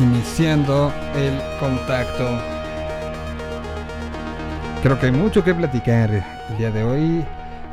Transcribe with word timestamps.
iniciando 0.00 0.92
el 1.14 1.38
contacto. 1.60 2.26
Creo 4.82 4.98
que 4.98 5.06
hay 5.06 5.12
mucho 5.12 5.44
que 5.44 5.54
platicar 5.54 6.10
el 6.10 6.58
día 6.58 6.70
de 6.70 6.82
hoy. 6.82 7.24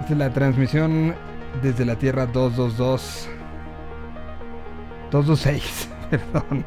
Esta 0.02 0.14
es 0.14 0.20
la 0.20 0.30
transmisión 0.32 1.16
desde 1.62 1.86
la 1.86 1.96
Tierra 1.96 2.26
222. 2.26 3.30
226, 5.12 5.90
perdón. 6.10 6.66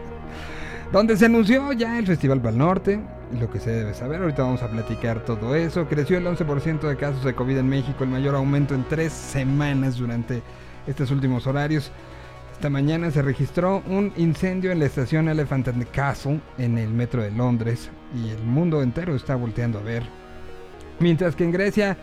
Donde 0.93 1.17
se 1.17 1.27
anunció 1.27 1.73
ya 1.73 1.99
el 1.99 2.07
Festival 2.07 2.41
Pal 2.41 2.57
Norte. 2.57 3.01
Lo 3.39 3.49
que 3.51 3.61
se 3.61 3.71
debe 3.71 3.95
saber, 3.95 4.23
ahorita 4.23 4.43
vamos 4.43 4.63
a 4.63 4.69
platicar 4.69 5.21
todo 5.21 5.55
eso. 5.55 5.87
Creció 5.87 6.19
el 6.19 6.27
11% 6.27 6.81
de 6.81 6.97
casos 6.97 7.23
de 7.23 7.35
COVID 7.35 7.59
en 7.59 7.69
México, 7.69 8.03
el 8.03 8.11
mayor 8.11 8.35
aumento 8.35 8.75
en 8.75 8.85
tres 8.89 9.13
semanas 9.13 9.97
durante 9.97 10.43
estos 10.87 11.11
últimos 11.11 11.47
horarios. 11.47 11.93
Esta 12.61 12.69
mañana 12.69 13.11
se 13.11 13.23
registró 13.23 13.83
un 13.87 14.13
incendio 14.19 14.71
en 14.71 14.81
la 14.81 14.85
estación 14.85 15.31
Elephant 15.31 15.69
and 15.69 15.91
Castle 15.93 16.43
en 16.59 16.77
el 16.77 16.91
metro 16.91 17.23
de 17.23 17.31
Londres 17.31 17.89
y 18.15 18.29
el 18.29 18.43
mundo 18.43 18.83
entero 18.83 19.17
está 19.17 19.35
volteando 19.35 19.79
a 19.79 19.83
ver. 19.83 20.03
Mientras 20.99 21.35
que 21.35 21.45
en 21.45 21.53
Grecia 21.53 21.97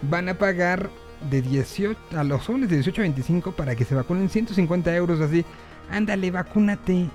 van 0.00 0.30
a 0.30 0.38
pagar 0.38 0.88
de 1.28 1.42
18 1.42 2.00
a 2.16 2.24
los 2.24 2.46
jóvenes 2.46 2.70
de 2.70 2.76
18 2.76 3.02
a 3.02 3.04
25 3.04 3.52
para 3.52 3.76
que 3.76 3.84
se 3.84 3.94
vacunen 3.94 4.30
150 4.30 4.96
euros 4.96 5.20
así. 5.20 5.44
Ándale, 5.90 6.30
vacúnate. 6.30 7.10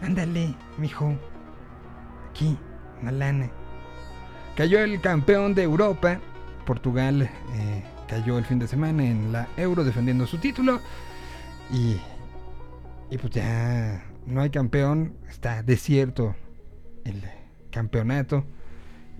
Ándale, 0.00 0.54
mijo. 0.78 1.16
Aquí, 2.30 2.56
una 3.00 3.10
lana. 3.10 3.50
Cayó 4.56 4.78
el 4.78 5.00
campeón 5.00 5.56
de 5.56 5.64
Europa. 5.64 6.20
Portugal 6.66 7.22
eh, 7.22 7.82
cayó 8.06 8.38
el 8.38 8.44
fin 8.44 8.60
de 8.60 8.68
semana 8.68 9.04
en 9.04 9.32
la 9.32 9.48
Euro 9.56 9.82
defendiendo 9.82 10.24
su 10.24 10.38
título. 10.38 10.80
Y, 11.72 11.96
y 13.12 13.18
pues 13.18 13.34
ya 13.34 14.02
no 14.26 14.40
hay 14.40 14.48
campeón. 14.48 15.18
Está 15.28 15.62
desierto 15.62 16.34
el 17.04 17.22
campeonato. 17.70 18.46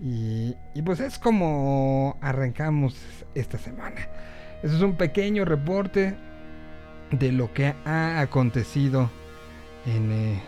Y, 0.01 0.55
y, 0.73 0.81
pues 0.81 0.99
es 0.99 1.19
como 1.19 2.17
arrancamos 2.19 2.99
esta 3.35 3.59
semana. 3.59 4.07
Eso 4.63 4.75
es 4.75 4.81
un 4.81 4.97
pequeño 4.97 5.45
reporte 5.45 6.17
de 7.11 7.31
lo 7.31 7.53
que 7.53 7.75
ha 7.85 8.19
acontecido 8.19 9.11
en 9.85 10.11
eh, 10.11 10.41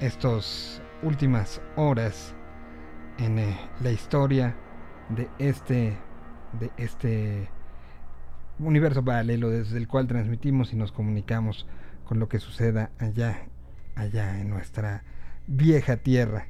estas 0.00 0.80
últimas 1.02 1.60
horas 1.74 2.32
en 3.18 3.40
eh, 3.40 3.58
la 3.82 3.90
historia 3.90 4.54
de 5.08 5.28
este 5.38 5.96
de 6.60 6.70
este 6.76 7.48
universo 8.60 9.04
paralelo 9.04 9.50
desde 9.50 9.78
el 9.78 9.88
cual 9.88 10.06
transmitimos 10.06 10.72
y 10.72 10.76
nos 10.76 10.92
comunicamos 10.92 11.66
con 12.04 12.18
lo 12.18 12.28
que 12.28 12.38
suceda 12.38 12.90
allá 12.98 13.46
allá 13.96 14.40
en 14.40 14.50
nuestra 14.50 15.02
vieja 15.46 15.96
tierra. 15.96 16.46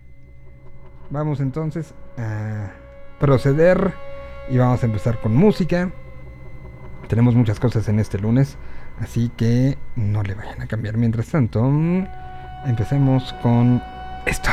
Vamos 1.10 1.40
entonces 1.40 1.94
a 2.16 2.70
proceder 3.20 3.94
y 4.48 4.58
vamos 4.58 4.82
a 4.82 4.86
empezar 4.86 5.20
con 5.20 5.34
música. 5.34 5.90
Tenemos 7.08 7.34
muchas 7.34 7.60
cosas 7.60 7.88
en 7.88 8.00
este 8.00 8.18
lunes, 8.18 8.56
así 8.98 9.30
que 9.36 9.76
no 9.96 10.22
le 10.22 10.34
vayan 10.34 10.62
a 10.62 10.66
cambiar. 10.66 10.96
Mientras 10.96 11.28
tanto, 11.28 11.70
empecemos 12.64 13.32
con 13.42 13.82
esto. 14.26 14.50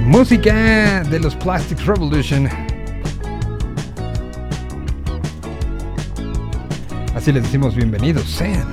Música 0.00 1.02
de 1.04 1.18
los 1.20 1.34
Plastic 1.36 1.80
Revolution. 1.80 2.48
Así 7.16 7.32
les 7.32 7.44
decimos 7.44 7.74
bienvenidos 7.74 8.24
sean. 8.26 8.68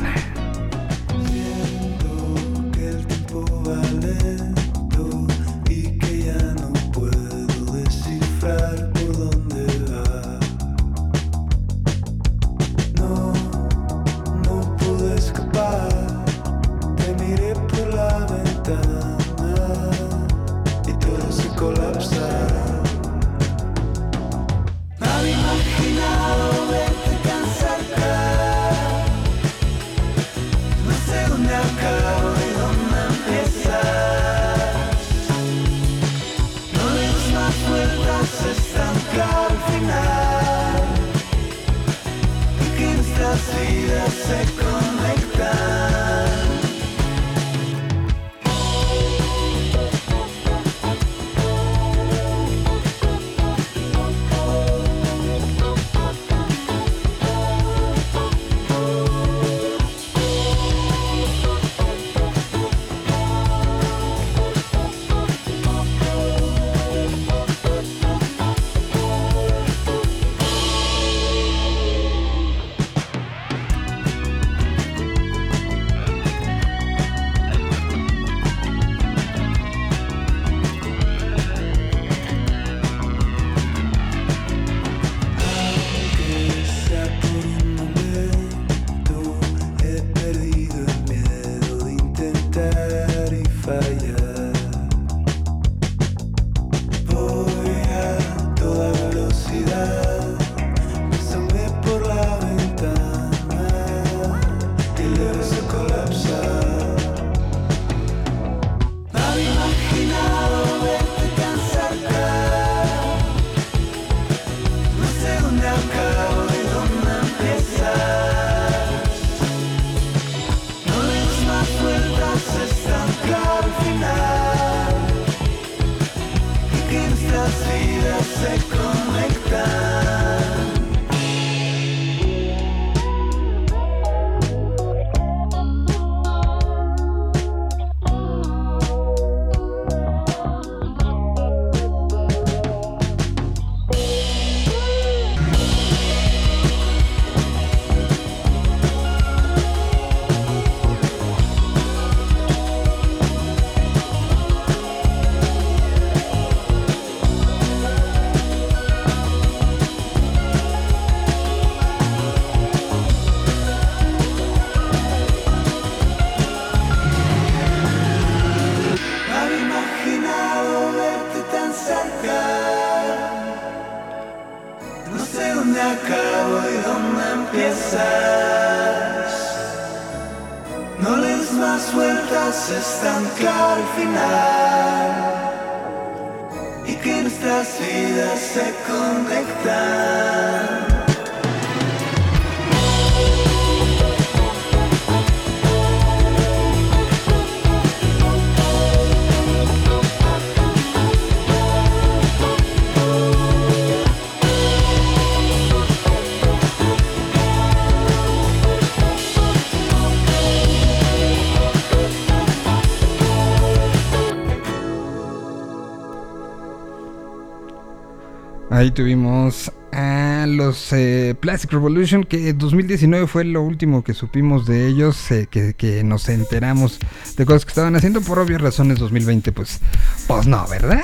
Ahí 218.84 218.92
tuvimos 218.92 219.72
a 219.94 220.46
los 220.46 220.92
eh, 220.92 221.36
Plastic 221.40 221.72
Revolution, 221.72 222.26
que 222.26 222.52
2019 222.52 223.28
fue 223.28 223.46
lo 223.46 223.62
último 223.62 224.04
que 224.04 224.14
supimos 224.14 224.66
de 224.66 224.88
ellos, 224.88 225.32
eh, 225.32 225.48
que, 225.50 226.04
nos 226.04 226.28
enteramos 226.28 227.00
de 227.38 227.46
cosas 227.46 227.64
que 227.64 227.70
estaban 227.70 227.96
haciendo 227.96 228.20
por 228.20 228.40
obvias 228.40 228.60
razones 228.60 229.00
2020, 229.00 229.54
pues, 229.54 229.80
pues 230.28 230.48
no, 230.48 230.68
¿verdad? 230.68 231.02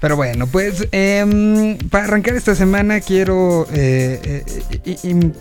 Pero 0.00 0.16
bueno, 0.16 0.46
pues 0.46 0.88
em, 0.90 1.76
para 1.90 2.04
arrancar 2.04 2.34
esta 2.34 2.54
semana 2.54 3.00
quiero, 3.00 3.66
eh, 3.74 4.42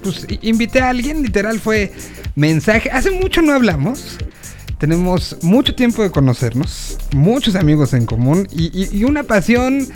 pues, 0.04 0.28
invité 0.42 0.82
a 0.82 0.90
alguien, 0.90 1.24
literal 1.24 1.58
fue 1.62 1.94
mensaje, 2.36 2.92
hace 2.92 3.12
mucho 3.12 3.42
no 3.42 3.54
hablamos. 3.54 4.18
Tenemos 4.80 5.38
mucho 5.42 5.74
tiempo 5.74 6.04
de 6.04 6.12
conocernos, 6.12 6.98
muchos 7.12 7.56
amigos 7.56 7.94
en 7.94 8.06
común 8.06 8.48
y 8.52 9.04
una 9.04 9.24
pasión 9.24 9.88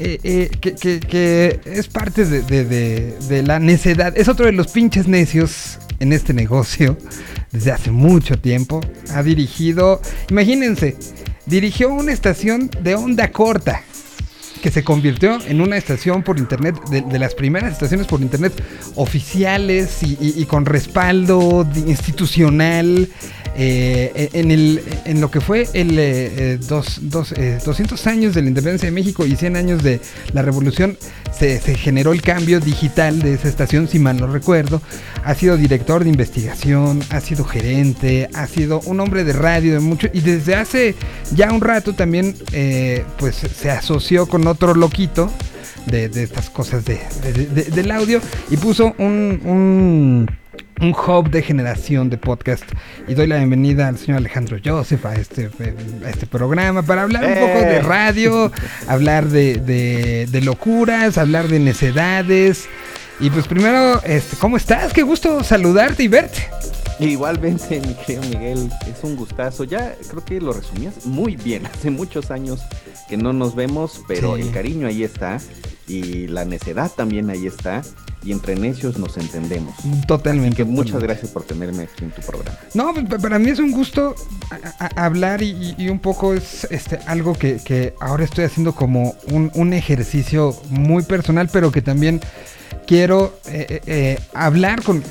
eh, 0.00 0.20
eh, 0.22 0.50
que, 0.60 1.60
es 1.64 1.88
parte 1.88 2.24
de, 2.24 3.42
la 3.44 3.58
necedad. 3.58 4.16
Es 4.16 4.28
otro 4.28 4.46
de 4.46 4.52
los 4.52 4.68
pinches 4.68 5.08
necios 5.08 5.78
en 5.98 6.12
este 6.12 6.32
negocio 6.32 6.96
desde 7.50 7.72
hace 7.72 7.90
mucho 7.90 8.38
tiempo. 8.38 8.80
Ha 9.12 9.22
dirigido, 9.22 10.00
imagínense, 10.30 10.96
dirigió 11.46 11.92
una 11.92 12.12
estación 12.12 12.70
de 12.80 12.94
onda 12.94 13.32
corta 13.32 13.82
que 14.58 14.70
se 14.70 14.84
convirtió 14.84 15.38
en 15.46 15.60
una 15.60 15.76
estación 15.76 16.22
por 16.22 16.38
internet, 16.38 16.76
de, 16.90 17.18
las 17.18 17.34
primeras 17.34 17.72
estaciones 17.72 18.06
por 18.06 18.20
internet 18.20 18.52
oficiales 18.94 19.98
y 20.02 20.44
con 20.46 20.64
respaldo 20.66 21.66
institucional 21.86 23.08
eh, 23.60 24.30
en, 24.34 24.52
el, 24.52 24.80
en 25.04 25.20
lo 25.20 25.32
que 25.32 25.40
fue 25.40 25.66
el 25.72 25.98
eh, 25.98 26.60
dos, 26.68 27.00
200 27.02 28.06
eh, 28.06 28.08
años 28.08 28.32
de 28.32 28.42
la 28.42 28.48
independencia 28.48 28.86
de 28.86 28.92
México 28.92 29.26
y 29.26 29.34
100 29.34 29.56
años 29.56 29.82
de 29.82 30.00
la 30.32 30.42
revolución, 30.42 30.96
se, 31.36 31.58
generó 31.58 32.12
el 32.12 32.22
cambio 32.22 32.60
digital 32.60 33.20
de 33.20 33.34
esa 33.34 33.48
estación, 33.48 33.88
si 33.88 33.98
mal 33.98 34.16
no 34.16 34.28
recuerdo. 34.28 34.80
Ha 35.24 35.34
sido 35.34 35.56
director 35.56 36.04
de 36.04 36.10
investigación, 36.10 37.00
ha 37.10 37.20
sido 37.20 37.44
gerente, 37.44 38.30
ha 38.32 38.46
sido 38.46 38.78
un 38.84 39.00
hombre 39.00 39.24
de 39.24 39.32
radio 39.32 39.72
de 39.72 39.80
mucho 39.80 40.08
y 40.12 40.20
desde 40.20 40.54
hace 40.54 40.94
ya 41.34 41.52
un 41.52 41.60
rato 41.60 41.94
también 41.94 42.36
pues 43.18 43.36
se 43.36 43.70
asoció 43.70 44.26
con 44.26 44.44
otro 44.48 44.74
loquito 44.74 45.30
de, 45.86 46.06
estas 46.06 46.50
cosas 46.50 46.84
de, 46.84 46.98
del 47.72 47.90
audio 47.90 48.20
y 48.50 48.56
puso 48.56 48.94
un 48.98 50.28
un 50.80 50.94
hub 50.94 51.30
de 51.30 51.42
generación 51.42 52.10
de 52.10 52.18
podcast. 52.18 52.64
Y 53.06 53.14
doy 53.14 53.26
la 53.26 53.36
bienvenida 53.36 53.88
al 53.88 53.98
señor 53.98 54.18
Alejandro 54.18 54.58
Joseph 54.64 55.04
a 55.06 55.14
este, 55.14 55.50
este 56.06 56.26
programa 56.26 56.82
para 56.82 57.02
hablar 57.02 57.24
un 57.24 57.34
poco 57.34 57.60
de 57.60 57.76
eh. 57.76 57.82
radio, 57.82 58.52
hablar 58.86 59.26
de, 59.26 60.26
de, 60.30 60.40
locuras, 60.40 61.18
hablar 61.18 61.48
de 61.48 61.58
necedades. 61.58 62.68
Y 63.20 63.30
pues 63.30 63.48
primero, 63.48 64.00
este, 64.04 64.36
¿cómo 64.36 64.56
estás? 64.56 64.92
Qué 64.92 65.02
gusto 65.02 65.42
saludarte 65.42 66.04
y 66.04 66.08
verte. 66.08 66.48
Igualmente, 67.00 67.80
mi 67.80 67.94
querido 67.94 68.22
Miguel, 68.22 68.70
es 68.86 69.04
un 69.04 69.16
gustazo. 69.16 69.64
Ya 69.64 69.94
creo 70.08 70.24
que 70.24 70.40
lo 70.40 70.52
resumías 70.52 71.06
muy 71.06 71.36
bien. 71.36 71.66
Hace 71.72 71.90
muchos 71.90 72.30
años 72.30 72.60
que 73.08 73.16
no 73.16 73.32
nos 73.32 73.54
vemos, 73.54 74.02
pero 74.08 74.36
el 74.36 74.50
cariño 74.50 74.86
ahí 74.86 75.02
está 75.02 75.38
y 75.86 76.26
la 76.26 76.44
necedad 76.44 76.90
también 76.94 77.30
ahí 77.30 77.46
está 77.46 77.82
y 78.24 78.32
entre 78.32 78.56
necios 78.56 78.98
nos 78.98 79.16
entendemos. 79.16 79.74
Totalmente. 80.06 80.56
que 80.56 80.64
muchas 80.64 81.00
gracias 81.00 81.30
por 81.30 81.44
tenerme 81.44 81.84
aquí 81.84 82.04
en 82.04 82.10
tu 82.10 82.22
programa. 82.22 82.58
No, 82.74 82.92
para 83.20 83.38
mí 83.38 83.50
es 83.50 83.58
un 83.58 83.70
gusto 83.70 84.14
hablar 84.96 85.42
y, 85.42 85.88
un 85.88 85.98
poco 85.98 86.34
es 86.34 86.66
este 86.70 86.98
algo 87.06 87.34
que, 87.34 87.94
ahora 88.00 88.24
estoy 88.24 88.44
haciendo 88.44 88.74
como 88.74 89.14
un, 89.30 89.72
ejercicio 89.72 90.56
muy 90.70 91.02
personal, 91.04 91.48
pero 91.52 91.70
que 91.70 91.82
también 91.82 92.20
quiero 92.86 93.38
eh, 93.46 93.66
eh, 93.68 93.80
eh, 93.86 94.18
hablar 94.32 94.82
con, 94.82 95.02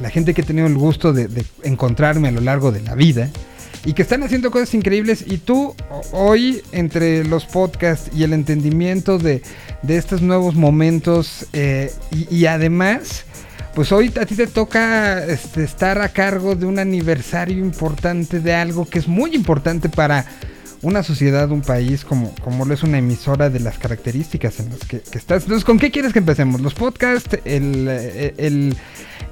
la 0.00 0.10
gente 0.10 0.34
que 0.34 0.42
he 0.42 0.44
tenido 0.44 0.66
el 0.66 0.76
gusto 0.76 1.12
de, 1.12 1.28
de 1.28 1.44
encontrarme 1.64 2.28
a 2.28 2.30
lo 2.30 2.40
largo 2.40 2.72
de 2.72 2.80
la 2.82 2.94
vida 2.94 3.28
y 3.84 3.92
que 3.92 4.02
están 4.02 4.22
haciendo 4.22 4.50
cosas 4.50 4.74
increíbles. 4.74 5.24
Y 5.26 5.38
tú 5.38 5.74
hoy, 6.12 6.62
entre 6.72 7.24
los 7.24 7.46
podcasts 7.46 8.10
y 8.14 8.22
el 8.22 8.32
entendimiento 8.32 9.18
de, 9.18 9.42
estos 9.86 10.22
nuevos 10.22 10.54
momentos, 10.54 11.46
y, 12.10 12.46
además, 12.46 13.24
pues 13.74 13.92
hoy 13.92 14.12
a 14.20 14.26
ti 14.26 14.34
te 14.34 14.46
toca 14.46 15.24
este, 15.24 15.64
estar 15.64 16.00
a 16.00 16.08
cargo 16.08 16.54
de 16.54 16.66
un 16.66 16.78
aniversario 16.78 17.58
importante 17.58 18.40
de 18.40 18.52
algo 18.52 18.84
que 18.84 18.98
es 18.98 19.08
muy 19.08 19.34
importante 19.34 19.88
para 19.88 20.26
una 20.82 21.02
sociedad, 21.02 21.50
un 21.50 21.62
país, 21.62 22.04
como, 22.04 22.34
como 22.42 22.64
lo 22.64 22.74
es 22.74 22.82
una 22.82 22.98
emisora 22.98 23.50
de 23.50 23.60
las 23.60 23.78
características 23.78 24.60
en 24.60 24.70
las 24.70 24.80
que, 24.80 25.02
estás. 25.12 25.42
Entonces, 25.42 25.64
¿con 25.64 25.78
qué 25.78 25.90
quieres 25.90 26.12
que 26.12 26.20
empecemos? 26.20 26.60
¿Los 26.60 26.74
podcasts? 26.74 27.38
¿El, 27.44 27.86
eh, 27.88 28.34
el, 28.38 28.76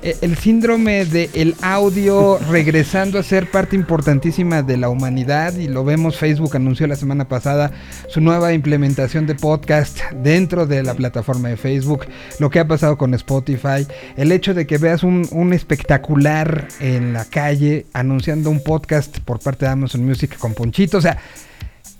eh, 0.02 0.16
el 0.20 0.37
síndrome 0.37 1.04
del 1.04 1.31
el 1.34 1.54
audio 1.62 2.38
regresando 2.50 3.19
a 3.19 3.22
ser 3.22 3.50
parte 3.50 3.76
importantísima 3.76 4.62
de 4.62 4.76
la 4.76 4.88
humanidad? 4.88 5.54
Y 5.56 5.69
lo 5.69 5.84
vemos, 5.84 6.16
Facebook 6.16 6.56
anunció 6.56 6.87
la 6.87 6.96
semana 6.96 7.28
pasada 7.28 7.70
su 8.08 8.20
nueva 8.20 8.52
implementación 8.52 9.26
de 9.26 9.34
podcast 9.34 10.00
dentro 10.22 10.66
de 10.66 10.82
la 10.82 10.94
plataforma 10.94 11.49
de 11.49 11.56
Facebook. 11.56 12.06
Lo 12.40 12.50
que 12.50 12.58
ha 12.58 12.66
pasado 12.66 12.99
con 12.99 13.14
Spotify. 13.14 13.87
El 14.16 14.32
hecho 14.32 14.52
de 14.52 14.66
que 14.66 14.78
veas 14.78 15.04
un, 15.04 15.28
un 15.30 15.52
espectacular 15.52 16.68
en 16.80 17.12
la 17.12 17.25
calle 17.25 17.87
anunciando 17.92 18.50
un 18.50 18.62
podcast 18.62 19.18
por 19.20 19.38
parte 19.38 19.66
de 19.66 19.70
Amazon 19.70 20.04
Music 20.04 20.37
con 20.38 20.54
Ponchito. 20.54 20.99
O 20.99 21.00
sea, 21.00 21.18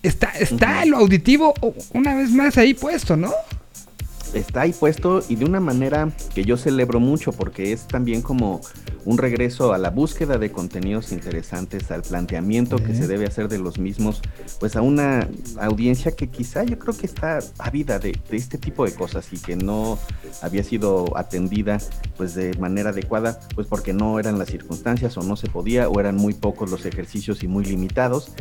está, 0.07 0.31
está 0.39 0.85
lo 0.85 0.99
auditivo 0.99 1.55
una 1.93 2.15
vez 2.15 2.31
más 2.31 2.57
ahí 2.59 2.75
puesto, 2.75 3.17
¿no? 3.17 3.33
Está 4.35 4.63
ahí 4.63 4.73
puesto 4.73 5.23
y 5.29 5.37
de 5.37 5.45
una 5.45 5.61
manera 5.61 6.11
que 6.35 6.45
yo 6.45 6.57
celebro 6.57 7.01
mucho 7.01 7.33
porque 7.33 7.73
es 7.73 7.87
también 7.87 8.23
como 8.23 8.61
un 9.05 9.19
regreso 9.19 9.73
a 9.73 9.79
la 9.79 9.91
búsqueda 9.91 10.37
de 10.37 10.51
contenidos 10.51 11.13
interesantes, 11.13 11.91
al 11.91 12.03
planteamiento 12.03 12.77
que 12.77 12.95
se 12.95 13.07
debe 13.07 13.27
hacer 13.27 13.49
de 13.49 13.59
los 13.59 13.79
mismos, 13.79 14.21
pues 14.59 14.75
a 14.75 14.83
una 14.83 15.29
audiencia 15.61 16.13
que 16.13 16.29
quizá 16.29 16.65
yo 16.65 16.79
creo 16.79 16.97
que 16.97 17.07
está 17.07 17.39
ávida 17.59 17.99
de, 17.99 18.19
de 18.29 18.37
este 18.37 18.59
tipo 18.59 18.85
de 18.85 18.93
cosas 18.93 19.33
y 19.33 19.39
que 19.39 19.55
no 19.55 19.99
había 20.43 20.65
sido 20.65 21.17
atendida 21.17 21.79
pues 22.17 22.35
de 22.35 22.55
manera 22.59 22.91
adecuada, 22.91 23.39
pues 23.55 23.67
porque 23.69 23.93
no 23.93 24.19
eran 24.19 24.39
las 24.39 24.49
circunstancias 24.49 25.17
o 25.17 25.23
no 25.23 25.37
se 25.37 25.49
podía 25.49 25.89
o 25.89 26.01
eran 26.01 26.17
muy 26.17 26.35
pocos 26.35 26.71
los 26.71 26.85
ejercicios 26.85 27.43
y 27.43 27.49
muy 27.49 27.65
limitados. 27.65 28.33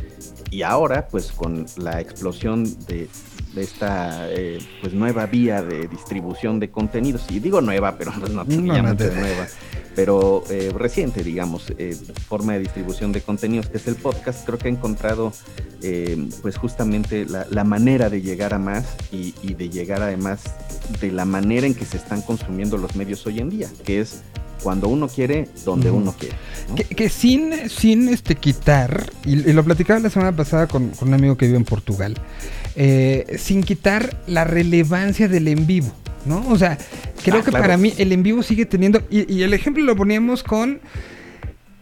Y 0.49 0.63
ahora 0.63 1.07
pues 1.07 1.31
con 1.31 1.65
la 1.77 2.01
explosión 2.01 2.63
de, 2.87 3.07
esta 3.63 4.29
eh, 4.29 4.59
pues 4.81 4.93
nueva 4.93 5.25
vía 5.25 5.61
de 5.61 5.87
distribución 5.87 6.59
de 6.59 6.69
contenidos, 6.69 7.25
y 7.29 7.39
digo 7.39 7.61
nueva, 7.61 7.97
pero 7.97 8.11
pues 8.19 8.31
no, 8.31 8.43
no, 8.43 8.61
no, 8.61 8.93
nueva, 8.93 9.47
pero 9.95 10.43
eh, 10.49 10.71
reciente, 10.75 11.23
digamos, 11.23 11.73
eh, 11.77 11.95
forma 12.27 12.53
de 12.53 12.59
distribución 12.59 13.11
de 13.11 13.21
contenidos, 13.21 13.69
que 13.69 13.77
es 13.77 13.87
el 13.87 13.95
podcast, 13.95 14.45
creo 14.45 14.57
que 14.57 14.67
ha 14.67 14.71
encontrado 14.71 15.31
pues 16.41 16.57
justamente 16.57 17.27
la, 17.27 17.63
manera 17.63 18.09
de 18.09 18.19
llegar 18.19 18.55
a 18.55 18.59
más 18.59 18.85
y, 19.11 19.33
de 19.53 19.69
llegar 19.69 20.01
además 20.01 20.41
de 20.99 21.11
la 21.11 21.25
manera 21.25 21.67
en 21.67 21.75
que 21.75 21.85
se 21.85 21.97
están 21.97 22.23
consumiendo 22.23 22.77
los 22.77 22.95
medios 22.95 23.23
hoy 23.27 23.39
en 23.39 23.51
día, 23.51 23.69
que 23.85 23.99
es 23.99 24.23
cuando 24.63 24.87
uno 24.87 25.07
quiere, 25.07 25.47
donde 25.63 25.91
uno 25.91 26.15
quiere. 26.17 26.35
Que, 26.95 27.09
sin, 27.09 27.69
sin 27.69 28.09
este 28.09 28.33
quitar, 28.33 29.11
y, 29.23 29.35
lo 29.53 29.63
platicaba 29.63 29.99
la 29.99 30.09
semana 30.09 30.35
pasada 30.35 30.65
con, 30.65 30.91
un 30.99 31.13
amigo 31.13 31.37
que 31.37 31.45
vive 31.45 31.57
en 31.57 31.65
Portugal, 31.65 32.15
sin 32.75 33.63
quitar 33.63 34.21
la 34.27 34.43
relevancia 34.43 35.27
del 35.27 35.47
en 35.47 35.65
vivo. 35.65 35.93
¿no? 36.25 36.47
O 36.49 36.57
sea, 36.57 36.77
creo 37.23 37.39
ah, 37.39 37.43
que 37.43 37.51
para 37.51 37.77
mí 37.77 37.93
el 37.97 38.11
en 38.11 38.23
vivo 38.23 38.43
sigue 38.43 38.65
teniendo. 38.65 39.01
Y, 39.09 39.41
el 39.43 39.53
ejemplo 39.53 39.83
lo 39.83 39.95
poníamos 39.95 40.43
con. 40.43 40.79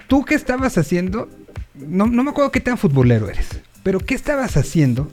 ¿Tú 0.07 0.25
qué 0.25 0.35
estabas 0.35 0.77
haciendo? 0.77 1.29
No, 1.73 2.07
no 2.07 2.23
me 2.23 2.31
acuerdo 2.31 2.51
qué 2.51 2.59
tan 2.59 2.77
futbolero 2.77 3.29
eres. 3.29 3.47
Pero 3.81 4.00
¿qué 4.00 4.13
estabas 4.13 4.57
haciendo 4.57 5.12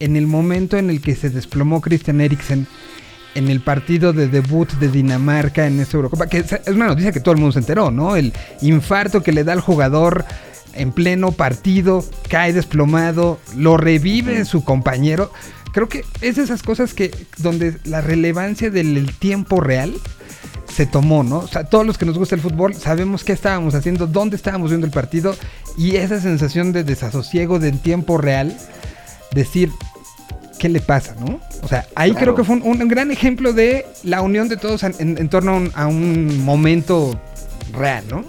en 0.00 0.16
el 0.16 0.26
momento 0.26 0.78
en 0.78 0.90
el 0.90 1.00
que 1.00 1.14
se 1.14 1.30
desplomó 1.30 1.80
Christian 1.80 2.20
Eriksen 2.20 2.66
en 3.34 3.48
el 3.48 3.60
partido 3.60 4.12
de 4.12 4.28
debut 4.28 4.70
de 4.74 4.88
Dinamarca 4.88 5.66
en 5.66 5.80
esta 5.80 5.96
Eurocopa? 5.96 6.26
Que 6.26 6.38
es 6.38 6.52
una 6.68 6.86
noticia 6.86 7.12
que 7.12 7.20
todo 7.20 7.34
el 7.34 7.40
mundo 7.40 7.52
se 7.52 7.58
enteró, 7.58 7.90
¿no? 7.90 8.16
El 8.16 8.32
infarto 8.62 9.22
que 9.22 9.32
le 9.32 9.44
da 9.44 9.52
al 9.52 9.60
jugador 9.60 10.24
en 10.74 10.92
pleno 10.92 11.32
partido, 11.32 12.04
cae 12.28 12.52
desplomado, 12.52 13.38
lo 13.56 13.76
revive 13.76 14.44
su 14.44 14.64
compañero. 14.64 15.32
Creo 15.72 15.88
que 15.88 16.04
es 16.20 16.36
de 16.36 16.42
esas 16.42 16.62
cosas 16.62 16.94
que 16.94 17.10
donde 17.38 17.76
la 17.84 18.00
relevancia 18.00 18.70
del 18.70 19.12
tiempo 19.18 19.60
real 19.60 19.94
se 20.74 20.86
tomó, 20.86 21.22
¿no? 21.22 21.38
O 21.38 21.48
sea, 21.48 21.64
todos 21.64 21.86
los 21.86 21.98
que 21.98 22.04
nos 22.04 22.18
gusta 22.18 22.34
el 22.34 22.40
fútbol 22.40 22.74
sabemos 22.74 23.24
qué 23.24 23.32
estábamos 23.32 23.74
haciendo, 23.74 24.06
dónde 24.06 24.36
estábamos 24.36 24.70
viendo 24.70 24.86
el 24.86 24.92
partido 24.92 25.36
y 25.76 25.96
esa 25.96 26.20
sensación 26.20 26.72
de 26.72 26.84
desasosiego 26.84 27.58
del 27.58 27.78
tiempo 27.80 28.18
real, 28.18 28.56
decir, 29.32 29.70
¿qué 30.58 30.68
le 30.68 30.80
pasa, 30.80 31.14
no? 31.20 31.40
O 31.62 31.68
sea, 31.68 31.86
ahí 31.94 32.12
creo 32.12 32.34
que 32.34 32.44
fue 32.44 32.56
un, 32.56 32.88
gran 32.88 33.10
ejemplo 33.10 33.52
de 33.52 33.86
la 34.02 34.22
unión 34.22 34.48
de 34.48 34.56
todos 34.56 34.82
en, 34.82 35.28
torno 35.28 35.62
a 35.74 35.86
un, 35.86 36.44
momento 36.44 37.20
real, 37.72 38.04
¿no? 38.10 38.24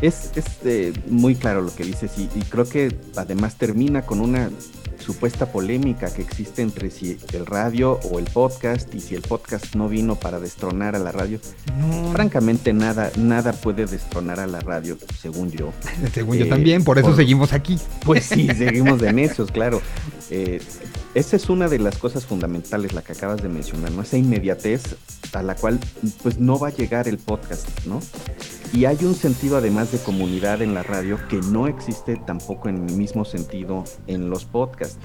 Es, 0.00 0.30
eh, 0.64 0.92
muy 1.08 1.34
claro 1.34 1.62
lo 1.62 1.74
que 1.74 1.84
dices 1.84 2.12
y 2.18 2.26
creo 2.42 2.68
que 2.68 2.94
además 3.16 3.56
termina 3.56 4.02
con 4.02 4.20
una 4.20 4.50
supuesta 5.04 5.52
polémica 5.52 6.12
que 6.12 6.22
existe 6.22 6.62
entre 6.62 6.90
si 6.90 7.18
el 7.32 7.44
radio 7.44 8.00
o 8.10 8.18
el 8.18 8.24
podcast 8.24 8.92
y 8.94 9.00
si 9.00 9.14
el 9.14 9.20
podcast 9.20 9.74
no 9.74 9.88
vino 9.88 10.16
para 10.16 10.40
destronar 10.40 10.96
a 10.96 10.98
la 10.98 11.12
radio. 11.12 11.38
Francamente 12.12 12.72
nada 12.72 13.12
nada 13.16 13.52
puede 13.52 13.84
destronar 13.86 14.40
a 14.40 14.46
la 14.46 14.60
radio, 14.60 14.96
según 15.20 15.50
yo. 15.50 15.72
según 16.14 16.38
yo 16.38 16.48
también, 16.48 16.84
por 16.84 16.98
eso 16.98 17.14
seguimos 17.14 17.52
aquí. 17.52 17.78
Pues 18.04 18.24
sí, 18.24 18.48
seguimos 18.56 19.00
de 19.00 19.12
necios, 19.12 19.50
claro. 19.50 19.82
Eh, 20.30 20.60
esa 21.14 21.36
es 21.36 21.48
una 21.48 21.68
de 21.68 21.78
las 21.78 21.96
cosas 21.98 22.26
fundamentales, 22.26 22.92
la 22.92 23.02
que 23.02 23.12
acabas 23.12 23.42
de 23.42 23.48
mencionar, 23.48 23.92
¿no? 23.92 24.02
Esa 24.02 24.16
inmediatez 24.16 24.96
a 25.32 25.42
la 25.42 25.54
cual 25.54 25.78
pues 26.22 26.38
no 26.38 26.58
va 26.58 26.68
a 26.68 26.70
llegar 26.70 27.06
el 27.08 27.18
podcast, 27.18 27.68
¿no? 27.86 28.00
Y 28.72 28.86
hay 28.86 28.98
un 29.04 29.14
sentido 29.14 29.56
además 29.56 29.92
de 29.92 29.98
comunidad 29.98 30.60
en 30.60 30.74
la 30.74 30.82
radio 30.82 31.18
que 31.28 31.36
no 31.36 31.68
existe 31.68 32.16
tampoco 32.26 32.68
en 32.68 32.88
el 32.88 32.96
mismo 32.96 33.24
sentido 33.24 33.84
en 34.08 34.28
los 34.28 34.44
podcasts. 34.44 34.98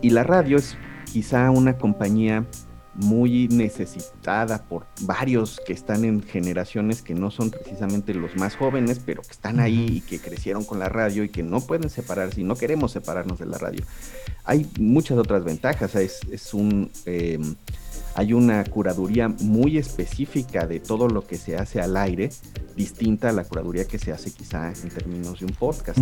Y 0.00 0.10
la 0.10 0.22
radio 0.22 0.58
es 0.58 0.76
quizá 1.12 1.50
una 1.50 1.76
compañía 1.76 2.46
muy 2.94 3.48
necesitada 3.48 4.64
por 4.64 4.86
varios 5.02 5.60
que 5.66 5.72
están 5.72 6.04
en 6.04 6.22
generaciones 6.22 7.02
que 7.02 7.14
no 7.14 7.30
son 7.30 7.50
precisamente 7.50 8.14
los 8.14 8.36
más 8.36 8.56
jóvenes, 8.56 9.00
pero 9.04 9.22
que 9.22 9.30
están 9.30 9.60
ahí 9.60 9.86
y 9.96 10.00
que 10.00 10.18
crecieron 10.18 10.64
con 10.64 10.78
la 10.78 10.88
radio 10.88 11.24
y 11.24 11.28
que 11.28 11.42
no 11.42 11.60
pueden 11.60 11.88
separarse 11.90 12.40
y 12.40 12.44
no 12.44 12.56
queremos 12.56 12.92
separarnos 12.92 13.38
de 13.38 13.46
la 13.46 13.58
radio. 13.58 13.82
Hay 14.44 14.70
muchas 14.78 15.18
otras 15.18 15.44
ventajas, 15.44 15.94
es, 15.94 16.20
es 16.30 16.54
un... 16.54 16.90
Em, 17.06 17.54
hay 18.14 18.34
una 18.34 18.62
curaduría 18.64 19.28
muy 19.28 19.78
específica 19.78 20.66
de 20.66 20.80
todo 20.80 21.08
lo 21.08 21.26
que 21.26 21.36
se 21.36 21.56
hace 21.56 21.80
al 21.80 21.96
aire, 21.96 22.30
distinta 22.76 23.30
a 23.30 23.32
la 23.32 23.44
curaduría 23.44 23.86
que 23.86 23.98
se 23.98 24.12
hace 24.12 24.30
quizá 24.32 24.68
en 24.70 24.90
términos 24.90 25.40
de 25.40 25.46
un 25.46 25.52
podcast. 25.52 25.98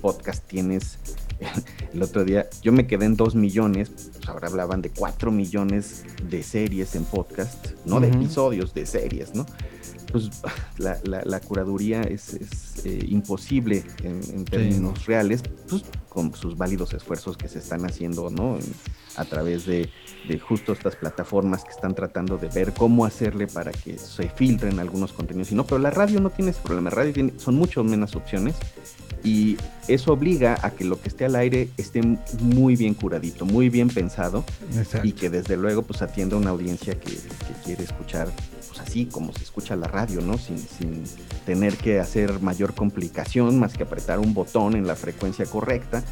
podcast 0.00 0.46
tienes, 0.46 0.98
el 1.92 2.02
otro 2.02 2.24
día 2.24 2.48
yo 2.62 2.72
me 2.72 2.86
quedé 2.86 3.06
en 3.06 3.16
dos 3.16 3.34
millones, 3.34 3.90
pues 3.90 4.28
ahora 4.28 4.48
hablaban 4.48 4.82
de 4.82 4.90
cuatro 4.90 5.30
millones 5.30 6.04
de 6.28 6.42
series 6.42 6.94
en 6.94 7.04
podcast, 7.04 7.68
no 7.84 8.00
de 8.00 8.08
episodios, 8.08 8.74
de 8.74 8.86
series, 8.86 9.34
¿no? 9.34 9.46
Pues 10.12 10.30
la, 10.78 11.40
curaduría 11.40 12.02
es, 12.02 12.36
eh, 12.84 13.04
imposible 13.08 13.84
en, 14.02 14.44
términos 14.44 15.06
reales, 15.06 15.42
pues 15.68 15.84
con 16.08 16.34
sus 16.34 16.56
válidos 16.56 16.92
esfuerzos 16.94 17.36
que 17.36 17.48
se 17.48 17.58
están 17.58 17.84
haciendo, 17.84 18.30
¿no? 18.30 18.58
a 19.16 19.24
través 19.24 19.66
de, 19.66 19.90
justo 20.40 20.72
estas 20.72 20.96
plataformas 20.96 21.64
que 21.64 21.70
están 21.70 21.94
tratando 21.94 22.36
de 22.38 22.48
ver 22.48 22.72
cómo 22.72 23.04
hacerle 23.04 23.46
para 23.46 23.72
que 23.72 23.98
se 23.98 24.28
filtren 24.28 24.78
algunos 24.78 25.12
contenidos 25.12 25.50
y 25.52 25.54
no, 25.54 25.64
pero 25.64 25.78
la 25.78 25.90
radio 25.90 26.20
no 26.20 26.30
tiene 26.30 26.52
ese 26.52 26.60
problema, 26.60 26.90
la 26.90 26.96
radio 26.96 27.12
tiene, 27.12 27.32
son 27.38 27.56
mucho 27.56 27.82
menos 27.82 28.14
opciones 28.16 28.54
y 29.22 29.56
eso 29.88 30.12
obliga 30.12 30.58
a 30.62 30.70
que 30.70 30.84
lo 30.84 31.00
que 31.00 31.08
esté 31.08 31.24
al 31.24 31.36
aire 31.36 31.68
esté 31.76 32.00
muy 32.40 32.76
bien 32.76 32.94
curadito, 32.94 33.44
muy 33.44 33.68
bien 33.68 33.88
pensado 33.88 34.44
y 35.02 35.12
que 35.12 35.30
desde 35.30 35.56
luego 35.56 35.82
pues 35.82 36.02
atienda 36.02 36.36
a 36.36 36.38
una 36.38 36.50
audiencia 36.50 36.98
que, 36.98 37.18
quiere 37.64 37.84
escuchar 37.84 38.28
pues 38.68 38.80
así 38.80 39.06
como 39.06 39.32
se 39.32 39.42
escucha 39.42 39.76
la 39.76 39.86
radio, 39.86 40.20
¿no? 40.22 40.38
Sin, 40.38 40.58
sin 40.58 41.04
tener 41.44 41.76
que 41.76 42.00
hacer 42.00 42.40
mayor 42.40 42.74
complicación 42.74 43.58
más 43.58 43.74
que 43.74 43.82
apretar 43.82 44.18
un 44.18 44.32
botón 44.32 44.76
en 44.76 44.86
la 44.86 44.96
frecuencia 44.96 45.44
correcta 45.44 46.02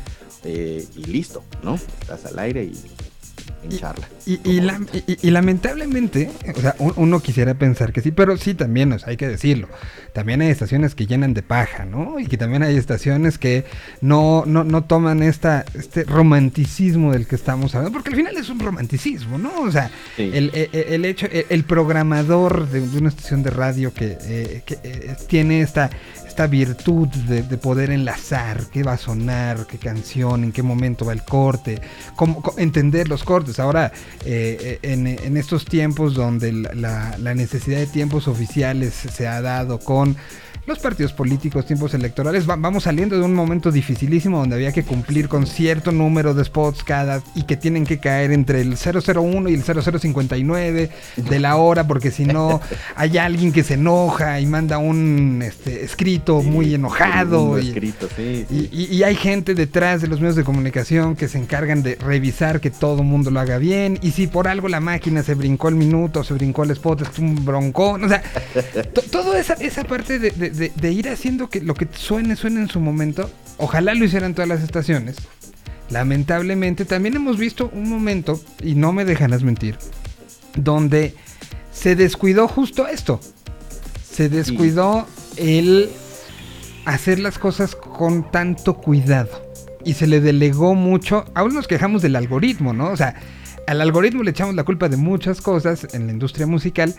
eh, 0.44 0.86
y 0.94 1.04
listo, 1.04 1.42
¿no? 1.62 1.74
Estás 1.74 2.26
al 2.26 2.38
aire 2.38 2.64
y 2.64 2.74
en 3.62 3.78
charla. 3.78 4.08
Y, 4.26 4.60
lamentablemente, 5.30 6.30
o 6.54 6.60
sea, 6.60 6.74
uno 6.78 7.20
quisiera 7.20 7.54
pensar 7.54 7.92
que 7.92 8.00
sí, 8.00 8.10
pero 8.10 8.36
sí 8.36 8.54
también, 8.54 8.96
hay 9.06 9.16
que 9.16 9.28
decirlo. 9.28 9.68
También 10.12 10.40
hay 10.42 10.48
estaciones 10.48 10.94
que 10.94 11.06
llenan 11.06 11.34
de 11.34 11.42
paja, 11.42 11.84
¿no? 11.84 12.18
Y 12.18 12.26
que 12.26 12.36
también 12.36 12.62
hay 12.62 12.76
estaciones 12.76 13.38
que 13.38 13.64
no, 14.00 14.44
no, 14.46 14.64
no 14.64 14.84
toman 14.84 15.22
esta, 15.22 15.64
este 15.74 16.04
romanticismo 16.04 17.12
del 17.12 17.26
que 17.26 17.36
estamos 17.36 17.74
hablando, 17.74 17.96
porque 17.96 18.10
al 18.10 18.16
final 18.16 18.36
es 18.36 18.48
un 18.48 18.60
romanticismo, 18.60 19.38
¿no? 19.38 19.60
O 19.60 19.70
sea, 19.70 19.90
el, 20.16 20.50
e, 20.54 20.68
e, 20.72 20.94
el, 20.94 21.04
hecho, 21.04 21.26
el, 21.30 21.64
programador 21.64 22.68
de, 22.68 22.80
una 22.98 23.08
estación 23.08 23.42
de 23.42 23.50
radio 23.50 23.92
que, 23.92 24.18
eh, 24.20 24.62
que 24.64 24.78
eh, 24.82 25.16
tiene 25.28 25.60
esta 25.60 25.90
virtud 26.46 27.08
de, 27.08 27.42
poder 27.58 27.90
enlazar 27.90 28.66
qué 28.72 28.82
va 28.82 28.92
a 28.92 28.96
sonar, 28.98 29.66
qué 29.66 29.78
canción, 29.78 30.44
en 30.44 30.52
qué 30.52 30.62
momento 30.62 31.04
va 31.04 31.12
el 31.12 31.24
corte, 31.24 31.80
cómo, 32.16 32.42
entender 32.56 33.08
los 33.08 33.24
cortes. 33.24 33.58
Ahora, 33.58 33.92
eh, 34.24 34.78
en, 34.82 35.36
estos 35.36 35.64
tiempos 35.64 36.14
donde 36.14 36.52
la 36.52 37.34
necesidad 37.34 37.78
de 37.78 37.86
tiempos 37.86 38.28
oficiales 38.28 38.94
se 38.94 39.26
ha 39.26 39.40
dado 39.40 39.78
con 39.78 40.16
los 40.68 40.78
partidos 40.78 41.12
políticos, 41.12 41.66
tiempos 41.66 41.94
electorales, 41.94 42.46
vamos 42.46 42.84
saliendo 42.84 43.16
de 43.18 43.24
un 43.24 43.34
momento 43.34 43.72
dificilísimo 43.72 44.38
donde 44.38 44.56
había 44.56 44.72
que 44.72 44.84
cumplir 44.84 45.28
con 45.28 45.46
cierto 45.46 45.92
número 45.92 46.34
de 46.34 46.44
spots 46.44 46.84
cada 46.84 47.22
y 47.34 47.42
que 47.44 47.56
tienen 47.56 47.84
que 47.84 47.98
caer 47.98 48.32
entre 48.32 48.60
el 48.60 48.76
001 48.76 49.48
y 49.48 49.54
el 49.54 49.62
0059 49.62 50.90
de 51.16 51.40
la 51.40 51.56
hora, 51.56 51.86
porque 51.86 52.10
si 52.10 52.24
no 52.24 52.60
hay 52.96 53.18
alguien 53.18 53.52
que 53.52 53.64
se 53.64 53.74
enoja 53.74 54.40
y 54.40 54.46
manda 54.46 54.78
un 54.78 55.42
este, 55.42 55.84
escrito 55.84 56.42
muy 56.42 56.74
enojado. 56.74 57.58
y, 57.58 57.94
y, 58.70 59.02
hay 59.02 59.14
gente 59.16 59.54
detrás 59.54 60.02
de 60.02 60.08
los 60.08 60.20
medios 60.20 60.36
de 60.36 60.44
comunicación 60.44 61.16
que 61.16 61.28
se 61.28 61.38
encargan 61.38 61.82
de 61.82 61.96
revisar 61.96 62.60
que 62.60 62.70
todo 62.70 63.02
mundo 63.02 63.30
lo 63.30 63.40
haga 63.40 63.58
bien. 63.58 63.98
Y 64.02 64.10
si 64.10 64.26
por 64.26 64.48
algo 64.48 64.68
la 64.68 64.80
máquina 64.80 65.22
se 65.22 65.34
brincó 65.34 65.68
el 65.68 65.76
minuto, 65.76 66.22
se 66.24 66.34
brincó 66.34 66.64
el 66.64 66.72
spot, 66.72 67.02
es 67.02 67.18
un 67.18 67.44
broncón. 67.44 68.04
O 68.04 68.08
sea, 68.08 68.22
toda 69.10 69.38
esa, 69.38 69.54
esa 69.54 69.84
parte 69.84 70.18
de 70.18 70.28
de, 70.38 70.57
ir 70.60 71.08
haciendo 71.08 71.48
que 71.48 71.60
lo 71.60 71.74
que 71.74 71.88
suene, 71.92 72.36
suene 72.36 72.60
en 72.60 72.68
su 72.68 72.80
momento. 72.80 73.30
Ojalá 73.56 73.94
lo 73.94 74.04
hicieran 74.04 74.34
todas 74.34 74.48
las 74.48 74.62
estaciones. 74.62 75.16
Lamentablemente 75.90 76.84
también 76.84 77.16
hemos 77.16 77.38
visto 77.38 77.70
un 77.72 77.88
momento, 77.88 78.40
y 78.62 78.74
no 78.74 78.92
me 78.92 79.04
dejarás 79.04 79.42
mentir, 79.42 79.78
donde 80.54 81.14
se 81.72 81.96
descuidó 81.96 82.46
justo 82.48 82.86
esto. 82.86 83.20
Se 84.10 84.28
descuidó 84.28 85.06
el 85.36 85.90
hacer 86.84 87.18
las 87.18 87.38
cosas 87.38 87.74
con 87.74 88.30
tanto 88.30 88.74
cuidado. 88.74 89.46
Y 89.84 89.94
se 89.94 90.06
le 90.06 90.20
delegó 90.20 90.74
mucho. 90.74 91.24
Aún 91.34 91.54
nos 91.54 91.68
quejamos 91.68 92.02
del 92.02 92.16
algoritmo, 92.16 92.72
¿no? 92.72 92.90
O 92.90 92.96
sea, 92.96 93.14
al 93.66 93.80
algoritmo 93.80 94.22
le 94.22 94.32
echamos 94.32 94.54
la 94.54 94.64
culpa 94.64 94.88
de 94.88 94.96
muchas 94.96 95.40
cosas 95.40 95.86
en 95.94 96.06
la 96.06 96.12
industria 96.12 96.46
musical. 96.46 96.94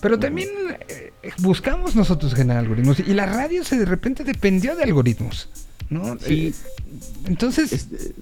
Pero 0.00 0.18
también 0.18 0.48
eh, 0.88 1.12
buscamos 1.38 1.96
nosotros 1.96 2.34
generar 2.34 2.64
algoritmos 2.64 3.00
y 3.00 3.14
la 3.14 3.26
radio 3.26 3.64
se 3.64 3.76
de 3.76 3.84
repente 3.84 4.24
dependió 4.24 4.76
de 4.76 4.84
algoritmos. 4.84 5.48
¿no? 5.90 6.16
Eh, 6.26 6.52
entonces, 7.26 7.72
este, 7.72 8.14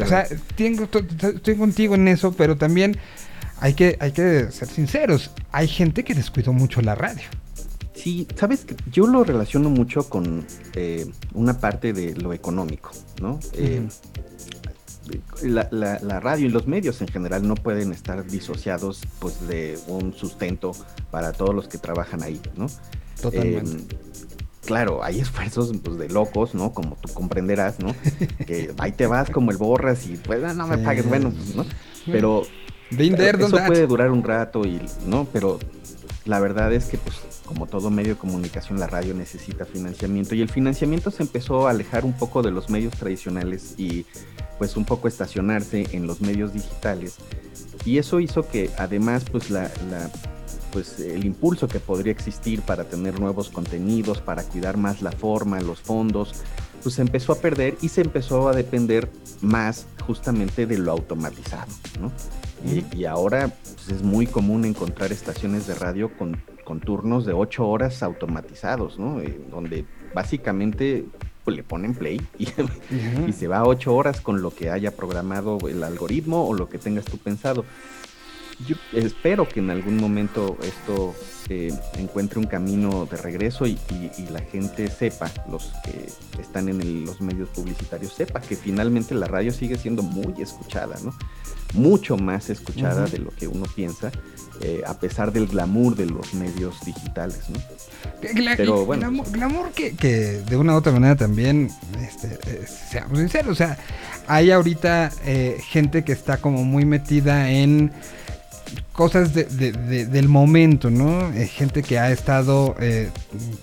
o 0.00 0.06
sea, 0.06 0.26
tengo, 0.56 0.88
estoy 1.34 1.56
contigo 1.56 1.94
en 1.94 2.08
eso, 2.08 2.32
pero 2.32 2.56
también 2.56 2.96
hay 3.60 3.74
que, 3.74 3.96
hay 4.00 4.12
que 4.12 4.50
ser 4.50 4.68
sinceros. 4.68 5.30
Hay 5.50 5.68
gente 5.68 6.04
que 6.04 6.14
descuidó 6.14 6.52
mucho 6.52 6.80
la 6.80 6.94
radio. 6.94 7.24
Sí, 7.94 8.26
sabes 8.36 8.64
que 8.64 8.74
yo 8.90 9.06
lo 9.06 9.22
relaciono 9.22 9.70
mucho 9.70 10.08
con 10.08 10.44
eh, 10.74 11.06
una 11.34 11.58
parte 11.58 11.92
de 11.92 12.14
lo 12.14 12.32
económico, 12.32 12.90
¿no? 13.20 13.38
La, 15.42 16.20
radio 16.20 16.46
y 16.46 16.48
los 16.50 16.66
medios 16.66 17.00
en 17.00 17.08
general 17.08 17.46
no 17.46 17.54
pueden 17.54 17.92
estar 17.92 18.24
disociados 18.26 19.02
pues 19.18 19.46
de 19.46 19.78
un 19.86 20.14
sustento 20.14 20.72
para 21.10 21.32
todos 21.32 21.54
los 21.54 21.68
que 21.68 21.78
trabajan 21.78 22.22
ahí, 22.22 22.40
¿no? 22.56 22.66
Totalmente. 23.20 23.70
Em, 23.70 23.86
claro, 24.64 25.02
hay 25.02 25.20
esfuerzos 25.20 25.72
pues, 25.82 25.98
de 25.98 26.08
locos, 26.08 26.54
¿no? 26.54 26.72
Como 26.72 26.96
tú 26.96 27.12
comprenderás, 27.12 27.80
¿no? 27.80 27.94
que 28.46 28.72
ahí 28.78 28.92
te 28.92 29.06
vas 29.06 29.30
como 29.30 29.50
el 29.50 29.56
borras 29.56 30.06
y 30.06 30.16
pues 30.16 30.42
ah, 30.44 30.54
no 30.54 30.66
me 30.66 30.78
pagues, 30.78 31.06
bueno, 31.08 31.30
pues, 31.30 31.54
¿no? 31.54 31.66
Pero, 32.06 32.42
eso 32.90 33.58
puede 33.66 33.86
durar 33.86 34.10
un 34.10 34.22
rato 34.22 34.64
y, 34.64 34.80
¿no? 35.06 35.26
Pero 35.32 35.58
la 36.24 36.40
verdad 36.40 36.72
es 36.72 36.86
que 36.86 36.98
pues 36.98 37.16
como 37.46 37.66
todo 37.66 37.90
medio 37.90 38.14
de 38.14 38.18
comunicación, 38.18 38.78
la 38.78 38.86
radio 38.86 39.14
necesita 39.14 39.64
financiamiento. 39.64 40.34
Y 40.34 40.42
el 40.42 40.48
financiamiento 40.48 41.10
se 41.10 41.22
empezó 41.22 41.66
a 41.66 41.70
alejar 41.70 42.04
un 42.04 42.12
poco 42.12 42.42
de 42.42 42.50
los 42.50 42.70
medios 42.70 42.94
tradicionales 42.94 43.74
y 43.76 44.06
pues 44.58 44.76
un 44.76 44.84
poco 44.84 45.08
estacionarse 45.08 45.88
en 45.92 46.06
los 46.06 46.20
medios 46.20 46.52
digitales. 46.52 47.16
Y 47.84 47.98
eso 47.98 48.20
hizo 48.20 48.48
que 48.48 48.70
además 48.78 49.24
pues 49.30 49.50
la, 49.50 49.70
pues 50.72 51.00
el 51.00 51.24
impulso 51.24 51.68
que 51.68 51.80
podría 51.80 52.12
existir 52.12 52.62
para 52.62 52.84
tener 52.84 53.18
nuevos 53.18 53.50
contenidos, 53.50 54.20
para 54.20 54.44
cuidar 54.44 54.76
más 54.76 55.02
la 55.02 55.12
forma, 55.12 55.60
los 55.60 55.80
fondos, 55.80 56.34
pues 56.82 56.94
se 56.96 57.02
empezó 57.02 57.32
a 57.32 57.36
perder 57.36 57.76
y 57.82 57.88
se 57.88 58.00
empezó 58.02 58.48
a 58.48 58.52
depender 58.52 59.10
más 59.40 59.86
justamente 60.06 60.66
de 60.66 60.78
lo 60.78 60.92
automatizado, 60.92 61.72
¿no? 62.00 62.12
y, 62.64 63.04
ahora 63.04 63.48
pues, 63.48 63.88
es 63.88 64.02
muy 64.02 64.26
común 64.26 64.64
encontrar 64.64 65.12
estaciones 65.12 65.66
de 65.66 65.74
radio 65.74 66.16
con, 66.16 66.40
con 66.64 66.80
turnos 66.80 67.26
de 67.26 67.32
ocho 67.32 67.68
horas 67.68 68.02
automatizados, 68.02 68.98
¿no? 68.98 69.20
Eh, 69.20 69.40
donde 69.50 69.84
básicamente 70.14 71.04
pues, 71.44 71.56
le 71.56 71.62
ponen 71.62 71.94
play 71.94 72.20
y, 72.38 72.48
y, 73.26 73.32
se 73.32 73.48
va 73.48 73.64
ocho 73.64 73.94
horas 73.94 74.20
con 74.20 74.42
lo 74.42 74.50
que 74.50 74.70
haya 74.70 74.94
programado 74.94 75.58
el 75.68 75.82
algoritmo 75.82 76.46
o 76.46 76.54
lo 76.54 76.68
que 76.68 76.78
tengas 76.78 77.04
tú 77.04 77.18
pensado. 77.18 77.64
Yo 78.66 78.76
espero 78.92 79.48
que 79.48 79.60
en 79.60 79.70
algún 79.70 79.96
momento 79.96 80.56
esto 80.62 81.14
eh, 81.48 81.72
encuentre 81.98 82.38
un 82.38 82.46
camino 82.46 83.06
de 83.06 83.16
regreso 83.16 83.66
y, 83.66 83.78
la 84.30 84.40
gente 84.40 84.88
sepa, 84.88 85.30
los 85.50 85.72
que 85.84 86.08
están 86.40 86.68
en 86.68 87.04
los 87.04 87.20
medios 87.20 87.48
publicitarios, 87.50 88.14
sepa 88.14 88.40
que 88.40 88.56
finalmente 88.56 89.14
la 89.14 89.26
radio 89.26 89.52
sigue 89.52 89.76
siendo 89.76 90.02
muy 90.02 90.40
escuchada, 90.40 90.96
¿no? 91.02 91.12
Mucho 91.74 92.16
más 92.16 92.48
escuchada 92.50 93.06
de 93.06 93.18
lo 93.18 93.30
que 93.30 93.48
uno 93.48 93.66
piensa, 93.74 94.12
eh, 94.60 94.82
a 94.86 94.98
pesar 94.98 95.32
del 95.32 95.46
glamour 95.46 95.96
de 95.96 96.06
los 96.06 96.32
medios 96.34 96.76
digitales, 96.84 97.50
¿no? 97.50 97.60
Pero 98.56 98.86
bueno. 98.86 99.22
Glamour, 99.30 99.72
que, 99.72 100.42
de 100.48 100.56
una 100.56 100.74
u 100.74 100.76
otra 100.76 100.92
manera 100.92 101.16
también, 101.16 101.70
este, 102.00 102.38
eh, 102.46 102.66
seamos 102.66 103.18
sinceros, 103.18 103.52
o 103.52 103.54
sea, 103.54 103.78
hay 104.26 104.50
ahorita 104.52 105.10
gente 105.60 106.04
que 106.04 106.12
está 106.12 106.36
como 106.36 106.64
muy 106.64 106.84
metida 106.84 107.50
en 107.50 107.92
cosas 108.92 109.34
de, 109.34 109.44
del 109.44 110.28
momento, 110.28 110.90
¿no? 110.90 111.32
Eh, 111.32 111.46
gente 111.46 111.82
que 111.82 111.98
ha 111.98 112.10
estado 112.10 112.76
eh, 112.80 113.10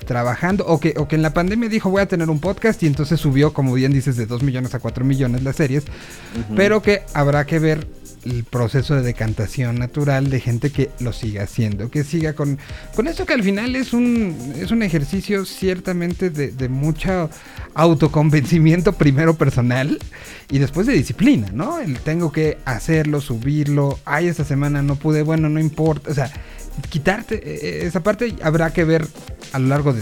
trabajando 0.05 0.65
o 0.65 0.79
que, 0.79 0.93
o 0.97 1.07
que 1.07 1.15
en 1.15 1.21
la 1.21 1.33
pandemia 1.33 1.69
dijo 1.69 1.89
voy 1.89 2.01
a 2.01 2.07
tener 2.07 2.29
un 2.29 2.39
podcast 2.39 2.81
y 2.83 2.87
entonces 2.87 3.19
subió, 3.19 3.53
como 3.53 3.73
bien 3.73 3.91
dices, 3.93 4.17
de 4.17 4.25
2 4.25 4.43
millones 4.43 4.73
a 4.73 4.79
4 4.79 5.05
millones 5.05 5.43
las 5.43 5.55
series, 5.55 5.83
pero 6.55 6.81
que 6.81 7.03
habrá 7.13 7.45
que 7.45 7.59
ver 7.59 7.87
el 8.25 8.43
proceso 8.43 8.95
de 8.95 9.01
decantación 9.01 9.79
natural 9.79 10.29
de 10.29 10.39
gente 10.39 10.71
que 10.71 10.89
lo 10.99 11.13
siga 11.13 11.43
haciendo, 11.43 11.89
que 11.89 12.03
siga 12.03 12.33
con, 12.33 12.57
con 12.95 13.07
esto 13.07 13.25
que 13.25 13.33
al 13.33 13.43
final 13.43 13.75
es 13.75 13.93
un, 13.93 14.53
es 14.55 14.71
un 14.71 14.83
ejercicio 14.83 15.45
ciertamente 15.45 16.29
de, 16.29 16.51
de 16.51 16.69
mucho 16.69 17.29
autoconvencimiento 17.73 18.93
primero 18.93 19.35
personal 19.35 19.99
y 20.49 20.59
después 20.59 20.87
de 20.87 20.93
disciplina, 20.93 21.49
¿no? 21.53 21.79
El 21.79 21.99
tengo 21.99 22.31
que 22.31 22.57
hacerlo, 22.65 23.21
subirlo, 23.21 23.99
ay, 24.05 24.27
esta 24.27 24.43
semana 24.43 24.81
no 24.81 24.95
pude, 24.95 25.23
bueno, 25.23 25.49
no 25.49 25.59
importa, 25.59 26.11
o 26.11 26.13
sea, 26.13 26.31
quitarte 26.89 27.35
e, 27.35 27.83
e, 27.83 27.87
esa 27.87 28.01
parte 28.01 28.35
habrá 28.41 28.71
que 28.73 28.83
ver 28.83 29.07
a 29.53 29.59
lo 29.59 29.67
largo 29.67 29.93
de 29.93 30.01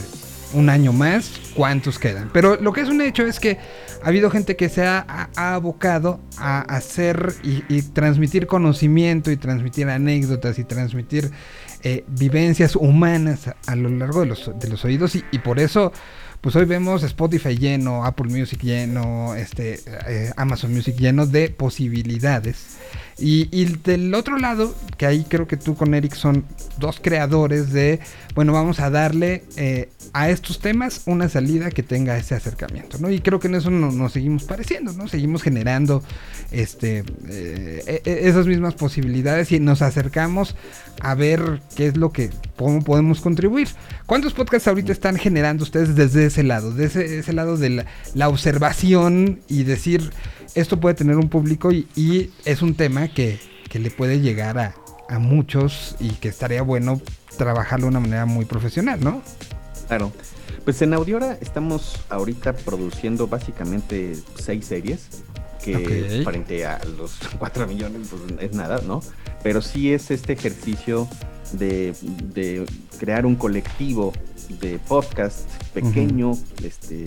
un 0.53 0.69
año 0.69 0.93
más 0.93 1.31
cuántos 1.55 1.99
quedan. 1.99 2.29
Pero 2.33 2.55
lo 2.57 2.73
que 2.73 2.81
es 2.81 2.89
un 2.89 3.01
hecho 3.01 3.25
es 3.25 3.39
que 3.39 3.57
ha 4.03 4.07
habido 4.07 4.29
gente 4.29 4.55
que 4.55 4.69
se 4.69 4.85
ha, 4.85 5.29
abocado 5.35 6.19
a 6.37 6.61
hacer 6.61 7.33
y, 7.43 7.81
transmitir 7.81 8.47
conocimiento 8.47 9.31
y 9.31 9.37
transmitir 9.37 9.89
anécdotas 9.89 10.59
y 10.59 10.63
transmitir 10.63 11.31
eh, 11.83 12.03
vivencias 12.07 12.75
humanas 12.75 13.51
a, 13.65 13.75
lo 13.75 13.89
largo 13.89 14.21
de 14.21 14.27
los, 14.27 14.51
de 14.59 14.67
los 14.67 14.83
oídos 14.85 15.15
y, 15.15 15.39
por 15.39 15.59
eso 15.59 15.91
pues 16.41 16.55
hoy 16.55 16.65
vemos 16.65 17.01
Spotify 17.03 17.57
lleno, 17.57 18.05
Apple 18.05 18.27
Music 18.29 18.61
lleno, 18.61 19.33
este, 19.35 19.79
eh, 20.07 20.31
Amazon 20.37 20.73
Music 20.73 20.95
lleno 20.95 21.25
de 21.25 21.49
posibilidades 21.49 22.77
y, 23.19 23.65
del 23.83 24.13
otro 24.13 24.37
lado, 24.37 24.75
que 24.95 25.07
ahí 25.07 25.25
creo 25.27 25.47
que 25.47 25.57
tú 25.57 25.75
con 25.75 25.95
Eric 25.95 26.13
son 26.13 26.45
dos 26.77 26.99
creadores 27.01 27.73
de, 27.73 27.99
bueno, 28.35 28.53
vamos 28.53 28.79
a 28.79 28.91
darle 28.91 29.43
eh, 29.55 29.89
a 30.13 30.29
estos 30.29 30.59
temas 30.59 31.01
una 31.07 31.27
salida 31.27 31.71
que 31.71 31.81
tenga 31.81 32.15
ese 32.15 32.35
acercamiento, 32.35 32.99
¿no? 32.99 33.09
Y 33.09 33.19
creo 33.21 33.39
que 33.39 33.47
en 33.47 33.55
eso 33.55 33.71
nos 33.71 34.13
seguimos 34.13 34.43
pareciendo, 34.43 34.93
¿no? 34.93 35.07
Seguimos 35.07 35.41
generando 35.41 36.03
este, 36.51 37.03
eh, 37.27 37.83
e, 37.87 38.01
e, 38.05 38.29
esas 38.29 38.45
mismas 38.45 38.75
posibilidades 38.75 39.51
y 39.51 39.59
nos 39.59 39.81
acercamos 39.81 40.55
a 41.01 41.15
ver 41.15 41.61
qué 41.75 41.87
es 41.87 41.97
lo 41.97 42.11
que, 42.11 42.29
cómo 42.55 42.83
podemos 42.83 43.19
contribuir. 43.21 43.69
¿Cuántos 44.05 44.33
podcasts 44.33 44.67
ahorita 44.67 44.91
están 44.91 45.17
generando 45.17 45.63
ustedes 45.63 45.95
desde 45.95 46.27
ese 46.27 46.43
lado? 46.43 46.71
Desde 46.71 47.19
ese, 47.19 47.33
lado 47.33 47.57
de 47.57 47.83
la 48.13 48.29
observación 48.29 49.39
y 49.47 49.63
decir 49.63 50.11
esto 50.55 50.79
puede 50.79 50.95
tener 50.95 51.17
un 51.17 51.29
público 51.29 51.71
y, 51.71 52.31
es 52.45 52.61
un 52.61 52.75
tema 52.75 53.07
que, 53.07 53.39
le 53.73 53.91
puede 53.91 54.19
llegar 54.21 54.57
a, 54.57 55.19
muchos 55.19 55.95
y 55.99 56.09
que 56.09 56.27
estaría 56.27 56.61
bueno 56.63 56.99
trabajarlo 57.37 57.85
de 57.85 57.89
una 57.89 57.99
manera 57.99 58.25
muy 58.25 58.45
profesional, 58.45 58.99
¿no? 59.01 59.21
Claro. 59.87 60.11
Pues 60.65 60.81
en 60.81 60.93
Audiora 60.93 61.37
estamos 61.39 61.95
ahorita 62.09 62.53
produciendo 62.53 63.27
básicamente 63.27 64.17
seis 64.35 64.65
series, 64.65 65.23
que 65.63 66.23
frente 66.25 66.65
a 66.65 66.81
los 66.97 67.17
cuatro 67.39 67.67
millones 67.67 68.09
pues 68.09 68.21
es 68.41 68.53
nada, 68.55 68.81
¿no? 68.85 69.01
Pero 69.43 69.61
sí 69.61 69.93
es 69.93 70.11
este 70.11 70.33
ejercicio 70.33 71.07
de, 71.53 72.65
crear 72.99 73.25
un 73.25 73.35
colectivo 73.35 74.13
de 74.59 74.79
podcast 74.79 75.49
pequeño, 75.73 76.33
este, 76.63 77.05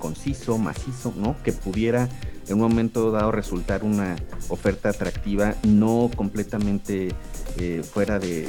conciso, 0.00 0.58
macizo, 0.58 1.14
¿no? 1.16 1.36
Que 1.44 1.52
pudiera 1.52 2.08
en 2.48 2.54
un 2.54 2.60
momento 2.62 3.12
dado 3.12 3.30
resultar 3.30 3.84
una 3.84 4.16
oferta 4.48 4.88
atractiva, 4.88 5.54
no 5.62 6.10
completamente 6.16 7.10
eh, 7.58 7.82
fuera 7.84 8.18
de, 8.18 8.48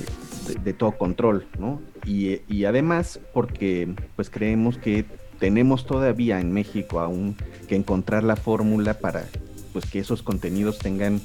todo 0.77 0.97
control, 0.97 1.45
¿no? 1.59 1.79
Y, 2.05 2.65
además 2.65 3.19
porque 3.33 3.93
pues 4.15 4.31
creemos 4.31 4.77
que 4.79 5.05
tenemos 5.39 5.85
todavía 5.85 6.39
en 6.39 6.51
México 6.51 6.99
aún 6.99 7.35
que 7.67 7.75
encontrar 7.75 8.23
la 8.23 8.35
fórmula 8.35 8.95
para 8.95 9.25
pues 9.73 9.85
que 9.85 9.99
esos 9.99 10.23
contenidos 10.23 10.79
tengan 10.79 11.21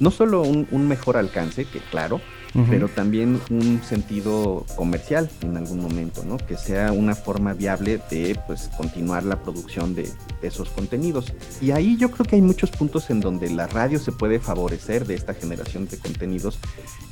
no 0.00 0.10
solo 0.10 0.42
un 0.42 0.88
mejor 0.88 1.16
alcance, 1.16 1.64
que 1.64 1.80
claro, 1.90 2.20
pero 2.68 2.88
también 2.88 3.40
un 3.50 3.80
sentido 3.82 4.64
comercial 4.76 5.30
en 5.42 5.56
algún 5.56 5.80
momento, 5.80 6.24
¿no? 6.24 6.38
Que 6.38 6.56
sea 6.56 6.92
una 6.92 7.14
forma 7.14 7.52
viable 7.52 8.00
de 8.10 8.38
pues 8.46 8.70
continuar 8.76 9.24
la 9.24 9.42
producción 9.42 9.94
de, 9.94 10.08
esos 10.40 10.68
contenidos. 10.70 11.32
Y 11.60 11.72
ahí 11.72 11.96
yo 11.96 12.12
creo 12.12 12.24
que 12.24 12.36
hay 12.36 12.42
muchos 12.42 12.70
puntos 12.70 13.10
en 13.10 13.20
donde 13.20 13.50
la 13.50 13.66
radio 13.66 13.98
se 13.98 14.12
puede 14.12 14.38
favorecer 14.38 15.04
de 15.04 15.14
esta 15.14 15.34
generación 15.34 15.88
de 15.88 15.98
contenidos 15.98 16.60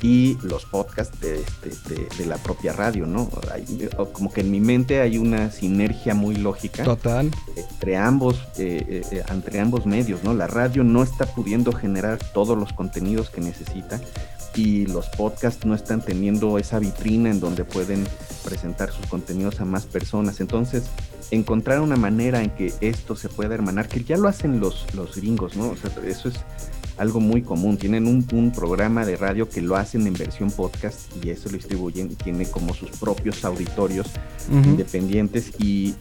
y 0.01 0.37
los 0.43 0.65
podcasts 0.65 1.19
de, 1.19 1.43
de, 2.17 2.25
la 2.25 2.37
propia 2.37 2.71
radio, 2.73 3.05
¿no? 3.05 3.29
como 4.13 4.31
que 4.31 4.41
en 4.41 4.51
mi 4.51 4.59
mente 4.59 5.01
hay 5.01 5.17
una 5.17 5.51
sinergia 5.51 6.13
muy 6.13 6.35
lógica. 6.35 6.83
Total. 6.83 7.31
Entre 7.55 7.97
ambos, 7.97 8.37
eh, 8.57 8.85
eh, 8.87 9.01
eh, 9.11 9.23
entre 9.29 9.59
ambos 9.59 9.85
medios, 9.85 10.23
¿no? 10.23 10.33
La 10.33 10.47
radio 10.47 10.83
no 10.83 11.03
está 11.03 11.25
pudiendo 11.25 11.71
generar 11.71 12.19
todos 12.33 12.57
los 12.57 12.73
contenidos 12.73 13.29
que 13.29 13.41
necesita 13.41 13.99
y 14.57 14.87
los 14.87 15.07
podcasts 15.09 15.65
no 15.65 15.75
están 15.75 16.01
teniendo 16.01 16.57
esa 16.57 16.79
vitrina 16.79 17.29
en 17.29 17.39
donde 17.39 17.63
pueden 17.63 18.05
presentar 18.43 18.91
sus 18.91 19.05
contenidos 19.05 19.61
a 19.61 19.65
más 19.65 19.85
personas. 19.85 20.41
Entonces, 20.41 20.85
encontrar 21.29 21.79
una 21.79 21.95
manera 21.95 22.41
en 22.41 22.49
que 22.49 22.73
esto 22.81 23.15
se 23.15 23.29
pueda 23.29 23.53
hermanar, 23.53 23.87
que 23.87 24.03
ya 24.03 24.17
lo 24.17 24.27
hacen 24.27 24.59
los, 24.59 24.87
los 24.95 25.15
gringos, 25.15 25.55
¿no? 25.55 25.69
O 25.69 25.75
sea, 25.75 25.91
eso 26.05 26.29
es 26.29 26.35
algo 26.97 27.19
muy 27.19 27.43
común. 27.43 27.77
Tienen 27.77 28.07
un, 28.07 28.51
programa 28.51 29.05
de 29.05 29.15
radio 29.15 29.47
que 29.47 29.61
lo 29.61 29.75
hacen 29.75 30.07
en 30.07 30.13
versión 30.13 30.49
podcast 30.49 31.01
y 31.23 31.29
eso 31.29 31.49
lo 31.49 31.57
distribuyen 31.57 32.11
y 32.11 32.15
tiene 32.15 32.49
como 32.49 32.73
sus 32.73 32.89
propios 32.89 33.45
auditorios 33.45 34.07
independientes 34.49 35.51
y, 35.59 35.93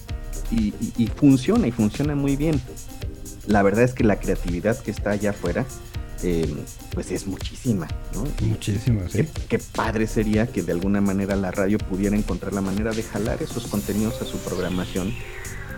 y 0.51 1.07
funciona 1.09 1.69
y 1.69 1.73
funciona 1.73 2.14
muy 2.14 2.37
bien. 2.37 2.59
La 3.47 3.62
verdad 3.62 3.85
es 3.85 3.92
que 3.92 4.03
la 4.03 4.19
creatividad 4.19 4.79
que 4.79 4.90
está 4.90 5.11
allá 5.11 5.31
afuera 5.31 5.66
eh, 6.22 6.52
pues 6.94 7.11
es 7.11 7.26
muchísima, 7.26 7.87
¿no? 8.14 8.24
Muchísima, 8.46 9.09
sí. 9.09 9.26
Qué, 9.48 9.59
padre 9.59 10.07
sería 10.07 10.46
que 10.46 10.62
de 10.62 10.72
alguna 10.72 11.00
manera 11.00 11.37
la 11.37 11.50
radio 11.50 11.79
pudiera 11.79 12.16
encontrar 12.16 12.52
la 12.52 12.61
manera 12.61 12.92
de 12.92 13.02
jalar 13.02 13.42
esos 13.42 13.66
contenidos 13.66 14.20
a 14.22 14.24
su 14.24 14.38
programación 14.38 15.12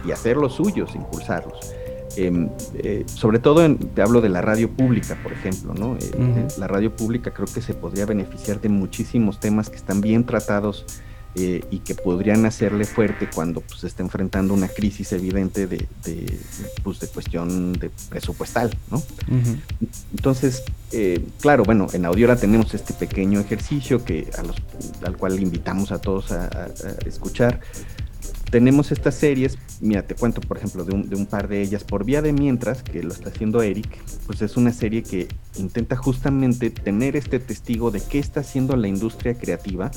y 0.06 0.12
hacerlos 0.12 0.54
suyos, 0.54 0.94
impulsarlos. 0.94 1.74
Em, 2.16 2.48
eh, 2.74 3.04
sobre 3.06 3.38
todo 3.38 3.76
te 3.76 4.02
hablo 4.02 4.20
de 4.20 4.28
la 4.28 4.40
radio 4.40 4.70
pública, 4.70 5.18
por 5.22 5.32
ejemplo, 5.32 5.74
¿no? 5.74 5.96
Eh, 5.96 6.48
la 6.58 6.66
radio 6.66 6.94
pública 6.94 7.32
creo 7.32 7.46
que 7.46 7.60
se 7.60 7.74
podría 7.74 8.06
beneficiar 8.06 8.60
de 8.60 8.68
muchísimos 8.68 9.40
temas 9.40 9.68
que 9.70 9.76
están 9.76 10.00
bien 10.00 10.24
tratados 10.24 10.84
eh, 11.40 11.64
y 11.70 11.78
que 11.78 11.94
podrían 11.94 12.46
hacerle 12.46 12.84
fuerte 12.84 13.28
cuando 13.32 13.60
pues, 13.60 13.84
está 13.84 14.02
enfrentando 14.02 14.54
una 14.54 14.66
crisis 14.66 15.12
evidente 15.12 15.68
de, 15.68 15.86
pues, 16.82 16.98
de 16.98 17.06
cuestión 17.06 17.74
de 17.74 17.90
presupuestal, 18.08 18.76
¿no? 18.90 19.00
Entonces, 20.10 20.64
eh, 20.90 21.24
claro, 21.40 21.62
bueno, 21.62 21.86
en 21.92 22.06
Audiora 22.06 22.34
tenemos 22.34 22.74
este 22.74 22.92
pequeño 22.92 23.38
ejercicio 23.38 24.04
que 24.04 24.28
a 24.36 24.42
los, 24.42 24.56
al 25.04 25.16
cual 25.16 25.38
invitamos 25.40 25.92
a 25.92 26.00
todos 26.00 26.32
a, 26.32 26.48
escuchar. 27.06 27.60
Tenemos 28.50 28.90
estas 28.90 29.14
series, 29.14 29.58
mira, 29.80 30.02
te 30.02 30.16
cuento 30.16 30.40
por 30.40 30.56
ejemplo 30.56 30.84
de 30.84 30.92
un, 30.92 31.08
de 31.08 31.14
un, 31.14 31.26
par 31.26 31.46
de 31.46 31.62
ellas, 31.62 31.84
por 31.84 32.04
vía 32.04 32.20
de 32.20 32.32
mientras, 32.32 32.82
que 32.82 33.04
lo 33.04 33.12
está 33.12 33.28
haciendo 33.28 33.62
Eric, 33.62 33.96
pues 34.26 34.42
es 34.42 34.56
una 34.56 34.72
serie 34.72 35.04
que 35.04 35.28
intenta 35.56 35.94
justamente 35.94 36.70
tener 36.70 37.14
este 37.14 37.38
testigo 37.38 37.92
de 37.92 38.00
qué 38.00 38.18
está 38.18 38.40
haciendo 38.40 38.74
la 38.76 38.88
industria 38.88 39.34
creativa 39.34 39.92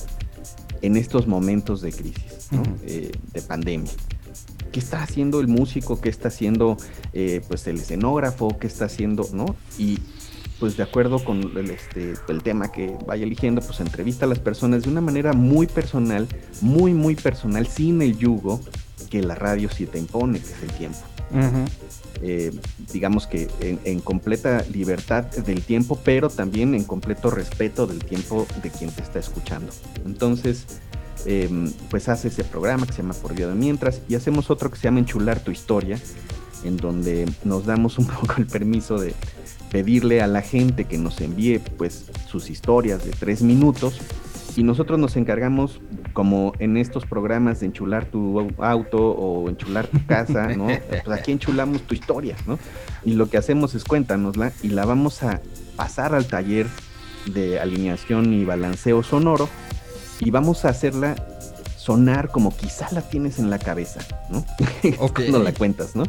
en 0.81 0.97
estos 0.97 1.27
momentos 1.27 1.81
de 1.81 1.91
crisis, 1.91 2.49
eh, 2.83 3.11
de 3.33 3.41
pandemia. 3.41 3.91
qué 4.71 4.79
está 4.79 5.03
haciendo 5.03 5.41
el 5.41 5.47
músico, 5.47 5.99
qué 5.99 6.09
está 6.09 6.29
haciendo 6.29 6.77
eh, 7.13 7.41
pues 7.47 7.67
el 7.67 7.77
escenógrafo, 7.77 8.57
qué 8.57 8.67
está 8.67 8.85
haciendo, 8.85 9.27
¿no? 9.33 9.55
Y 9.77 9.99
pues 10.61 10.77
de 10.77 10.83
acuerdo 10.83 11.23
con 11.23 11.57
el, 11.57 11.71
este, 11.71 12.13
el 12.29 12.43
tema 12.43 12.71
que 12.71 12.95
vaya 13.05 13.23
eligiendo, 13.23 13.61
pues 13.61 13.79
entrevista 13.79 14.25
a 14.25 14.29
las 14.29 14.39
personas 14.39 14.83
de 14.83 14.89
una 14.89 15.01
manera 15.01 15.33
muy 15.33 15.67
personal, 15.67 16.27
muy, 16.61 16.93
muy 16.93 17.15
personal, 17.15 17.67
sin 17.67 18.01
el 18.01 18.17
yugo 18.17 18.61
que 19.09 19.21
la 19.21 19.35
radio 19.35 19.69
sí 19.69 19.87
te 19.87 19.99
impone, 19.99 20.39
que 20.39 20.45
es 20.45 20.63
el 20.63 20.71
tiempo. 20.71 20.99
Eh, 22.21 22.51
digamos 22.91 23.25
que 23.25 23.47
en, 23.61 23.99
completa 23.99 24.63
libertad 24.71 25.23
del 25.23 25.61
tiempo, 25.63 25.99
pero 26.03 26.29
también 26.29 26.75
en 26.75 26.83
completo 26.83 27.31
respeto 27.31 27.87
del 27.87 28.03
tiempo 28.03 28.45
de 28.61 28.69
quien 28.69 28.91
te 28.91 29.01
está 29.01 29.19
escuchando. 29.19 29.71
Entonces, 30.05 30.65
em, 31.25 31.71
pues 31.89 32.09
hace 32.09 32.27
ese 32.27 32.43
programa 32.43 32.85
que 32.85 32.93
se 32.93 33.01
llama 33.01 33.15
Por 33.15 33.33
Día 33.33 33.47
de 33.47 33.55
Mientras 33.55 34.01
y 34.07 34.15
hacemos 34.15 34.51
otro 34.51 34.69
que 34.69 34.77
se 34.77 34.83
llama 34.83 34.99
Enchular 34.99 35.43
tu 35.43 35.51
Historia, 35.51 35.99
en 36.63 36.77
donde 36.77 37.27
nos 37.43 37.65
damos 37.65 37.97
un 37.97 38.05
poco 38.19 38.35
el 38.37 38.45
permiso 38.45 38.99
de 38.99 39.15
pedirle 39.71 40.21
a 40.21 40.27
la 40.27 40.41
gente 40.41 40.85
que 40.85 40.97
nos 40.97 41.21
envíe 41.21 41.59
pues 41.77 42.05
sus 42.29 42.49
historias 42.49 43.03
de 43.05 43.11
tres 43.11 43.41
minutos 43.41 43.99
y 44.57 44.63
nosotros 44.63 44.99
nos 44.99 45.15
encargamos 45.15 45.81
como 46.13 46.53
en 46.59 46.77
estos 46.77 47.05
programas 47.05 47.59
de 47.59 47.67
enchular 47.67 48.05
tu 48.05 48.51
auto 48.59 48.97
o 48.97 49.49
enchular 49.49 49.87
tu 49.87 50.05
casa, 50.05 50.47
¿no? 50.49 50.67
Pues 50.89 51.19
aquí 51.19 51.31
enchulamos 51.31 51.81
tu 51.83 51.93
historia, 51.93 52.35
¿no? 52.45 52.59
Y 53.03 53.13
lo 53.13 53.29
que 53.29 53.37
hacemos 53.37 53.75
es 53.75 53.83
cuéntanosla 53.83 54.51
y 54.61 54.69
la 54.69 54.85
vamos 54.85 55.23
a 55.23 55.41
pasar 55.75 56.13
al 56.13 56.25
taller 56.25 56.67
de 57.27 57.59
alineación 57.59 58.33
y 58.33 58.45
balanceo 58.45 59.03
sonoro 59.03 59.47
y 60.19 60.31
vamos 60.31 60.65
a 60.65 60.69
hacerla 60.69 61.15
sonar 61.77 62.29
como 62.29 62.55
quizá 62.55 62.87
la 62.91 63.01
tienes 63.01 63.39
en 63.39 63.49
la 63.49 63.57
cabeza, 63.57 64.01
¿no? 64.29 64.45
cuando 65.15 65.39
la 65.39 65.53
cuentas, 65.53 65.95
¿no? 65.95 66.03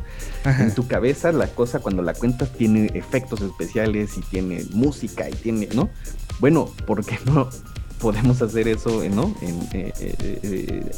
En 0.45 0.75
tu 0.75 0.87
cabeza 0.87 1.33
la 1.33 1.47
cosa 1.47 1.81
cuando 1.81 2.03
la 2.03 2.13
cuentas 2.13 2.51
tiene 2.53 2.91
efectos 2.95 3.41
especiales 3.41 4.17
y 4.19 4.21
tiene 4.21 4.65
música 4.73 5.29
y 5.29 5.33
tiene, 5.33 5.69
¿no? 5.75 5.89
Bueno, 6.41 6.69
¿por 6.87 7.05
qué 7.05 7.19
no 7.25 7.49
podemos 8.03 8.43
hacer 8.43 8.69
eso, 8.69 9.03
¿no? 9.09 9.35
En, 9.41 9.63
eh, 9.73 9.91
eh, 10.01 10.91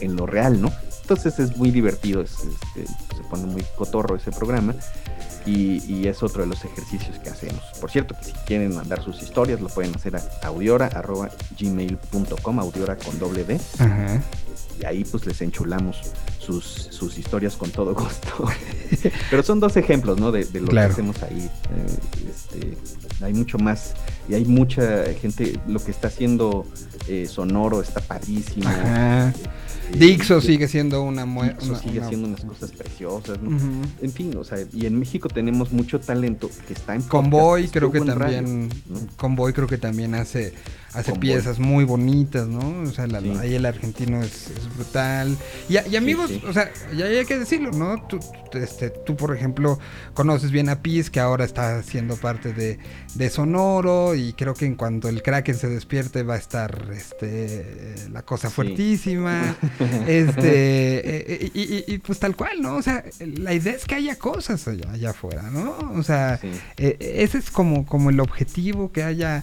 en, 0.00 0.16
lo 0.16 0.24
real, 0.24 0.62
¿no? 0.62 0.72
Entonces 1.02 1.38
es 1.40 1.56
muy 1.56 1.72
divertido, 1.72 2.22
este, 2.22 2.46
se 2.86 3.22
pone 3.28 3.46
muy 3.46 3.64
cotorro 3.76 4.14
ese 4.16 4.30
programa. 4.30 4.76
Y, 5.46 6.08
es 6.08 6.22
otro 6.22 6.40
de 6.42 6.48
los 6.48 6.64
ejercicios 6.64 7.18
que 7.18 7.28
hacemos. 7.28 7.60
Por 7.80 7.90
cierto, 7.90 8.14
que 8.18 8.24
si 8.24 8.32
quieren 8.46 8.74
mandar 8.74 9.02
sus 9.02 9.22
historias, 9.22 9.60
lo 9.60 9.68
pueden 9.68 9.94
hacer 9.94 10.16
a 10.16 10.22
audiora.gmail.com, 10.44 12.60
audiora 12.60 12.96
con 12.96 13.18
doble 13.18 13.44
D. 13.44 13.60
Y 14.80 14.86
ahí 14.86 15.04
pues 15.04 15.26
les 15.26 15.42
enchulamos 15.42 16.00
sus, 16.38 16.64
sus 16.64 17.18
historias 17.18 17.56
con 17.56 17.70
todo 17.70 17.94
gusto. 17.94 18.46
Pero 19.30 19.42
son 19.42 19.60
dos 19.60 19.76
ejemplos, 19.76 20.18
¿no? 20.18 20.32
De, 20.32 20.46
lo 20.60 20.68
que 20.68 20.78
hacemos 20.78 21.22
ahí. 21.22 21.40
Eh, 21.40 21.50
este, 22.30 22.78
hay 23.20 23.32
mucho 23.32 23.58
más 23.58 23.94
y 24.28 24.34
hay 24.34 24.44
mucha 24.44 25.04
gente, 25.20 25.58
lo 25.66 25.82
que 25.82 25.90
está 25.90 26.08
haciendo 26.08 26.66
eh, 27.08 27.26
Sonoro 27.26 27.80
está 27.80 28.00
padrísimo. 28.00 28.68
Dixo 29.98 30.40
sigue 30.40 30.66
siendo 30.66 31.02
una 31.02 31.24
Dixo 31.24 31.76
sigue 31.76 32.02
siendo 32.08 32.28
unas 32.28 32.44
cosas 32.44 32.72
preciosas, 32.72 33.38
En 34.00 34.12
fin, 34.12 34.36
o 34.36 34.44
sea, 34.44 34.58
y 34.72 34.86
en 34.86 34.98
México 34.98 35.28
tenemos 35.28 35.72
mucho 35.72 36.00
talento 36.00 36.50
que 36.66 36.72
está 36.72 36.94
en 36.94 37.02
Convoy 37.02 37.68
creo 37.68 37.92
que 37.92 38.00
también 38.00 38.70
Convoy 39.16 39.52
creo 39.52 39.66
que 39.66 39.78
también 39.78 40.14
hace 40.14 40.54
hace 40.94 41.12
piezas 41.14 41.58
muy 41.58 41.84
bonitas, 41.84 42.46
¿no? 42.46 42.82
O 42.82 42.92
sea, 42.92 43.06
ahí 43.40 43.54
el 43.54 43.66
argentino 43.66 44.22
es, 44.22 44.50
brutal. 44.76 45.36
Y, 45.68 45.96
amigos, 45.96 46.30
o 46.48 46.52
sea, 46.52 46.70
ya 46.96 47.06
hay 47.06 47.24
que 47.24 47.38
decirlo, 47.38 47.72
¿no? 47.72 48.06
Tú, 48.06 48.18
este, 48.52 48.90
tú, 48.90 49.16
por 49.16 49.34
ejemplo, 49.34 49.78
conoces 50.14 50.50
bien 50.50 50.68
a 50.68 50.82
Piz, 50.82 51.10
que 51.10 51.20
ahora 51.20 51.44
está 51.44 51.82
siendo 51.82 52.16
parte 52.16 52.52
de, 52.52 52.78
Sonoro, 53.30 54.14
y 54.14 54.32
creo 54.34 54.54
que 54.54 54.66
en 54.66 54.76
cuanto 54.76 55.08
el 55.08 55.22
Kraken 55.22 55.56
se 55.56 55.68
despierte 55.68 56.22
va 56.22 56.34
a 56.34 56.38
estar 56.38 56.90
este, 56.92 57.94
la 58.12 58.22
cosa 58.22 58.50
fuertísima. 58.50 59.56
este, 60.06 60.98
eh, 60.98 61.50
eh, 61.54 61.84
y, 61.88 61.98
pues 61.98 62.18
tal 62.18 62.36
cual, 62.36 62.60
¿no? 62.60 62.76
O 62.76 62.82
sea, 62.82 63.04
la 63.20 63.54
idea 63.54 63.72
es 63.72 63.84
que 63.84 63.96
haya 63.96 64.16
cosas 64.16 64.68
allá, 64.68 65.10
afuera, 65.10 65.50
¿no? 65.50 65.92
O 65.94 66.02
sea, 66.02 66.38
eh, 66.76 66.96
ese 67.00 67.38
es 67.38 67.50
como, 67.50 67.86
como 67.86 68.10
el 68.10 68.20
objetivo, 68.20 68.92
que 68.92 69.02
haya, 69.02 69.42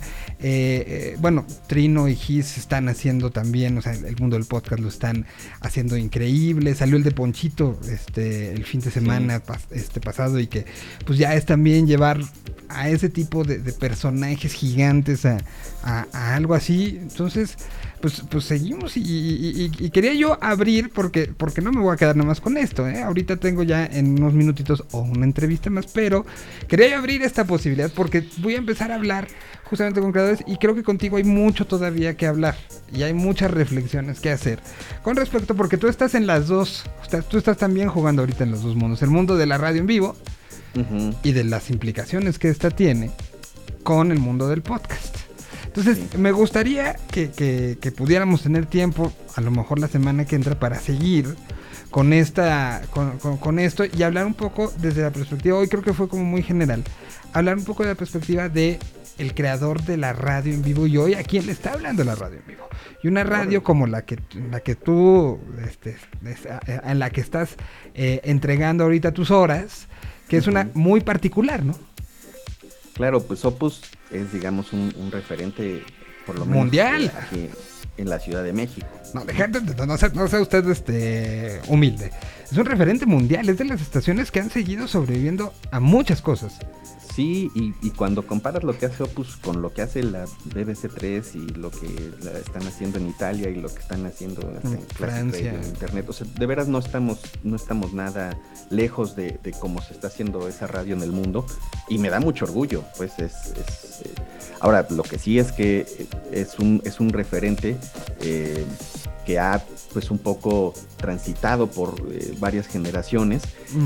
bueno, 1.19 1.40
Trino 1.67 2.07
y 2.07 2.15
Gis 2.15 2.57
están 2.57 2.89
haciendo 2.89 3.31
también, 3.31 3.77
o 3.77 3.81
sea, 3.81 3.93
el 3.93 4.15
mundo 4.17 4.35
del 4.35 4.45
podcast 4.45 4.81
lo 4.81 4.89
están 4.89 5.25
haciendo 5.61 5.97
increíble. 5.97 6.75
Salió 6.75 6.97
el 6.97 7.03
de 7.03 7.11
Ponchito 7.11 7.79
este 7.89 8.53
el 8.53 8.65
fin 8.65 8.81
de 8.81 8.91
semana 8.91 9.41
este 9.71 9.99
pasado 9.99 10.39
y 10.39 10.47
que 10.47 10.65
pues 11.05 11.17
ya 11.19 11.35
es 11.35 11.45
también 11.45 11.87
llevar 11.87 12.19
a 12.69 12.89
ese 12.89 13.09
tipo 13.09 13.43
de, 13.43 13.59
personajes 13.73 14.53
gigantes 14.53 15.25
a, 15.25 15.37
algo 16.13 16.53
así. 16.53 16.99
Entonces, 17.01 17.57
pues, 18.01 18.23
pues 18.29 18.45
seguimos 18.45 18.93
y, 18.95 19.69
quería 19.91 20.13
yo 20.13 20.37
abrir 20.41 20.89
porque, 20.89 21.31
porque 21.35 21.61
no 21.61 21.71
me 21.71 21.81
voy 21.81 21.93
a 21.93 21.97
quedar 21.97 22.15
nada 22.15 22.27
más 22.27 22.41
con 22.41 22.57
esto. 22.57 22.87
¿eh? 22.87 23.01
Ahorita 23.01 23.37
tengo 23.37 23.63
ya 23.63 23.85
en 23.85 24.19
unos 24.19 24.33
minutitos 24.33 24.83
o 24.91 25.01
una 25.01 25.25
entrevista 25.25 25.69
más, 25.69 25.87
pero 25.87 26.25
quería 26.67 26.89
yo 26.89 26.97
abrir 26.97 27.21
esta 27.21 27.45
posibilidad 27.45 27.91
porque 27.93 28.25
voy 28.37 28.55
a 28.55 28.57
empezar 28.57 28.91
a 28.91 28.95
hablar 28.95 29.27
justamente 29.65 30.01
con 30.01 30.11
creadores 30.11 30.43
y 30.45 30.57
creo 30.57 30.75
que 30.75 30.83
contigo 30.83 31.15
hay 31.17 31.23
mucho 31.23 31.65
todavía 31.65 32.17
que 32.17 32.27
hablar 32.27 32.55
y 32.91 33.03
hay 33.03 33.13
muchas 33.13 33.51
reflexiones 33.51 34.19
que 34.19 34.29
hacer 34.29 34.59
con 35.01 35.15
respecto 35.15 35.55
porque 35.55 35.77
tú 35.77 35.87
estás 35.87 36.13
en 36.13 36.27
las 36.27 36.49
dos, 36.49 36.83
tú 37.29 37.37
estás 37.37 37.55
también 37.55 37.87
jugando 37.87 38.21
ahorita 38.21 38.43
en 38.43 38.51
los 38.51 38.63
dos 38.63 38.75
mundos, 38.75 39.01
el 39.01 39.09
mundo 39.09 39.37
de 39.37 39.45
la 39.45 39.57
radio 39.57 39.79
en 39.79 39.87
vivo 39.87 40.17
y 41.23 41.31
de 41.31 41.43
las 41.45 41.69
implicaciones 41.69 42.37
que 42.37 42.49
esta 42.49 42.69
tiene 42.69 43.11
con 43.83 44.11
el 44.11 44.19
mundo 44.19 44.49
del 44.49 44.61
podcast. 44.61 45.30
Entonces, 45.73 46.17
me 46.17 46.33
gustaría 46.33 46.97
que, 47.11 47.93
pudiéramos 47.95 48.43
tener 48.43 48.65
tiempo, 48.65 49.13
a 49.35 49.41
lo 49.41 49.51
mejor 49.51 49.79
la 49.79 49.87
semana 49.87 50.25
que 50.25 50.35
entra, 50.35 50.59
para 50.59 50.77
seguir 50.77 51.33
con 51.89 52.11
esta 52.11 52.81
con, 53.39 53.59
esto 53.59 53.83
y 53.85 54.03
hablar 54.03 54.25
un 54.25 54.33
poco 54.33 54.71
desde 54.79 55.01
la 55.01 55.11
perspectiva 55.11 55.57
hoy 55.57 55.67
creo 55.67 55.83
que 55.83 55.91
fue 55.91 56.07
como 56.07 56.23
muy 56.23 56.41
general 56.41 56.85
hablar 57.33 57.57
un 57.57 57.65
poco 57.65 57.83
de 57.83 57.89
la 57.89 57.95
perspectiva 57.95 58.47
de 58.47 58.79
el 59.17 59.33
creador 59.33 59.83
de 59.83 59.97
la 59.97 60.13
radio 60.13 60.53
en 60.53 60.61
vivo 60.61 60.87
y 60.87 60.97
hoy 60.97 61.15
a 61.15 61.23
quién 61.23 61.45
le 61.45 61.51
está 61.51 61.73
hablando 61.73 62.05
la 62.05 62.15
radio 62.15 62.37
en 62.39 62.47
vivo. 62.47 62.67
Y 63.03 63.07
una 63.07 63.23
radio 63.23 63.61
como 63.61 63.87
la 63.87 64.03
que, 64.03 64.19
la 64.49 64.61
que 64.61 64.75
tú, 64.75 65.39
este, 65.65 65.97
en 66.65 66.99
la 66.99 67.09
que 67.09 67.21
estás 67.21 67.55
eh, 67.93 68.21
entregando 68.23 68.83
ahorita 68.83 69.11
tus 69.11 69.29
horas, 69.29 69.87
que 70.27 70.37
es 70.37 70.47
una 70.47 70.69
muy 70.73 71.01
particular, 71.01 71.63
¿no? 71.63 71.75
Claro, 72.93 73.21
pues 73.21 73.43
Opus 73.45 73.81
es, 74.11 74.31
digamos, 74.33 74.73
un, 74.73 75.09
referente, 75.11 75.83
por 76.25 76.37
lo 76.37 76.45
menos, 76.45 76.63
mundial. 76.63 77.11
Aquí 77.17 77.49
en 77.97 78.09
la 78.09 78.19
Ciudad 78.19 78.43
de 78.43 78.53
México. 78.53 78.87
No, 79.13 79.23
no, 79.85 79.97
sea, 79.97 80.09
no 80.09 80.27
sea 80.27 80.41
usted 80.41 80.67
este, 80.69 81.61
humilde. 81.67 82.11
Es 82.49 82.57
un 82.57 82.65
referente 82.65 83.05
mundial, 83.05 83.47
es 83.49 83.57
de 83.57 83.65
las 83.65 83.81
estaciones 83.81 84.31
que 84.31 84.39
han 84.39 84.49
seguido 84.49 84.87
sobreviviendo 84.87 85.53
a 85.71 85.79
muchas 85.79 86.21
cosas. 86.21 86.59
Sí, 87.15 87.51
y, 87.55 87.89
cuando 87.91 88.25
comparas 88.25 88.63
lo 88.63 88.77
que 88.77 88.85
hace 88.85 89.03
Opus 89.03 89.35
con 89.35 89.61
lo 89.61 89.73
que 89.73 89.81
hace 89.81 90.01
la 90.01 90.25
BBC 90.45 90.87
3 90.93 91.35
y 91.35 91.39
lo 91.39 91.69
que 91.69 91.87
están 92.39 92.65
haciendo 92.65 92.99
en 92.99 93.09
Italia 93.09 93.49
y 93.49 93.55
lo 93.55 93.67
que 93.67 93.79
están 93.79 94.05
haciendo 94.05 94.41
en, 94.41 94.81
Francia, 94.87 95.53
en 95.53 95.63
Internet, 95.63 96.05
o 96.07 96.13
sea, 96.13 96.25
de 96.25 96.45
veras 96.45 96.69
no 96.69 96.79
estamos, 96.79 97.19
no 97.43 97.57
estamos 97.57 97.93
nada 97.93 98.37
lejos 98.69 99.15
de, 99.15 99.39
cómo 99.59 99.81
se 99.81 99.93
está 99.93 100.07
haciendo 100.07 100.47
esa 100.47 100.67
radio 100.67 100.95
en 100.95 101.01
el 101.01 101.11
mundo 101.11 101.45
y 101.89 101.97
me 101.97 102.09
da 102.09 102.21
mucho 102.21 102.45
orgullo, 102.45 102.83
pues 102.95 103.19
es... 103.19 103.33
Eh, 103.33 104.15
ahora, 104.61 104.87
lo 104.89 105.03
que 105.03 105.19
sí 105.19 105.37
es 105.37 105.51
que 105.51 105.85
es 106.31 106.59
un, 106.59 106.81
es 106.85 107.01
un 107.01 107.09
referente 107.09 107.77
eh, 108.21 108.65
que 109.25 109.37
ha 109.37 109.61
pues 109.93 110.11
un 110.11 110.17
poco 110.17 110.73
transitado 110.97 111.67
por 111.67 111.95
eh, 112.11 112.33
varias 112.39 112.67
generaciones 112.67 113.43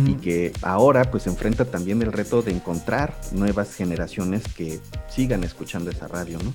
y 0.07 0.15
que 0.15 0.51
ahora 0.61 1.11
pues 1.11 1.27
enfrenta 1.27 1.65
también 1.65 2.01
el 2.01 2.11
reto 2.11 2.41
de 2.41 2.51
encontrar 2.51 3.15
nuevas 3.31 3.73
generaciones 3.75 4.43
que 4.55 4.79
sigan 5.09 5.43
escuchando 5.43 5.91
esa 5.91 6.07
radio, 6.07 6.39
¿no? 6.43 6.53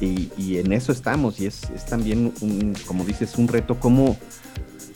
Y, 0.00 0.58
en 0.58 0.72
eso 0.72 0.92
estamos 0.92 1.40
y 1.40 1.46
es, 1.46 1.62
también, 1.88 2.34
un, 2.40 2.74
como 2.86 3.04
dices, 3.04 3.38
un 3.38 3.48
reto 3.48 3.78
como 3.78 4.18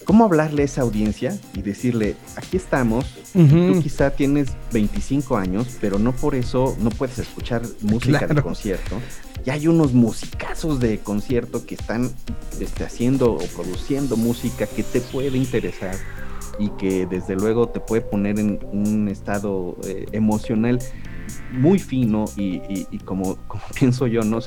cómo 0.09 0.25
hablarle 0.25 0.63
a 0.63 0.65
esa 0.65 0.81
audiencia 0.81 1.39
y 1.53 1.61
decirle, 1.61 2.17
aquí 2.35 2.57
estamos, 2.57 3.05
tú 3.35 3.83
quizá 3.83 4.09
tienes 4.11 4.49
25 4.73 5.37
años, 5.37 5.77
pero 5.83 5.99
no 5.99 6.13
por 6.13 6.35
eso 6.35 6.75
no 6.81 6.89
puedes 6.89 7.19
escuchar 7.19 7.61
música 7.83 8.27
de 8.27 8.41
concierto. 8.41 8.97
Y 9.45 9.51
hay 9.51 9.69
unos 9.69 9.93
musicazos 9.93 10.81
de 10.81 11.01
concierto 11.01 11.67
que 11.67 11.75
están 11.75 12.11
este, 12.59 12.85
haciendo 12.85 13.35
o 13.35 13.47
produciendo 13.55 14.17
música 14.17 14.67
que 14.67 14.83
te 14.83 15.03
puede 15.03 15.37
interesar 15.37 15.95
y 16.59 16.71
que 16.71 17.05
desde 17.05 17.37
luego 17.37 17.69
te 17.69 17.79
puede 17.79 18.01
poner 18.01 18.39
en 18.39 18.61
un 18.73 19.09
estado 19.09 19.77
eh, 19.85 20.07
emocional 20.13 20.79
muy 21.53 21.79
fino 21.79 22.27
y, 22.37 22.99
como, 23.05 23.37
como, 23.49 23.63
pienso 23.75 24.07
yo, 24.07 24.23
¿no? 24.23 24.39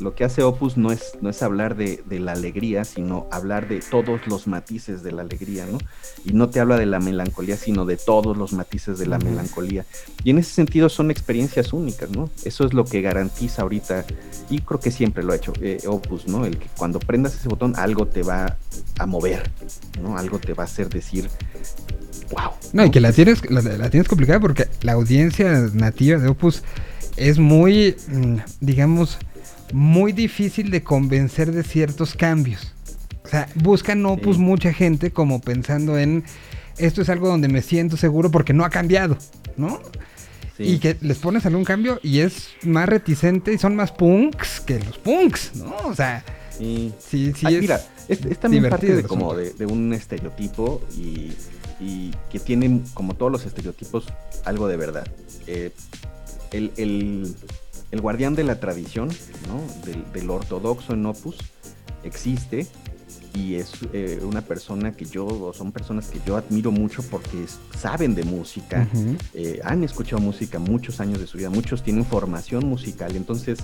lo 0.00 0.14
que 0.14 0.24
hace 0.24 0.42
Opus 0.42 0.76
no 0.76 0.92
es, 0.92 1.12
no 1.20 1.30
es 1.30 1.42
hablar 1.42 1.76
de, 1.76 2.02
la 2.08 2.32
alegría, 2.32 2.84
sino 2.84 3.26
hablar 3.30 3.68
de 3.68 3.80
todos 3.80 4.26
los 4.26 4.46
matices 4.46 5.02
de 5.02 5.12
la 5.12 5.22
alegría, 5.22 5.66
¿no? 5.66 5.78
Y 6.24 6.32
no 6.32 6.50
te 6.50 6.60
habla 6.60 6.76
de 6.76 6.86
la 6.86 7.00
melancolía, 7.00 7.56
sino 7.56 7.84
de 7.84 7.96
todos 7.96 8.36
los 8.36 8.52
matices 8.52 8.98
de 8.98 9.06
la 9.06 9.18
melancolía. 9.18 9.86
Y 10.22 10.30
en 10.30 10.38
ese 10.38 10.52
sentido 10.52 10.88
son 10.88 11.10
experiencias 11.10 11.72
únicas, 11.72 12.10
¿no? 12.10 12.30
Eso 12.44 12.64
es 12.66 12.74
lo 12.74 12.84
que 12.84 13.00
garantiza 13.00 13.62
ahorita, 13.62 14.04
y 14.50 14.60
creo 14.60 14.80
que 14.80 14.90
siempre 14.90 15.22
lo 15.22 15.32
ha 15.32 15.36
hecho 15.36 15.52
eh, 15.60 15.78
Opus, 15.86 16.26
¿no? 16.26 16.44
El 16.44 16.58
que 16.58 16.66
cuando 16.76 16.98
prendas 16.98 17.34
ese 17.34 17.48
botón 17.48 17.74
algo 17.76 18.06
te 18.06 18.22
va 18.22 18.58
a 18.98 19.06
mover, 19.06 19.50
¿no? 20.02 20.18
Algo 20.18 20.38
te 20.38 20.52
va 20.52 20.64
a 20.64 20.66
hacer 20.66 20.88
decir, 20.88 21.28
wow. 22.30 22.52
No, 22.72 22.84
y 22.84 22.90
que 22.90 23.00
la 23.00 23.12
tienes, 23.12 23.48
la, 23.50 23.90
tienes 23.90 24.08
complicada 24.08 24.40
porque 24.40 24.68
la 24.82 24.92
audiencia 24.92 25.68
nativa 25.72 26.18
de 26.18 26.28
Opus 26.28 26.62
es 27.16 27.38
muy, 27.38 27.96
mm, 28.08 28.36
digamos, 28.60 29.18
muy 29.72 30.12
difícil 30.12 30.70
de 30.70 30.82
convencer 30.82 31.52
de 31.52 31.62
ciertos 31.62 32.14
cambios. 32.14 32.74
O 33.24 33.28
sea, 33.28 33.48
buscan 33.56 34.04
Opus 34.06 34.38
mucha 34.38 34.72
gente 34.72 35.12
como 35.12 35.40
pensando 35.40 35.98
en 35.98 36.24
esto 36.78 37.02
es 37.02 37.08
algo 37.08 37.28
donde 37.28 37.48
me 37.48 37.62
siento 37.62 37.96
seguro 37.96 38.30
porque 38.30 38.52
no 38.52 38.64
ha 38.64 38.70
cambiado, 38.70 39.16
¿no? 39.56 39.80
Y 40.58 40.78
que 40.78 40.96
les 41.00 41.16
pones 41.18 41.46
algún 41.46 41.64
cambio 41.64 42.00
y 42.02 42.20
es 42.20 42.50
más 42.64 42.86
reticente 42.86 43.52
y 43.52 43.58
son 43.58 43.74
más 43.76 43.92
punks 43.92 44.60
que 44.60 44.78
los 44.78 44.98
punks, 44.98 45.52
¿no? 45.54 45.74
O 45.84 45.94
sea, 45.94 46.22
sí, 46.58 46.92
sí, 46.98 47.32
sí. 47.34 47.46
mira, 47.46 47.80
es, 48.08 48.38
también 48.38 48.68
parte 48.68 48.94
de, 48.94 49.02
como 49.04 49.34
de, 49.34 49.64
un 49.64 49.94
estereotipo 49.94 50.82
y 50.98 51.32
y 51.80 52.10
que 52.30 52.38
tienen, 52.38 52.84
como 52.94 53.14
todos 53.14 53.32
los 53.32 53.46
estereotipos, 53.46 54.06
algo 54.44 54.68
de 54.68 54.76
verdad. 54.76 55.06
Eh, 55.46 55.72
el, 56.52 57.34
guardián 57.92 58.34
de 58.34 58.44
la 58.44 58.60
tradición, 58.60 59.08
del, 60.12 60.30
ortodoxo 60.30 60.92
en 60.92 61.06
Opus, 61.06 61.36
existe 62.04 62.66
y 63.32 63.54
es 63.54 63.72
eh, 63.92 64.20
una 64.22 64.42
persona 64.42 64.92
que 64.92 65.04
yo, 65.04 65.24
o 65.24 65.52
son 65.52 65.70
personas 65.70 66.08
que 66.08 66.20
yo 66.26 66.36
admiro 66.36 66.72
mucho 66.72 67.02
porque 67.02 67.46
saben 67.76 68.14
de 68.14 68.24
música, 68.24 68.88
eh, 69.34 69.60
han 69.64 69.84
escuchado 69.84 70.20
música 70.20 70.58
muchos 70.58 71.00
años 71.00 71.20
de 71.20 71.26
su 71.26 71.38
vida, 71.38 71.48
muchos 71.48 71.82
tienen 71.82 72.04
formación 72.04 72.66
musical, 72.66 73.16
entonces 73.16 73.60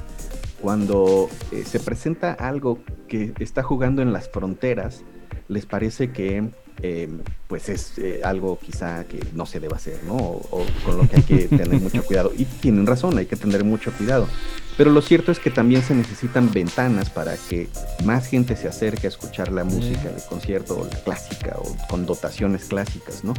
cuando 0.61 1.29
se 1.65 1.81
presenta 1.81 2.33
algo 2.33 2.79
que 3.09 3.35
está 3.41 3.63
jugando 3.63 4.03
en 4.03 4.13
las 4.13 4.29
fronteras, 4.29 5.03
les 5.49 5.67
parece 5.67 6.13
que 6.13 6.51
eh, 6.83 7.09
pues 7.49 7.69
es 7.69 7.93
eh, 7.99 8.21
algo 8.25 8.59
quizá 8.59 9.05
que 9.05 9.19
no 9.35 9.47
se 9.47 9.61
deba 9.61 9.77
hacer, 9.77 10.03
¿no? 10.05 10.15
O, 10.17 10.67
con 10.85 10.99
lo 10.99 11.09
que 11.09 11.17
hay 11.17 11.23
que 11.23 11.49
tener 11.49 11.81
mucho 11.81 12.03
cuidado. 12.07 12.33
Y 12.37 12.45
tienen 12.45 12.87
razón, 12.87 13.17
hay 13.19 13.27
que 13.27 13.37
tener 13.37 13.65
mucho 13.65 13.93
cuidado. 13.93 14.29
Pero 14.77 14.91
lo 14.91 15.01
cierto 15.01 15.33
es 15.33 15.39
que 15.39 15.51
también 15.51 15.83
se 15.83 15.95
necesitan 15.95 16.53
ventanas 16.53 17.09
para 17.09 17.37
que 17.37 17.69
más 18.05 18.27
gente 18.27 18.57
se 18.57 18.69
acerque 18.69 19.07
a 19.07 19.11
escuchar 19.11 19.51
la 19.51 19.65
música 19.65 20.11
de 20.11 20.23
concierto 20.29 20.79
o 20.79 20.85
la 20.85 20.97
clásica 21.03 21.57
o 21.59 21.75
con 21.89 22.05
dotaciones 22.05 22.67
clásicas, 22.67 23.25
¿no? 23.25 23.33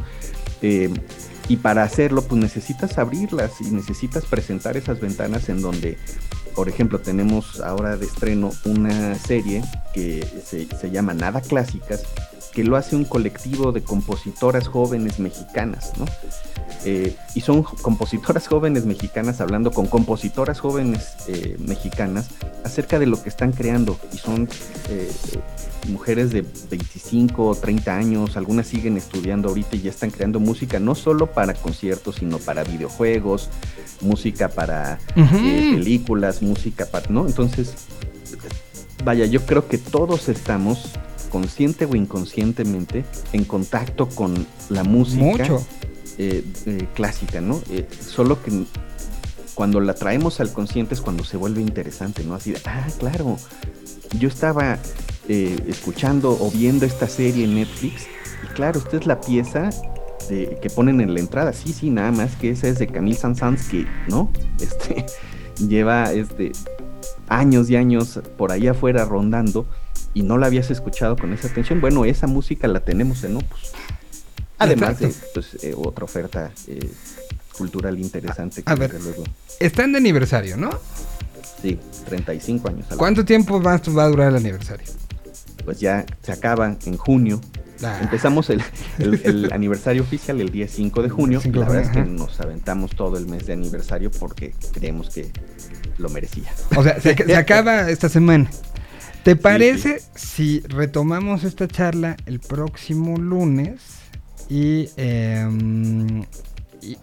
Eh, 0.62 0.90
y 1.48 1.56
para 1.58 1.84
hacerlo, 1.84 2.22
pues 2.22 2.40
necesitas 2.40 2.98
abrirlas 2.98 3.52
y 3.60 3.70
necesitas 3.70 4.24
presentar 4.24 4.76
esas 4.76 5.00
ventanas 5.00 5.48
en 5.48 5.62
donde, 5.62 5.96
por 6.54 6.68
ejemplo, 6.68 6.98
tenemos 6.98 7.60
ahora 7.60 7.96
de 7.96 8.06
estreno 8.06 8.50
una 8.64 9.14
serie 9.14 9.62
que 9.94 10.26
se, 10.44 10.66
se 10.66 10.90
llama 10.90 11.14
Nada 11.14 11.40
Clásicas, 11.40 12.02
que 12.52 12.64
lo 12.64 12.76
hace 12.76 12.96
un 12.96 13.04
colectivo 13.04 13.72
de 13.72 13.82
compositoras 13.82 14.68
jóvenes 14.68 15.18
mexicanas, 15.18 15.92
¿no? 15.98 16.06
Eh, 16.84 17.16
y 17.34 17.40
son 17.40 17.62
compositoras 17.62 18.46
jóvenes 18.46 18.84
mexicanas 18.86 19.40
hablando 19.40 19.72
con 19.72 19.86
compositoras 19.86 20.60
jóvenes 20.60 21.14
eh, 21.26 21.56
mexicanas 21.58 22.28
acerca 22.64 22.98
de 22.98 23.06
lo 23.06 23.20
que 23.22 23.28
están 23.28 23.52
creando. 23.52 23.98
Y 24.12 24.18
son 24.18 24.48
eh, 24.88 25.10
mujeres 25.88 26.30
de 26.30 26.44
25 26.70 27.46
o 27.46 27.54
30 27.54 27.96
años, 27.96 28.36
algunas 28.36 28.66
siguen 28.66 28.96
estudiando 28.96 29.48
ahorita 29.48 29.76
y 29.76 29.82
ya 29.82 29.90
están 29.90 30.10
creando 30.10 30.40
música 30.40 30.78
no 30.78 30.94
solo 30.94 31.26
para 31.26 31.54
conciertos, 31.54 32.16
sino 32.16 32.38
para 32.38 32.62
videojuegos, 32.64 33.50
música 34.00 34.48
para 34.48 34.98
películas, 35.14 36.42
música 36.42 36.86
para... 36.86 37.08
¿no? 37.08 37.26
Entonces, 37.26 37.74
vaya, 39.04 39.26
yo 39.26 39.44
creo 39.44 39.66
que 39.68 39.78
todos 39.78 40.28
estamos 40.28 40.92
consciente 41.28 41.84
o 41.84 41.94
inconscientemente 41.94 43.04
en 43.32 43.44
contacto 43.44 44.08
con 44.08 44.46
la 44.68 44.84
música 44.84 45.46
eh, 46.18 46.44
eh, 46.66 46.86
clásica, 46.94 47.40
¿no? 47.40 47.60
Eh, 47.70 47.86
solo 48.00 48.42
que 48.42 48.64
cuando 49.54 49.80
la 49.80 49.94
traemos 49.94 50.40
al 50.40 50.52
consciente 50.52 50.94
es 50.94 51.00
cuando 51.00 51.24
se 51.24 51.36
vuelve 51.36 51.60
interesante, 51.60 52.24
¿no? 52.24 52.34
Así 52.34 52.52
de, 52.52 52.60
ah, 52.64 52.86
claro, 52.98 53.36
yo 54.18 54.28
estaba 54.28 54.78
escuchando 55.28 56.30
o 56.40 56.50
viendo 56.50 56.86
esta 56.86 57.06
serie 57.06 57.44
en 57.44 57.56
Netflix 57.56 58.06
y 58.42 58.46
claro, 58.54 58.78
esta 58.78 58.96
es 58.96 59.06
la 59.06 59.20
pieza 59.20 59.68
que 60.28 60.70
ponen 60.74 61.02
en 61.02 61.12
la 61.12 61.20
entrada, 61.20 61.52
sí, 61.52 61.74
sí, 61.74 61.90
nada 61.90 62.12
más 62.12 62.34
que 62.36 62.50
esa 62.50 62.68
es 62.68 62.78
de 62.78 62.86
Camille 62.86 63.18
Saint-Saëns 63.18 63.68
que, 63.68 63.86
¿no? 64.08 64.30
Este, 64.60 65.04
lleva 65.66 66.12
este, 66.12 66.52
años 67.28 67.70
y 67.70 67.76
años 67.76 68.20
por 68.36 68.52
ahí 68.52 68.66
afuera 68.68 69.04
rondando 69.04 69.66
y 70.14 70.22
no 70.22 70.38
la 70.38 70.46
habías 70.46 70.70
escuchado 70.70 71.16
con 71.16 71.32
esa 71.32 71.48
atención, 71.48 71.80
bueno, 71.80 72.04
esa 72.04 72.26
música 72.26 72.68
la 72.68 72.80
tenemos 72.80 73.24
en 73.24 73.36
Opus. 73.36 73.72
Además 74.58 74.98
de 74.98 75.12
pues, 75.34 75.56
eh, 75.62 75.74
otra 75.76 76.04
oferta 76.04 76.50
eh, 76.66 76.90
cultural 77.56 77.98
interesante. 77.98 78.62
Que 78.62 78.72
a 78.72 78.74
ver, 78.74 78.94
luego... 79.00 79.24
están 79.60 79.92
de 79.92 79.98
aniversario, 79.98 80.56
¿no? 80.56 80.70
Sí, 81.62 81.78
35 82.06 82.68
años. 82.68 82.86
¿Cuánto 82.96 83.24
tiempo 83.24 83.60
más 83.60 83.82
va 83.96 84.04
a 84.04 84.08
durar 84.08 84.28
el 84.30 84.36
aniversario? 84.36 84.86
Pues 85.64 85.80
ya 85.80 86.04
se 86.22 86.32
acaba 86.32 86.76
en 86.84 86.96
junio. 86.96 87.40
Ah. 87.82 87.98
Empezamos 88.02 88.50
el, 88.50 88.62
aniversario 89.52 90.02
oficial 90.02 90.40
el 90.40 90.50
día 90.50 90.66
5 90.66 91.02
de 91.02 91.08
junio. 91.08 91.40
la 91.44 91.60
verdad 91.60 91.82
es 91.82 91.90
que 91.90 92.00
nos 92.02 92.40
aventamos 92.40 92.92
todo 92.96 93.18
el 93.18 93.26
mes 93.26 93.46
de 93.46 93.52
aniversario 93.52 94.10
porque 94.10 94.54
creemos 94.72 95.10
que 95.10 95.30
lo 95.98 96.08
merecía. 96.08 96.50
O 96.76 96.82
sea, 96.82 97.00
se 97.00 97.10
acaba 97.36 97.90
esta 97.90 98.08
semana. 98.08 98.50
¿Te 99.28 99.36
parece 99.36 100.00
si 100.14 100.60
retomamos 100.60 101.44
esta 101.44 101.68
charla 101.68 102.16
el 102.24 102.40
próximo 102.40 103.18
lunes 103.18 103.98
y, 104.48 104.88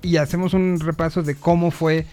y, 0.02 0.18
hacemos 0.18 0.56
un 0.56 0.80
repaso 0.80 1.22
de 1.22 1.36
cómo 1.36 1.70
fue 1.70 2.08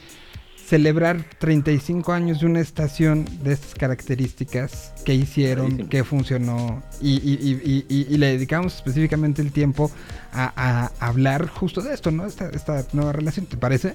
celebrar 0.67 1.25
35 1.39 2.13
años 2.13 2.41
de 2.41 2.47
una 2.47 2.61
estación 2.61 3.25
de 3.43 3.55
estas 3.55 3.75
características, 3.75 4.93
qué 5.07 5.15
hicieron, 5.15 5.89
qué 5.89 6.05
funcionó 6.05 6.83
y, 7.01 8.15
le 8.19 8.27
dedicamos 8.27 8.75
específicamente 8.75 9.41
el 9.41 9.51
tiempo 9.51 9.91
a, 10.35 10.91
hablar 11.01 11.49
justo 11.49 11.81
de 11.81 11.95
esto, 11.95 12.11
¿no? 12.11 12.27
Esta, 12.27 12.51
esta 12.51 12.85
nueva 12.93 13.13
relación, 13.13 13.47
¿te 13.47 13.57
parece? 13.57 13.95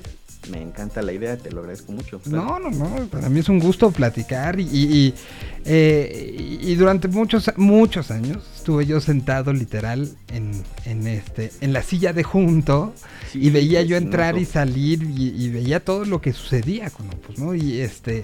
Me 0.51 0.61
encanta 0.61 1.01
la 1.01 1.11
idea, 1.11 1.37
te 1.37 1.51
lo 1.51 1.59
agradezco 1.59 1.91
mucho. 1.91 2.21
No, 2.25 2.57
no, 2.59 2.69
no, 2.69 3.07
para 3.07 3.27
mí 3.29 3.39
es 3.41 3.49
un 3.49 3.59
gusto 3.59 3.91
platicar 3.91 4.59
y, 4.59 5.13
eh, 5.65 6.59
y, 6.61 6.75
durante 6.75 7.09
muchos, 7.09 7.51
muchos 7.57 8.11
años 8.11 8.43
estuve 8.55 8.85
yo 8.85 9.01
sentado 9.01 9.51
literal 9.51 10.09
en, 10.29 10.63
en 10.85 11.07
este, 11.07 11.51
en 11.59 11.73
la 11.73 11.83
silla 11.83 12.13
de 12.13 12.23
junto 12.23 12.93
y 13.33 13.49
veía 13.49 13.81
yo 13.81 13.97
entrar 13.97 14.37
y 14.37 14.45
salir 14.45 15.03
y, 15.03 15.49
veía 15.49 15.83
todo 15.83 16.05
lo 16.05 16.21
que 16.21 16.31
sucedía 16.31 16.89
con 16.89 17.07
Opus, 17.09 17.39
¿no? 17.39 17.53
Y 17.53 17.81
este, 17.81 18.23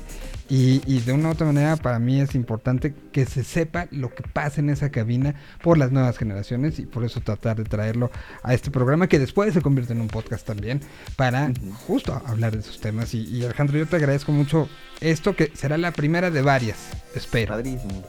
y, 0.55 0.99
de 0.99 1.13
una 1.13 1.29
u 1.29 1.31
otra 1.31 1.47
manera 1.47 1.75
para 1.77 1.97
mí 1.97 2.21
es 2.21 2.35
importante 2.35 2.93
que 3.11 3.25
se 3.25 3.43
sepa 3.43 3.87
lo 3.89 4.13
que 4.13 4.21
pasa 4.21 4.61
en 4.61 4.69
esa 4.69 4.91
cabina 4.91 5.33
por 5.63 5.79
las 5.79 5.91
nuevas 5.91 6.15
generaciones 6.15 6.77
y 6.77 6.85
por 6.85 7.03
eso 7.03 7.21
tratar 7.21 7.57
de 7.57 7.63
traerlo 7.63 8.11
a 8.43 8.53
este 8.53 8.69
programa 8.69 9.07
que 9.07 9.17
después 9.17 9.51
se 9.55 9.61
convierte 9.61 9.93
en 9.93 10.01
un 10.01 10.09
podcast 10.09 10.45
también 10.45 10.79
para 11.15 11.51
justo 11.87 12.21
hablar 12.27 12.53
de 12.53 12.59
esos 12.59 12.79
temas. 12.79 13.15
Y, 13.15 13.43
Alejandro, 13.43 13.79
yo 13.79 13.87
te 13.87 13.95
agradezco 13.95 14.31
mucho 14.31 14.69
esto 15.01 15.35
que 15.35 15.51
será 15.55 15.79
la 15.79 15.91
primera 15.91 16.29
de 16.29 16.43
varias, 16.43 16.77
espero. 17.15 17.53
Padrísimo. 17.53 18.03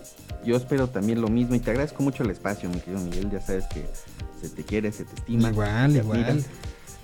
Yo 0.45 0.57
espero 0.57 0.91
también 0.91 1.23
lo 1.23 1.29
mismo 1.29 1.55
y 1.55 1.61
te 1.61 1.71
agradezco 1.71 2.03
mucho 2.03 2.25
el 2.25 2.31
espacio, 2.31 2.69
mi 2.69 2.79
querido 2.79 3.01
Miguel. 3.01 3.31
Ya 3.31 3.41
sabes 3.41 3.65
que 3.73 3.87
se 4.39 4.51
te 4.51 4.65
quiere, 4.65 4.93
se 4.93 5.05
te 5.05 5.15
estima. 5.15 5.49
Igual, 5.49 5.97
igual. 5.97 6.45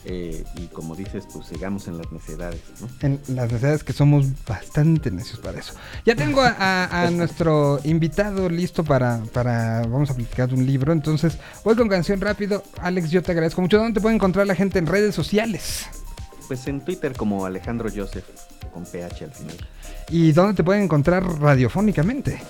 Eh, 0.06 0.44
y 0.56 0.66
como 0.68 0.96
dices, 0.96 1.26
pues 1.30 1.46
sigamos 1.46 1.86
en 1.86 1.98
las 1.98 2.10
necedades. 2.10 2.60
¿no? 2.80 2.88
En 3.02 3.20
las 3.28 3.52
necedades 3.52 3.84
que 3.84 3.92
somos 3.92 4.26
bastante 4.46 5.10
necios 5.10 5.40
para 5.40 5.58
eso. 5.58 5.74
Ya 6.06 6.16
tengo 6.16 6.40
a, 6.42 7.08
nuestro 7.12 7.80
invitado 7.84 8.48
listo 8.48 8.82
para, 8.82 9.22
para, 9.32 9.82
vamos 9.82 10.10
a 10.10 10.14
aplicar 10.14 10.52
un 10.54 10.64
libro, 10.64 10.92
entonces 10.92 11.36
voy 11.64 11.76
con 11.76 11.88
canción 11.88 12.20
rápido. 12.20 12.62
Alex, 12.80 13.10
yo 13.10 13.22
te 13.22 13.32
agradezco 13.32 13.60
mucho. 13.60 13.76
¿Dónde 13.76 13.94
te 13.94 14.00
puede 14.00 14.14
encontrar 14.14 14.46
la 14.46 14.54
gente 14.54 14.78
en 14.78 14.86
redes 14.86 15.14
sociales? 15.14 15.86
Pues 16.48 16.66
en 16.66 16.80
Twitter 16.80 17.12
como 17.12 17.44
Alejandro 17.44 17.90
Joseph, 17.94 18.24
con 18.72 18.84
PH 18.84 19.24
al 19.24 19.32
final. 19.32 19.56
¿Y 20.08 20.32
dónde 20.32 20.54
te 20.54 20.64
pueden 20.64 20.84
encontrar 20.84 21.22
radiofónicamente? 21.40 22.42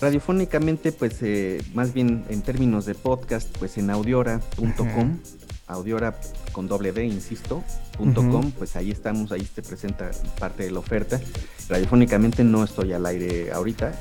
Radiofónicamente, 0.00 0.92
pues 0.92 1.18
eh, 1.22 1.62
más 1.74 1.92
bien 1.92 2.24
en 2.28 2.42
términos 2.42 2.86
de 2.86 2.94
podcast, 2.94 3.56
pues 3.58 3.78
en 3.78 3.90
audiora.com 3.90 5.18
Audiora 5.66 6.14
con 6.52 6.68
doble 6.68 6.92
D, 6.92 7.06
insisto, 7.06 7.64
punto 7.96 8.28
com, 8.28 8.50
pues 8.52 8.76
ahí 8.76 8.90
estamos, 8.90 9.32
ahí 9.32 9.42
te 9.42 9.62
presenta 9.62 10.10
parte 10.38 10.64
de 10.64 10.70
la 10.70 10.80
oferta. 10.80 11.18
Radiofónicamente 11.70 12.44
no 12.44 12.64
estoy 12.64 12.92
al 12.92 13.06
aire 13.06 13.50
ahorita. 13.50 13.92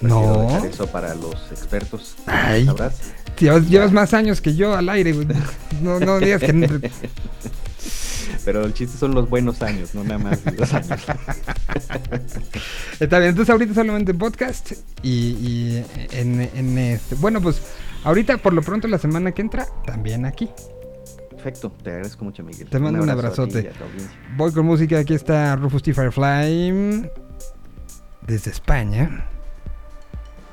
No. 0.00 0.42
dejar 0.42 0.66
eso 0.66 0.86
para 0.88 1.14
los 1.14 1.36
expertos. 1.52 2.16
Ay. 2.26 2.68
Llevas, 3.38 3.92
más 3.92 4.14
años 4.14 4.40
que 4.40 4.56
yo 4.56 4.74
al 4.74 4.88
aire, 4.88 5.14
No, 5.80 6.00
no 6.00 6.18
digas 6.18 6.40
que. 6.40 6.90
Pero 8.44 8.64
el 8.64 8.74
chiste 8.74 8.98
son 8.98 9.14
los 9.14 9.30
buenos 9.30 9.62
años, 9.62 9.94
no 9.94 10.02
nada 10.02 10.18
más 10.18 10.40
los 10.58 10.72
años. 10.74 10.88
Está 13.00 13.18
bien, 13.18 13.30
entonces 13.30 13.50
ahorita 13.50 13.74
solamente 13.74 14.12
podcast 14.14 14.72
y, 15.04 15.76
en, 16.10 16.40
en 16.40 16.78
este. 16.78 17.14
Bueno, 17.14 17.40
pues 17.40 17.62
ahorita 18.02 18.38
por 18.38 18.52
lo 18.52 18.62
pronto 18.62 18.88
la 18.88 18.98
semana 18.98 19.30
que 19.30 19.42
entra, 19.42 19.68
también 19.86 20.26
aquí. 20.26 20.50
Perfecto, 21.42 21.72
te 21.82 21.90
agradezco 21.90 22.24
mucho, 22.24 22.44
Miguel. 22.44 22.68
Te 22.68 22.78
mando 22.78 23.02
un, 23.02 23.10
abrazote. 23.10 23.72
Voy 24.36 24.52
con 24.52 24.64
música, 24.64 25.00
aquí 25.00 25.14
está 25.14 25.56
Rufus 25.56 25.82
T. 25.82 25.92
Firefly 25.92 27.10
desde 28.24 28.52
España. 28.52 29.26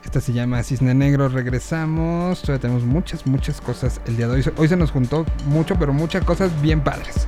Esta 0.03 0.19
se 0.19 0.33
llama 0.33 0.63
Cisne 0.63 0.95
Negro. 0.95 1.29
Regresamos. 1.29 2.41
Todavía 2.41 2.61
tenemos 2.61 2.83
muchas, 2.83 3.27
muchas 3.27 3.61
cosas 3.61 4.01
el 4.07 4.17
día 4.17 4.27
de 4.27 4.37
hoy. 4.37 4.53
Hoy 4.57 4.67
se 4.67 4.75
nos 4.75 4.89
juntó 4.89 5.27
mucho, 5.45 5.75
pero 5.77 5.93
muchas 5.93 6.23
cosas 6.23 6.59
bien 6.59 6.83
padres. 6.83 7.27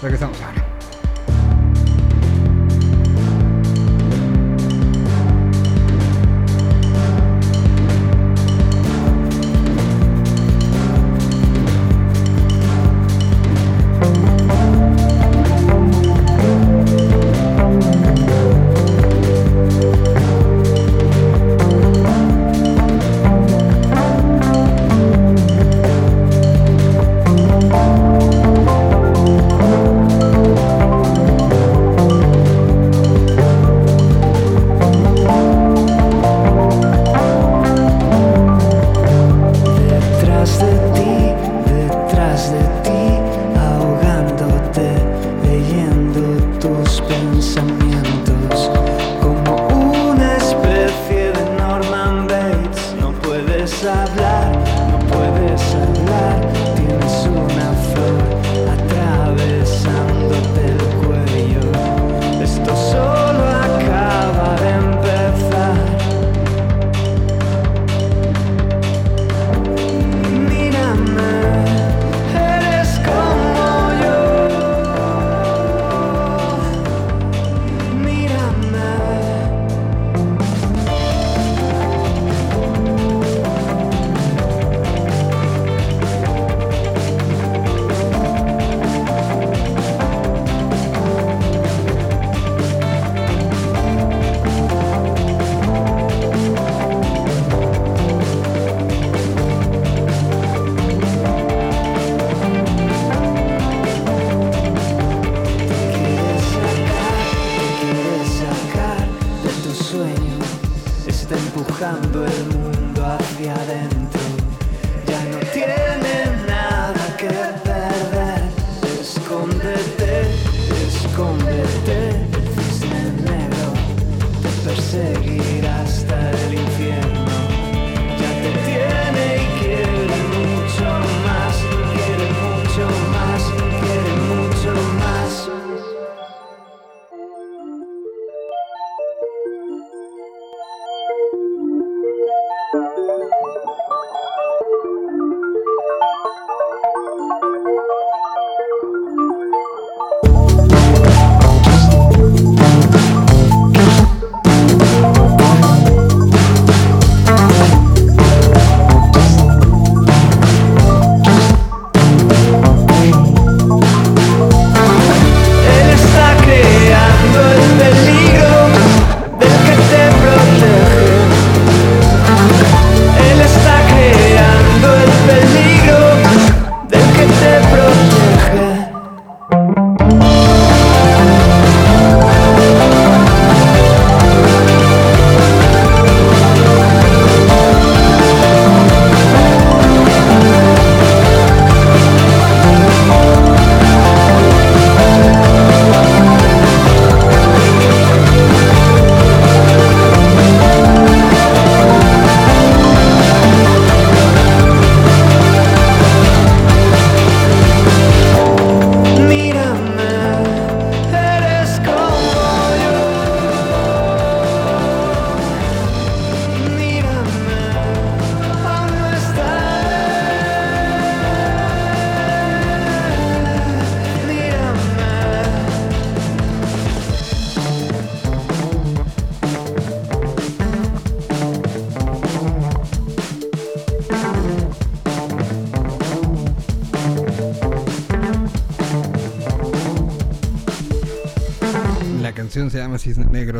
Regresamos 0.00 0.40
ahora. 0.40 0.77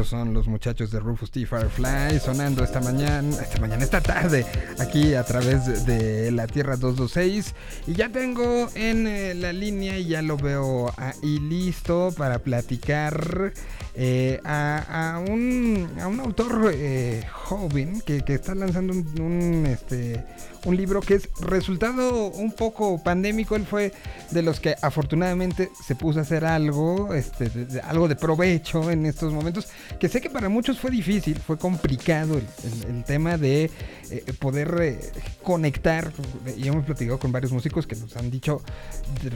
Son 0.08 0.32
los 0.32 0.48
muchachos 0.48 0.90
de 0.90 1.00
Rufus 1.00 1.30
T. 1.30 1.44
Firefly 1.44 2.18
sonando 2.18 2.64
esta 2.64 2.80
mañana, 2.80 3.28
esta 3.42 3.60
mañana, 3.60 3.84
esta 3.84 4.00
tarde, 4.00 4.46
aquí 4.78 5.12
a 5.12 5.22
través 5.22 5.84
de 5.84 6.30
la 6.30 6.46
Tierra 6.46 6.76
226. 6.76 7.54
Y 7.88 7.92
ya 7.92 8.08
tengo 8.08 8.70
en 8.74 9.06
eh, 9.06 9.34
la 9.34 9.52
línea 9.52 9.98
y 9.98 10.06
ya 10.06 10.22
lo 10.22 10.38
veo 10.38 10.94
ahí 10.96 11.38
listo 11.40 12.14
para 12.16 12.38
platicar 12.38 13.52
eh, 13.94 14.40
a, 14.44 15.22
un, 15.28 15.90
a, 16.00 16.06
un, 16.06 16.20
autor 16.20 16.70
eh, 16.72 17.22
joven 17.48 18.02
que, 18.02 18.22
está 18.28 18.54
lanzando 18.54 18.92
un, 18.92 19.64
este, 19.66 20.22
un 20.66 20.76
libro 20.76 21.00
que 21.00 21.14
es 21.14 21.28
resultado 21.40 22.26
un 22.26 22.52
poco 22.52 23.02
pandémico. 23.02 23.56
Él 23.56 23.64
fue 23.64 23.92
de 24.30 24.42
los 24.42 24.60
que 24.60 24.74
afortunadamente 24.82 25.70
se 25.86 25.94
puso 25.94 26.18
a 26.18 26.22
hacer 26.22 26.44
algo, 26.44 27.14
este, 27.14 27.50
algo 27.84 28.06
de 28.06 28.16
provecho 28.16 28.90
en 28.90 29.06
estos 29.06 29.32
momentos, 29.32 29.68
que 29.98 30.08
sé 30.08 30.20
que 30.20 30.28
para 30.28 30.50
muchos 30.50 30.78
fue 30.78 30.90
difícil, 30.90 31.38
fue 31.38 31.56
complicado 31.56 32.38
el, 32.38 33.04
tema 33.04 33.38
de 33.38 33.70
eh, 34.10 34.24
poder 34.38 34.98
conectar. 35.42 36.12
Y 36.56 36.68
hemos 36.68 36.84
platicado 36.84 37.18
con 37.18 37.32
varios 37.32 37.52
músicos 37.52 37.86
que 37.86 37.96
nos 37.96 38.14
han 38.16 38.30
dicho, 38.30 38.60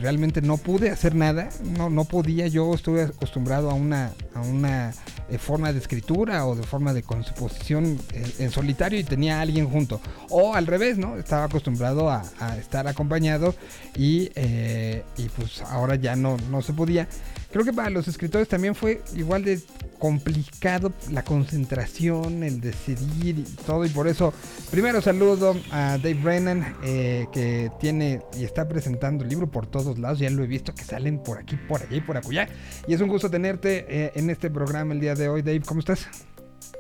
realmente 0.00 0.42
no 0.42 0.58
pude 0.58 0.90
hacer 0.90 1.14
nada, 1.14 1.48
no, 1.78 1.88
no 1.88 2.04
podía, 2.04 2.46
yo 2.48 2.74
estuve 2.74 3.02
acostumbrado 3.02 3.70
a 3.70 3.74
una 3.74 4.12
una 4.42 4.90
eh, 4.90 4.94
forma 5.38 5.72
de 5.72 5.78
escritura 5.78 6.46
o 6.46 6.54
de 6.54 6.62
forma 6.62 6.92
de 6.92 7.02
composición 7.02 7.98
eh, 8.12 8.24
en, 8.38 8.50
solitario 8.50 8.98
y 8.98 9.04
tenía 9.04 9.38
a 9.38 9.42
alguien 9.42 9.68
junto. 9.68 10.00
O 10.30 10.54
al 10.54 10.66
revés, 10.66 10.98
¿no? 10.98 11.16
Estaba 11.16 11.44
acostumbrado 11.44 12.10
a, 12.10 12.22
estar 12.58 12.86
acompañado 12.86 13.54
y, 13.96 14.30
eh, 14.34 15.04
y, 15.16 15.28
pues 15.28 15.62
ahora 15.62 15.96
ya 15.96 16.16
no, 16.16 16.36
no 16.50 16.62
se 16.62 16.72
podía. 16.72 17.08
Creo 17.52 17.64
que 17.66 17.72
para 17.72 17.90
los 17.90 18.08
escritores 18.08 18.48
también 18.48 18.74
fue 18.74 19.02
igual 19.14 19.44
de 19.44 19.60
complicado 19.98 20.92
la 21.12 21.22
concentración, 21.22 22.42
el 22.42 22.60
decidir 22.60 23.38
y 23.38 23.42
todo. 23.66 23.84
Y 23.84 23.90
por 23.90 24.08
eso, 24.08 24.32
primero 24.70 25.02
saludo 25.02 25.54
a 25.70 25.98
Dave 25.98 26.14
Brennan, 26.14 26.76
eh, 26.82 27.26
que 27.30 27.70
tiene 27.78 28.22
y 28.36 28.44
está 28.44 28.66
presentando 28.66 29.22
el 29.22 29.30
libro 29.30 29.50
por 29.50 29.66
todos 29.66 29.98
lados. 29.98 30.18
Ya 30.18 30.30
lo 30.30 30.42
he 30.42 30.46
visto 30.46 30.74
que 30.74 30.82
salen 30.82 31.22
por 31.22 31.38
aquí, 31.38 31.56
por 31.68 31.82
allá 31.82 31.94
y 31.94 32.00
por 32.00 32.16
acullá. 32.16 32.48
Y 32.88 32.94
es 32.94 33.00
un 33.02 33.08
gusto 33.08 33.30
tenerte 33.30 33.84
eh, 33.88 34.12
en 34.14 34.30
este 34.30 34.50
programa 34.50 34.94
el 34.94 35.00
día 35.00 35.14
de 35.14 35.28
hoy. 35.28 35.42
Dave, 35.42 35.60
¿cómo 35.60 35.80
estás? 35.80 36.08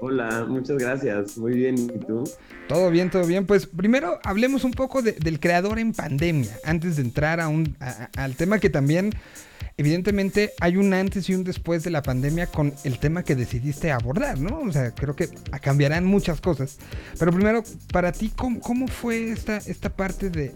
Hola, 0.00 0.46
muchas 0.48 0.78
gracias. 0.78 1.36
Muy 1.38 1.52
bien, 1.52 1.76
¿y 1.76 2.04
tú? 2.04 2.24
Todo 2.66 2.90
bien, 2.90 3.10
todo 3.10 3.26
bien. 3.26 3.46
Pues 3.46 3.66
primero 3.66 4.18
hablemos 4.24 4.64
un 4.64 4.72
poco 4.72 5.02
del 5.02 5.38
creador 5.38 5.78
en 5.78 5.92
pandemia, 5.92 6.58
antes 6.64 6.96
de 6.96 7.02
entrar 7.02 7.40
a 7.40 7.48
un, 7.48 7.76
al 8.16 8.34
tema 8.34 8.58
que 8.58 8.70
también 8.70 9.12
evidentemente 9.76 10.52
hay 10.60 10.76
un 10.76 10.92
antes 10.94 11.28
y 11.28 11.34
un 11.34 11.44
después 11.44 11.84
de 11.84 11.90
la 11.90 12.02
pandemia 12.02 12.46
con 12.46 12.74
el 12.84 12.98
tema 12.98 13.22
que 13.22 13.34
decidiste 13.34 13.90
abordar, 13.90 14.38
¿no? 14.38 14.60
O 14.60 14.72
sea, 14.72 14.94
creo 14.94 15.16
que 15.16 15.28
cambiarán 15.60 16.04
muchas 16.04 16.40
cosas. 16.40 16.78
Pero 17.18 17.32
primero, 17.32 17.62
para 17.92 18.12
ti, 18.12 18.32
¿cómo, 18.34 18.88
fue 18.88 19.30
esta, 19.30 19.58
esta 19.58 19.90
parte 19.90 20.30
de, 20.30 20.54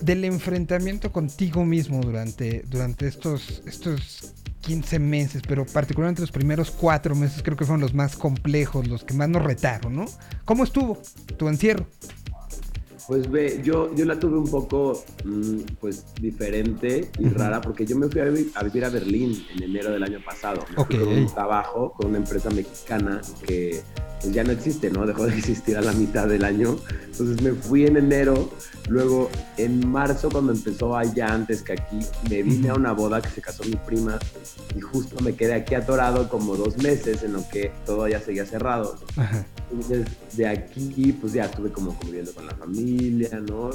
del 0.00 0.24
enfrentamiento 0.24 1.12
contigo 1.12 1.64
mismo 1.64 2.00
durante, 2.00 2.64
durante 2.68 3.06
estos, 3.08 3.62
estos 3.66 4.34
15 4.60 4.98
meses, 4.98 5.42
pero 5.46 5.64
particularmente 5.64 6.20
los 6.20 6.30
primeros 6.30 6.70
cuatro 6.70 7.14
meses 7.14 7.42
creo 7.42 7.56
que 7.56 7.64
fueron 7.64 7.80
los 7.80 7.94
más 7.94 8.16
complejos, 8.16 8.86
los 8.86 9.04
que 9.04 9.14
más 9.14 9.28
nos 9.28 9.42
retaron, 9.42 9.96
¿no? 9.96 10.04
¿Cómo 10.44 10.64
estuvo 10.64 11.00
tu 11.36 11.48
encierro? 11.48 11.86
Pues 13.08 13.30
ve, 13.30 13.62
yo, 13.64 13.94
yo 13.94 14.04
la 14.04 14.20
tuve 14.20 14.36
un 14.36 14.50
poco 14.50 15.02
mm, 15.24 15.60
pues 15.80 16.14
diferente 16.20 17.10
y 17.18 17.28
rara 17.30 17.58
porque 17.58 17.86
yo 17.86 17.96
me 17.96 18.06
fui 18.06 18.20
a, 18.20 18.24
vivir 18.26 18.84
a 18.84 18.90
Berlín 18.90 19.46
en 19.56 19.62
enero 19.62 19.92
del 19.92 20.02
año 20.02 20.20
pasado. 20.22 20.62
Me 20.90 21.02
un 21.02 21.26
trabajo 21.26 21.94
con 21.94 22.08
una 22.08 22.18
empresa 22.18 22.50
mexicana 22.50 23.22
que 23.46 23.80
pues 24.20 24.32
ya 24.32 24.44
no 24.44 24.52
existe, 24.52 24.90
¿no? 24.90 25.06
Dejó 25.06 25.26
de 25.26 25.36
existir 25.36 25.76
a 25.76 25.80
la 25.80 25.92
mitad 25.92 26.26
del 26.26 26.44
año. 26.44 26.76
Entonces 27.04 27.40
me 27.42 27.52
fui 27.52 27.86
en 27.86 27.96
enero, 27.96 28.50
luego 28.88 29.30
en 29.56 29.88
marzo 29.88 30.28
cuando 30.30 30.52
empezó 30.52 30.96
allá 30.96 31.32
antes 31.32 31.62
que 31.62 31.72
aquí, 31.72 32.00
me 32.28 32.42
vine 32.42 32.70
a 32.70 32.74
una 32.74 32.92
boda 32.92 33.20
que 33.20 33.28
se 33.28 33.40
casó 33.40 33.64
mi 33.64 33.76
prima 33.76 34.18
y 34.76 34.80
justo 34.80 35.20
me 35.22 35.34
quedé 35.34 35.54
aquí 35.54 35.74
atorado 35.74 36.28
como 36.28 36.56
dos 36.56 36.76
meses 36.78 37.22
en 37.22 37.34
lo 37.34 37.48
que 37.48 37.72
todo 37.86 38.08
ya 38.08 38.20
seguía 38.20 38.46
cerrado. 38.46 38.98
Entonces 39.70 40.06
de 40.36 40.46
aquí 40.46 41.12
pues 41.20 41.32
ya 41.32 41.44
estuve 41.44 41.70
como 41.70 41.96
conviviendo 41.98 42.32
con 42.32 42.46
la 42.46 42.54
familia, 42.54 43.40
¿no? 43.40 43.70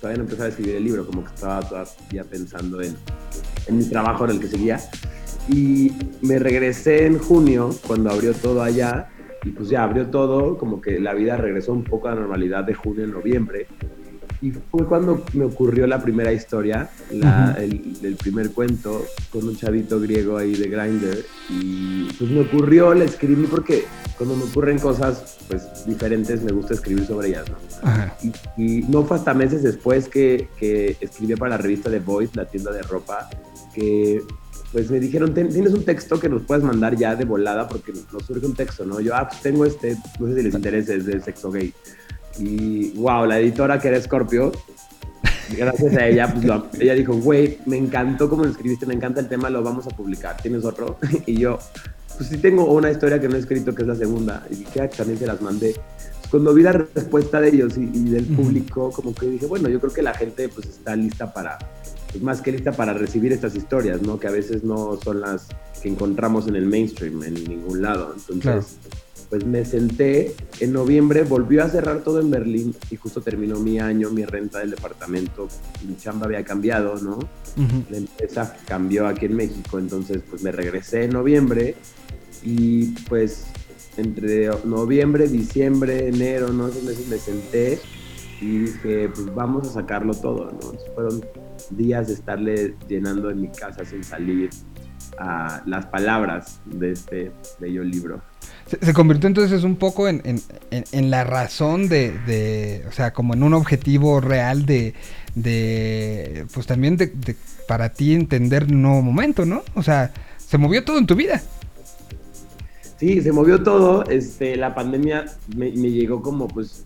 Todavía 0.00 0.18
no 0.18 0.24
empecé 0.24 0.42
a 0.42 0.48
escribir 0.48 0.76
el 0.76 0.84
libro, 0.84 1.06
como 1.06 1.24
que 1.24 1.34
estaba 1.34 1.60
todavía 1.60 2.24
pensando 2.24 2.80
en, 2.82 2.94
en 3.66 3.78
mi 3.78 3.84
trabajo 3.84 4.24
en 4.26 4.32
el 4.32 4.40
que 4.40 4.48
seguía. 4.48 4.80
Y 5.48 5.92
me 6.20 6.38
regresé 6.38 7.06
en 7.06 7.18
junio, 7.18 7.74
cuando 7.86 8.10
abrió 8.10 8.34
todo 8.34 8.62
allá, 8.62 9.08
y 9.44 9.50
pues 9.50 9.68
ya 9.68 9.84
abrió 9.84 10.06
todo, 10.06 10.58
como 10.58 10.80
que 10.80 10.98
la 10.98 11.14
vida 11.14 11.36
regresó 11.36 11.72
un 11.72 11.84
poco 11.84 12.08
a 12.08 12.14
la 12.14 12.20
normalidad 12.20 12.64
de 12.64 12.74
junio 12.74 13.04
a 13.04 13.06
noviembre. 13.08 13.66
Y 14.40 14.52
fue 14.52 14.86
cuando 14.86 15.24
me 15.32 15.44
ocurrió 15.44 15.86
la 15.88 16.00
primera 16.00 16.32
historia, 16.32 16.88
el, 17.10 18.16
primer 18.16 18.52
cuento, 18.52 19.04
con 19.32 19.48
un 19.48 19.56
chavito 19.56 19.98
griego 19.98 20.36
ahí 20.36 20.54
de 20.54 20.68
Grindr. 20.68 21.24
Y 21.50 22.04
pues 22.12 22.30
me 22.30 22.42
ocurrió, 22.42 22.94
la 22.94 23.04
escribí 23.04 23.46
porque 23.46 23.84
cuando 24.16 24.36
me 24.36 24.44
ocurren 24.44 24.78
cosas 24.78 25.38
pues 25.48 25.84
diferentes 25.86 26.42
me 26.42 26.52
gusta 26.52 26.74
escribir 26.74 27.04
sobre 27.04 27.28
ellas, 27.28 27.46
¿no? 27.50 27.56
Y, 28.56 28.82
no 28.82 29.04
fue 29.04 29.16
hasta 29.16 29.34
meses 29.34 29.62
después 29.64 30.08
que, 30.08 30.48
que 30.56 30.96
escribí 31.00 31.34
para 31.34 31.56
la 31.56 31.58
revista 31.58 31.90
The 31.90 31.98
Voice, 31.98 32.32
la 32.36 32.44
tienda 32.44 32.70
de 32.70 32.82
ropa, 32.82 33.28
que 33.74 34.22
pues 34.72 34.90
me 34.90 35.00
dijeron, 35.00 35.32
tienes 35.32 35.72
un 35.72 35.84
texto 35.84 36.20
que 36.20 36.28
nos 36.28 36.42
puedes 36.42 36.62
mandar 36.62 36.96
ya 36.96 37.16
de 37.16 37.24
volada 37.24 37.66
porque 37.68 37.92
nos 38.12 38.24
surge 38.24 38.44
un 38.44 38.54
texto, 38.54 38.84
¿no? 38.84 39.00
Yo, 39.00 39.14
ah, 39.14 39.26
pues 39.28 39.40
tengo 39.40 39.64
este, 39.64 39.96
no 40.18 40.26
sé 40.28 40.36
si 40.36 40.42
les 40.42 40.54
interesa, 40.54 40.94
es 40.94 41.06
del 41.06 41.22
sexo 41.22 41.50
gay. 41.50 41.72
Y, 42.38 42.90
wow, 42.90 43.24
la 43.24 43.38
editora 43.38 43.78
que 43.78 43.88
era 43.88 44.00
Scorpio, 44.00 44.52
gracias 45.56 45.96
a 45.96 46.06
ella, 46.06 46.32
pues 46.32 46.46
ella 46.80 46.94
dijo, 46.94 47.14
güey, 47.14 47.58
me 47.64 47.78
encantó 47.78 48.28
cómo 48.28 48.44
lo 48.44 48.50
escribiste, 48.50 48.84
me 48.84 48.94
encanta 48.94 49.20
el 49.20 49.28
tema, 49.28 49.48
lo 49.48 49.62
vamos 49.62 49.86
a 49.86 49.90
publicar, 49.90 50.36
¿tienes 50.40 50.64
otro? 50.64 50.98
y 51.26 51.38
yo, 51.38 51.58
pues 52.16 52.28
sí 52.28 52.36
tengo 52.36 52.64
una 52.66 52.90
historia 52.90 53.18
que 53.18 53.28
no 53.28 53.36
he 53.36 53.40
escrito, 53.40 53.74
que 53.74 53.82
es 53.82 53.88
la 53.88 53.96
segunda, 53.96 54.46
y 54.50 54.64
que 54.64 54.86
también 54.88 55.18
se 55.18 55.26
las 55.26 55.40
mandé. 55.40 55.74
Cuando 56.30 56.52
vi 56.52 56.62
la 56.62 56.72
respuesta 56.72 57.40
de 57.40 57.48
ellos 57.48 57.78
y, 57.78 57.84
y 57.84 58.10
del 58.10 58.26
público, 58.26 58.90
como 58.90 59.14
que 59.14 59.26
dije, 59.26 59.46
bueno, 59.46 59.70
yo 59.70 59.80
creo 59.80 59.94
que 59.94 60.02
la 60.02 60.12
gente 60.12 60.50
pues 60.50 60.66
está 60.66 60.94
lista 60.94 61.32
para 61.32 61.58
pues, 62.10 62.22
más 62.22 62.40
que 62.40 62.52
lista 62.52 62.72
para 62.72 62.92
recibir 62.92 63.32
estas 63.32 63.54
historias, 63.54 64.02
¿no? 64.02 64.18
Que 64.18 64.28
a 64.28 64.32
veces 64.32 64.64
no 64.64 64.98
son 65.02 65.20
las 65.20 65.48
que 65.82 65.88
encontramos 65.88 66.48
en 66.48 66.56
el 66.56 66.66
mainstream, 66.66 67.22
en 67.22 67.34
ningún 67.34 67.82
lado. 67.82 68.14
Entonces, 68.16 68.78
pues 69.28 69.44
me 69.44 69.64
senté, 69.64 70.34
en 70.60 70.72
noviembre 70.72 71.22
volvió 71.22 71.62
a 71.62 71.68
cerrar 71.68 72.02
todo 72.02 72.20
en 72.20 72.30
Berlín 72.30 72.74
y 72.90 72.96
justo 72.96 73.20
terminó 73.20 73.60
mi 73.60 73.78
año, 73.78 74.10
mi 74.10 74.24
renta 74.24 74.60
del 74.60 74.70
departamento, 74.70 75.48
mi 75.86 75.96
chamba 75.96 76.26
había 76.26 76.44
cambiado, 76.44 76.96
¿no? 76.96 77.18
La 77.90 77.98
empresa 77.98 78.56
cambió 78.66 79.06
aquí 79.06 79.26
en 79.26 79.36
México, 79.36 79.78
entonces 79.78 80.22
pues 80.28 80.42
me 80.42 80.50
regresé 80.50 81.04
en 81.04 81.10
noviembre 81.10 81.74
y 82.42 82.86
pues 83.08 83.44
entre 83.98 84.48
noviembre, 84.64 85.28
diciembre, 85.28 86.08
enero, 86.08 86.48
¿no? 86.50 86.68
Esos 86.68 86.84
meses 86.84 87.08
me 87.08 87.18
senté 87.18 87.80
y 88.40 88.58
dije, 88.60 89.10
pues 89.10 89.34
vamos 89.34 89.68
a 89.68 89.72
sacarlo 89.72 90.14
todo, 90.14 90.52
¿no? 90.52 90.94
Fueron 90.94 91.20
días 91.70 92.08
de 92.08 92.14
estarle 92.14 92.74
llenando 92.88 93.30
en 93.30 93.40
mi 93.40 93.48
casa 93.48 93.84
sin 93.84 94.04
salir 94.04 94.50
a 95.18 95.62
las 95.66 95.86
palabras 95.86 96.60
de 96.66 96.92
este 96.92 97.32
bello 97.58 97.82
libro. 97.84 98.20
Se, 98.66 98.92
convirtió 98.92 99.26
entonces 99.28 99.64
un 99.64 99.76
poco 99.76 100.08
en, 100.08 100.22
en, 100.70 101.10
la 101.10 101.24
razón 101.24 101.88
de, 101.88 102.84
o 102.86 102.92
sea, 102.92 103.12
como 103.12 103.34
en 103.34 103.42
un 103.42 103.54
objetivo 103.54 104.20
real 104.20 104.66
de, 104.66 104.94
de 105.34 106.46
pues 106.52 106.66
también 106.66 106.96
de, 106.96 107.10
para 107.66 107.92
ti 107.94 108.12
entender 108.14 108.64
un 108.64 108.82
nuevo 108.82 109.02
momento, 109.02 109.46
¿no? 109.46 109.62
O 109.74 109.82
sea, 109.82 110.12
se 110.36 110.58
movió 110.58 110.84
todo 110.84 110.98
en 110.98 111.06
tu 111.06 111.14
vida. 111.14 111.40
Sí, 112.98 113.22
se 113.22 113.32
movió 113.32 113.62
todo. 113.62 114.04
Este, 114.04 114.56
la 114.56 114.74
pandemia 114.74 115.24
me, 115.56 115.70
me 115.70 115.90
llegó 115.90 116.20
como 116.20 116.46
pues 116.48 116.84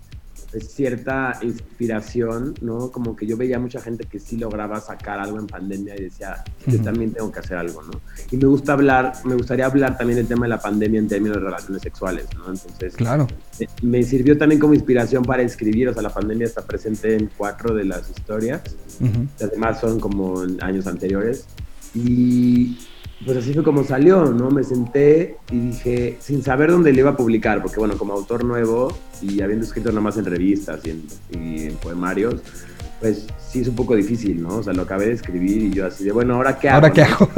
cierta 0.61 1.38
inspiración, 1.42 2.55
¿no? 2.61 2.90
Como 2.90 3.16
que 3.16 3.26
yo 3.26 3.36
veía 3.36 3.59
mucha 3.59 3.80
gente 3.80 4.05
que 4.05 4.18
sí 4.18 4.36
lograba 4.36 4.80
sacar 4.80 5.18
algo 5.18 5.38
en 5.38 5.46
pandemia 5.46 5.94
y 5.96 6.05
decía, 6.05 6.44
yo 6.66 6.80
también 6.82 7.12
tengo 7.12 7.30
que 7.32 7.38
hacer 7.38 7.57
algo, 7.57 7.82
¿no? 7.82 7.92
Y 8.30 8.36
me 8.36 8.46
gusta 8.46 8.74
hablar, 8.74 9.14
me 9.24 9.34
gustaría 9.34 9.66
hablar 9.66 9.96
también 9.96 10.18
del 10.18 10.26
tema 10.26 10.46
de 10.46 10.50
la 10.50 10.61
pandemia 10.61 11.00
en 11.00 11.09
términos 11.09 11.38
de 11.38 11.44
relaciones 11.44 11.82
sexuales, 11.82 12.26
¿no? 12.36 12.53
Entonces, 12.53 12.94
claro. 12.94 13.26
me 13.82 14.03
sirvió 14.03 14.36
también 14.36 14.61
como 14.61 14.74
inspiración 14.74 15.24
para 15.24 15.42
escribir, 15.42 15.88
o 15.88 15.94
sea, 15.94 16.03
la 16.03 16.12
pandemia 16.12 16.46
está 16.46 16.62
presente 16.62 17.16
en 17.16 17.30
cuatro 17.36 17.74
de 17.74 17.84
las 17.84 18.11
historias, 18.11 18.62
además 19.40 19.80
son 19.80 19.98
como 19.98 20.42
en 20.42 20.62
años 20.62 20.86
anteriores, 20.86 21.46
y 21.94 22.78
pues 23.24 23.36
así 23.38 23.52
fue 23.54 23.62
como 23.62 23.84
salió, 23.84 24.24
¿no? 24.26 24.50
Me 24.50 24.64
senté 24.64 25.36
y 25.50 25.58
dije, 25.58 26.16
sin 26.20 26.42
saber 26.42 26.70
dónde 26.70 26.92
le 26.92 27.00
iba 27.00 27.10
a 27.10 27.16
publicar, 27.16 27.62
porque 27.62 27.78
bueno, 27.78 27.96
como 27.96 28.12
autor 28.14 28.44
nuevo 28.44 28.96
y 29.20 29.40
habiendo 29.42 29.64
escrito 29.64 29.90
nada 29.90 30.00
más 30.00 30.16
en 30.16 30.24
revistas 30.24 30.80
y 30.84 30.90
en, 31.36 31.74
poemarios, 31.76 32.36
pues 33.00 33.26
sí 33.50 33.60
es 33.60 33.68
un 33.68 33.74
poco 33.76 33.94
difícil, 33.96 34.42
¿no? 34.42 34.56
O 34.56 34.62
sea, 34.62 34.72
lo 34.72 34.82
acabé 34.82 35.06
de 35.06 35.12
escribir 35.12 35.62
y 35.62 35.70
yo 35.72 35.86
así 35.86 36.04
de, 36.04 36.12
bueno, 36.12 36.34
¿ahora 36.34 36.58
qué 36.58 36.68
hago? 36.68 36.76
¿Ahora 36.76 36.92
qué 36.92 37.02
hago? 37.02 37.28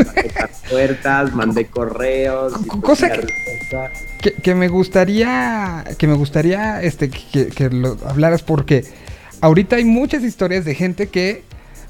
Puertas, 0.70 1.34
mandé 1.34 1.66
correos. 1.66 2.52
Co- 2.66 2.80
cosa 2.80 3.10
que, 4.20 4.32
que 4.32 4.54
me 4.54 4.68
gustaría 4.68 5.84
que 5.98 6.06
me 6.06 6.14
gustaría 6.14 6.82
este 6.82 7.10
que, 7.10 7.48
que 7.48 7.70
lo 7.70 7.96
hablaras 8.06 8.42
porque 8.42 8.84
ahorita 9.40 9.76
hay 9.76 9.84
muchas 9.84 10.22
historias 10.22 10.64
de 10.64 10.74
gente 10.74 11.08
que 11.08 11.42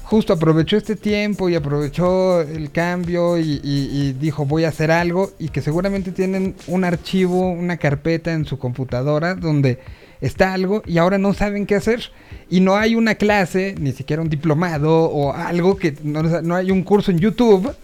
justo 0.05 0.33
aprovechó 0.33 0.77
este 0.77 0.95
tiempo 0.95 1.49
y 1.49 1.55
aprovechó 1.55 2.41
el 2.41 2.71
cambio 2.71 3.37
y, 3.37 4.13
dijo 4.13 4.45
voy 4.45 4.63
a 4.63 4.69
hacer 4.69 4.91
algo 4.91 5.31
y 5.39 5.49
que 5.49 5.61
seguramente 5.61 6.11
tienen 6.11 6.55
un 6.67 6.83
archivo, 6.83 7.49
una 7.51 7.77
carpeta 7.77 8.31
en 8.31 8.45
su 8.45 8.59
computadora 8.59 9.33
donde 9.33 9.79
está 10.21 10.53
algo 10.53 10.83
y 10.85 10.99
ahora 10.99 11.17
no 11.17 11.33
saben 11.33 11.65
qué 11.65 11.75
hacer 11.75 12.11
y 12.49 12.59
no 12.59 12.75
hay 12.75 12.95
una 12.95 13.15
clase, 13.15 13.75
ni 13.79 13.91
siquiera 13.93 14.21
un 14.21 14.29
diplomado 14.29 15.05
o 15.05 15.33
algo 15.33 15.75
que 15.75 15.95
no, 16.03 16.21
no 16.21 16.55
hay 16.55 16.69
un 16.69 16.83
curso 16.83 17.09
en 17.09 17.19
YouTube 17.19 17.75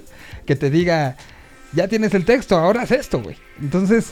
que 0.46 0.56
te 0.56 0.70
diga 0.70 1.18
ya 1.74 1.88
tienes 1.88 2.14
el 2.14 2.26
texto, 2.26 2.58
ahora 2.58 2.82
haz 2.82 2.92
esto, 2.92 3.22
güey. 3.22 3.38
Entonces, 3.62 4.12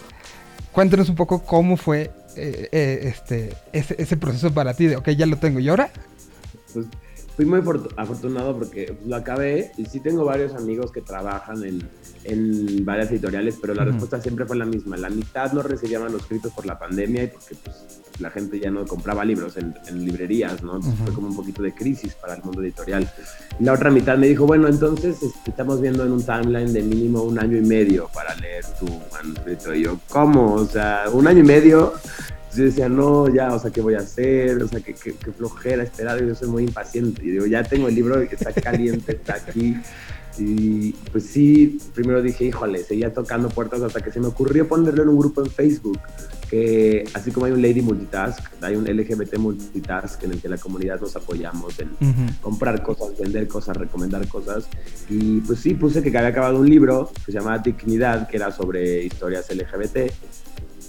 cuéntanos 0.71 1.09
un 1.09 1.15
poco 1.15 1.43
cómo 1.43 1.75
fue 1.75 2.09
eh, 2.37 2.69
eh, 2.71 2.99
este, 3.03 3.53
ese, 3.73 3.95
ese 3.99 4.17
proceso 4.17 4.51
para 4.53 4.73
ti 4.73 4.87
de, 4.87 4.95
ok, 4.95 5.09
ya 5.09 5.25
lo 5.25 5.37
tengo, 5.37 5.59
¿y 5.59 5.67
ahora? 5.67 5.91
pues 6.73 6.85
fui 7.39 7.45
muy 7.45 7.61
fortu- 7.61 7.87
afortunado 7.95 8.53
porque 8.53 8.97
lo 9.07 9.15
acabé 9.15 9.71
y 9.77 9.85
sí 9.85 10.01
tengo 10.01 10.25
varios 10.25 10.53
amigos 10.55 10.91
que 10.91 10.99
trabajan 10.99 11.63
en, 11.63 11.89
en 12.25 12.83
varias 12.83 13.09
editoriales, 13.11 13.55
pero 13.61 13.73
la 13.73 13.83
Ujú. 13.83 13.91
respuesta 13.91 14.19
siempre 14.21 14.45
fue 14.45 14.57
la 14.57 14.65
misma. 14.65 14.97
La 14.97 15.09
mitad 15.09 15.53
no 15.53 15.61
recibía 15.63 16.01
manuscritos 16.01 16.51
por 16.51 16.65
la 16.65 16.77
pandemia 16.77 17.23
y 17.23 17.27
porque 17.27 17.55
pues, 17.63 17.77
la 18.19 18.29
gente 18.29 18.59
ya 18.59 18.69
no 18.69 18.85
compraba 18.85 19.23
libros 19.23 19.55
en, 19.55 19.73
en 19.87 20.03
librerías, 20.03 20.61
¿no? 20.61 20.75
Entonces 20.75 20.95
Ujú. 20.95 21.05
fue 21.05 21.13
como 21.13 21.27
un 21.29 21.35
poquito 21.37 21.61
de 21.63 21.73
crisis 21.73 22.13
para 22.15 22.33
el 22.35 22.43
mundo 22.43 22.61
editorial. 22.61 23.09
La 23.61 23.71
otra 23.71 23.89
mitad 23.89 24.17
me 24.17 24.27
dijo, 24.27 24.45
bueno, 24.45 24.67
entonces 24.67 25.23
este, 25.23 25.51
estamos 25.51 25.79
viendo 25.79 26.03
en 26.03 26.11
un 26.11 26.21
timeline 26.25 26.73
de 26.73 26.81
mínimo 26.83 27.23
un 27.23 27.39
año 27.39 27.55
y 27.55 27.61
medio 27.61 28.09
para 28.13 28.35
leer 28.35 28.65
tu 28.77 28.85
manuscrito. 29.13 29.73
Y 29.73 29.83
yo, 29.83 29.97
¿cómo? 30.09 30.55
O 30.55 30.65
sea, 30.65 31.05
un 31.13 31.25
año 31.25 31.39
y 31.39 31.43
medio. 31.43 31.93
Yo 32.55 32.63
decía, 32.63 32.89
no, 32.89 33.33
ya, 33.33 33.53
o 33.53 33.59
sea, 33.59 33.71
¿qué 33.71 33.81
voy 33.81 33.93
a 33.93 33.99
hacer? 33.99 34.61
O 34.63 34.67
sea, 34.67 34.79
qué, 34.79 34.93
qué, 34.93 35.13
qué 35.13 35.31
flojera 35.31 35.83
esperar. 35.83 36.23
Yo 36.25 36.33
soy 36.33 36.47
muy 36.49 36.63
impaciente. 36.63 37.23
Y 37.23 37.31
digo, 37.31 37.45
ya 37.45 37.63
tengo 37.63 37.87
el 37.87 37.95
libro, 37.95 38.19
está 38.21 38.51
caliente, 38.53 39.11
está 39.13 39.35
aquí. 39.35 39.75
Y 40.39 40.93
pues 41.11 41.25
sí, 41.25 41.79
primero 41.93 42.21
dije, 42.21 42.45
híjole, 42.45 42.83
seguía 42.83 43.13
tocando 43.13 43.49
puertas 43.49 43.81
hasta 43.81 43.99
que 44.01 44.11
se 44.11 44.19
me 44.19 44.27
ocurrió 44.27 44.67
ponerlo 44.67 45.03
en 45.03 45.09
un 45.09 45.19
grupo 45.19 45.43
en 45.43 45.51
Facebook. 45.51 45.99
Que 46.49 47.03
así 47.13 47.31
como 47.31 47.45
hay 47.45 47.51
un 47.51 47.61
Lady 47.61 47.81
Multitask, 47.81 48.39
hay 48.61 48.75
un 48.75 48.85
LGBT 48.85 49.37
Multitask 49.37 50.23
en 50.23 50.31
el 50.31 50.41
que 50.41 50.49
la 50.49 50.57
comunidad 50.57 50.99
nos 50.99 51.15
apoyamos 51.15 51.79
en 51.79 51.89
comprar 52.41 52.81
cosas, 52.81 53.19
vender 53.19 53.47
cosas, 53.47 53.77
recomendar 53.77 54.27
cosas. 54.27 54.65
Y 55.09 55.41
pues 55.41 55.59
sí, 55.59 55.73
puse 55.73 56.01
que 56.01 56.17
había 56.17 56.29
acabado 56.29 56.59
un 56.59 56.69
libro 56.69 57.11
que 57.25 57.31
se 57.31 57.37
llamaba 57.37 57.59
Dignidad, 57.59 58.27
que 58.27 58.37
era 58.37 58.51
sobre 58.51 59.03
historias 59.03 59.47
LGBT. 59.53 60.11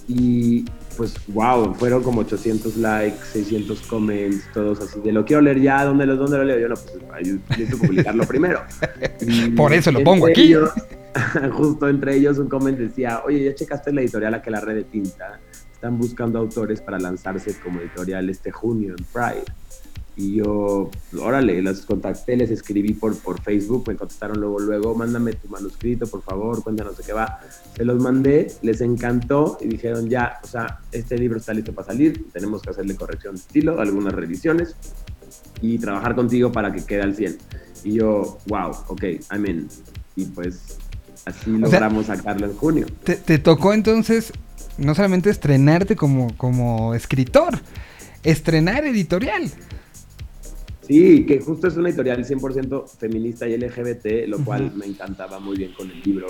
Y 0.07 0.65
pues, 0.97 1.13
wow, 1.27 1.73
fueron 1.75 2.03
como 2.03 2.21
800 2.21 2.77
likes, 2.77 3.17
600 3.33 3.81
comments, 3.83 4.43
todos 4.53 4.79
así, 4.81 4.99
de 5.01 5.11
lo 5.11 5.25
quiero 5.25 5.41
leer 5.41 5.61
ya, 5.61 5.83
¿dónde 5.85 6.05
lo, 6.05 6.15
dónde 6.15 6.37
lo 6.37 6.43
leo? 6.43 6.59
Yo 6.59 6.67
no, 6.69 6.75
pues 6.75 7.27
necesito 7.49 7.77
publicarlo 7.77 8.23
primero. 8.25 8.61
Por 9.55 9.73
eso 9.73 9.91
lo 9.91 10.03
pongo 10.03 10.27
aquí. 10.27 10.41
ellos- 10.43 10.71
justo 11.51 11.89
entre 11.89 12.15
ellos 12.15 12.37
un 12.37 12.47
comment 12.47 12.77
decía, 12.77 13.21
oye, 13.25 13.43
¿ya 13.45 13.53
checaste 13.55 13.91
la 13.91 14.01
editorial 14.01 14.33
a 14.33 14.41
que 14.41 14.49
la 14.49 14.61
red 14.61 14.75
de 14.75 14.83
tinta? 14.85 15.39
Están 15.73 15.97
buscando 15.97 16.39
autores 16.39 16.79
para 16.81 16.99
lanzarse 16.99 17.53
como 17.61 17.79
editorial 17.81 18.29
este 18.29 18.51
junio 18.51 18.95
en 18.97 19.03
Pride. 19.11 19.43
Y 20.17 20.35
yo, 20.35 20.91
órale, 21.21 21.61
las 21.61 21.81
contacté, 21.81 22.35
les 22.35 22.51
escribí 22.51 22.93
por, 22.93 23.17
por 23.17 23.41
Facebook, 23.41 23.85
me 23.87 23.95
contestaron 23.95 24.39
luego, 24.41 24.59
luego, 24.59 24.93
mándame 24.93 25.33
tu 25.33 25.47
manuscrito, 25.47 26.05
por 26.05 26.21
favor, 26.21 26.61
cuéntanos 26.63 26.97
de 26.97 27.03
qué 27.03 27.13
va. 27.13 27.39
Se 27.75 27.85
los 27.85 27.99
mandé, 28.01 28.51
les 28.61 28.81
encantó 28.81 29.57
y 29.61 29.67
dijeron, 29.67 30.09
ya, 30.09 30.39
o 30.43 30.47
sea, 30.47 30.79
este 30.91 31.17
libro 31.17 31.37
está 31.37 31.53
listo 31.53 31.73
para 31.73 31.87
salir, 31.87 32.25
tenemos 32.33 32.61
que 32.61 32.71
hacerle 32.71 32.95
corrección 32.95 33.35
de 33.35 33.41
estilo, 33.41 33.79
algunas 33.79 34.13
revisiones 34.13 34.75
y 35.61 35.77
trabajar 35.77 36.13
contigo 36.13 36.51
para 36.51 36.71
que 36.73 36.83
quede 36.83 37.01
al 37.03 37.15
100. 37.15 37.37
Y 37.85 37.93
yo, 37.93 38.37
wow, 38.47 38.71
ok, 38.89 39.03
I'm 39.31 39.45
in. 39.45 39.67
Y 40.17 40.25
pues 40.25 40.77
así 41.25 41.45
sea- 41.51 41.57
logramos 41.57 42.07
sacarlo 42.07 42.47
en 42.47 42.53
junio. 42.57 42.85
Te, 43.05 43.15
te 43.15 43.39
tocó 43.39 43.73
entonces 43.73 44.33
no 44.77 44.93
solamente 44.93 45.29
estrenarte 45.29 45.95
como, 45.95 46.35
como 46.37 46.93
escritor, 46.95 47.59
estrenar 48.23 48.85
editorial. 48.85 49.49
Sí, 50.91 51.25
que 51.25 51.39
justo 51.39 51.69
es 51.69 51.77
una 51.77 51.87
editorial 51.87 52.25
100% 52.25 52.85
feminista 52.97 53.47
y 53.47 53.55
LGBT, 53.55 54.27
lo 54.27 54.43
cual 54.43 54.73
me 54.75 54.85
encantaba 54.85 55.39
muy 55.39 55.55
bien 55.55 55.71
con 55.71 55.89
el 55.89 56.01
libro. 56.01 56.27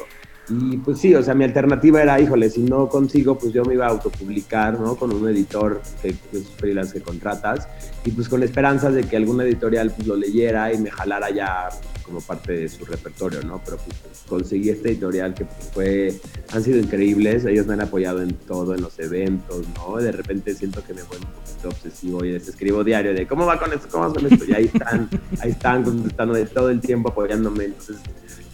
Y 0.49 0.77
pues 0.77 0.99
sí, 0.99 1.15
o 1.15 1.23
sea, 1.23 1.33
mi 1.33 1.45
alternativa 1.45 1.99
era, 1.99 2.19
híjole, 2.19 2.47
si 2.47 2.61
no 2.61 2.87
consigo, 2.87 3.39
pues 3.39 3.53
yo 3.53 3.65
me 3.65 3.73
iba 3.73 3.87
a 3.87 3.89
autopublicar, 3.89 4.79
¿no? 4.79 4.95
Con 4.95 5.13
un 5.13 5.27
editor 5.29 5.81
que, 6.03 6.13
que 6.29 6.37
es 6.37 6.47
freelance 6.57 6.93
que 6.93 7.01
contratas. 7.01 7.67
Y 8.05 8.11
pues 8.11 8.29
con 8.29 8.43
esperanzas 8.43 8.93
de 8.93 9.03
que 9.03 9.17
alguna 9.17 9.45
editorial 9.45 9.91
pues 9.95 10.07
lo 10.07 10.15
leyera 10.15 10.71
y 10.71 10.77
me 10.77 10.91
jalara 10.91 11.31
ya 11.31 11.69
como 12.11 12.21
parte 12.21 12.51
de 12.51 12.67
su 12.69 12.83
repertorio, 12.83 13.41
¿no? 13.43 13.61
Pero 13.63 13.77
pues 13.77 13.97
conseguí 14.27 14.69
este 14.69 14.89
editorial 14.89 15.33
que 15.33 15.45
pues, 15.45 15.69
fue, 15.73 16.13
han 16.51 16.61
sido 16.63 16.77
increíbles, 16.77 17.45
ellos 17.45 17.65
me 17.67 17.73
han 17.73 17.81
apoyado 17.81 18.21
en 18.21 18.33
todo, 18.33 18.75
en 18.75 18.81
los 18.81 18.99
eventos, 18.99 19.65
¿no? 19.75 19.95
De 19.97 20.11
repente 20.11 20.53
siento 20.53 20.83
que 20.83 20.93
me 20.93 21.03
vuelvo 21.03 21.25
un 21.25 21.33
poquito 21.33 21.69
obsesivo 21.69 22.25
y 22.25 22.33
les 22.33 22.47
escribo 22.49 22.83
diario 22.83 23.13
de, 23.13 23.25
¿cómo 23.25 23.45
va 23.45 23.57
con 23.57 23.71
esto? 23.71 23.87
¿Cómo 23.89 24.09
va 24.09 24.13
con 24.13 24.25
esto? 24.31 24.43
Y 24.45 24.53
ahí 24.53 24.65
están, 24.73 25.09
ahí 25.39 25.51
están 25.51 25.83
contestando 25.83 26.33
de 26.33 26.45
todo 26.45 26.69
el 26.69 26.81
tiempo 26.81 27.09
apoyándome, 27.09 27.65
entonces 27.65 27.95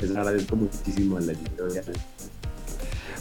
les 0.02 0.12
agradezco 0.12 0.56
muchísimo 0.56 1.18
a 1.18 1.22
la 1.22 1.32
editorial. 1.32 1.86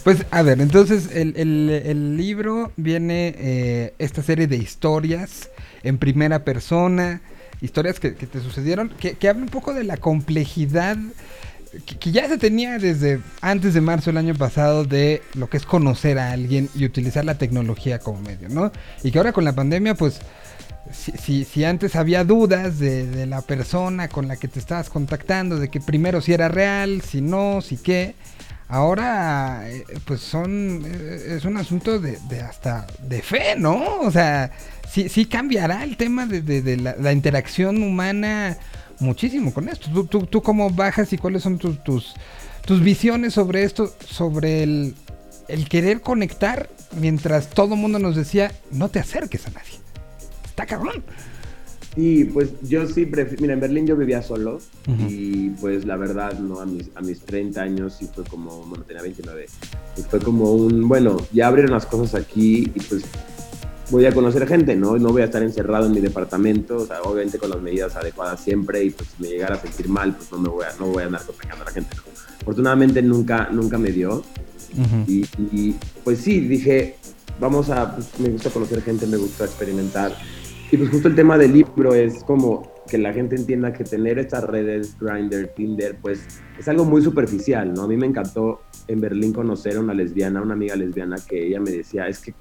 Pues 0.03 0.25
a 0.31 0.41
ver, 0.43 0.61
entonces 0.61 1.09
el, 1.13 1.35
el- 1.35 2.15
libro 2.15 2.71
viene 2.77 3.35
eh, 3.37 3.93
esta 3.99 4.21
serie 4.23 4.47
de 4.47 4.55
historias 4.57 5.49
en 5.83 5.97
primera 5.97 6.43
persona, 6.45 7.21
historias 7.61 7.99
que, 7.99 8.11
te 8.11 8.41
sucedieron, 8.41 8.89
que, 8.89 9.13
que 9.13 9.29
habla 9.29 9.43
un 9.43 9.49
poco 9.49 9.73
de 9.73 9.83
la 9.83 9.97
complejidad 9.97 10.97
que, 11.99 12.11
ya 12.11 12.27
se 12.27 12.37
tenía 12.37 12.77
desde 12.77 13.19
antes 13.41 13.73
de 13.73 13.81
marzo 13.81 14.09
del 14.09 14.17
año 14.17 14.35
pasado 14.35 14.85
de 14.85 15.21
lo 15.33 15.49
que 15.49 15.57
es 15.57 15.65
conocer 15.65 16.19
a 16.19 16.31
alguien 16.31 16.69
y 16.75 16.85
utilizar 16.85 17.25
la 17.25 17.37
tecnología 17.37 17.99
como 17.99 18.21
medio, 18.21 18.49
¿no? 18.49 18.71
Y 19.03 19.11
que 19.11 19.17
ahora 19.17 19.33
con 19.33 19.43
la 19.43 19.53
pandemia, 19.53 19.95
pues, 19.95 20.19
si, 20.91 21.11
si, 21.11 21.43
si 21.43 21.65
antes 21.65 21.95
había 21.95 22.23
dudas 22.23 22.79
de, 22.79 23.05
de 23.07 23.25
la 23.25 23.41
persona 23.41 24.07
con 24.07 24.27
la 24.27 24.37
que 24.37 24.47
te 24.47 24.59
estabas 24.59 24.89
contactando, 24.89 25.59
de 25.59 25.69
que 25.69 25.81
primero 25.81 26.21
si 26.21 26.33
era 26.33 26.47
real, 26.47 27.01
si 27.01 27.21
no, 27.21 27.61
si 27.61 27.77
qué, 27.77 28.15
ahora 28.69 29.69
eh, 29.69 29.83
pues 30.05 30.21
son, 30.21 30.83
eh, 30.85 31.35
es 31.37 31.45
un 31.45 31.57
asunto 31.57 31.99
de, 31.99 32.17
de 32.29 32.41
hasta 32.41 32.87
de 33.01 33.21
fe, 33.21 33.55
¿no? 33.57 33.99
O 33.99 34.11
sea, 34.11 34.51
sí, 34.91 35.09
sí 35.09 35.25
cambiará 35.25 35.83
el 35.83 35.97
tema 35.97 36.25
de, 36.25 36.41
de- 36.41 36.61
de 36.61 36.77
la, 36.77 36.95
la 36.99 37.11
interacción 37.13 37.81
humana 37.83 38.57
muchísimo 38.99 39.53
con 39.53 39.69
esto. 39.69 39.89
¿Tú, 39.91 40.05
tú, 40.05 40.25
tú 40.25 40.41
cómo 40.41 40.69
bajas 40.69 41.11
y 41.13 41.17
cuáles 41.17 41.43
son 41.43 41.57
tus, 41.57 41.83
tus, 41.83 42.13
tus 42.65 42.81
visiones 42.81 43.33
sobre 43.33 43.63
esto, 43.63 43.93
sobre 44.07 44.63
el, 44.63 44.95
el 45.47 45.69
querer 45.69 46.01
conectar 46.01 46.69
mientras 46.99 47.49
todo 47.49 47.75
el 47.75 47.79
mundo 47.79 47.99
nos 47.99 48.15
decía, 48.15 48.51
no 48.71 48.89
te 48.89 48.99
acerques 48.99 49.45
a 49.47 49.51
nadie? 49.51 49.73
Está 50.45 50.65
cabrón. 50.65 51.03
Y 51.95 52.25
pues 52.25 52.49
yo 52.61 52.85
sí 52.85 53.07
prefiero, 53.07 53.41
mira, 53.41 53.53
en 53.55 53.59
Berlín 53.59 53.87
yo 53.87 53.95
vivía 53.97 54.21
solo 54.21 54.59
y 55.09 55.49
pues 55.61 55.83
la 55.83 55.95
verdad, 55.95 56.33
¿no? 56.37 56.59
A 56.59 56.65
mis, 56.67 56.89
a 56.93 57.01
mis 57.01 57.19
30 57.21 57.59
años 57.59 57.95
sí 57.99 58.07
fue 58.13 58.23
como, 58.23 58.63
bueno, 58.65 58.83
tenía 58.83 59.01
29, 59.01 59.47
pues 59.95 60.07
fue 60.07 60.19
como 60.19 60.51
un, 60.53 60.87
bueno, 60.87 61.17
ya 61.33 61.47
abrieron 61.47 61.71
las 61.71 61.87
cosas 61.87 62.13
aquí 62.21 62.71
y 62.75 62.79
pues 62.81 63.03
voy 63.89 64.05
a 64.05 64.11
conocer 64.13 64.47
gente, 64.47 64.75
¿no? 64.75 64.97
No 64.97 65.09
voy 65.09 65.21
a 65.21 65.25
estar 65.25 65.43
encerrado 65.43 65.85
en 65.85 65.93
mi 65.93 66.01
departamento, 66.01 66.77
o 66.77 66.85
sea, 66.85 67.01
obviamente 67.01 67.37
con 67.37 67.49
las 67.49 67.61
medidas 67.61 67.95
adecuadas 67.95 68.41
siempre 68.41 68.83
y 68.83 68.89
pues 68.91 69.09
si 69.15 69.23
me 69.23 69.29
llegara 69.29 69.55
a 69.55 69.59
sentir 69.59 69.87
mal, 69.87 70.15
pues 70.15 70.31
no 70.31 70.39
me 70.39 70.49
voy 70.49 70.65
a, 70.65 70.77
no 70.79 70.87
voy 70.87 71.03
a 71.03 71.05
andar 71.07 71.21
contagiando 71.23 71.63
a 71.63 71.65
la 71.65 71.71
gente. 71.71 71.95
Afortunadamente 72.41 73.01
nunca, 73.01 73.49
nunca 73.51 73.77
me 73.77 73.91
dio, 73.91 74.23
y, 75.07 75.25
y, 75.51 75.75
pues 76.03 76.19
sí, 76.19 76.41
dije, 76.41 76.95
vamos 77.39 77.69
a, 77.69 77.95
pues, 77.95 78.19
me 78.19 78.29
gusta 78.29 78.49
conocer 78.49 78.81
gente, 78.81 79.07
me 79.07 79.17
gusta 79.17 79.45
experimentar. 79.45 80.11
Y 80.71 80.77
pues 80.77 80.89
justo 80.89 81.07
el 81.07 81.15
tema 81.15 81.37
del 81.37 81.53
libro 81.53 81.93
es 81.93 82.23
como 82.23 82.73
que 82.89 82.97
la 82.97 83.13
gente 83.13 83.35
entienda 83.35 83.73
que 83.73 83.83
tener 83.83 84.19
estas 84.19 84.43
redes, 84.43 84.97
Grindr, 84.99 85.47
Tinder, 85.55 85.97
pues 86.01 86.19
es 86.59 86.67
algo 86.67 86.85
muy 86.85 87.01
superficial, 87.01 87.73
¿no? 87.73 87.83
A 87.83 87.87
mí 87.87 87.97
me 87.97 88.05
encantó 88.05 88.61
en 88.87 89.01
Berlín 89.01 89.33
conocer 89.33 89.77
a 89.77 89.79
una 89.79 89.93
lesbiana, 89.93 90.41
una 90.41 90.53
amiga 90.53 90.75
lesbiana, 90.75 91.17
que 91.17 91.47
ella 91.47 91.59
me 91.59 91.71
decía, 91.71 92.07
es 92.07 92.19
que, 92.19 92.33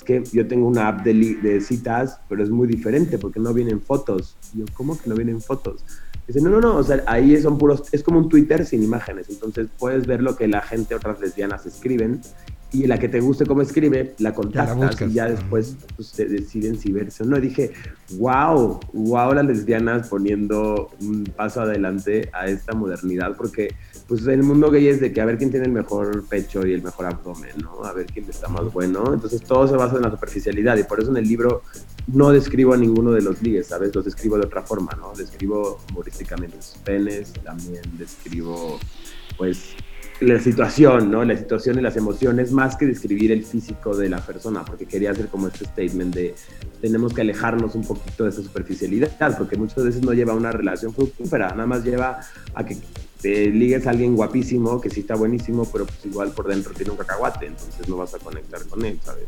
es 0.00 0.04
que 0.04 0.22
yo 0.32 0.46
tengo 0.48 0.66
una 0.66 0.88
app 0.88 1.04
de, 1.04 1.12
de 1.12 1.60
citas, 1.60 2.20
pero 2.28 2.42
es 2.42 2.50
muy 2.50 2.66
diferente 2.66 3.18
porque 3.18 3.38
no 3.38 3.52
vienen 3.52 3.80
fotos. 3.80 4.36
Y 4.54 4.60
yo, 4.60 4.64
¿cómo 4.74 4.98
que 4.98 5.08
no 5.10 5.14
vienen 5.14 5.40
fotos? 5.40 5.84
Dice, 6.26 6.40
no, 6.40 6.48
no, 6.48 6.60
no, 6.60 6.76
o 6.76 6.82
sea, 6.82 7.02
ahí 7.06 7.36
son 7.40 7.58
puros, 7.58 7.84
es 7.92 8.02
como 8.02 8.18
un 8.18 8.28
Twitter 8.28 8.64
sin 8.64 8.82
imágenes, 8.82 9.28
entonces 9.28 9.68
puedes 9.78 10.06
ver 10.06 10.22
lo 10.22 10.36
que 10.36 10.46
la 10.46 10.62
gente, 10.62 10.94
otras 10.94 11.20
lesbianas 11.20 11.66
escriben 11.66 12.20
y 12.72 12.86
la 12.86 12.98
que 12.98 13.08
te 13.08 13.20
guste 13.20 13.46
cómo 13.46 13.62
escribe, 13.62 14.14
la 14.18 14.32
contactas 14.32 14.76
buscas. 14.76 15.10
y 15.10 15.14
ya 15.14 15.28
después 15.28 15.76
pues, 15.96 16.12
te 16.12 16.26
deciden 16.26 16.78
si 16.78 16.92
verse 16.92 17.24
o 17.24 17.26
no. 17.26 17.36
Y 17.38 17.40
dije, 17.40 17.72
wow, 18.16 18.78
wow, 18.92 19.34
las 19.34 19.44
lesbianas 19.44 20.08
poniendo 20.08 20.90
un 21.00 21.24
paso 21.24 21.62
adelante 21.62 22.30
a 22.32 22.46
esta 22.46 22.74
modernidad, 22.74 23.36
porque 23.36 23.74
pues 24.10 24.26
el 24.26 24.42
mundo 24.42 24.72
gay 24.72 24.88
es 24.88 24.98
de 24.98 25.12
que 25.12 25.20
a 25.20 25.24
ver 25.24 25.38
quién 25.38 25.52
tiene 25.52 25.66
el 25.66 25.72
mejor 25.72 26.24
pecho 26.24 26.66
y 26.66 26.72
el 26.72 26.82
mejor 26.82 27.06
abdomen, 27.06 27.52
¿no? 27.62 27.84
A 27.84 27.92
ver 27.92 28.06
quién 28.06 28.28
está 28.28 28.48
más 28.48 28.72
bueno. 28.72 29.14
Entonces 29.14 29.40
todo 29.40 29.68
se 29.68 29.76
basa 29.76 29.98
en 29.98 30.02
la 30.02 30.10
superficialidad 30.10 30.76
y 30.78 30.82
por 30.82 31.00
eso 31.00 31.12
en 31.12 31.18
el 31.18 31.28
libro 31.28 31.62
no 32.08 32.30
describo 32.30 32.74
a 32.74 32.76
ninguno 32.76 33.12
de 33.12 33.22
los 33.22 33.40
ligues, 33.40 33.68
¿sabes? 33.68 33.94
Los 33.94 34.04
describo 34.04 34.36
de 34.36 34.46
otra 34.46 34.62
forma, 34.62 34.90
¿no? 34.98 35.12
Describo 35.16 35.78
humorísticamente 35.88 36.60
sus 36.60 36.78
penes, 36.78 37.32
también 37.44 37.82
describo, 37.96 38.80
pues, 39.38 39.76
la 40.18 40.40
situación, 40.40 41.08
¿no? 41.08 41.24
La 41.24 41.36
situación 41.36 41.78
y 41.78 41.80
las 41.80 41.96
emociones, 41.96 42.50
más 42.50 42.74
que 42.74 42.86
describir 42.86 43.30
el 43.30 43.44
físico 43.44 43.96
de 43.96 44.08
la 44.08 44.18
persona, 44.18 44.64
porque 44.64 44.86
quería 44.86 45.12
hacer 45.12 45.28
como 45.28 45.46
este 45.46 45.66
statement 45.66 46.12
de 46.16 46.34
tenemos 46.80 47.14
que 47.14 47.20
alejarnos 47.20 47.76
un 47.76 47.84
poquito 47.84 48.24
de 48.24 48.30
esa 48.30 48.42
superficialidad, 48.42 49.38
porque 49.38 49.56
muchas 49.56 49.84
veces 49.84 50.02
no 50.02 50.12
lleva 50.12 50.32
a 50.32 50.36
una 50.36 50.50
relación 50.50 50.92
fructífera, 50.92 51.50
nada 51.50 51.66
más 51.66 51.84
lleva 51.84 52.18
a 52.54 52.66
que 52.66 52.76
te 53.20 53.46
ligues 53.50 53.86
a 53.86 53.90
alguien 53.90 54.16
guapísimo, 54.16 54.80
que 54.80 54.90
sí 54.90 55.00
está 55.00 55.14
buenísimo, 55.14 55.64
pero 55.70 55.86
pues 55.86 55.98
igual 56.04 56.30
por 56.32 56.48
dentro 56.48 56.72
tiene 56.72 56.90
un 56.92 56.96
cacahuate, 56.96 57.46
entonces 57.46 57.88
no 57.88 57.96
vas 57.96 58.14
a 58.14 58.18
conectar 58.18 58.62
con 58.66 58.84
él, 58.84 58.98
¿sabes? 59.04 59.24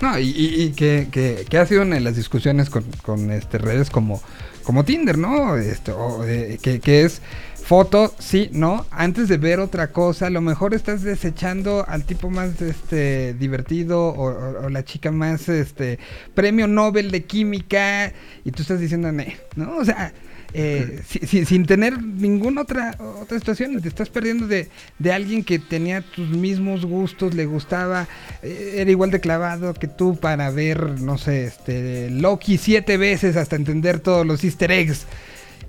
No, 0.00 0.18
y, 0.18 0.28
y- 0.30 0.62
y 0.62 0.70
que, 0.72 1.08
que- 1.10 1.44
que 1.48 1.58
ha 1.58 1.66
sido 1.66 1.82
en 1.82 2.02
las 2.04 2.16
discusiones 2.16 2.70
con, 2.70 2.84
con, 3.04 3.30
este, 3.30 3.58
redes 3.58 3.88
como, 3.90 4.20
como 4.64 4.84
Tinder, 4.84 5.16
¿no? 5.18 5.56
Esto, 5.56 5.96
o, 5.96 6.24
eh, 6.24 6.58
que, 6.60 6.80
que 6.80 7.04
es 7.04 7.20
foto, 7.64 8.12
sí, 8.18 8.48
no. 8.52 8.84
Antes 8.90 9.28
de 9.28 9.36
ver 9.38 9.60
otra 9.60 9.92
cosa, 9.92 10.26
a 10.26 10.30
lo 10.30 10.40
mejor 10.40 10.74
estás 10.74 11.02
desechando 11.02 11.84
al 11.86 12.04
tipo 12.04 12.30
más 12.30 12.60
este 12.60 13.34
divertido 13.34 14.08
o, 14.08 14.24
o- 14.32 14.66
o 14.66 14.68
la 14.68 14.84
chica 14.84 15.12
más 15.12 15.48
este 15.48 16.00
premio 16.34 16.66
Nobel 16.66 17.12
de 17.12 17.22
química 17.24 18.12
y 18.44 18.50
tú 18.50 18.62
estás 18.62 18.80
diciendo, 18.80 19.12
¿no? 19.12 19.76
O 19.76 19.84
sea, 19.84 20.12
eh, 20.54 21.00
si- 21.06 21.20
si- 21.26 21.44
sin 21.44 21.64
tener 21.66 22.02
ninguna 22.02 22.62
otra 22.62 22.96
otra 23.20 23.38
situación, 23.38 23.80
te 23.80 23.88
estás 23.88 24.08
perdiendo 24.10 24.46
de, 24.46 24.68
de 24.98 25.12
alguien 25.12 25.44
que 25.44 25.58
tenía 25.58 26.02
tus 26.02 26.28
mismos 26.28 26.84
gustos, 26.84 27.34
le 27.34 27.46
gustaba, 27.46 28.06
eh, 28.42 28.74
era 28.76 28.90
igual 28.90 29.10
de 29.10 29.20
clavado 29.20 29.74
que 29.74 29.88
tú 29.88 30.16
para 30.16 30.50
ver, 30.50 31.00
no 31.00 31.18
sé, 31.18 31.44
este 31.44 32.10
Loki 32.10 32.58
siete 32.58 32.96
veces 32.96 33.36
hasta 33.36 33.56
entender 33.56 34.00
todos 34.00 34.26
los 34.26 34.44
easter 34.44 34.70
eggs. 34.70 35.06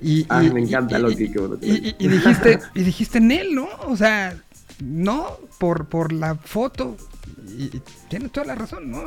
Y, 0.01 0.25
Ah, 0.29 0.43
y- 0.43 0.51
me 0.51 0.61
encanta 0.61 0.99
y- 0.99 1.01
Loki, 1.01 1.29
qué 1.29 1.39
bueno 1.39 1.59
que 1.59 1.65
y- 1.97 2.07
dijiste, 2.07 2.59
y 2.75 2.83
dijiste 2.83 3.19
en 3.19 3.31
él, 3.31 3.55
¿no? 3.55 3.69
O 3.87 3.95
sea, 3.95 4.35
no 4.81 5.37
por, 5.59 5.85
por 5.87 6.11
la 6.11 6.35
foto. 6.35 6.97
Y, 7.57 7.69
tienes 8.09 8.31
toda 8.31 8.47
la 8.47 8.55
razón, 8.55 8.89
¿no? 8.91 9.03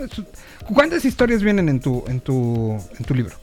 ¿Cuántas 0.73 1.05
historias 1.05 1.43
vienen 1.43 1.69
en 1.69 1.81
tu, 1.81 2.03
en 2.07 2.21
tu, 2.21 2.79
en 2.99 3.05
tu 3.05 3.15
libro? 3.15 3.35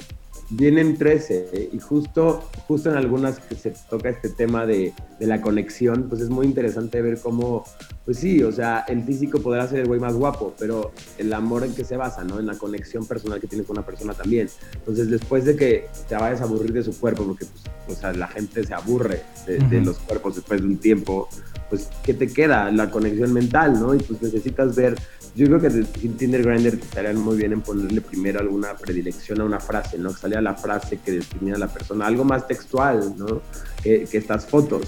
Vienen 0.56 0.98
13 0.98 1.50
¿eh? 1.52 1.70
y 1.74 1.80
justo, 1.80 2.48
justo 2.68 2.92
en 2.92 2.98
algunas 2.98 3.40
que 3.40 3.56
se 3.56 3.74
toca 3.90 4.10
este 4.10 4.30
tema 4.30 4.68
de, 4.68 4.94
de 5.20 5.28
la 5.28 5.42
conexión, 5.42 6.08
pues 6.10 6.22
es 6.22 6.30
muy 6.30 6.46
interesante 6.46 7.02
ver 7.02 7.20
cómo, 7.20 7.64
pues 8.06 8.18
sí, 8.18 8.44
o 8.44 8.52
sea, 8.52 8.86
el 8.88 9.04
físico 9.04 9.40
podrá 9.40 9.68
ser 9.68 9.80
el 9.80 9.88
güey 9.88 10.00
más 10.00 10.14
guapo, 10.14 10.54
pero 10.60 10.92
el 11.18 11.34
amor 11.34 11.64
en 11.64 11.74
que 11.74 11.84
se 11.84 11.98
basa, 11.98 12.24
¿no? 12.24 12.40
En 12.40 12.46
la 12.46 12.56
conexión 12.56 13.06
personal 13.08 13.40
que 13.40 13.48
tienes 13.48 13.66
con 13.66 13.78
una 13.78 13.86
persona 13.86 14.14
también. 14.14 14.48
Entonces, 14.76 15.10
después 15.10 15.46
de 15.46 15.56
que 15.56 15.88
te 16.08 16.16
vayas 16.16 16.42
a 16.42 16.44
aburrir 16.44 16.74
de 16.74 16.84
su 16.84 17.00
cuerpo, 17.00 17.24
porque 17.24 17.46
pues, 17.46 17.98
o 17.98 18.00
sea, 18.00 18.14
la 18.14 18.28
gente 18.28 18.64
se 18.64 18.74
aburre 18.74 19.24
de, 19.48 19.82
los 19.82 19.98
cuerpos 20.00 20.36
después 20.36 20.62
de 20.62 20.68
un 20.68 20.78
tiempo, 20.78 21.30
pues, 21.70 21.90
¿qué 22.04 22.14
te 22.14 22.28
queda? 22.28 22.72
La 22.72 22.90
conexión 22.90 23.34
mental, 23.34 23.80
¿no? 23.80 23.94
Y 23.94 24.00
pues 24.00 24.22
necesitas 24.22 24.76
ver 24.76 24.96
yo 25.36 25.48
creo 25.48 25.60
que 25.60 25.70
de 25.70 25.84
Tinder 25.84 26.44
Grinder 26.44 26.76
estarían 26.76 27.18
muy 27.18 27.38
bien 27.38 27.54
en 27.54 27.62
ponerle 27.62 28.02
primero 28.02 28.40
alguna 28.40 28.76
predilección 28.76 29.42
a 29.42 29.46
una 29.46 29.60
frase, 29.60 29.98
¿no? 29.98 30.10
Que 30.10 30.20
saliera 30.20 30.42
la 30.42 30.54
frase 30.54 31.00
que 31.04 31.12
definiera 31.12 31.58
a 31.58 31.60
la 31.60 31.68
persona, 31.68 32.06
algo 32.06 32.24
más 32.24 32.46
textual, 32.46 33.16
¿no? 33.18 33.42
Que, 33.82 34.06
que 34.06 34.18
estas 34.18 34.46
fotos. 34.46 34.84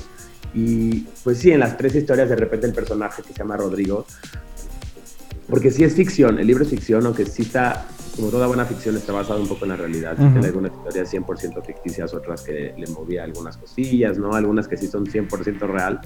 Y 0.54 1.00
pues 1.24 1.40
sí, 1.40 1.52
en 1.52 1.60
las 1.60 1.78
tres 1.78 1.96
historias 1.96 2.30
de 2.30 2.36
repente 2.36 2.68
el 2.68 2.74
personaje 2.74 3.24
que 3.24 3.34
se 3.34 3.40
llama 3.40 3.58
Rodrigo, 3.58 4.06
porque 5.50 5.72
sí 5.72 5.84
es 5.84 5.96
ficción, 5.96 6.40
el 6.40 6.48
libro 6.48 6.64
es 6.64 6.70
ficción, 6.70 7.06
aunque 7.06 7.26
sí 7.26 7.42
está, 7.42 7.88
como 8.16 8.30
toda 8.30 8.46
buena 8.46 8.66
ficción, 8.66 8.96
está 8.96 9.14
basado 9.14 9.42
un 9.42 9.48
poco 9.48 9.66
en 9.66 9.72
la 9.72 9.78
realidad. 9.78 10.14
Ujú. 10.14 10.32
Tiene 10.32 10.48
algunas 10.48 10.72
historias 10.74 11.12
100% 11.12 11.66
ficticias, 11.66 12.14
otras 12.14 12.44
que 12.44 12.74
le 12.78 12.88
movía 12.88 13.24
algunas 13.24 13.58
cosillas, 13.58 14.20
¿no? 14.20 14.34
Algunas 14.34 14.68
que 14.68 14.78
sí 14.78 14.88
son 14.88 15.06
100% 15.08 15.60
real. 15.68 16.02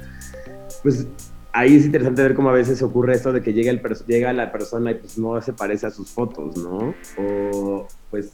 Pues 0.83 1.07
ahí 1.53 1.75
es 1.75 1.85
interesante 1.85 2.21
ver 2.21 2.35
cómo 2.35 2.49
a 2.49 2.53
veces 2.53 2.81
ocurre 2.81 3.15
esto 3.15 3.33
de 3.33 3.41
que 3.41 3.53
llega, 3.53 3.71
el 3.71 3.81
llega 4.07 4.31
la 4.33 4.51
persona 4.51 4.91
y 4.91 4.95
pues 4.95 5.17
no 5.17 5.41
se 5.41 5.53
parece 5.53 5.87
a 5.87 5.91
sus 5.91 6.09
fotos, 6.09 6.57
¿no? 6.57 6.93
O 7.17 7.87
pues 8.09 8.31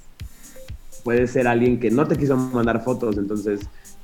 puede 1.03 1.27
ser 1.27 1.47
alguien 1.47 1.79
que 1.79 1.91
no 1.91 2.07
te 2.07 2.17
quiso 2.17 2.35
mandar 2.35 2.83
fotos, 2.83 3.17
entonces 3.17 3.61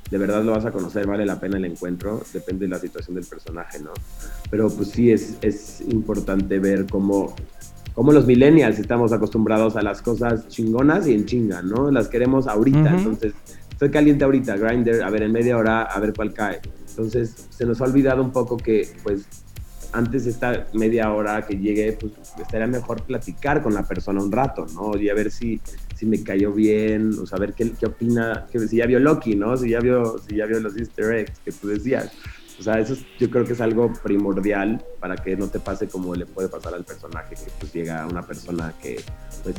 de 0.10 0.18
verdad 0.18 0.44
lo 0.44 0.52
vas 0.52 0.66
a 0.66 0.72
conocer, 0.72 1.08
vale 1.08 1.26
la 1.26 1.40
pena 1.40 1.58
el 1.58 1.66
encuentro, 1.66 2.22
depende 2.34 2.66
de 2.66 2.70
la 2.70 2.80
situación 2.80 3.16
del 3.16 3.26
personaje, 3.26 3.80
¿no? 3.80 3.92
Pero 4.50 4.70
pues 4.70 4.90
sí 4.90 5.12
es, 5.12 5.38
es 5.42 5.82
importante 5.82 6.60
ver 6.60 6.86
cómo, 6.86 7.34
cómo 7.94 8.12
los 8.12 8.26
millennials 8.28 8.78
estamos 8.78 9.14
acostumbrados 9.14 9.76
a 9.78 9.82
las 9.82 10.02
cosas 10.02 10.48
chingonas 10.48 11.08
y 11.08 11.14
en 11.14 11.26
chinga, 11.26 11.62
¿no? 11.62 11.90
Las 11.92 12.08
queremos 12.08 12.48
ahorita, 12.48 12.80
Ujú. 12.80 12.98
entonces 12.98 13.34
estoy 13.72 13.90
caliente 13.90 14.26
ahorita, 14.26 14.58
grinder, 14.58 15.02
a 15.02 15.10
ver 15.10 15.24
en 15.24 15.32
media 15.32 15.58
hora, 15.58 15.84
a 15.84 16.00
ver 16.00 16.14
cuál 16.14 16.34
cae. 16.34 16.60
Entonces 16.92 17.48
se 17.50 17.66
nos 17.66 17.82
ha 17.82 17.86
olvidado 17.86 18.22
un 18.22 18.32
poco 18.32 18.58
que 18.58 18.94
pues 19.04 19.26
antes 19.94 20.24
de 20.24 20.32
esta 20.32 20.68
media 20.74 21.12
hora 21.12 21.46
que 21.46 21.58
llegue, 21.58 21.94
pues 21.94 22.14
estaría 22.40 22.68
mejor 22.68 23.04
platicar 23.04 23.62
con 23.62 23.74
la 23.74 23.84
persona 23.84 24.22
un 24.22 24.32
rato, 24.32 24.66
¿no? 24.74 24.98
Y 24.98 25.10
a 25.10 25.14
ver 25.14 25.32
si, 25.32 25.60
si 25.98 26.06
me 26.06 26.24
cayó 26.24 26.54
bien, 26.54 27.12
o 27.22 27.26
saber 27.26 27.54
qué, 27.54 27.72
qué 27.78 27.88
opina, 27.88 28.48
que, 28.50 28.60
si 28.68 28.78
ya 28.78 28.86
vio 28.86 29.00
Loki, 29.00 29.36
¿no? 29.36 29.58
Si 29.58 29.70
ya 29.70 29.80
vio, 29.82 30.18
si 30.20 30.38
ya 30.38 30.46
vio 30.46 30.62
los 30.62 30.78
easter 30.78 31.14
eggs 31.14 31.40
que 31.44 31.52
tú 31.52 31.68
decías. 31.68 32.12
O 32.58 32.64
sea, 32.64 32.80
eso 32.80 32.94
es- 32.94 33.04
yo 33.20 33.30
creo 33.30 33.44
que 33.44 33.52
es 33.54 33.60
algo 33.60 33.92
primordial 34.04 34.82
para 35.00 35.16
que 35.18 35.36
no 35.36 35.48
te 35.48 35.60
pase 35.60 35.88
como 35.88 36.16
le 36.16 36.26
puede 36.26 36.48
pasar 36.48 36.74
al 36.74 36.86
personaje, 36.86 37.36
que 37.36 37.52
pues 37.60 37.74
llega 37.74 38.06
una 38.08 38.22
persona 38.22 38.74
que 38.82 39.02
pues 39.44 39.56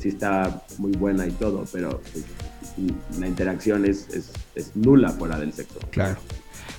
sí 0.00 0.10
está 0.10 0.62
muy 0.78 0.92
buena 0.92 1.26
y 1.26 1.32
todo, 1.32 1.64
pero 1.72 2.00
pues, 2.12 2.24
la 3.18 3.26
interacción 3.26 3.84
es, 3.84 4.08
es, 4.14 4.30
es 4.54 4.76
nula 4.76 5.08
fuera 5.10 5.38
del 5.38 5.52
sexo. 5.52 5.80
Claro. 5.90 6.18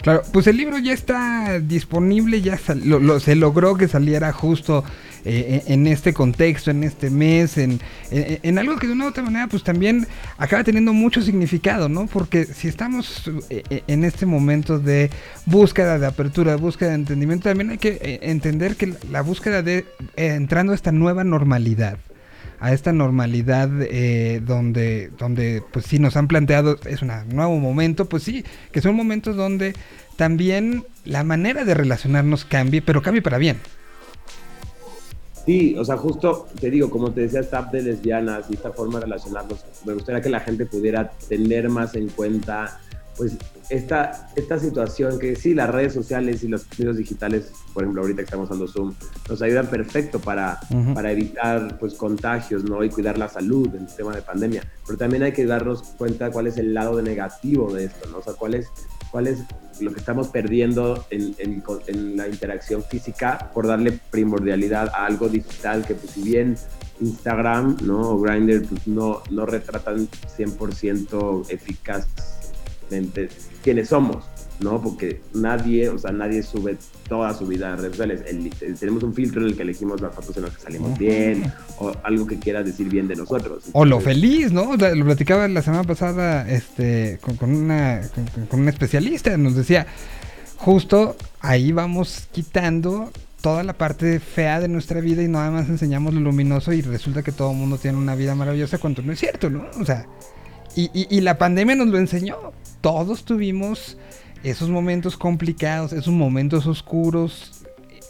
Claro, 0.03 0.21
pues 0.33 0.47
el 0.47 0.57
libro 0.57 0.77
ya 0.79 0.91
está 0.91 1.59
disponible, 1.61 2.41
ya 2.41 2.57
sal- 2.57 2.83
se 3.21 3.35
logró 3.35 3.75
que 3.75 3.87
saliera 3.87 4.33
justo 4.33 4.83
eh, 5.25 5.63
en 5.67 5.87
en 5.87 5.87
este 5.87 6.13
contexto, 6.13 6.71
en 6.71 6.83
este 6.83 7.09
mes, 7.09 7.57
en, 7.57 7.79
en- 8.11 8.39
en 8.43 8.57
algo 8.59 8.75
que 8.75 8.87
de 8.87 8.93
una 8.93 9.05
u 9.05 9.07
otra 9.07 9.23
manera 9.23 9.47
pues 9.47 9.63
también 9.63 10.05
acaba 10.37 10.65
teniendo 10.65 10.91
mucho 10.91 11.21
significado, 11.21 11.87
¿no? 11.87 12.07
Porque 12.07 12.43
si 12.43 12.67
estamos 12.67 13.31
eh, 13.49 13.63
eh, 13.69 13.83
en 13.87 14.03
este 14.03 14.25
momento 14.25 14.77
de 14.77 15.09
búsqueda 15.45 15.97
de 15.97 16.05
apertura, 16.07 16.57
búsqueda 16.57 16.89
de 16.89 16.95
entendimiento, 16.95 17.47
también 17.47 17.69
hay 17.69 17.77
que 17.77 18.19
entender 18.23 18.75
que 18.75 18.93
la 19.09 19.21
búsqueda 19.21 19.61
de 19.61 19.85
entrando 20.17 20.73
a 20.73 20.75
esta 20.75 20.91
nueva 20.91 21.23
normalidad 21.23 21.97
a 22.59 22.73
esta 22.73 22.91
normalidad 22.93 23.69
eh, 23.81 24.41
donde, 24.45 25.11
donde 25.17 25.63
pues 25.71 25.85
sí 25.85 25.99
nos 25.99 26.15
han 26.17 26.27
planteado, 26.27 26.77
es 26.85 27.01
un 27.01 27.11
nuevo 27.29 27.57
momento, 27.59 28.05
pues 28.05 28.23
sí, 28.23 28.43
que 28.71 28.81
son 28.81 28.95
momentos 28.95 29.35
donde 29.35 29.73
también 30.15 30.85
la 31.05 31.23
manera 31.23 31.65
de 31.65 31.73
relacionarnos 31.73 32.45
cambie, 32.45 32.81
pero 32.81 33.01
cambie 33.01 33.21
para 33.21 33.37
bien. 33.37 33.57
Sí, 35.45 35.75
o 35.77 35.83
sea, 35.83 35.97
justo 35.97 36.47
te 36.59 36.69
digo, 36.69 36.89
como 36.89 37.11
te 37.11 37.21
decía, 37.21 37.41
esta 37.41 37.63
de 37.63 37.81
lesbianas 37.81 38.45
y 38.49 38.53
esta 38.53 38.71
forma 38.71 38.99
de 38.99 39.05
relacionarnos, 39.05 39.65
me 39.85 39.93
gustaría 39.93 40.21
que 40.21 40.29
la 40.29 40.39
gente 40.39 40.65
pudiera 40.65 41.11
tener 41.27 41.67
más 41.67 41.95
en 41.95 42.07
cuenta, 42.07 42.79
pues, 43.18 43.38
esta, 43.70 44.30
esta 44.36 44.59
situación 44.59 45.20
que 45.20 45.36
sí, 45.36 45.53
las 45.53 45.70
redes 45.70 45.93
sociales 45.93 46.43
y 46.43 46.47
los 46.47 46.68
medios 46.78 46.97
digitales, 46.97 47.51
por 47.74 47.84
ejemplo, 47.84 48.01
ahorita 48.01 48.18
que 48.18 48.26
estamos 48.26 48.49
usando 48.49 48.68
Zoom, 48.68 48.93
nos 49.30 49.41
ayudan 49.41 49.68
perfecto 49.68 50.20
para, 50.20 50.59
para 50.93 51.11
evitar, 51.11 51.78
pues, 51.80 51.93
contagios, 51.93 52.64
¿no? 52.64 52.84
Y 52.84 52.89
cuidar 52.89 53.18
la 53.18 53.30
salud 53.30 53.74
en 53.76 53.84
el 53.84 53.95
tema 53.95 54.16
de 54.16 54.22
pandemia. 54.22 54.64
Pero 54.86 54.97
también 54.97 55.24
hay 55.24 55.32
que 55.32 55.45
darnos 55.45 55.84
cuenta 55.97 56.32
cuál 56.32 56.47
es 56.47 56.57
el 56.57 56.74
lado 56.74 56.97
de 56.97 57.03
negativo 57.03 57.74
de 57.74 57.86
esto, 57.86 58.09
¿no? 58.09 58.18
O 58.18 58.24
sea, 58.24 58.34
cuál 58.34 58.55
es, 58.55 58.68
cuál 59.11 59.28
es 59.28 59.39
lo 59.80 59.91
que 59.91 59.99
estamos 59.99 60.28
perdiendo 60.28 61.05
en, 61.09 61.36
en 61.39 62.18
la 62.18 62.28
interacción 62.28 62.84
física 62.84 63.51
por 63.53 63.68
darle 63.68 63.99
primordialidad 64.11 64.89
a 64.89 65.05
algo 65.05 65.30
digital 65.30 65.86
que 65.86 65.95
pues 65.95 66.11
si 66.11 66.22
bien 66.22 66.57
Instagram 67.01 67.78
¿no? 67.84 68.01
o 68.01 68.20
Grindr 68.20 68.68
pues, 68.68 68.88
no, 68.88 69.22
no 69.30 69.45
retratan 69.45 70.07
100% 70.07 71.49
quiénes 73.63 73.89
somos, 73.89 74.23
¿no? 74.59 74.81
Porque 74.81 75.21
nadie, 75.33 75.89
o 75.89 75.97
sea, 75.97 76.11
nadie 76.11 76.43
sube 76.43 76.77
toda 77.07 77.33
su 77.33 77.45
vida 77.47 77.73
a 77.73 77.75
redes 77.75 77.91
sociales. 77.91 78.21
El- 78.27 78.51
el- 78.61 78.77
tenemos 78.77 79.03
un 79.03 79.13
filtro 79.13 79.41
en 79.41 79.47
el 79.47 79.55
que 79.55 79.63
elegimos 79.63 80.01
las 80.01 80.13
fotos 80.15 80.37
en 80.37 80.43
las 80.43 80.55
que 80.57 80.61
salimos 80.63 80.97
bien 80.97 81.51
o 81.79 81.91
algo 82.03 82.27
que 82.27 82.39
quiera 82.39 82.63
decir 82.63 82.89
bien 82.89 83.07
de 83.07 83.15
nosotros. 83.15 83.65
O 83.73 83.85
lo 83.85 83.97
Entonces, 83.97 84.21
feliz, 84.21 84.51
¿no? 84.51 84.75
Lo 84.75 85.05
platicaba 85.05 85.47
la 85.47 85.61
semana 85.61 85.83
pasada 85.83 86.49
este, 86.49 87.19
con, 87.21 87.35
con 87.37 87.53
una, 87.55 88.01
con, 88.13 88.45
con 88.47 88.59
una 88.61 88.69
especialista, 88.71 89.35
nos 89.37 89.55
decía, 89.55 89.87
justo 90.57 91.15
ahí 91.41 91.71
vamos 91.71 92.27
quitando 92.31 93.11
toda 93.41 93.63
la 93.63 93.73
parte 93.73 94.19
fea 94.21 94.61
de 94.61 94.69
nuestra 94.69 95.01
vida 95.01 95.21
y 95.21 95.27
nada 95.27 95.51
más 95.51 95.67
enseñamos 95.67 96.13
lo 96.13 96.21
luminoso 96.21 96.71
y 96.71 96.81
resulta 96.81 97.23
que 97.23 97.33
todo 97.33 97.51
el 97.51 97.57
mundo 97.57 97.77
tiene 97.77 97.97
una 97.97 98.15
vida 98.15 98.35
maravillosa 98.35 98.77
cuando 98.77 99.01
no 99.01 99.11
es 99.11 99.19
cierto, 99.19 99.49
¿no? 99.49 99.65
O 99.81 99.85
sea, 99.85 100.05
y, 100.77 100.89
y, 100.93 101.07
y 101.17 101.21
la 101.21 101.37
pandemia 101.37 101.75
nos 101.75 101.87
lo 101.87 101.97
enseñó. 101.97 102.37
Todos 102.84 103.23
tuvimos 103.23 103.97
esos 104.43 104.67
momentos 104.69 105.15
complicados, 105.15 105.93
esos 105.93 106.13
momentos 106.13 106.67
oscuros, 106.67 107.63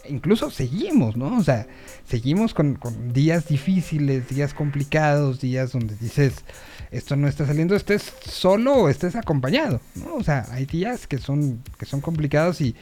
incluso 0.08 0.50
seguimos, 0.50 1.16
¿no? 1.16 1.38
O 1.38 1.44
sea, 1.44 1.68
seguimos 2.08 2.54
con, 2.54 2.76
días 3.12 3.46
difíciles, 3.46 4.28
días 4.28 4.52
complicados, 4.52 5.40
días 5.40 5.70
donde 5.70 5.94
dices, 5.94 6.44
esto 6.90 7.14
no 7.14 7.28
está 7.28 7.46
saliendo, 7.46 7.76
estés 7.76 8.12
solo 8.28 8.72
o 8.74 8.88
estés 8.88 9.14
acompañado, 9.14 9.80
¿no? 9.94 10.16
O 10.16 10.24
sea, 10.24 10.44
hay 10.50 10.66
días 10.66 11.06
que 11.06 11.18
son, 11.18 11.62
que 11.78 11.86
son 11.86 12.00
complicados 12.00 12.60
y, 12.60 12.74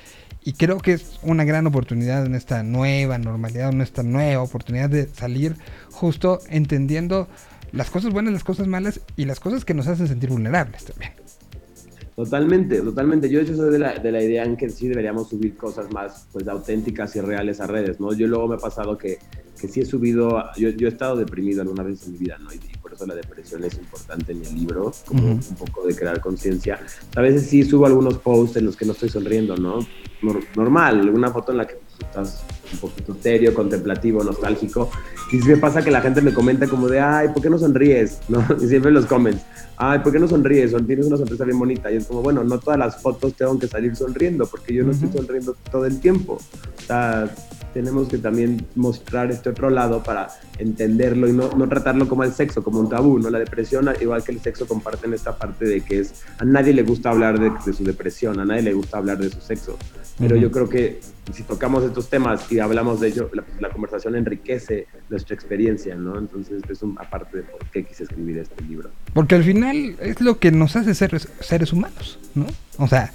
y 0.42 0.54
creo 0.54 0.78
que 0.78 0.94
es 0.94 1.18
una 1.20 1.44
gran 1.44 1.66
oportunidad 1.66 2.24
en 2.24 2.34
esta 2.34 2.62
nueva 2.62 3.18
normalidad, 3.18 3.68
en 3.68 3.82
esta 3.82 4.02
nueva 4.02 4.42
oportunidad 4.42 4.88
de 4.88 5.08
salir 5.08 5.56
justo 5.90 6.40
entendiendo 6.48 7.28
las 7.70 7.90
cosas 7.90 8.14
buenas, 8.14 8.32
las 8.32 8.44
cosas 8.44 8.66
malas 8.66 9.02
y 9.14 9.26
las 9.26 9.40
cosas 9.40 9.66
que 9.66 9.74
nos 9.74 9.88
hacen 9.88 10.08
sentir 10.08 10.30
vulnerables 10.30 10.86
también. 10.86 11.21
Totalmente, 12.14 12.80
totalmente. 12.80 13.30
Yo 13.30 13.38
de 13.38 13.44
hecho 13.44 13.56
soy 13.56 13.72
de 13.72 13.78
la, 13.78 13.94
de 13.98 14.12
la, 14.12 14.22
idea 14.22 14.44
en 14.44 14.56
que 14.56 14.68
sí 14.68 14.86
deberíamos 14.86 15.30
subir 15.30 15.56
cosas 15.56 15.90
más 15.92 16.26
pues 16.30 16.46
auténticas 16.46 17.16
y 17.16 17.20
reales 17.20 17.60
a 17.60 17.66
redes, 17.66 18.00
¿no? 18.00 18.12
Yo 18.12 18.26
luego 18.26 18.48
me 18.48 18.56
ha 18.56 18.58
pasado 18.58 18.98
que, 18.98 19.18
que 19.58 19.68
sí 19.68 19.80
he 19.80 19.86
subido, 19.86 20.44
yo, 20.56 20.68
yo 20.70 20.88
he 20.88 20.90
estado 20.90 21.16
deprimido 21.16 21.62
alguna 21.62 21.82
vez 21.82 22.06
en 22.06 22.12
mi 22.12 22.18
vida, 22.18 22.38
¿no? 22.38 22.52
Y, 22.52 22.60
eso 23.02 23.06
la 23.06 23.14
depresión 23.14 23.64
es 23.64 23.74
importante 23.74 24.32
en 24.32 24.44
el 24.44 24.54
libro, 24.54 24.92
como 25.06 25.22
uh 25.22 25.30
-huh. 25.34 25.50
un 25.50 25.56
poco 25.56 25.86
de 25.86 25.94
crear 25.94 26.20
conciencia. 26.20 26.80
A 27.16 27.20
veces 27.20 27.46
sí 27.48 27.64
subo 27.64 27.86
algunos 27.86 28.18
posts 28.18 28.56
en 28.56 28.66
los 28.66 28.76
que 28.76 28.84
no 28.84 28.92
estoy 28.92 29.08
sonriendo, 29.08 29.56
¿no? 29.56 29.80
Normal, 30.54 31.10
una 31.10 31.30
foto 31.30 31.50
en 31.52 31.58
la 31.58 31.66
que 31.66 31.78
estás 32.00 32.44
un 32.72 32.78
poquito 32.78 33.16
serio, 33.20 33.52
contemplativo, 33.54 34.22
nostálgico. 34.22 34.90
Y 35.32 35.36
me 35.38 35.56
pasa 35.56 35.82
que 35.82 35.90
la 35.90 36.00
gente 36.00 36.20
me 36.20 36.32
comenta 36.32 36.68
como 36.68 36.88
de, 36.88 37.00
ay, 37.00 37.28
¿por 37.28 37.42
qué 37.42 37.50
no 37.50 37.58
sonríes? 37.58 38.20
¿No? 38.28 38.44
Y 38.60 38.66
siempre 38.68 38.92
los 38.92 39.06
comments, 39.06 39.42
ay, 39.76 39.98
¿por 39.98 40.12
qué 40.12 40.20
no 40.20 40.28
sonríes? 40.28 40.74
Tienes 40.86 41.06
una 41.06 41.16
sonrisa 41.16 41.44
bien 41.44 41.58
bonita. 41.58 41.90
Y 41.90 41.96
es 41.96 42.06
como, 42.06 42.22
bueno, 42.22 42.44
no 42.44 42.58
todas 42.58 42.78
las 42.78 43.02
fotos 43.02 43.34
tengo 43.34 43.58
que 43.58 43.66
salir 43.66 43.96
sonriendo, 43.96 44.46
porque 44.46 44.72
yo 44.74 44.84
no 44.84 44.90
uh 44.90 44.92
-huh. 44.92 45.04
estoy 45.04 45.20
sonriendo 45.20 45.56
todo 45.70 45.86
el 45.86 45.98
tiempo. 46.00 46.34
O 46.34 46.80
sea, 46.86 47.28
tenemos 47.72 48.08
que 48.08 48.18
también 48.18 48.66
mostrar 48.74 49.30
este 49.30 49.50
otro 49.50 49.70
lado 49.70 50.02
para 50.02 50.28
entenderlo 50.58 51.28
y 51.28 51.32
no, 51.32 51.50
no, 51.50 51.68
tratarlo 51.68 52.08
como 52.08 52.24
el 52.24 52.32
sexo, 52.32 52.62
como 52.62 52.80
un 52.80 52.88
tabú, 52.88 53.18
¿no? 53.18 53.30
La 53.30 53.38
depresión, 53.38 53.88
igual 54.00 54.22
que 54.22 54.32
el 54.32 54.40
sexo, 54.40 54.66
comparten 54.66 55.14
esta 55.14 55.36
parte 55.36 55.64
de 55.64 55.80
que 55.80 56.00
es, 56.00 56.22
a 56.38 56.44
nadie 56.44 56.72
le 56.72 56.82
gusta 56.82 57.10
hablar 57.10 57.38
de, 57.38 57.50
de 57.64 57.72
su 57.72 57.84
depresión, 57.84 58.38
a 58.40 58.44
nadie 58.44 58.62
le 58.62 58.72
gusta 58.72 58.98
hablar 58.98 59.18
de 59.18 59.30
su 59.30 59.40
sexo, 59.40 59.78
pero 60.18 60.36
uh 60.36 60.38
-huh. 60.38 60.42
yo 60.42 60.50
creo 60.50 60.68
que 60.68 61.00
si 61.32 61.42
tocamos 61.44 61.84
estos 61.84 62.08
temas 62.08 62.50
y 62.50 62.58
hablamos 62.58 63.00
de 63.00 63.08
ello, 63.08 63.30
la, 63.32 63.44
la, 63.60 63.70
conversación 63.70 64.16
enriquece 64.16 64.86
nuestra 65.08 65.34
experiencia, 65.34 65.94
¿no? 65.94 66.18
Entonces 66.18 66.62
es 66.68 66.82
un, 66.82 66.98
aparte 67.00 67.38
de 67.38 67.42
por 67.44 67.64
qué 67.70 67.84
quise 67.84 68.02
escribir 68.04 68.38
este 68.38 68.62
libro. 68.64 68.90
Porque 69.14 69.36
al 69.36 69.44
final 69.44 69.96
es 70.00 70.20
lo 70.20 70.38
que 70.38 70.50
nos 70.50 70.76
hace 70.76 70.94
ser 70.94 71.18
seres 71.40 71.72
humanos, 71.72 72.18
¿no? 72.34 72.46
O 72.78 72.88
sea, 72.88 73.12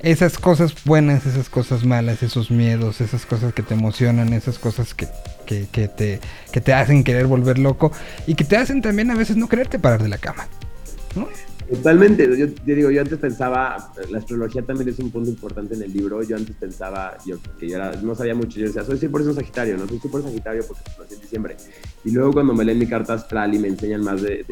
esas 0.00 0.38
cosas 0.38 0.74
buenas, 0.84 1.26
esas 1.26 1.48
cosas 1.48 1.84
malas, 1.84 2.22
esos 2.22 2.50
miedos, 2.50 3.00
esas 3.00 3.26
cosas 3.26 3.52
que 3.54 3.62
te 3.62 3.74
emocionan, 3.74 4.32
esas 4.32 4.58
cosas 4.58 4.94
que, 4.94 5.08
que, 5.46 5.66
que, 5.70 5.88
te, 5.88 6.20
que 6.52 6.60
te 6.60 6.74
hacen 6.74 7.04
querer 7.04 7.26
volver 7.26 7.58
loco 7.58 7.92
y 8.26 8.34
que 8.34 8.44
te 8.44 8.56
hacen 8.56 8.82
también 8.82 9.10
a 9.10 9.14
veces 9.14 9.36
no 9.36 9.48
quererte 9.48 9.78
parar 9.78 10.02
de 10.02 10.08
la 10.08 10.18
cama. 10.18 10.46
Totalmente, 11.68 12.28
yo, 12.38 12.46
yo, 12.46 12.74
digo, 12.76 12.90
yo 12.92 13.00
antes 13.00 13.18
pensaba, 13.18 13.92
la 14.08 14.18
astrología 14.18 14.62
también 14.62 14.88
es 14.88 15.00
un 15.00 15.10
punto 15.10 15.30
importante 15.30 15.74
en 15.74 15.82
el 15.82 15.92
libro, 15.92 16.22
yo 16.22 16.36
antes 16.36 16.54
pensaba, 16.54 17.18
yo, 17.26 17.38
que 17.58 17.68
yo 17.68 17.78
no 18.02 18.14
sabía 18.14 18.36
mucho, 18.36 18.60
yo 18.60 18.66
decía, 18.66 18.84
soy 18.84 18.98
100% 18.98 19.34
sagitario, 19.34 19.76
no 19.76 19.88
soy 19.88 19.98
100% 19.98 20.22
sagitario 20.22 20.64
porque 20.66 20.82
nací 20.96 21.14
en 21.14 21.20
diciembre, 21.20 21.56
y 22.04 22.12
luego 22.12 22.34
cuando 22.34 22.54
me 22.54 22.64
leen 22.64 22.78
mi 22.78 22.86
carta 22.86 23.14
astral 23.14 23.52
y 23.52 23.58
me 23.58 23.66
enseñan 23.66 24.02
más 24.02 24.22
de, 24.22 24.44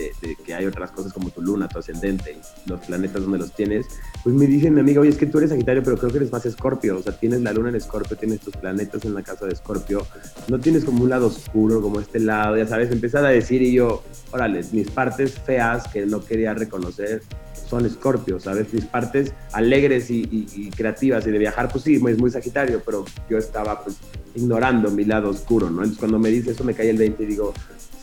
que 0.45 0.55
hay 0.55 0.67
otras 0.67 0.91
cosas 0.91 1.13
como 1.13 1.31
tu 1.31 1.41
luna, 1.41 1.69
tu 1.69 1.79
ascendente, 1.79 2.37
los 2.67 2.81
planetas 2.81 3.23
donde 3.23 3.39
los 3.39 3.55
tienes, 3.55 3.87
pues 4.25 4.35
me 4.35 4.49
dice 4.49 4.69
mi 4.73 4.81
amiga, 4.81 5.01
oye, 5.01 5.11
es 5.11 5.17
que 5.17 5.27
tú 5.27 5.39
eres 5.39 5.51
sagitario, 5.51 5.85
pero 5.85 5.97
creo 5.97 6.11
que 6.11 6.17
eres 6.17 6.33
más 6.33 6.45
escorpio, 6.47 6.99
o 6.99 7.03
sea, 7.03 7.17
tienes 7.17 7.43
la 7.43 7.53
luna 7.53 7.69
en 7.69 7.77
escorpio, 7.77 8.17
tienes 8.17 8.41
tus 8.41 8.57
planetas 8.57 9.05
en 9.05 9.15
la 9.15 9.23
casa 9.23 9.47
de 9.47 9.53
escorpio, 9.53 10.05
no 10.49 10.59
tienes 10.59 10.85
como 10.85 11.05
un 11.05 11.11
lado 11.11 11.29
oscuro, 11.29 11.81
como 11.81 12.01
este 12.01 12.19
lado, 12.19 12.57
ya 12.57 12.67
sabes, 12.67 12.91
empezar 12.91 13.25
a 13.25 13.29
decir 13.29 13.63
y 13.63 13.73
yo, 13.73 14.03
órale, 14.35 14.65
mis 14.73 14.91
partes 14.91 15.39
feas 15.39 15.87
que 15.87 16.05
no 16.07 16.21
quería 16.21 16.55
reconocer, 16.55 17.23
son 17.69 17.89
Scorpio, 17.89 18.41
¿sabes? 18.41 18.75
Mis 18.75 18.85
partes 18.85 19.33
alegres 19.53 20.11
y, 20.11 20.23
y, 20.23 20.47
y, 20.57 20.71
creativas 20.71 21.25
y 21.25 21.31
de 21.31 21.39
viajar, 21.39 21.69
pues 21.71 21.85
sí, 21.85 21.95
es 21.95 22.19
muy 22.19 22.31
sagitario, 22.33 22.83
pero 22.85 23.05
yo 23.31 23.39
estaba 23.39 23.85
pues 23.85 23.97
ignorando 24.35 24.91
mi 24.91 25.05
lado 25.05 25.31
oscuro, 25.31 25.71
¿no? 25.71 25.79
Entonces 25.79 25.99
cuando 25.99 26.19
me 26.19 26.31
dice 26.31 26.51
eso 26.51 26.65
me 26.65 26.75
cae 26.75 26.91
el 26.91 26.99
20 26.99 27.23
y 27.23 27.27
digo, 27.27 27.55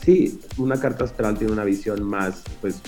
sí, 0.02 0.40
una 0.56 0.80
carta 0.80 1.04
astral 1.04 1.36
tiene 1.36 1.52
una 1.52 1.64
visión 1.64 2.02
más, 2.02 2.42
pues, 2.62 2.80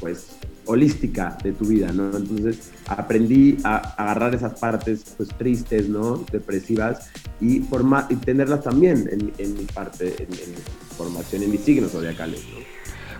pues, 0.00 0.30
holística 0.64 1.38
de 1.44 1.52
tu 1.52 1.66
vida, 1.66 1.92
¿no? 1.92 2.16
Entonces 2.16 2.71
aprendí 2.86 3.58
a 3.64 3.76
agarrar 3.96 4.34
esas 4.34 4.58
partes, 4.58 5.04
pues, 5.16 5.28
tristes, 5.30 5.88
¿no? 5.88 6.24
Depresivas 6.30 7.10
y, 7.40 7.60
formar, 7.60 8.06
y 8.10 8.16
tenerlas 8.16 8.62
también 8.62 9.08
en, 9.10 9.32
en 9.38 9.54
mi 9.54 9.64
parte, 9.64 10.08
en, 10.18 10.32
en 10.32 10.50
mi 10.50 10.56
formación, 10.96 11.42
en 11.42 11.50
mis 11.50 11.60
signos 11.60 11.92
zodiacales, 11.92 12.40
¿no? 12.52 12.60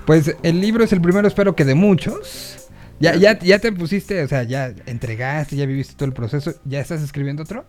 Pues 0.06 0.34
el 0.42 0.60
libro 0.60 0.82
es 0.82 0.92
el 0.92 1.00
primero, 1.00 1.28
espero 1.28 1.54
que 1.54 1.64
de 1.64 1.74
muchos. 1.74 2.68
Ya, 2.98 3.16
ya, 3.16 3.38
ya 3.38 3.58
te 3.58 3.72
pusiste, 3.72 4.22
o 4.22 4.28
sea, 4.28 4.44
ya 4.44 4.72
entregaste, 4.86 5.56
ya 5.56 5.66
viviste 5.66 5.94
todo 5.94 6.06
el 6.06 6.12
proceso. 6.12 6.54
¿Ya 6.64 6.80
estás 6.80 7.02
escribiendo 7.02 7.42
otro? 7.42 7.64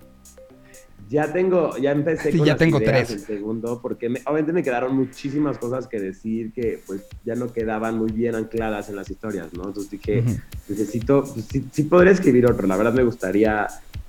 Ya 1.14 1.32
tengo, 1.32 1.78
ya 1.78 1.92
empecé 1.92 2.32
sí, 2.32 2.40
con 2.40 2.48
ya 2.48 2.54
las 2.54 2.60
tengo 2.60 2.82
ideas 2.82 3.08
tres. 3.08 3.12
el 3.12 3.20
segundo, 3.20 3.80
porque 3.80 4.10
me, 4.10 4.20
obviamente 4.26 4.52
me 4.52 4.64
quedaron 4.64 4.96
muchísimas 4.96 5.60
cosas 5.60 5.88
que 5.88 6.00
decir 6.00 6.52
que 6.52 6.82
pues 6.88 7.04
ya 7.24 7.36
no 7.36 7.54
quedaban 7.54 8.00
muy 8.00 8.12
bien 8.12 8.34
ancladas 8.34 8.90
en 8.90 8.96
las 8.96 9.12
historias, 9.12 9.54
¿no? 9.54 9.68
Entonces 9.68 9.92
dije, 9.92 10.22
uh 10.22 10.24
-huh. 10.24 10.42
necesito, 10.70 11.24
pues, 11.24 11.46
sí, 11.52 11.64
sí 11.72 11.84
podría 11.84 12.14
escribir 12.14 12.48
otro, 12.48 12.66
la 12.66 12.78
verdad 12.78 12.94
me 12.94 13.04
gustaría 13.04 13.68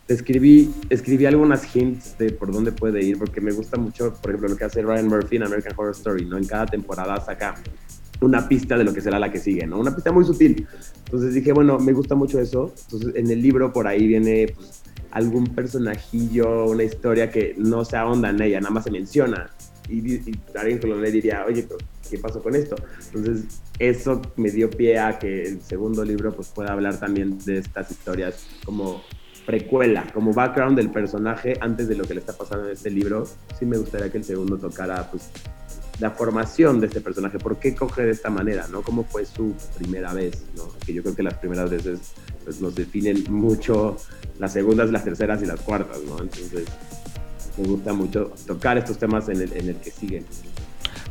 escribí, 0.08 0.70
escribí 0.88 1.26
algunas 1.26 1.76
hints 1.76 2.16
de 2.16 2.32
por 2.32 2.50
dónde 2.50 2.72
puede 2.72 3.02
ir, 3.04 3.18
porque 3.18 3.42
me 3.42 3.52
gusta 3.52 3.76
mucho, 3.76 4.14
por 4.14 4.30
ejemplo, 4.30 4.48
lo 4.48 4.56
que 4.56 4.64
hace 4.64 4.80
Ryan 4.80 5.08
Murphy 5.08 5.36
en 5.36 5.42
American 5.42 5.74
Horror 5.76 5.92
Story, 5.92 6.24
¿no? 6.24 6.38
En 6.38 6.46
cada 6.46 6.64
temporada 6.64 7.20
saca 7.20 7.54
una 8.20 8.48
pista 8.48 8.78
de 8.78 8.84
lo 8.84 8.94
que 8.94 9.02
será 9.02 9.18
la 9.18 9.30
que 9.30 9.38
sigue, 9.38 9.66
¿no? 9.66 9.78
Una 9.78 9.94
pista 9.94 10.10
muy 10.10 10.24
sutil. 10.24 10.66
Entonces 11.04 11.34
dije, 11.34 11.52
bueno, 11.52 11.78
me 11.78 11.92
gusta 11.92 12.14
mucho 12.14 12.40
eso. 12.40 12.72
Entonces 12.84 13.14
en 13.14 13.30
el 13.30 13.42
libro 13.42 13.72
por 13.72 13.86
ahí 13.86 14.06
viene 14.06 14.52
pues, 14.54 14.83
algún 15.14 15.46
personajillo, 15.46 16.66
una 16.66 16.82
historia 16.82 17.30
que 17.30 17.54
no 17.56 17.84
se 17.84 17.96
ahonda 17.96 18.30
en 18.30 18.42
ella, 18.42 18.60
nada 18.60 18.74
más 18.74 18.84
se 18.84 18.90
menciona. 18.90 19.48
Y, 19.88 20.14
y 20.14 20.40
alguien 20.56 20.78
que 20.80 20.86
lo 20.86 21.00
lee 21.00 21.10
diría, 21.10 21.44
oye, 21.46 21.66
¿qué 22.10 22.18
pasó 22.18 22.42
con 22.42 22.54
esto? 22.54 22.76
Entonces 23.06 23.62
eso 23.78 24.20
me 24.36 24.50
dio 24.50 24.70
pie 24.70 24.98
a 24.98 25.18
que 25.18 25.42
el 25.42 25.62
segundo 25.62 26.04
libro 26.04 26.32
pues 26.32 26.48
pueda 26.48 26.72
hablar 26.72 26.98
también 26.98 27.38
de 27.44 27.58
estas 27.58 27.90
historias 27.90 28.46
como 28.64 29.02
precuela, 29.46 30.06
como 30.12 30.32
background 30.32 30.76
del 30.76 30.90
personaje 30.90 31.54
antes 31.60 31.86
de 31.88 31.96
lo 31.96 32.04
que 32.04 32.14
le 32.14 32.20
está 32.20 32.32
pasando 32.32 32.66
en 32.66 32.72
este 32.72 32.90
libro. 32.90 33.26
Sí 33.58 33.66
me 33.66 33.76
gustaría 33.76 34.10
que 34.10 34.18
el 34.18 34.24
segundo 34.24 34.58
tocara 34.58 35.10
pues 35.10 35.30
la 36.00 36.10
formación 36.10 36.80
de 36.80 36.88
este 36.88 37.00
personaje, 37.00 37.38
por 37.38 37.58
qué 37.58 37.74
coge 37.74 38.02
de 38.02 38.10
esta 38.10 38.30
manera, 38.30 38.66
¿no? 38.70 38.82
¿Cómo 38.82 39.04
fue 39.04 39.24
su 39.24 39.54
primera 39.76 40.12
vez, 40.12 40.44
¿no? 40.56 40.68
Que 40.84 40.92
yo 40.92 41.02
creo 41.02 41.14
que 41.14 41.22
las 41.22 41.34
primeras 41.34 41.70
veces 41.70 42.00
pues, 42.44 42.60
nos 42.60 42.74
definen 42.74 43.24
mucho 43.28 43.96
las 44.38 44.52
segundas, 44.52 44.90
las 44.90 45.04
terceras 45.04 45.42
y 45.42 45.46
las 45.46 45.60
cuartas, 45.60 45.98
¿no? 46.06 46.20
Entonces, 46.20 46.64
me 47.56 47.68
gusta 47.68 47.92
mucho 47.92 48.32
tocar 48.46 48.78
estos 48.78 48.98
temas 48.98 49.28
en 49.28 49.42
el, 49.42 49.52
en 49.52 49.68
el 49.68 49.76
que 49.76 49.90
siguen. 49.90 50.24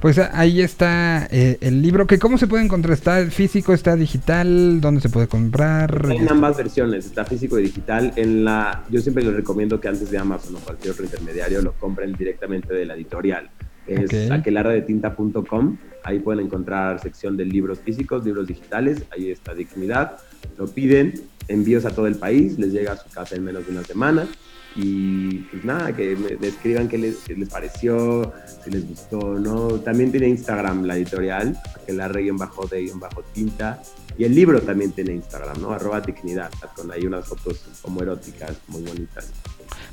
Pues 0.01 0.17
ahí 0.19 0.59
está 0.59 1.29
eh, 1.31 1.57
el 1.61 1.81
libro, 1.81 2.05
que 2.05 2.19
¿cómo 2.19 2.37
se 2.37 2.45
puede 2.45 2.65
encontrar? 2.65 2.93
¿Está 2.93 3.25
físico, 3.27 3.71
está 3.73 3.95
digital? 3.95 4.81
¿Dónde 4.81 4.99
se 4.99 5.07
puede 5.07 5.27
comprar? 5.27 6.09
En 6.11 6.29
ambas 6.29 6.57
versiones, 6.57 7.05
está 7.05 7.23
físico 7.23 7.57
y 7.57 7.63
digital. 7.63 8.11
En 8.17 8.43
la, 8.43 8.83
yo 8.89 8.99
siempre 8.99 9.23
les 9.23 9.33
recomiendo 9.33 9.79
que 9.79 9.87
antes 9.87 10.11
de 10.11 10.17
Amazon 10.17 10.57
o 10.57 10.59
cualquier 10.59 10.91
otro 10.91 11.05
intermediario 11.05 11.61
lo 11.61 11.71
compren 11.75 12.11
directamente 12.11 12.73
de 12.73 12.85
la 12.85 12.95
editorial 12.95 13.49
es 13.87 14.05
okay. 14.05 14.29
aquelarradetinta.com. 14.29 15.77
Ahí 16.03 16.19
pueden 16.19 16.45
encontrar 16.45 16.99
sección 16.99 17.37
de 17.37 17.45
libros 17.45 17.79
físicos, 17.79 18.25
libros 18.25 18.47
digitales. 18.47 19.03
Ahí 19.11 19.31
está 19.31 19.53
Dignidad. 19.53 20.17
Lo 20.57 20.67
piden, 20.67 21.13
envíos 21.47 21.85
a 21.85 21.91
todo 21.91 22.07
el 22.07 22.15
país, 22.15 22.59
les 22.59 22.73
llega 22.73 22.91
a 22.93 22.97
su 22.97 23.09
casa 23.09 23.35
en 23.35 23.43
menos 23.43 23.65
de 23.65 23.71
una 23.71 23.83
semana. 23.83 24.27
Y 24.75 25.35
pues 25.51 25.63
nada, 25.63 25.95
que 25.95 26.15
me 26.15 26.47
escriban 26.47 26.87
qué 26.87 26.97
les, 26.97 27.17
qué 27.17 27.35
les 27.35 27.47
pareció, 27.47 28.33
si 28.63 28.71
les 28.71 28.87
gustó, 28.87 29.37
¿no? 29.39 29.79
También 29.79 30.09
tiene 30.11 30.27
Instagram 30.29 30.85
la 30.85 30.97
editorial, 30.97 31.55
aquelarre-de-tinta. 31.75 33.83
Y 34.17 34.23
el 34.23 34.33
libro 34.33 34.59
también 34.61 34.91
tiene 34.91 35.13
Instagram, 35.13 35.61
¿no? 35.61 35.73
Arroba 35.73 36.01
dignidad, 36.01 36.49
con 36.75 36.91
ahí 36.91 37.05
unas 37.05 37.27
fotos 37.27 37.63
como 37.81 38.01
eróticas, 38.01 38.57
muy 38.67 38.81
bonitas. 38.81 39.31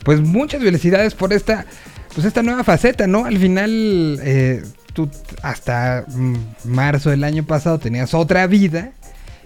Pues 0.05 0.20
muchas 0.20 0.62
felicidades 0.62 1.14
por 1.14 1.34
esta, 1.34 1.66
pues 2.15 2.27
esta 2.27 2.43
nueva 2.43 2.65
faceta, 2.65 3.07
¿no? 3.07 3.25
Al 3.25 3.39
final, 3.39 4.19
eh, 4.23 4.63
tú 4.93 5.09
hasta 5.43 6.05
marzo 6.65 7.11
del 7.11 7.25
año 7.25 7.45
pasado 7.45 7.79
tenías 7.79 8.15
otra 8.15 8.47
vida 8.47 8.93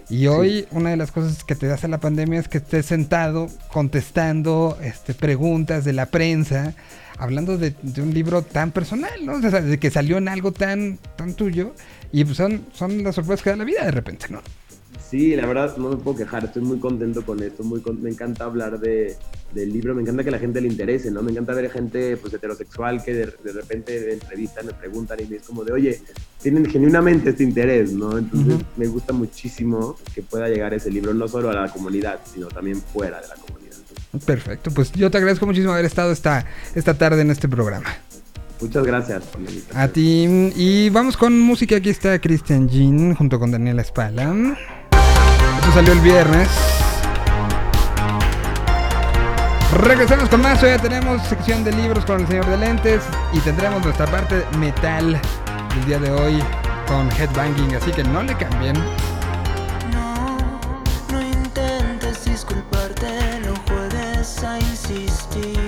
Y 0.09 0.27
hoy 0.27 0.67
una 0.71 0.91
de 0.91 0.97
las 0.97 1.11
cosas 1.11 1.43
que 1.43 1.55
te 1.55 1.71
hace 1.71 1.87
la 1.87 1.99
pandemia 1.99 2.39
es 2.39 2.47
que 2.47 2.59
estés 2.59 2.85
sentado 2.85 3.47
contestando 3.71 4.77
este, 4.81 5.13
preguntas 5.15 5.83
de 5.83 5.93
la 5.93 6.05
prensa, 6.07 6.73
hablando 7.17 7.57
de, 7.57 7.73
de 7.81 8.01
un 8.01 8.13
libro 8.13 8.43
tan 8.43 8.71
personal, 8.71 9.25
¿no? 9.25 9.33
O 9.33 9.41
sea, 9.41 9.61
de 9.61 9.79
que 9.79 9.89
salió 9.89 10.17
en 10.17 10.27
algo 10.27 10.51
tan, 10.51 10.99
tan 11.15 11.33
tuyo. 11.33 11.73
Y 12.11 12.23
pues 12.23 12.37
son, 12.37 12.65
son 12.73 13.03
las 13.03 13.15
sorpresas 13.15 13.43
que 13.43 13.49
da 13.49 13.55
la 13.55 13.63
vida 13.63 13.83
de 13.83 13.91
repente, 13.91 14.27
¿no? 14.29 14.41
Sí, 15.09 15.35
la 15.35 15.45
verdad 15.45 15.77
no 15.77 15.89
me 15.89 15.97
puedo 15.97 16.17
quejar, 16.17 16.45
estoy 16.45 16.63
muy 16.63 16.79
contento 16.79 17.23
con 17.23 17.41
esto, 17.43 17.63
muy 17.63 17.79
con- 17.79 18.01
me 18.01 18.09
encanta 18.09 18.45
hablar 18.45 18.79
de, 18.79 19.15
del 19.53 19.71
libro, 19.71 19.93
me 19.93 20.01
encanta 20.01 20.23
que 20.23 20.31
la 20.31 20.39
gente 20.39 20.59
le 20.59 20.67
interese, 20.67 21.11
¿no? 21.11 21.21
Me 21.21 21.31
encanta 21.31 21.53
ver 21.53 21.69
gente 21.69 22.17
pues 22.17 22.33
heterosexual 22.33 23.03
que 23.03 23.13
de, 23.13 23.25
de 23.43 23.51
repente 23.53 24.03
me 24.07 24.13
entrevistan, 24.13 24.65
me 24.65 24.73
preguntan 24.73 25.19
y 25.21 25.25
me 25.25 25.35
es 25.37 25.43
como 25.43 25.63
de, 25.63 25.73
oye, 25.73 26.01
tienen 26.41 26.65
genuinamente 26.65 27.29
este 27.29 27.43
interés, 27.43 27.93
¿no? 27.93 28.17
Entonces 28.17 28.55
me 28.77 28.87
gusta 28.87 29.13
muchísimo 29.13 29.95
que 30.13 30.23
pueda 30.23 30.49
llegar 30.49 30.73
ese 30.73 30.89
libro 30.89 31.13
no 31.13 31.27
solo 31.27 31.51
a 31.51 31.53
la 31.53 31.69
comunidad, 31.71 32.19
sino 32.33 32.47
también 32.47 32.81
fuera 32.81 33.21
de 33.21 33.27
la 33.27 33.35
comunidad. 33.35 33.75
Perfecto, 34.25 34.71
pues 34.71 34.91
yo 34.93 35.11
te 35.11 35.17
agradezco 35.19 35.45
muchísimo 35.45 35.71
haber 35.73 35.85
estado 35.85 36.11
esta, 36.11 36.45
esta 36.73 36.95
tarde 36.95 37.21
en 37.21 37.29
este 37.29 37.47
programa. 37.47 37.85
Muchas 38.59 38.85
gracias 38.85 39.23
por 39.25 39.41
la 39.41 39.49
invitación. 39.49 39.81
A 39.81 39.87
ti. 39.89 40.51
Y 40.55 40.89
vamos 40.89 41.17
con 41.17 41.37
música. 41.37 41.75
Aquí 41.75 41.89
está 41.89 42.17
Christian 42.19 42.69
Jean 42.69 43.13
junto 43.13 43.37
con 43.37 43.51
Daniela 43.51 43.83
Spala. 43.83 44.57
Salió 45.73 45.91
el 45.91 45.99
viernes. 45.99 46.47
Regresamos 49.73 50.29
con 50.29 50.41
más. 50.41 50.63
Hoy 50.63 50.69
ya 50.69 50.77
tenemos 50.77 51.21
sección 51.23 51.65
de 51.65 51.73
libros 51.73 52.05
con 52.05 52.21
el 52.21 52.27
señor 52.27 52.45
de 52.45 52.55
lentes. 52.55 53.03
Y 53.33 53.39
tendremos 53.39 53.83
nuestra 53.83 54.05
parte 54.05 54.45
metal 54.57 55.19
el 55.77 55.85
día 55.85 55.99
de 55.99 56.11
hoy 56.11 56.41
con 56.87 57.11
Headbanging. 57.11 57.75
Así 57.75 57.91
que 57.91 58.05
no 58.05 58.23
le 58.23 58.37
cambien. 58.37 58.75
No, 59.91 60.37
no 61.11 61.21
intentes 61.21 62.23
disculparte, 62.23 63.41
no 63.45 63.53
juegues 63.67 64.43
a 64.45 64.57
insistir. 64.59 65.64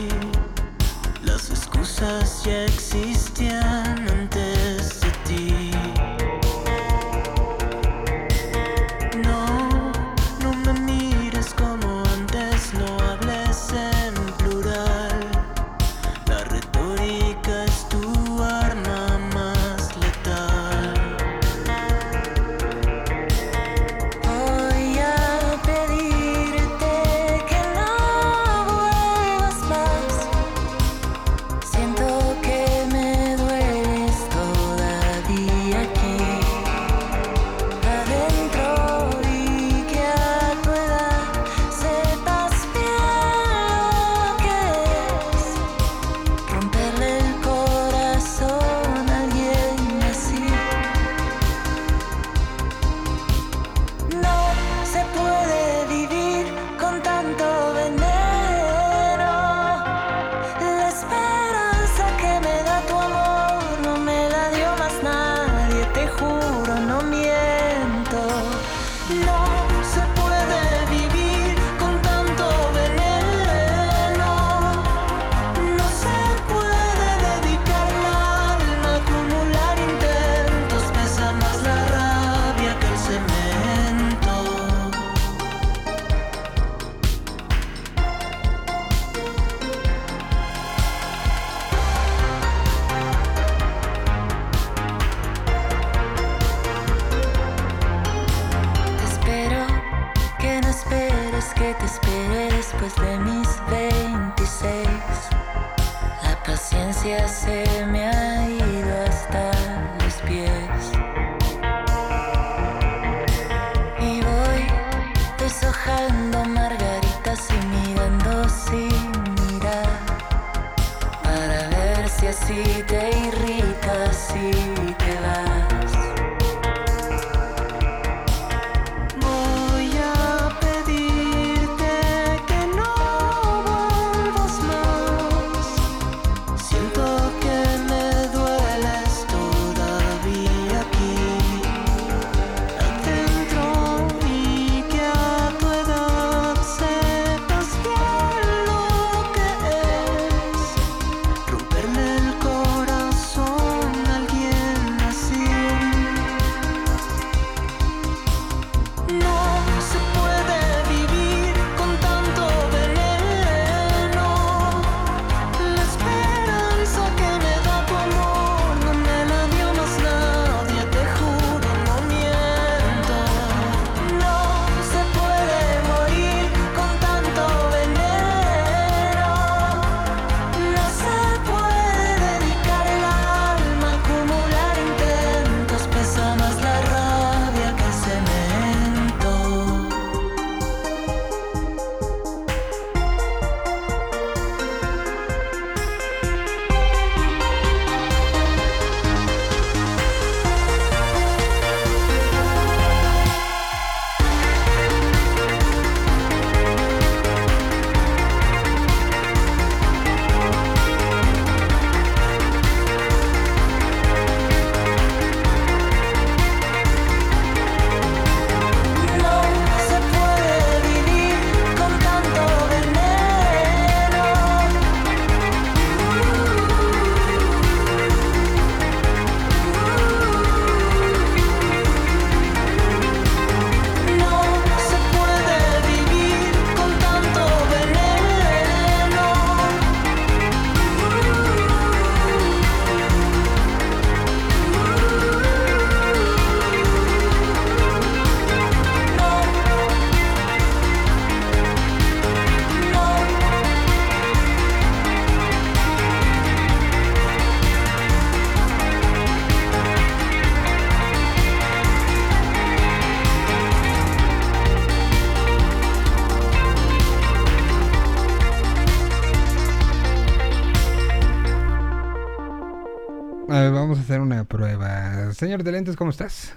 Señor 275.38 275.64
de 275.64 275.72
lentes, 275.72 275.96
¿cómo 275.96 276.12
estás? 276.12 276.54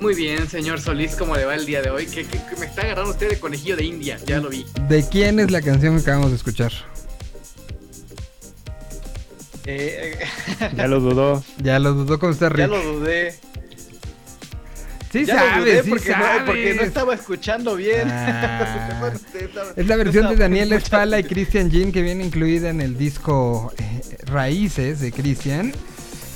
Muy 0.00 0.14
bien, 0.14 0.48
señor 0.48 0.80
Solís, 0.80 1.16
¿cómo 1.16 1.34
le 1.36 1.44
va 1.44 1.54
el 1.54 1.64
día 1.64 1.80
de 1.82 1.90
hoy? 1.90 2.06
Que, 2.06 2.24
que- 2.26 2.38
que 2.38 2.56
me 2.58 2.66
está 2.66 2.82
agarrando 2.82 3.10
usted 3.12 3.30
de 3.30 3.40
conejillo 3.40 3.76
de 3.76 3.84
India, 3.84 4.18
ya 4.26 4.40
lo 4.40 4.48
vi. 4.50 4.66
¿De 4.88 5.06
quién 5.08 5.40
es 5.40 5.50
la 5.50 5.62
canción 5.62 5.96
que 5.96 6.02
acabamos 6.02 6.30
de 6.30 6.36
escuchar? 6.36 6.72
Eh, 9.64 10.18
Ya 10.76 10.86
lo 10.86 11.00
dudó. 11.00 11.42
Ya 11.58 11.78
lo 11.78 11.94
dudó 11.94 12.18
con 12.18 12.30
usted, 12.30 12.46
ya 12.50 12.66
Rick. 12.66 12.68
lo 12.68 12.82
dudé. 12.82 13.38
Sí 15.12 15.26
ya 15.26 15.34
lo 15.34 15.40
sabes, 15.40 15.64
dudé 15.64 15.82
sí 15.82 15.90
porque, 15.90 16.08
no, 16.10 16.14
sabes. 16.16 16.42
porque 16.46 16.74
no 16.74 16.82
estaba 16.82 17.14
escuchando 17.14 17.76
bien. 17.76 18.08
Ah. 18.10 18.96
Bueno, 19.00 19.16
usted 19.16 19.42
estaba- 19.44 19.70
Es 19.76 19.86
la 19.86 19.96
no 19.96 20.04
versión 20.04 20.28
de 20.28 20.36
Daniel. 20.36 20.72
Espala 20.72 21.18
y 21.20 21.24
Christian 21.24 21.70
Jean 21.70 21.90
que 21.92 22.02
viene 22.02 22.24
incluida 22.24 22.68
en 22.70 22.80
el 22.80 22.96
disco 22.96 23.72
eh, 23.78 24.00
Raíces 24.26 25.00
de 25.00 25.10
Christian. 25.10 25.72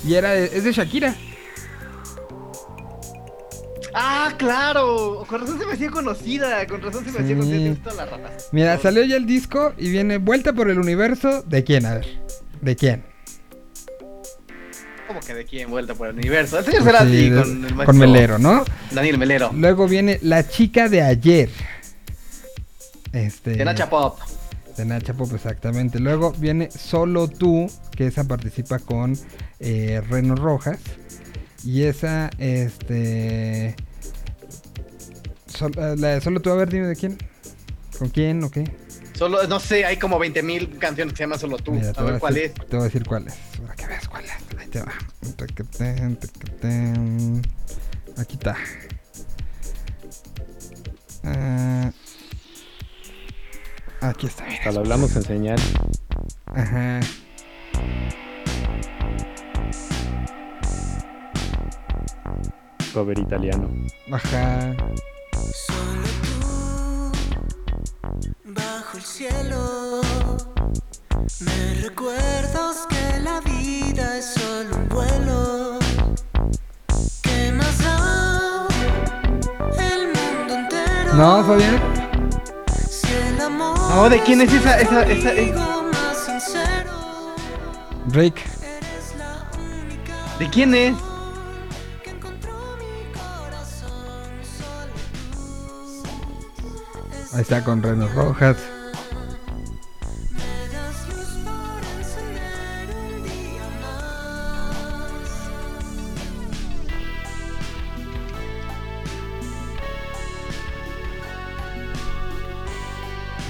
Y 0.05 0.15
era 0.15 0.31
de- 0.33 0.47
es 0.47 0.65
de 0.65 0.73
Shakira. 0.73 1.15
Ah, 3.95 4.35
claro. 4.37 5.25
Con 5.27 5.41
razón 5.41 5.59
se 5.59 5.65
me 5.67 5.73
hacía 5.73 5.91
conocida. 5.91 6.67
Con 6.67 6.83
razón 6.83 7.05
se 7.05 7.13
me 7.13 7.21
hacía 7.21 7.37
conocida. 7.37 7.75
Toda 7.83 7.95
la 7.97 8.05
razón. 8.05 8.31
Mira, 8.53 8.79
salió 8.79 9.03
ya 9.05 9.17
el 9.17 9.27
disco 9.27 9.73
y 9.79 9.89
viene 9.91 10.19
Vuelta 10.19 10.53
por 10.53 10.69
el 10.71 10.79
Universo. 10.79 11.43
¿De 11.43 11.65
quién? 11.65 11.87
A 11.87 11.95
ver. 11.95 12.07
¿De 12.61 12.77
quién? 12.77 13.05
¿Cómo 15.09 15.21
que 15.21 15.35
de 15.35 15.45
quién? 15.47 15.71
Vuelta 15.71 15.95
por 15.95 16.09
el 16.09 16.15
universo. 16.17 16.59
El 16.59 16.65
señor 16.65 16.83
Pues 16.83 16.93
Cerati 16.97 17.17
sí, 17.17 17.31
con 17.31 17.65
el 17.65 17.87
con 17.87 17.97
Melero, 17.97 18.39
¿no? 18.39 18.65
Daniel 18.91 19.17
Melero. 19.19 19.51
Luego 19.55 19.87
viene 19.87 20.19
La 20.23 20.47
chica 20.47 20.89
de 20.89 21.01
ayer. 21.01 21.49
Este. 23.13 23.51
De 23.53 23.65
Nacha 23.65 23.89
Pop. 23.89 24.19
De 24.77 24.85
Nacha 24.85 25.15
Pop, 25.15 25.33
exactamente. 25.35 25.99
Luego 26.01 26.33
viene 26.33 26.71
Solo 26.71 27.29
tú, 27.29 27.71
que 27.97 28.07
esa 28.09 28.25
participa 28.25 28.79
con 28.79 29.19
eh, 29.61 30.03
Reno 30.09 30.35
Rojas. 30.35 30.79
Y 31.65 31.83
esa, 31.83 32.31
este. 32.39 33.75
sol- 35.47 35.73
eh, 35.79 35.95
la 35.99 36.09
de 36.09 36.21
Solo 36.21 36.41
tú, 36.41 36.51
a 36.51 36.55
ver, 36.57 36.69
dime 36.71 36.87
de 36.87 36.97
quién. 36.97 37.17
¿Con 37.99 38.09
quién 38.11 38.45
o 38.45 38.51
qué? 38.51 38.71
Solo, 39.15 39.47
no 39.49 39.59
sé, 39.59 39.87
hay 39.87 39.97
como 39.97 40.19
20.000 40.19 40.77
canciones 40.79 41.15
que 41.15 41.17
se 41.19 41.23
llaman 41.25 41.39
Solo 41.39 41.57
tú. 41.57 41.73
Mira, 41.73 41.93
a 41.97 42.03
ver 42.03 42.19
cuál 42.19 42.35
decir- 42.35 42.53
es. 42.61 42.67
Te 42.69 42.77
voy 42.77 42.81
a 42.81 42.85
decir 42.85 43.07
cuál 43.07 43.27
es. 43.29 43.35
Para 43.63 43.75
que 43.75 43.87
veas 43.87 44.07
cuál 44.09 44.25
es. 44.27 44.33
Ahí 44.59 44.69
te 44.69 44.81
va. 44.83 44.93
Aquí 48.19 48.35
está. 48.35 48.57
Ah, 51.25 51.91
aquí 54.01 54.27
está. 54.27 54.45
Hasta 54.47 54.73
lo 54.73 54.81
hablamos 54.81 55.15
en 55.17 55.23
señal. 55.23 55.59
Ajá. 56.47 57.01
Cover 62.93 63.19
italiano. 63.19 63.69
Ajá. 64.11 64.75
Solo 65.67 66.09
tú, 66.23 67.13
bajo 68.45 68.97
el 68.97 69.03
cielo, 69.03 70.01
me 71.41 71.75
recuerdas 71.83 72.87
que 72.89 73.21
la 73.21 73.41
vida 73.41 74.19
es 74.19 74.35
solo 74.35 74.77
un 74.77 74.89
vuelo. 74.89 75.79
¿Qué 77.23 77.53
más 77.53 77.79
da 77.79 78.67
el 79.79 80.07
mundo 80.07 80.55
entero? 80.55 81.15
No, 81.15 81.45
Fabián. 81.45 82.06
No, 83.97 84.11
¿de 84.11 84.21
quién 84.25 84.43
es 84.43 84.53
esa- 84.53 84.79
esa- 84.79 85.05
esa- 85.05 85.33
eres 88.63 89.15
la 89.17 89.49
única 89.59 90.15
¿De 90.39 90.51
quién 90.51 90.75
es? 90.75 90.95
Ahí 97.33 97.41
está 97.41 97.65
con 97.65 97.83
Renos 97.83 98.15
Rojas. 98.15 98.59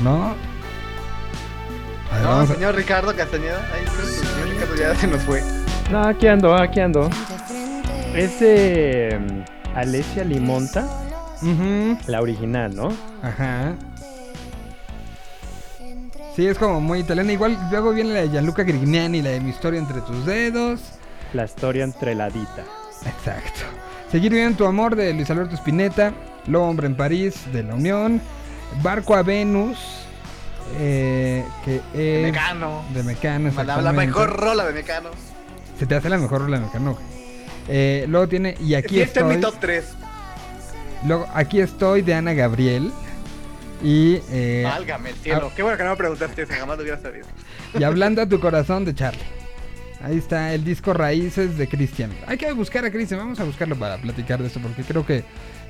¿No? 0.07 0.37
Ver, 2.13 2.23
No, 2.23 2.29
vamos 2.29 2.51
a- 2.51 2.55
señor 2.55 2.77
Ricardo 2.77 3.13
Castañeda. 3.17 3.59
Ay, 3.75 3.83
creo 3.85 3.97
que 3.97 4.03
el 4.03 4.09
señor 4.15 4.49
Ricardo 4.51 4.77
ya 4.77 4.95
se 4.95 5.07
nos 5.09 5.23
fue. 5.23 5.43
No, 5.91 6.01
aquí 6.07 6.29
ando, 6.29 6.55
aquí 6.55 6.79
ando. 6.79 7.11
Es 8.15 8.39
de 8.39 9.19
mm, 9.21 9.77
Alessia 9.77 10.23
Limonta, 10.23 10.87
la 12.07 12.21
original, 12.23 12.75
¿no? 12.77 12.93
Ajá. 13.21 13.75
Sí, 16.37 16.47
es 16.47 16.57
como 16.57 16.81
muy 16.81 17.01
italiana. 17.01 17.33
Igual 17.33 17.59
luego 17.73 17.93
viene 17.93 18.15
la 18.15 18.21
de 18.21 18.29
Gianluca 18.29 18.63
Grignani, 18.63 19.23
la 19.23 19.31
de 19.31 19.41
Mi 19.41 19.51
historia 19.51 19.81
entre 19.81 20.03
tus 20.03 20.25
dedos. 20.25 20.81
La 21.33 21.47
historia 21.47 21.83
entreladita. 21.83 22.63
Exacto. 23.05 23.63
Seguir 24.13 24.33
viendo 24.33 24.57
tu 24.57 24.67
amor 24.67 24.95
de 24.95 25.13
Luis 25.15 25.29
Alberto 25.31 25.57
Spinetta. 25.57 26.13
Lobo 26.47 26.69
Hombre 26.69 26.87
en 26.87 26.95
París 26.95 27.35
de 27.53 27.65
La 27.65 27.75
Unión. 27.75 28.21
Barco 28.83 29.15
a 29.15 29.23
Venus. 29.23 29.79
eh, 30.79 31.45
que 31.65 31.81
es. 31.95 32.23
Mecano. 32.33 32.85
De 32.93 33.03
Mecano, 33.03 33.51
La, 33.65 33.81
la 33.83 33.93
mejor 33.93 34.31
rola 34.39 34.65
de 34.67 34.73
Mecano. 34.73 35.11
Se 35.79 35.87
te 35.87 35.95
hace 35.95 36.09
la 36.09 36.19
mejor 36.19 36.43
rola 36.43 36.59
de 36.59 36.67
Mecano. 36.67 36.99
Eh, 37.69 38.05
luego 38.09 38.29
tiene 38.29 38.57
Y 38.61 38.75
aquí 38.75 38.95
Sí, 38.97 39.01
está 39.03 39.21
en 39.21 39.29
mi 39.29 39.35
estoy. 39.35 39.51
top 39.53 39.61
3. 39.61 39.85
Luego, 41.07 41.27
aquí 41.35 41.61
estoy 41.61 42.03
de 42.03 42.15
Ana 42.15 42.33
Gabriel. 42.33 42.93
Y, 43.83 44.21
eh, 44.31 44.63
Válgame 44.65 45.11
el 45.11 45.17
cielo. 45.17 45.53
Qué 45.55 45.63
bueno 45.63 45.77
que 45.77 45.85
no 45.85 45.91
me 45.91 45.97
preguntaste 45.97 46.43
eso, 46.43 46.53
jamás 46.59 46.77
lo 46.79 46.83
hubiera 46.83 47.01
sabido. 47.01 47.27
y 47.79 47.85
hablando 47.85 48.23
a 48.23 48.27
tu 48.27 48.41
corazón 48.41 48.85
de 48.85 48.95
Charlie. 48.95 49.21
Ahí 50.03 50.19
está 50.19 50.53
el 50.55 50.65
disco 50.65 50.93
Raíces 50.95 51.59
de 51.59 51.69
Cristian. 51.69 52.11
Hay 52.27 52.39
que 52.39 52.51
buscar 52.53 52.85
a 52.85 52.91
Cristian. 52.91 53.21
Vamos 53.21 53.39
a 53.41 53.45
buscarlo 53.45 53.77
para 53.77 53.99
platicar 53.99 54.41
de 54.41 54.47
esto 54.49 54.61
porque 54.61 54.83
creo 54.83 55.05
que. 55.05 55.25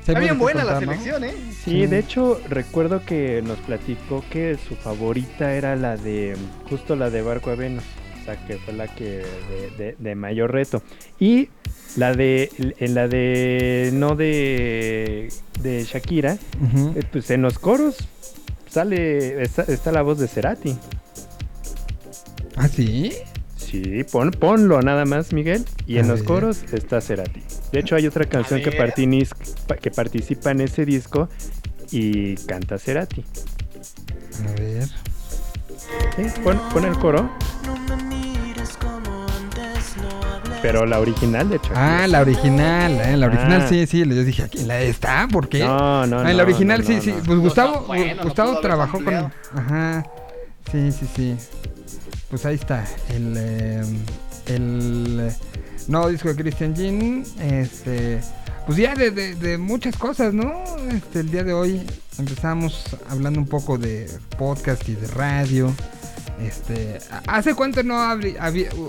Está 0.07 0.20
bien 0.20 0.38
buena 0.38 0.62
la 0.64 0.78
selección, 0.78 1.24
¿eh? 1.24 1.34
Sí, 1.64 1.70
Sí. 1.82 1.86
de 1.86 1.98
hecho 1.98 2.40
recuerdo 2.48 3.04
que 3.04 3.42
nos 3.42 3.59
platicó 3.59 4.24
que 4.30 4.57
su 4.68 4.76
favorita 4.76 5.52
era 5.54 5.74
la 5.76 5.96
de 5.96 6.36
justo 6.70 6.94
la 6.94 7.11
de 7.11 7.22
Barco 7.22 7.50
de 7.50 7.57
Venus, 7.57 7.84
o 8.22 8.24
sea 8.24 8.36
que 8.46 8.57
fue 8.59 8.72
la 8.74 8.86
que 8.88 9.04
de, 9.50 9.70
de- 9.76 9.96
de 9.98 10.14
mayor 10.14 10.52
reto 10.52 10.82
y 11.18 11.48
la 11.96 12.12
de 12.14 12.50
en 12.78 12.94
la 12.94 13.09
de 13.09 13.90
no 13.92 14.14
de 14.14 15.28
de 15.61 15.84
Shakira, 15.84 16.34
eh, 16.34 17.02
pues 17.11 17.30
en 17.30 17.42
los 17.42 17.59
coros 17.59 17.96
sale 18.68 19.42
está, 19.42 19.62
está 19.62 19.90
la 19.90 20.02
voz 20.02 20.18
de 20.18 20.28
Cerati. 20.28 20.76
¿Ah, 22.57 22.68
sí? 22.68 23.12
Sí, 23.57 24.04
pon, 24.04 24.30
ponlo 24.30 24.80
nada 24.82 25.04
más, 25.04 25.32
Miguel. 25.32 25.64
Y 25.86 25.96
A 25.96 26.00
en 26.00 26.09
los 26.09 26.20
ver. 26.20 26.26
coros 26.28 26.62
está 26.72 27.00
Cerati. 27.00 27.42
De 27.72 27.80
hecho, 27.80 27.96
hay 27.96 28.06
otra 28.06 28.24
canción 28.26 28.60
que, 28.62 28.70
partinis- 28.78 29.32
que 29.80 29.90
participa 29.90 30.50
en 30.52 30.60
ese 30.62 30.84
disco 30.84 31.28
y 31.90 32.34
canta 32.46 32.78
Cerati. 32.78 33.24
A 34.46 34.60
ver. 34.60 34.84
Sí, 36.16 36.40
pon, 36.42 36.60
pon 36.72 36.84
el 36.84 36.98
coro, 36.98 37.30
No 37.64 37.76
me 37.96 38.02
mires 38.04 38.76
como 38.78 39.26
antes, 39.26 39.96
no 39.96 40.08
hables. 40.26 40.58
pero 40.62 40.86
la 40.86 41.00
original 41.00 41.48
de 41.48 41.56
Shakira. 41.58 42.04
Ah, 42.04 42.06
la 42.06 42.20
original, 42.20 42.92
¿eh? 43.00 43.16
La 43.16 43.26
original, 43.26 43.62
Ah. 43.62 43.68
sí, 43.68 43.86
sí. 43.86 43.98
Yo 44.00 44.24
dije, 44.24 44.42
¿aquí 44.44 44.64
la 44.64 44.80
está? 44.80 45.28
¿Por 45.30 45.48
qué? 45.48 45.60
No, 45.60 46.06
no, 46.06 46.20
Ah, 46.20 46.22
no. 46.24 46.28
en 46.30 46.36
la 46.36 46.42
original, 46.42 46.80
no, 46.80 46.86
sí, 46.86 46.96
no, 46.96 47.02
sí. 47.02 47.12
no. 47.12 47.22
Pues 47.24 47.38
Gustavo, 47.40 47.72
No, 47.74 47.80
bueno, 47.82 48.14
no 48.16 48.22
Gustavo 48.24 48.58
trabajó 48.60 49.02
con. 49.04 49.14
Ajá. 49.14 50.04
Sí, 50.72 50.90
sí, 50.92 51.06
sí. 51.14 51.36
Pues 52.30 52.44
ahí 52.46 52.54
está. 52.56 52.84
El. 53.10 53.34
eh, 53.36 53.82
el 54.46 55.18
eh, 55.30 55.36
nuevo 55.89 56.09
disco 56.09 56.28
de 56.32 56.37
Christian 56.43 56.74
Jean. 56.74 57.24
Este. 57.41 58.20
Pues 58.66 58.78
ya 58.78 58.95
de, 58.97 59.11
de- 59.12 59.34
de 59.37 59.59
muchas 59.59 59.97
cosas, 59.97 60.34
¿no? 60.34 60.64
Este, 60.91 61.20
el 61.20 61.30
día 61.30 61.45
de 61.45 61.53
hoy 61.53 61.82
empezamos 62.18 62.84
hablando 63.09 63.39
un 63.39 63.47
poco 63.47 63.78
de 63.78 64.11
podcast 64.39 64.89
y 64.89 64.95
de 64.97 65.07
radio. 65.09 65.72
Este, 66.43 66.99
¿hace 67.28 67.55
cuánto 67.55 67.82
no 67.84 68.01
había- 68.01 68.41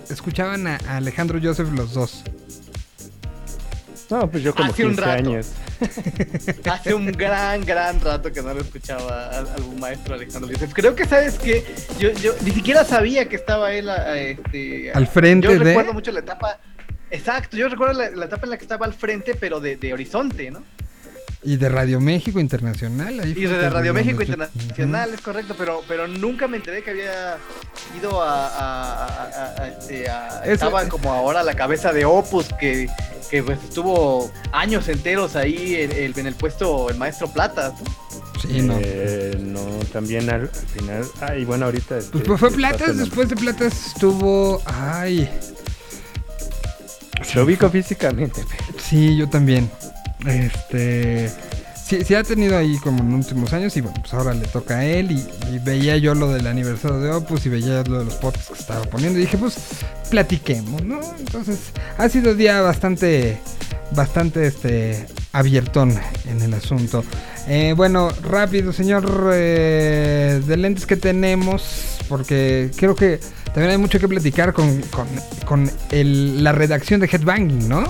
escuchaban 0.10 0.66
a, 0.68 0.80
a 0.88 0.98
Alejandro 0.98 1.40
Joseph 1.42 1.70
los 1.74 1.94
dos? 1.94 2.24
No, 4.10 4.30
pues 4.32 4.42
yo 4.42 4.56
como 4.56 4.72
Hace 4.72 4.84
un 4.86 4.92
15 4.96 5.02
rato. 5.06 5.30
años. 5.30 5.52
Hace 6.72 6.94
un 6.94 7.06
gran, 7.12 7.64
gran 7.64 8.00
rato 8.02 8.32
que 8.32 8.42
no 8.42 8.54
lo 8.54 8.62
escuchaba 8.62 9.30
al, 9.30 9.48
al 9.48 9.80
maestro 9.80 10.16
Alejandro 10.16 10.50
Yosef. 10.52 10.74
Creo 10.74 10.96
que 10.96 11.06
sabes 11.06 11.36
que 11.38 11.64
yo, 12.00 12.12
yo 12.14 12.34
ni 12.44 12.52
siquiera 12.52 12.84
sabía 12.86 13.28
que 13.30 13.36
estaba 13.36 13.74
él 13.74 13.90
a- 13.90 13.96
a 14.02 14.18
este, 14.18 14.92
Al 14.94 15.06
frente 15.08 15.46
Yo 15.48 15.54
de- 15.54 15.60
recuerdo 15.60 15.94
mucho 15.94 16.12
la 16.12 16.20
etapa. 16.22 16.58
Exacto, 17.12 17.56
yo 17.58 17.70
recuerdo 17.70 17.94
la, 17.94 18.10
la 18.12 18.26
etapa 18.26 18.46
en 18.46 18.50
la 18.52 18.58
que 18.58 18.64
estaba 18.66 18.86
al 18.86 18.94
frente, 18.94 19.36
pero 19.36 19.60
de, 19.60 19.78
de 19.78 19.94
horizonte, 19.94 20.52
¿no? 20.52 20.64
Y 21.44 21.56
de 21.56 21.70
Radio 21.70 22.02
México 22.02 22.40
Internacional. 22.40 23.20
Ahí 23.22 23.32
Y 23.32 23.46
fue 23.48 23.58
de 23.58 23.70
Radio 23.70 23.94
México 23.94 24.22
Internacional, 24.22 25.14
es 25.14 25.22
correcto, 25.22 25.56
pero, 25.58 25.82
pero 25.88 26.08
nunca 26.08 26.48
me 26.48 26.58
enteré 26.58 26.84
que 26.84 26.90
había 26.92 27.38
ido 27.98 28.22
a... 28.22 28.48
a- 28.48 29.06
a- 29.06 29.24
a- 29.24 29.62
a- 29.64 29.68
este, 29.70 30.04
Eso- 30.06 30.52
estaba 30.52 30.90
como 30.90 31.14
ahora 31.14 31.42
a 31.42 31.44
la 31.44 31.54
cabeza 31.54 31.94
de 31.94 32.04
Opus, 32.06 32.48
que, 32.60 32.90
que 33.30 33.44
pues 33.44 33.60
estuvo 33.64 34.32
años 34.52 34.88
enteros 34.90 35.36
ahí 35.36 35.76
en, 35.76 35.92
el- 35.92 36.18
en 36.20 36.28
el 36.28 36.36
puesto 36.36 36.90
el 36.90 36.98
maestro 36.98 37.32
Plata. 37.32 37.70
¿no? 37.80 38.42
Sí, 38.42 38.62
no. 38.62 38.78
Eh, 38.82 39.38
no, 39.40 39.62
también 39.94 40.30
al, 40.30 40.42
al 40.42 40.50
final. 40.50 41.06
Ay, 41.22 41.46
bueno, 41.46 41.66
ahorita. 41.66 42.00
Pues 42.12 42.40
fue 42.40 42.52
Platas, 42.52 42.98
después 42.98 43.30
de 43.30 43.36
Platas 43.36 43.88
estuvo. 43.88 44.62
Ay. 44.66 45.30
Lo 47.36 47.44
ubico 47.44 47.70
físicamente. 47.70 48.44
Sí, 48.80 49.18
yo 49.18 49.30
también. 49.30 49.70
Este. 50.26 51.32
Sí, 51.88 52.04
sí 52.04 52.16
ha 52.16 52.24
tenido 52.24 52.58
ahí 52.58 52.78
como 52.80 53.00
en 53.00 53.14
últimos 53.14 53.54
años 53.54 53.78
y 53.78 53.82
bueno, 53.82 53.96
pues 54.02 54.14
ahora 54.14 54.34
le 54.34 54.46
toca 54.48 54.80
a 54.80 54.86
él 54.86 55.10
y, 55.12 55.26
y 55.54 55.60
veía 55.60 55.96
yo 55.96 56.16
lo 56.16 56.30
del 56.34 56.46
aniversario 56.46 57.00
de 57.00 57.12
Opus 57.12 57.46
y 57.46 57.50
veía 57.50 57.82
lo 57.84 58.00
de 58.00 58.06
los 58.06 58.16
podcasts 58.16 58.50
que 58.52 58.60
estaba 58.60 58.84
poniendo 58.84 59.18
y 59.18 59.22
dije 59.22 59.38
pues 59.38 59.56
platiquemos, 60.10 60.84
¿no? 60.84 61.00
Entonces 61.18 61.72
ha 61.98 62.10
sido 62.10 62.36
día 62.36 62.60
bastante, 62.60 63.38
bastante 63.92 64.48
este 64.48 65.08
abiertón 65.32 65.94
en 66.30 66.42
el 66.42 66.54
asunto. 66.56 67.06
Eh, 67.50 67.74
bueno, 67.78 68.10
rápido 68.24 68.74
señor 68.74 69.32
eh, 69.34 70.42
de 70.46 70.58
lentes 70.58 70.86
que 70.86 70.98
tenemos 70.98 71.98
porque 72.10 72.72
creo 72.76 72.94
que 72.96 73.20
también 73.46 73.72
hay 73.72 73.78
mucho 73.78 74.00
que 74.00 74.08
platicar 74.08 74.54
con, 74.54 74.82
con, 74.92 75.08
con 75.46 75.72
la 75.92 76.52
redacción 76.52 77.00
de 77.00 77.08
Headbanging, 77.08 77.70
¿no? 77.70 77.86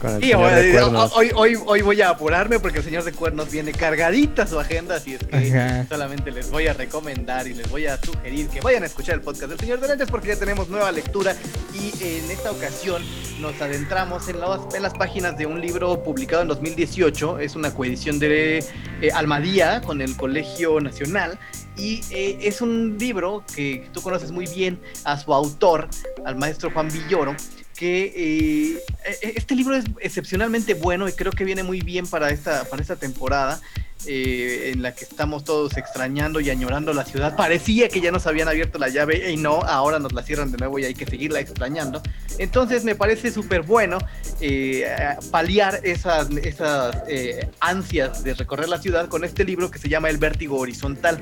Con 0.00 0.20
de 0.20 0.34
hoy, 0.34 0.72
cuernos. 0.72 1.12
hoy, 1.16 1.30
hoy, 1.34 1.58
hoy 1.66 1.82
voy 1.82 2.00
a 2.02 2.10
apurarme 2.10 2.60
porque 2.60 2.78
el 2.78 2.84
señor 2.84 3.02
de 3.02 3.12
cuernos 3.12 3.50
viene 3.50 3.72
cargadita 3.72 4.46
su 4.46 4.58
agenda, 4.60 4.96
así 4.96 5.14
es 5.14 5.24
que 5.24 5.36
Ajá. 5.36 5.86
solamente 5.88 6.30
les 6.30 6.50
voy 6.50 6.68
a 6.68 6.72
recomendar 6.72 7.48
y 7.48 7.54
les 7.54 7.68
voy 7.68 7.86
a 7.86 7.98
sugerir 8.00 8.48
que 8.48 8.60
vayan 8.60 8.84
a 8.84 8.86
escuchar 8.86 9.16
el 9.16 9.22
podcast 9.22 9.50
del 9.50 9.58
señor 9.58 9.80
de 9.80 9.88
lentes 9.88 10.08
porque 10.08 10.28
ya 10.28 10.36
tenemos 10.36 10.68
nueva 10.68 10.92
lectura 10.92 11.34
y 11.74 11.92
en 12.02 12.30
esta 12.30 12.52
ocasión 12.52 13.02
nos 13.40 13.60
adentramos 13.60 14.28
en 14.28 14.40
las, 14.40 14.72
en 14.74 14.82
las 14.82 14.94
páginas 14.94 15.36
de 15.36 15.46
un 15.46 15.60
libro 15.60 16.02
publicado 16.02 16.42
en 16.42 16.48
2018, 16.48 17.40
es 17.40 17.56
una 17.56 17.74
coedición 17.74 18.18
de 18.20 18.58
eh, 19.00 19.10
Almadía 19.12 19.80
con 19.80 20.00
el 20.00 20.16
Colegio 20.16 20.80
Nacional 20.80 21.38
y 21.76 22.02
eh, 22.10 22.38
es 22.42 22.60
un 22.60 22.98
libro 22.98 23.44
que 23.54 23.88
tú 23.92 24.02
conoces 24.02 24.30
muy 24.30 24.46
bien 24.46 24.80
a 25.04 25.18
su 25.18 25.32
autor, 25.32 25.88
al 26.24 26.36
maestro 26.36 26.70
Juan 26.70 26.88
Villoro, 26.88 27.34
que 27.78 28.12
eh, 28.16 28.82
eh, 29.04 29.32
este 29.36 29.54
libro 29.54 29.76
es 29.76 29.84
excepcionalmente 30.00 30.74
bueno 30.74 31.08
y 31.08 31.12
creo 31.12 31.30
que 31.32 31.44
viene 31.44 31.62
muy 31.62 31.80
bien 31.80 32.06
para 32.06 32.30
esta, 32.30 32.64
para 32.64 32.82
esta 32.82 32.96
temporada 32.96 33.60
eh, 34.06 34.70
en 34.72 34.80
la 34.80 34.94
que 34.94 35.02
estamos 35.02 35.42
todos 35.42 35.76
extrañando 35.76 36.38
y 36.38 36.50
añorando 36.50 36.92
la 36.92 37.04
ciudad. 37.04 37.34
Parecía 37.34 37.88
que 37.88 38.00
ya 38.00 38.12
nos 38.12 38.28
habían 38.28 38.46
abierto 38.46 38.78
la 38.78 38.88
llave 38.88 39.32
y 39.32 39.36
no, 39.36 39.60
ahora 39.62 39.98
nos 39.98 40.12
la 40.12 40.22
cierran 40.22 40.52
de 40.52 40.56
nuevo 40.56 40.78
y 40.78 40.84
hay 40.84 40.94
que 40.94 41.04
seguirla 41.04 41.40
extrañando. 41.40 42.00
Entonces 42.38 42.84
me 42.84 42.94
parece 42.94 43.32
súper 43.32 43.62
bueno 43.62 43.98
eh, 44.40 44.86
paliar 45.32 45.80
esas, 45.82 46.30
esas 46.30 46.96
eh, 47.08 47.50
ansias 47.58 48.22
de 48.22 48.34
recorrer 48.34 48.68
la 48.68 48.78
ciudad 48.78 49.08
con 49.08 49.24
este 49.24 49.44
libro 49.44 49.68
que 49.68 49.80
se 49.80 49.88
llama 49.88 50.08
El 50.10 50.18
Vértigo 50.18 50.58
Horizontal. 50.58 51.18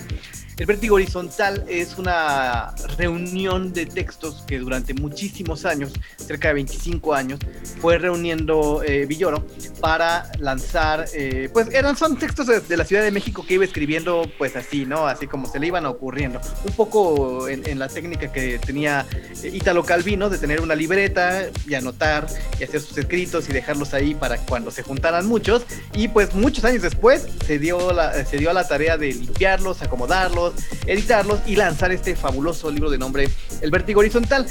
El 0.58 0.64
Vértigo 0.64 0.94
Horizontal 0.94 1.66
es 1.68 1.98
una 1.98 2.74
reunión 2.96 3.74
de 3.74 3.84
textos 3.84 4.42
que 4.46 4.58
durante 4.58 4.94
muchísimos 4.94 5.66
años, 5.66 5.92
cerca 6.16 6.48
de 6.48 6.54
25 6.54 7.12
años, 7.12 7.40
fue 7.78 7.98
reuniendo 7.98 8.82
eh, 8.82 9.04
Villoro 9.04 9.44
para 9.80 10.30
lanzar, 10.38 11.04
eh, 11.12 11.50
pues 11.52 11.68
eran, 11.74 11.94
son 11.94 12.16
textos 12.16 12.46
de, 12.46 12.76
la 12.76 12.86
Ciudad 12.86 13.02
de 13.02 13.10
México 13.10 13.44
que 13.46 13.54
iba 13.54 13.66
escribiendo 13.66 14.30
pues 14.38 14.56
así, 14.56 14.86
¿no? 14.86 15.06
Así 15.06 15.26
como 15.26 15.46
se 15.46 15.60
le 15.60 15.66
iban 15.66 15.84
ocurriendo. 15.84 16.40
Un 16.64 16.72
poco 16.72 17.48
en, 17.48 17.78
la 17.78 17.88
técnica 17.88 18.32
que 18.32 18.58
tenía 18.58 19.04
eh, 19.42 19.50
Italo 19.52 19.84
Calvino 19.84 20.30
de 20.30 20.38
tener 20.38 20.62
una 20.62 20.74
libreta 20.74 21.50
y 21.68 21.74
anotar 21.74 22.28
y 22.58 22.64
hacer 22.64 22.80
sus 22.80 22.96
escritos 22.96 23.46
y 23.50 23.52
dejarlos 23.52 23.92
ahí 23.92 24.14
para 24.14 24.38
cuando 24.38 24.70
se 24.70 24.82
juntaran 24.82 25.26
muchos. 25.26 25.66
Y 25.92 26.08
pues 26.08 26.34
muchos 26.34 26.64
años 26.64 26.80
después 26.80 27.26
se 27.46 27.58
dio, 27.58 27.92
la, 27.92 28.24
se 28.24 28.38
dio 28.38 28.48
a 28.48 28.54
la 28.54 28.66
tarea 28.66 28.96
de 28.96 29.12
limpiarlos, 29.12 29.82
acomodarlos, 29.82 30.45
editarlos 30.86 31.40
y 31.46 31.56
lanzar 31.56 31.92
este 31.92 32.16
fabuloso 32.16 32.70
libro 32.70 32.90
de 32.90 32.98
nombre 32.98 33.28
El 33.60 33.70
Vértigo 33.70 34.00
Horizontal. 34.00 34.46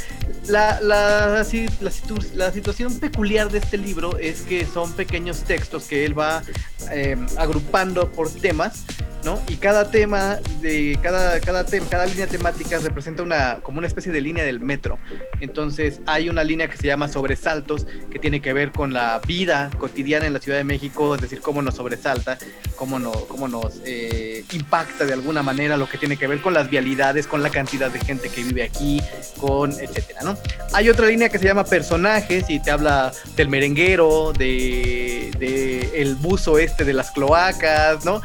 La, 0.48 0.80
la, 0.82 1.44
si- 1.44 1.68
la 1.82 1.90
situ- 1.92 2.24
la 2.36 2.52
situación 2.52 3.00
peculiar 3.00 3.50
de 3.52 3.58
este 3.60 3.78
libro 3.78 4.18
es 4.20 4.42
que 4.42 4.66
son 4.66 4.94
pequeños 4.94 5.40
textos 5.44 5.86
que 5.86 6.06
él 6.06 6.18
va 6.18 6.44
eh, 6.92 7.18
agrupando 7.38 8.12
por 8.12 8.30
temas. 8.32 8.84
¿No? 9.26 9.42
Y 9.50 9.56
cada 9.56 9.90
tema 9.90 10.38
de 10.62 10.98
cada 11.02 11.40
cada 11.42 11.66
tema, 11.66 11.88
cada 11.90 12.06
línea 12.06 12.28
temática 12.28 12.78
representa 12.80 13.24
una 13.24 13.60
como 13.62 13.80
una 13.80 13.88
especie 13.88 14.12
de 14.12 14.22
línea 14.22 14.44
del 14.46 14.60
metro. 14.60 15.00
Entonces, 15.42 16.00
hay 16.06 16.30
una 16.30 16.44
línea 16.44 16.70
que 16.70 16.78
se 16.78 16.88
llama 16.88 17.08
sobresaltos 17.08 17.88
que 18.12 18.20
tiene 18.20 18.42
que 18.42 18.54
ver 18.54 18.72
con 18.72 18.94
la 18.94 19.20
vida 19.26 19.72
cotidiana 19.78 20.28
en 20.28 20.34
la 20.34 20.40
Ciudad 20.40 20.60
de 20.60 20.64
México, 20.64 21.16
es 21.16 21.22
decir, 21.22 21.42
cómo 21.42 21.62
nos 21.62 21.76
sobresalta, 21.76 22.38
cómo, 22.76 23.00
no, 23.00 23.12
cómo 23.12 23.48
nos 23.48 23.82
eh, 23.86 24.46
impacta 24.54 25.06
de 25.06 25.14
alguna 25.14 25.42
manera 25.42 25.76
lo 25.76 25.90
que 25.90 25.98
tiene 25.98 26.18
que 26.18 26.28
ver 26.28 26.42
con 26.42 26.54
las 26.54 26.70
vialidades, 26.70 27.26
con 27.26 27.42
la 27.42 27.50
cantidad 27.50 27.90
de 27.90 28.00
gente 28.00 28.30
que 28.30 28.44
vive 28.44 28.64
aquí, 28.64 29.02
con 29.40 29.72
etcétera, 29.72 30.22
¿no? 30.24 30.38
Hay 30.74 30.90
otra 30.90 31.08
línea 31.08 31.30
que 31.30 31.40
se 31.40 31.46
llama 31.46 31.66
personajes 31.66 32.46
y 32.50 32.62
te 32.62 32.70
habla 32.70 33.12
del 33.36 33.50
merenguero, 33.50 34.34
de, 34.34 35.05
de 35.36 36.02
el 36.02 36.16
buzo 36.16 36.58
este 36.58 36.84
de 36.86 36.94
las 36.94 37.12
cloacas, 37.12 38.06
¿no? 38.06 38.22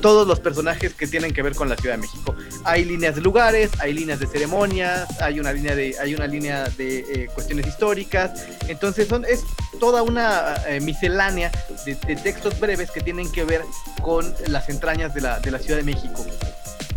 Todos 0.00 0.26
los 0.26 0.40
personajes 0.40 0.94
que 0.94 1.06
tienen 1.06 1.32
que 1.32 1.42
ver 1.42 1.54
con 1.54 1.68
la 1.68 1.76
Ciudad 1.76 1.94
de 1.96 2.02
México. 2.02 2.34
Hay 2.64 2.84
líneas 2.84 3.14
de 3.14 3.20
lugares, 3.20 3.70
hay 3.78 3.92
líneas 3.92 4.20
de 4.20 4.26
ceremonias, 4.26 5.08
hay 5.20 5.40
una 5.40 5.52
línea 5.52 5.74
de, 5.74 5.96
hay 6.00 6.14
una 6.14 6.26
línea 6.26 6.64
de 6.76 6.98
eh, 6.98 7.28
cuestiones 7.34 7.66
históricas. 7.66 8.44
Entonces 8.68 9.08
son, 9.08 9.24
es 9.24 9.42
toda 9.80 10.02
una 10.02 10.54
eh, 10.68 10.80
miscelánea 10.80 11.50
de, 11.84 11.94
de 11.94 12.16
textos 12.16 12.58
breves 12.60 12.90
que 12.90 13.00
tienen 13.00 13.30
que 13.30 13.44
ver 13.44 13.62
con 14.02 14.32
las 14.48 14.68
entrañas 14.68 15.14
de 15.14 15.20
la, 15.20 15.40
de 15.40 15.50
la 15.50 15.58
Ciudad 15.58 15.78
de 15.78 15.84
México. 15.84 16.24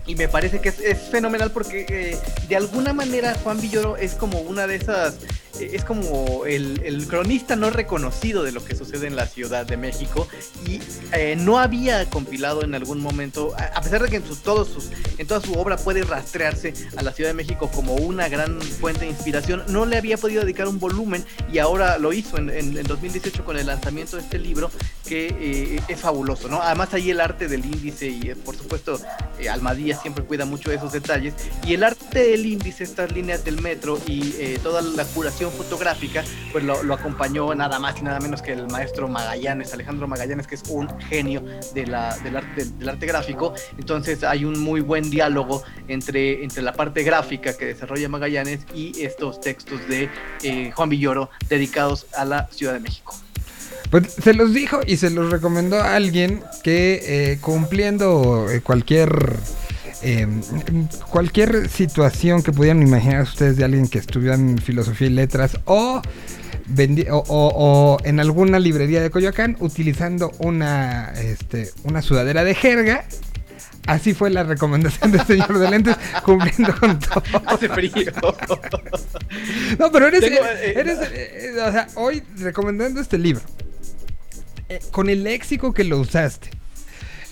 Y 0.07 0.15
me 0.15 0.29
parece 0.29 0.61
que 0.61 0.69
es, 0.69 0.79
es 0.79 0.97
fenomenal 1.09 1.51
porque 1.51 1.85
eh, 1.89 2.17
de 2.47 2.55
alguna 2.55 2.93
manera 2.93 3.35
Juan 3.43 3.59
Villoro 3.59 3.97
es 3.97 4.13
como 4.13 4.39
una 4.39 4.65
de 4.65 4.75
esas, 4.75 5.15
es 5.59 5.83
como 5.83 6.45
el, 6.45 6.81
el 6.85 7.07
cronista 7.07 7.55
no 7.55 7.69
reconocido 7.69 8.43
de 8.43 8.51
lo 8.51 8.63
que 8.63 8.75
sucede 8.75 9.07
en 9.07 9.15
la 9.15 9.25
Ciudad 9.27 9.65
de 9.65 9.77
México 9.77 10.27
y 10.65 10.79
eh, 11.13 11.35
no 11.37 11.59
había 11.59 12.09
compilado 12.09 12.63
en 12.63 12.75
algún 12.75 12.99
momento, 13.01 13.53
a, 13.75 13.81
pesar 13.81 14.03
de 14.03 14.09
que 14.09 14.15
en, 14.17 14.25
su, 14.27 14.35
todos 14.35 14.67
sus, 14.69 14.89
en 15.17 15.27
toda 15.27 15.41
su 15.41 15.53
obra 15.53 15.77
puede 15.77 16.03
rastrearse 16.03 16.73
a 16.95 17.01
la 17.01 17.11
Ciudad 17.11 17.29
de 17.29 17.33
México 17.33 17.69
como 17.73 17.95
una 17.95 18.29
gran 18.29 18.61
fuente 18.61 19.01
de 19.01 19.07
inspiración, 19.11 19.63
no 19.69 19.85
le 19.85 19.97
había 19.97 20.17
podido 20.17 20.41
dedicar 20.41 20.67
un 20.67 20.79
volumen 20.79 21.25
y 21.51 21.59
ahora 21.59 21.97
lo 21.97 22.13
hizo 22.13 22.37
en, 22.37 22.49
en- 22.49 22.77
en 22.77 22.83
2018 22.83 23.43
con 23.45 23.57
el 23.57 23.67
lanzamiento 23.67 24.17
de 24.17 24.23
este 24.23 24.39
libro 24.39 24.69
que 25.07 25.27
eh, 25.39 25.81
es 25.87 25.99
fabuloso, 25.99 26.47
¿no? 26.49 26.61
Además 26.61 26.93
ahí 26.93 27.09
el 27.09 27.19
arte 27.21 27.47
del 27.47 27.65
índice 27.65 28.07
y 28.07 28.29
eh, 28.29 28.35
por 28.35 28.55
supuesto 28.55 28.99
eh, 29.39 29.49
Almadía 29.49 29.97
siempre 29.97 30.23
cuida 30.23 30.45
mucho 30.45 30.71
esos 30.71 30.91
detalles 30.91 31.33
y 31.65 31.73
el 31.73 31.83
arte 31.83 32.19
del 32.31 32.45
índice, 32.45 32.83
estas 32.83 33.11
líneas 33.11 33.43
del 33.43 33.61
metro 33.61 33.99
y 34.07 34.33
eh, 34.37 34.59
toda 34.61 34.81
la 34.81 35.05
curación 35.05 35.46
fotográfica, 35.51 36.23
pues 36.51 36.63
lo, 36.63 36.93
acompañó 36.93 37.53
nada 37.55 37.79
más 37.79 37.99
y 37.99 38.03
nada 38.03 38.19
menos 38.19 38.41
que 38.41 38.53
el 38.53 38.67
maestro 38.67 39.07
Magallanes, 39.07 39.73
Alejandro 39.73 40.07
Magallanes, 40.07 40.47
que 40.47 40.55
es 40.55 40.63
un 40.69 40.87
genio 41.01 41.43
del 41.73 41.93
arte 41.93 43.05
gráfico. 43.05 43.53
Entonces 43.77 44.23
hay 44.23 44.45
un 44.45 44.59
muy 44.59 44.81
buen 44.81 45.09
diálogo 45.09 45.63
entre, 45.87 46.43
entre 46.43 46.61
la 46.63 46.73
parte 46.73 47.03
gráfica 47.03 47.55
que 47.55 47.65
desarrolla 47.65 48.09
Magallanes 48.09 48.65
y 48.73 49.03
estos 49.03 49.41
textos 49.41 49.87
de 49.87 50.09
eh, 50.43 50.71
Juan 50.71 50.89
Villoro 50.89 51.29
dedicados 51.49 52.07
a 52.15 52.25
la 52.25 52.47
Ciudad 52.51 52.73
de 52.73 52.79
México. 52.79 53.15
Pues 53.89 54.11
se 54.11 54.33
los 54.33 54.53
dijo 54.53 54.81
y 54.85 54.97
se 54.97 55.09
los 55.09 55.31
recomendó 55.31 55.77
a 55.77 55.95
alguien 55.95 56.43
que 56.63 57.31
eh, 57.31 57.37
cumpliendo 57.39 58.49
eh, 58.49 58.61
cualquier 58.61 59.37
eh, 60.01 60.27
cualquier 61.09 61.69
situación 61.69 62.43
que 62.43 62.51
pudieran 62.51 62.81
imaginar 62.81 63.23
ustedes 63.23 63.57
de 63.57 63.63
alguien 63.63 63.87
que 63.87 63.99
estudió 63.99 64.33
en 64.33 64.57
filosofía 64.57 65.07
y 65.07 65.11
letras 65.11 65.57
o, 65.65 66.01
en 68.03 68.19
alguna 68.19 68.59
librería 68.59 69.01
de 69.01 69.09
Coyoacán 69.09 69.57
utilizando 69.59 70.31
una 70.39 71.13
este, 71.13 71.71
una 71.83 72.01
sudadera 72.01 72.43
de 72.43 72.55
jerga. 72.55 73.05
Así 73.87 74.13
fue 74.13 74.29
la 74.29 74.43
recomendación 74.43 75.13
del 75.13 75.25
señor 75.25 75.59
de 75.59 75.69
lentes, 75.71 75.95
cumpliendo 76.25 76.75
con 76.77 76.99
todo. 76.99 77.23
Hace 77.45 77.69
frío. 77.69 78.11
No, 79.79 79.89
pero 79.91 80.07
eres, 80.07 80.19
Tengo, 80.19 80.43
eh, 80.43 80.73
eres, 80.75 80.99
eh, 80.99 81.53
eh, 81.55 81.61
o 81.61 81.71
sea, 81.71 81.87
hoy 81.95 82.21
recomendando 82.37 82.99
este 82.99 83.17
libro, 83.17 83.43
eh, 84.67 84.81
con 84.91 85.09
el 85.09 85.23
léxico 85.23 85.73
que 85.73 85.85
lo 85.85 85.99
usaste, 85.99 86.49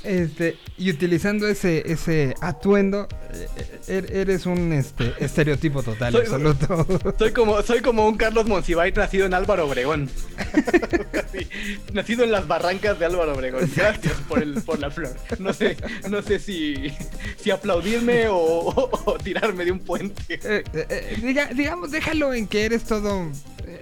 Este, 0.05 0.57
y 0.77 0.91
utilizando 0.91 1.47
ese, 1.47 1.83
ese 1.91 2.35
atuendo, 2.39 3.07
eh, 3.33 3.47
eh, 3.87 4.05
eres 4.13 4.45
un 4.45 4.71
este, 4.71 5.13
estereotipo 5.19 5.81
total, 5.81 6.13
Soy- 6.13 6.21
absoluto. 6.21 6.85
Soy 7.19 7.31
como, 7.31 7.61
soy 7.63 7.81
como 7.81 8.07
un 8.07 8.15
Carlos 8.15 8.45
Monsiváis 8.47 8.95
nacido 8.95 9.25
en 9.25 9.33
Álvaro 9.33 9.65
Obregón. 9.67 10.09
Nacido 11.93 12.23
en 12.23 12.31
las 12.31 12.47
barrancas 12.47 12.99
de 12.99 13.05
Álvaro 13.05 13.33
Obregón. 13.33 13.69
Gracias 13.75 14.13
por, 14.27 14.41
el, 14.41 14.61
por 14.61 14.79
la 14.79 14.89
flor. 14.91 15.15
No 15.39 15.53
sé, 15.53 15.77
no 16.09 16.21
sé 16.21 16.39
si, 16.39 16.93
si 17.41 17.51
aplaudirme 17.51 18.27
o, 18.27 18.35
o- 18.37 19.01
o 19.05 19.17
tirarme 19.17 19.65
de 19.65 19.71
un 19.71 19.79
puente. 19.79 20.35
Eh, 20.43 20.63
eh, 20.73 20.85
eh, 20.89 21.17
diga- 21.21 21.49
digamos, 21.53 21.91
déjalo 21.91 22.33
en 22.33 22.47
que 22.47 22.65
eres 22.65 22.83
todo. 22.83 23.29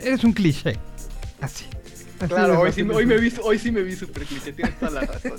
Eres 0.02 0.24
un 0.24 0.34
cliché. 0.34 0.78
Así. 1.42 1.66
Claro, 2.28 2.60
hoy 2.62 2.72
sí, 2.72 2.82
hoy 2.82 3.06
me 3.06 3.18
vi, 3.18 3.34
hoy 3.44 3.60
sí 3.60 3.72
me 3.72 3.82
vi 3.84 3.96
súper 3.96 4.24
cliché. 4.24 4.54
Tienes 4.54 4.78
toda 4.80 4.92
la 4.92 5.02
razón. 5.02 5.34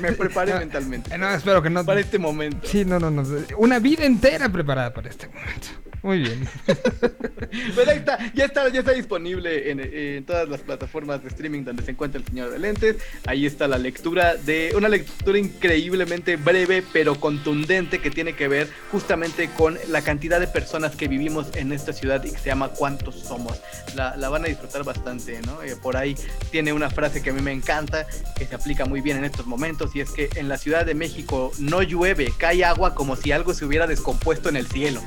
Me 0.00 0.12
preparé 0.12 0.54
mentalmente. 0.54 1.14
eh, 1.14 1.18
No, 1.18 1.30
espero 1.30 1.62
que 1.62 1.70
no. 1.70 1.84
Para 1.84 2.00
este 2.00 2.18
momento. 2.18 2.66
Sí, 2.66 2.84
no, 2.84 2.98
no, 2.98 3.10
no. 3.10 3.24
Una 3.58 3.78
vida 3.78 4.04
entera 4.04 4.48
preparada 4.48 4.92
para 4.92 5.08
este 5.08 5.28
momento. 5.28 5.68
Muy 6.02 6.18
bien. 6.20 6.48
Pues 7.74 7.88
ahí 7.88 7.98
está, 7.98 8.32
ya 8.32 8.44
está, 8.44 8.68
ya 8.68 8.80
está 8.80 8.92
disponible 8.92 9.70
en, 9.70 9.80
en 9.80 10.24
todas 10.24 10.48
las 10.48 10.60
plataformas 10.60 11.22
de 11.22 11.28
streaming 11.28 11.64
donde 11.64 11.82
se 11.82 11.90
encuentra 11.90 12.20
el 12.20 12.26
señor 12.26 12.50
de 12.50 12.58
lentes. 12.60 12.96
Ahí 13.26 13.44
está 13.44 13.66
la 13.66 13.78
lectura 13.78 14.36
de 14.36 14.72
una 14.76 14.88
lectura 14.88 15.38
increíblemente 15.38 16.36
breve 16.36 16.84
pero 16.92 17.18
contundente 17.18 18.00
que 18.00 18.10
tiene 18.10 18.34
que 18.34 18.46
ver 18.46 18.68
justamente 18.92 19.50
con 19.56 19.78
la 19.88 20.02
cantidad 20.02 20.38
de 20.38 20.46
personas 20.46 20.94
que 20.94 21.08
vivimos 21.08 21.48
en 21.54 21.72
esta 21.72 21.92
ciudad 21.92 22.22
y 22.24 22.30
que 22.30 22.38
se 22.38 22.46
llama 22.46 22.68
¿Cuántos 22.68 23.16
somos? 23.20 23.60
La, 23.96 24.16
la 24.16 24.28
van 24.28 24.44
a 24.44 24.48
disfrutar 24.48 24.84
bastante, 24.84 25.40
¿no? 25.42 25.62
Eh, 25.62 25.76
por 25.80 25.96
ahí 25.96 26.14
tiene 26.50 26.72
una 26.72 26.90
frase 26.90 27.22
que 27.22 27.30
a 27.30 27.32
mí 27.32 27.42
me 27.42 27.52
encanta, 27.52 28.06
que 28.36 28.46
se 28.46 28.54
aplica 28.54 28.84
muy 28.84 29.00
bien 29.00 29.16
en 29.16 29.24
estos 29.24 29.46
momentos 29.46 29.96
y 29.96 30.00
es 30.00 30.10
que 30.10 30.28
en 30.36 30.48
la 30.48 30.56
Ciudad 30.56 30.86
de 30.86 30.94
México 30.94 31.52
no 31.58 31.82
llueve, 31.82 32.32
cae 32.38 32.64
agua 32.64 32.94
como 32.94 33.16
si 33.16 33.32
algo 33.32 33.54
se 33.54 33.64
hubiera 33.64 33.86
descompuesto 33.86 34.48
en 34.48 34.56
el 34.56 34.66
cielo. 34.66 35.02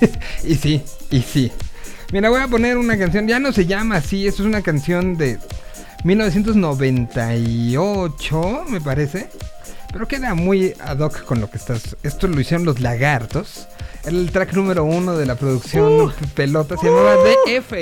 Y 0.44 0.56
sí, 0.56 0.82
y 1.10 1.22
sí. 1.22 1.50
Mira, 2.12 2.28
voy 2.30 2.40
a 2.40 2.48
poner 2.48 2.78
una 2.78 2.96
canción, 2.98 3.26
ya 3.26 3.40
no 3.40 3.52
se 3.52 3.66
llama 3.66 3.96
así, 3.96 4.26
esto 4.26 4.42
es 4.42 4.48
una 4.48 4.62
canción 4.62 5.16
de 5.16 5.38
1998, 6.04 8.64
me 8.68 8.80
parece. 8.80 9.28
Pero 9.92 10.06
queda 10.06 10.34
muy 10.34 10.74
ad 10.78 10.98
hoc 10.98 11.24
con 11.24 11.40
lo 11.40 11.50
que 11.50 11.56
estás. 11.56 11.96
Esto 12.02 12.28
lo 12.28 12.38
hicieron 12.40 12.66
los 12.66 12.80
lagartos. 12.80 13.66
El 14.04 14.30
track 14.30 14.52
número 14.52 14.84
uno 14.84 15.16
de 15.16 15.26
la 15.26 15.34
producción 15.36 16.12
pelota, 16.34 16.76
se 16.76 16.86
llamaba 16.86 17.16
DF. 17.16 17.72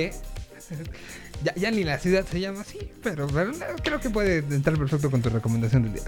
Ya, 1.45 1.55
ya 1.57 1.71
ni 1.71 1.85
la 1.85 1.99
ciudad 1.99 2.25
se 2.31 2.41
llama 2.41 2.63
así, 2.63 2.79
pero, 3.03 3.27
pero 3.27 3.53
no, 3.53 3.59
creo 3.83 4.01
que 4.01 4.09
puede 4.11 4.39
entrar 4.39 4.79
perfecto 4.79 5.11
con 5.11 5.21
tu 5.23 5.29
recomendación 5.29 5.83
del 5.83 5.93
día. 5.93 6.03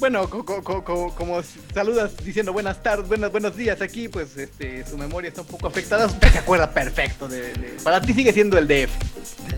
Bueno, 0.00 0.30
co- 0.30 0.44
co- 0.44 0.62
co- 0.62 0.84
co- 0.84 1.14
como 1.14 1.42
saludas 1.74 2.12
diciendo 2.24 2.52
buenas 2.52 2.82
tardes, 2.82 3.08
buenas, 3.08 3.30
buenos 3.32 3.56
días 3.56 3.82
aquí, 3.82 4.08
pues 4.08 4.36
este, 4.36 4.86
su 4.86 4.96
memoria 4.96 5.28
está 5.28 5.42
un 5.42 5.48
poco 5.48 5.66
afectada. 5.66 6.06
Usted 6.06 6.30
se 6.32 6.38
acuerda 6.38 6.70
perfecto 6.72 7.28
de, 7.28 7.52
de- 7.52 7.76
Para 7.82 8.00
ti 8.00 8.12
sigue 8.14 8.32
siendo 8.32 8.56
el 8.58 8.66
DF. 8.68 8.90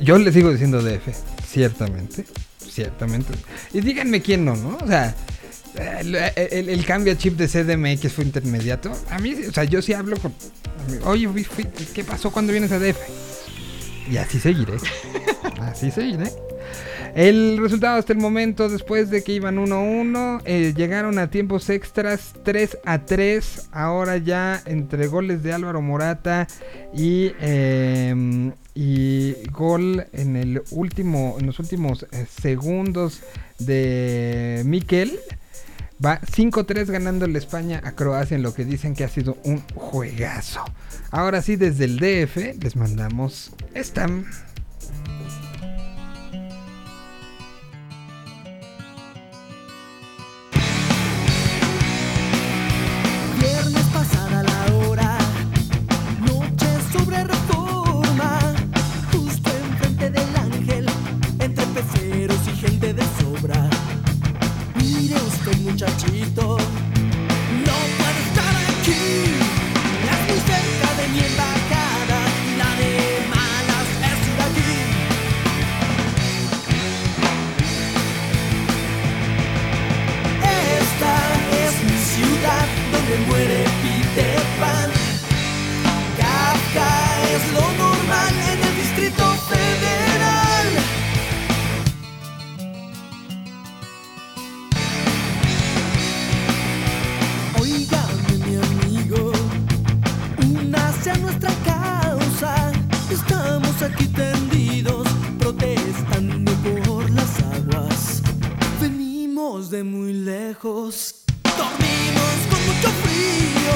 Yo 0.03 0.19
le 0.19 0.33
sigo 0.33 0.51
diciendo 0.51 0.83
DF, 0.83 1.09
ciertamente, 1.47 2.25
ciertamente. 2.69 3.33
Y 3.73 3.81
díganme 3.83 4.23
quién 4.23 4.45
no, 4.45 4.57
¿no? 4.57 4.79
O 4.83 4.87
sea, 4.89 5.15
el, 6.01 6.15
el- 6.17 6.69
el 6.71 6.85
cambio 6.87 7.13
a 7.13 7.17
chip 7.19 7.37
de 7.37 7.47
CDMX 7.47 8.13
fue 8.13 8.25
intermediato. 8.25 8.91
A 9.11 9.19
mí, 9.19 9.35
o 9.49 9.53
sea, 9.53 9.65
yo 9.65 9.83
sí 9.83 9.93
hablo 9.93 10.17
con... 10.17 10.35
Oye, 11.05 11.29
¿qué 11.95 12.03
pasó 12.03 12.33
cuando 12.33 12.51
vienes 12.53 12.73
a 12.73 12.79
DF? 12.79 12.97
Y 14.11 14.17
así 14.17 14.41
seguiré. 14.41 14.75
Así 15.61 15.91
seguiré. 15.91 16.25
El 17.15 17.59
resultado 17.59 17.99
hasta 17.99 18.13
el 18.13 18.19
momento, 18.19 18.69
después 18.69 19.11
de 19.11 19.23
que 19.23 19.33
iban 19.33 19.57
1-1, 19.59 20.43
eh, 20.45 20.75
llegaron 20.77 21.19
a 21.19 21.31
tiempos 21.31 21.69
extras 21.71 22.35
3 22.45 22.79
a 22.85 23.05
3. 23.05 23.69
Ahora 23.73 24.17
ya 24.17 24.63
entre 24.67 25.07
goles 25.07 25.43
de 25.43 25.53
Álvaro 25.53 25.81
Morata 25.81 26.47
y, 26.95 27.33
eh, 27.41 28.53
y 28.75 29.35
gol 29.51 30.07
en 30.13 30.37
el 30.37 30.63
último, 30.71 31.37
en 31.39 31.47
los 31.47 31.59
últimos 31.59 32.07
eh, 32.11 32.27
segundos 32.41 33.23
de 33.59 34.63
Miquel. 34.65 35.19
Va 36.05 36.19
5-3 36.21 36.87
ganando 36.87 37.27
la 37.27 37.39
España 37.39 37.83
a 37.85 37.93
Croacia 37.93 38.35
en 38.35 38.43
lo 38.43 38.55
que 38.55 38.65
dicen 38.65 38.95
que 38.95 39.05
ha 39.05 39.09
sido 39.09 39.37
un 39.45 39.63
juegazo. 39.75 40.65
Ahora 41.11 41.43
sí, 41.43 41.57
desde 41.57 41.85
el 41.85 41.99
DF 41.99 42.63
les 42.63 42.75
mandamos 42.77 43.53
esta. 43.75 44.09
Muchachito, 65.81 66.59
aquí 104.01 104.09
tendidos 104.09 105.07
protestando 105.39 106.53
por 106.85 107.11
las 107.11 107.41
aguas. 107.55 108.23
Venimos 108.81 109.71
de 109.71 109.85
muy 109.85 110.13
lejos, 110.13 111.15
dormimos 111.45 112.37
con 112.51 112.61
mucho 112.67 112.89
frío 113.05 113.75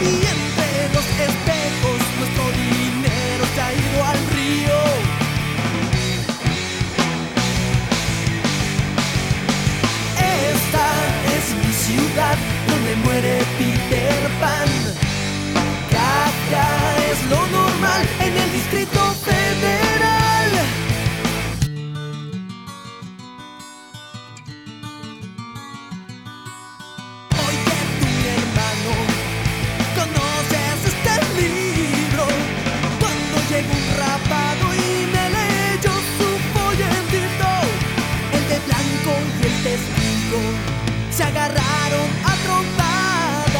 y 0.00 0.12
entre 0.34 0.94
los 0.94 1.06
espejos 1.28 1.98
nuestro 2.18 2.44
dinero 2.64 3.44
se 3.54 3.60
ha 3.60 3.72
ido 3.72 4.04
al 4.04 4.18
río. 4.36 4.78
Esta 10.52 10.86
es 11.36 11.44
mi 11.66 11.72
ciudad 11.72 12.36
donde 12.68 12.96
muere 13.04 13.38
Peter 13.58 14.30
Pan. 14.40 14.68
Kafka 15.90 16.66
es 17.10 17.30
lo 17.30 17.46
normal 17.58 18.09
se 41.10 41.22
agarraron 41.22 42.08
a 42.24 42.34
trompadas 42.44 43.54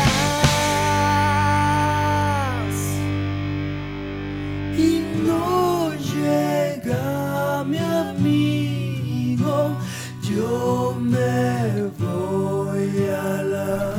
y 4.79 5.03
no 5.27 5.93
llega 5.95 7.65
mi 7.65 7.79
amigo, 7.79 9.77
yo 10.23 10.97
me 11.01 11.91
voy 11.99 13.09
a 13.09 13.43
la... 13.43 13.91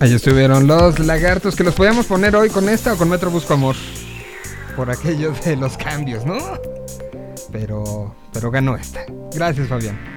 Ahí 0.00 0.14
estuvieron 0.14 0.66
los 0.66 0.98
lagartos 0.98 1.54
que 1.54 1.64
los 1.64 1.74
podíamos 1.74 2.06
poner 2.06 2.34
hoy 2.34 2.48
con 2.50 2.68
esta 2.68 2.94
o 2.94 2.96
con 2.96 3.08
Metro 3.08 3.30
Busco 3.30 3.54
Amor. 3.54 3.76
Por 4.76 4.90
aquello 4.90 5.32
de 5.44 5.56
los 5.56 5.76
cambios, 5.76 6.24
¿no? 6.24 6.38
Pero, 7.52 8.14
pero 8.32 8.50
ganó 8.50 8.76
esta. 8.76 9.04
Gracias, 9.34 9.68
Fabián. 9.68 10.11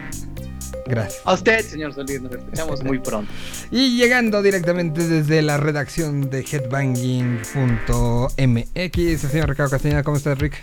Gracias. 0.86 1.22
A 1.26 1.34
usted, 1.34 1.66
señor 1.66 1.94
Solís, 1.94 2.22
nos 2.22 2.32
escuchamos 2.32 2.84
muy 2.84 2.99
pronto. 2.99 3.32
Y 3.72 3.98
llegando 3.98 4.41
directamente 4.41 5.07
desde 5.07 5.41
la 5.41 5.57
redacción 5.57 6.30
de 6.30 6.41
headbanging.mx, 6.41 8.70
el 8.76 9.20
señor 9.20 9.49
Ricardo 9.49 9.72
Castañeda, 9.72 10.03
¿cómo 10.03 10.18
estás, 10.18 10.38
Rick? 10.38 10.62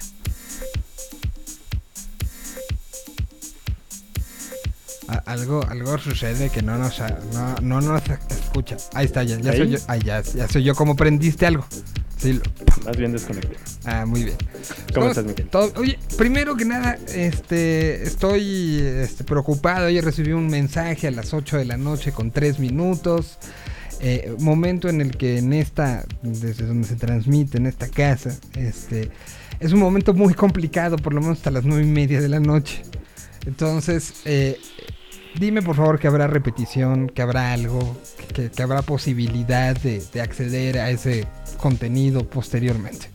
Algo, 5.27 5.63
algo 5.69 5.99
sucede 5.99 6.49
que 6.51 6.63
no 6.63 6.79
nos, 6.79 7.01
no, 7.33 7.57
no 7.61 7.81
nos 7.81 8.03
escucha. 8.31 8.77
Ahí 8.95 9.07
está, 9.07 9.23
ya, 9.25 9.39
ya 9.39 9.51
¿Ahí? 9.51 9.59
soy 9.59 9.71
yo. 9.71 9.79
Ahí 9.89 10.01
ya, 10.03 10.23
ya 10.23 10.49
soy 10.49 10.63
yo. 10.63 10.75
¿Cómo 10.75 10.97
prendiste 10.97 11.47
algo? 11.47 11.67
Sí, 12.23 12.35
lo- 12.35 12.43
Más 12.85 12.97
bien 12.97 13.13
desconecté. 13.13 13.57
Ah, 13.85 14.07
muy 14.07 14.25
bien. 14.25 14.37
¿Cómo 14.95 15.07
Todo- 15.07 15.09
estás, 15.11 15.25
Miguel? 15.25 15.49
todo- 15.49 15.73
oye, 15.77 15.99
primero 16.17 16.57
que 16.57 16.65
nada, 16.65 16.97
este, 17.15 18.03
estoy 18.05 18.79
este, 18.81 19.25
preocupado. 19.25 19.87
Ayer 19.87 20.05
recibí 20.05 20.33
un 20.33 20.47
mensaje 20.47 21.09
a 21.09 21.11
las 21.11 21.35
8 21.35 21.57
de 21.59 21.65
la 21.65 21.77
noche 21.77 22.13
con 22.13 22.31
3 22.31 22.59
minutos. 22.61 23.39
Eh, 24.01 24.35
momento 24.41 24.89
en 24.89 25.01
el 25.01 25.17
que 25.17 25.39
en 25.39 25.53
esta, 25.53 26.05
desde 26.23 26.67
donde 26.67 26.89
se 26.89 26.97
transmite, 26.97 27.59
en 27.59 27.67
esta 27.67 27.87
casa, 27.89 28.37
este, 28.57 29.11
es 29.61 29.73
un 29.73 29.79
momento 29.79 30.13
muy 30.15 30.35
complicado, 30.35 30.97
por 30.97 31.15
lo 31.15 31.21
menos 31.21 31.39
hasta 31.39 31.51
las 31.53 31.65
9 31.65 31.83
y 31.85 31.87
media 31.87 32.21
de 32.21 32.29
la 32.29 32.41
noche. 32.41 32.83
Entonces, 33.47 34.15
eh, 34.25 34.59
dime 35.39 35.63
por 35.63 35.77
favor 35.77 35.99
que 35.99 36.07
habrá 36.09 36.27
repetición, 36.27 37.09
que 37.09 37.23
habrá 37.23 37.53
algo, 37.53 37.97
que, 38.35 38.51
que 38.51 38.63
habrá 38.63 38.83
posibilidad 38.83 39.75
de, 39.77 40.03
de 40.13 40.21
acceder 40.21 40.79
a 40.79 40.91
ese 40.91 41.27
contenido 41.59 42.25
posteriormente. 42.29 43.09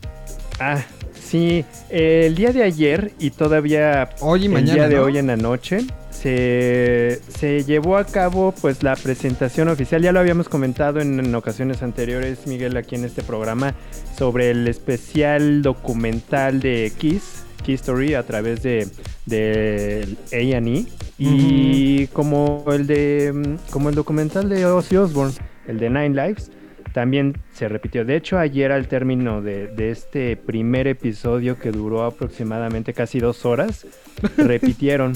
Ah, 0.60 0.82
sí. 1.14 1.64
eh, 1.90 2.24
el 2.26 2.34
día 2.34 2.52
de 2.52 2.62
ayer 2.64 3.12
y 3.18 3.30
todavía 3.30 4.10
Hoy 4.20 4.42
y 4.42 4.46
el 4.46 4.52
mañana, 4.52 4.74
día 4.74 4.88
de 4.88 4.96
¿no? 4.96 5.02
hoy 5.02 5.18
en 5.18 5.28
la 5.28 5.36
noche 5.36 5.84
se, 6.10 7.20
se 7.28 7.62
llevó 7.64 7.96
a 7.96 8.04
cabo 8.04 8.52
pues 8.60 8.82
la 8.82 8.96
presentación 8.96 9.68
oficial. 9.68 10.02
Ya 10.02 10.10
lo 10.10 10.18
habíamos 10.18 10.48
comentado 10.48 11.00
en, 11.00 11.20
en 11.20 11.32
ocasiones 11.34 11.82
anteriores, 11.82 12.46
Miguel, 12.46 12.76
aquí 12.76 12.96
en 12.96 13.04
este 13.04 13.22
programa, 13.22 13.74
sobre 14.16 14.50
el 14.50 14.66
especial 14.66 15.62
documental 15.62 16.58
de 16.58 16.92
Kiss, 16.98 17.44
Kiss 17.62 17.80
Story, 17.80 18.14
a 18.14 18.22
través 18.24 18.62
de, 18.62 18.88
de 19.26 20.16
A&E. 20.32 20.86
Y 21.18 22.06
como 22.08 22.64
el 22.68 22.86
de 22.86 23.32
mm, 23.34 23.70
como 23.70 23.88
el 23.88 23.94
documental 23.94 24.48
de 24.48 24.64
Ozzy 24.66 24.96
Osbourne, 24.96 25.34
el 25.66 25.78
de 25.78 25.90
Nine 25.90 26.10
Lives, 26.10 26.50
también 26.92 27.36
se 27.52 27.68
repitió. 27.68 28.04
De 28.04 28.16
hecho, 28.16 28.38
ayer 28.38 28.72
al 28.72 28.88
término 28.88 29.42
de, 29.42 29.68
de 29.68 29.90
este 29.90 30.36
primer 30.36 30.86
episodio 30.86 31.58
que 31.58 31.70
duró 31.70 32.04
aproximadamente 32.04 32.92
casi 32.92 33.20
dos 33.20 33.44
horas, 33.44 33.86
repitieron. 34.36 35.12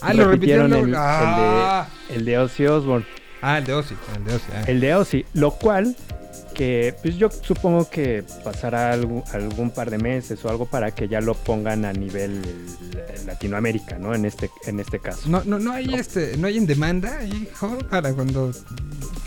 Ah, 0.00 0.14
lo 0.14 0.28
repitieron. 0.28 0.72
el, 0.72 0.88
el 0.88 0.94
ah. 0.96 1.88
de, 2.08 2.16
el 2.16 2.24
de 2.24 2.38
Ozzy 2.38 2.66
Osbourne. 2.66 3.06
Ah, 3.42 3.58
el 3.58 3.64
de 3.64 3.72
Ozzy. 3.74 3.94
El 4.16 4.24
de 4.24 4.34
Ozzy. 4.34 4.46
ah. 4.54 4.64
El 4.66 4.80
de 4.80 4.94
Ozzy, 4.94 5.24
lo 5.34 5.50
cual 5.52 5.96
que 6.50 6.94
pues 7.02 7.16
yo 7.16 7.30
supongo 7.30 7.88
que 7.88 8.24
pasará 8.44 8.92
algún, 8.92 9.22
algún 9.32 9.70
par 9.70 9.90
de 9.90 9.98
meses 9.98 10.44
o 10.44 10.48
algo 10.50 10.66
para 10.66 10.90
que 10.92 11.08
ya 11.08 11.20
lo 11.20 11.34
pongan 11.34 11.84
a 11.84 11.92
nivel 11.92 12.42
Latinoamérica, 13.26 13.98
¿no? 13.98 14.14
En 14.14 14.24
este, 14.24 14.50
en 14.66 14.80
este 14.80 14.98
caso. 14.98 15.28
No, 15.28 15.42
no, 15.44 15.58
no 15.58 15.72
hay 15.72 15.94
este, 15.94 16.36
no 16.36 16.46
hay 16.46 16.56
en 16.56 16.66
demanda, 16.66 17.22
hijo, 17.24 17.76
para 17.90 18.12
cuando. 18.12 18.46
o 18.46 18.52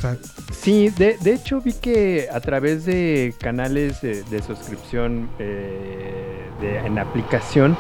sea, 0.02 0.18
Sí, 0.52 0.90
de, 0.98 1.18
de 1.22 1.34
hecho 1.34 1.62
vi 1.62 1.74
que 1.74 2.28
a 2.32 2.40
través 2.40 2.86
de 2.86 3.34
canales 3.40 4.02
de, 4.02 4.24
de 4.24 4.42
suscripción 4.42 5.30
eh, 5.40 6.44
de- 6.62 6.78
en 6.80 7.00
aplicación, 7.00 7.78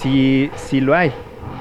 sí, 0.00 0.50
sí 0.56 0.80
lo 0.80 0.94
hay. 0.94 1.12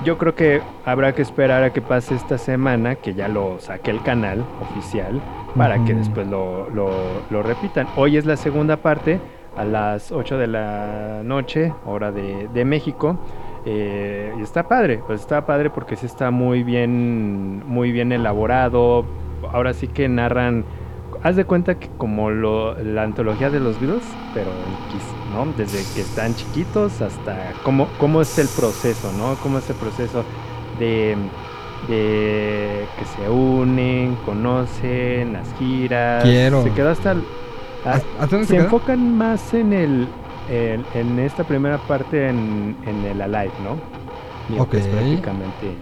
Yo 0.06 0.18
creo 0.18 0.34
que 0.36 0.62
habrá 0.86 1.14
que 1.14 1.22
esperar 1.22 1.64
a 1.64 1.74
que 1.74 1.82
pase 1.82 2.16
esta 2.16 2.38
semana, 2.38 2.96
que 2.96 3.14
ya 3.14 3.28
lo 3.28 3.60
saque 3.60 3.92
el 3.92 4.02
canal 4.04 4.44
oficial, 4.62 5.22
para 5.58 5.84
que 5.86 5.94
después 5.94 6.28
lo, 6.28 6.70
lo- 6.70 7.22
lo 7.30 7.44
repitan. 7.44 7.88
Hoy 7.96 8.18
es 8.18 8.26
la 8.26 8.38
segunda 8.38 8.78
parte, 8.78 9.20
a 9.58 9.66
las 9.66 10.12
8 10.12 10.38
de 10.38 10.48
la 10.48 11.22
noche, 11.24 11.74
hora 11.86 12.12
de, 12.12 12.48
de 12.54 12.66
México. 12.66 13.18
eh, 13.66 14.34
y 14.40 14.42
está 14.42 14.68
padre, 14.68 15.02
pues 15.06 15.22
está 15.22 15.46
padre 15.46 15.70
porque 15.70 15.96
sí 15.96 16.06
está 16.08 16.32
muy 16.32 16.64
bien, 16.64 17.62
muy 17.68 17.92
bien 17.92 18.12
elaborado. 18.12 19.06
Ahora 19.54 19.74
sí 19.74 19.88
que 19.88 20.08
narran, 20.10 20.64
haz 21.22 21.36
de 21.36 21.46
cuenta 21.46 21.76
que 21.76 21.88
como 21.98 22.32
lo- 22.32 22.74
la 22.82 23.04
antología 23.04 23.50
de 23.52 23.60
los 23.60 23.80
Beatles, 23.80 24.04
pero 24.34 24.50
¿no? 25.36 25.52
Desde 25.58 25.78
que 25.94 26.02
están 26.02 26.34
chiquitos 26.34 27.02
hasta 27.02 27.54
cómo, 27.64 27.88
cómo 28.00 28.22
es 28.22 28.40
el 28.40 28.48
proceso, 28.48 29.12
¿no? 29.18 29.36
Cómo 29.44 29.60
es 29.60 29.70
el 29.70 29.76
proceso 29.76 30.24
de, 30.80 31.16
de 31.88 32.86
que 32.98 33.06
se 33.06 33.30
unen, 33.30 34.16
conocen, 34.26 35.34
las 35.34 35.48
giras. 35.58 36.24
Quiero. 36.24 36.64
Se 36.64 36.72
quedó 36.72 36.90
hasta... 36.90 37.12
el- 37.14 37.24
¿hasta 37.86 38.08
hasta 38.20 38.28
dónde 38.36 38.46
se 38.48 38.58
enfocan 38.58 39.18
más 39.18 39.54
en 39.56 39.74
el 39.74 40.08
en, 40.50 40.86
en 40.94 41.18
esta 41.20 41.44
primera 41.44 41.78
parte 41.80 42.30
en, 42.30 42.76
en 42.86 43.06
el 43.06 43.22
alive, 43.22 43.54
¿no? 43.64 43.76
Que 44.70 44.78
es 44.78 44.86
Ok. 44.86 44.92
prácticamente 44.92 45.76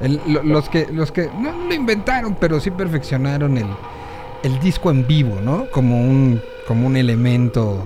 El- 0.00 0.20
lo- 0.26 0.42
los 0.42 0.68
que, 0.68 0.86
los 0.92 1.10
que 1.12 1.28
no 1.38 1.52
lo 1.52 1.74
inventaron, 1.74 2.36
pero 2.38 2.60
sí 2.60 2.70
perfeccionaron 2.70 3.58
el, 3.58 3.66
el 4.42 4.58
disco 4.60 4.90
en 4.90 5.06
vivo, 5.06 5.38
¿no? 5.42 5.66
Como 5.70 6.00
un, 6.00 6.40
como 6.68 6.86
un 6.86 6.96
elemento 6.96 7.82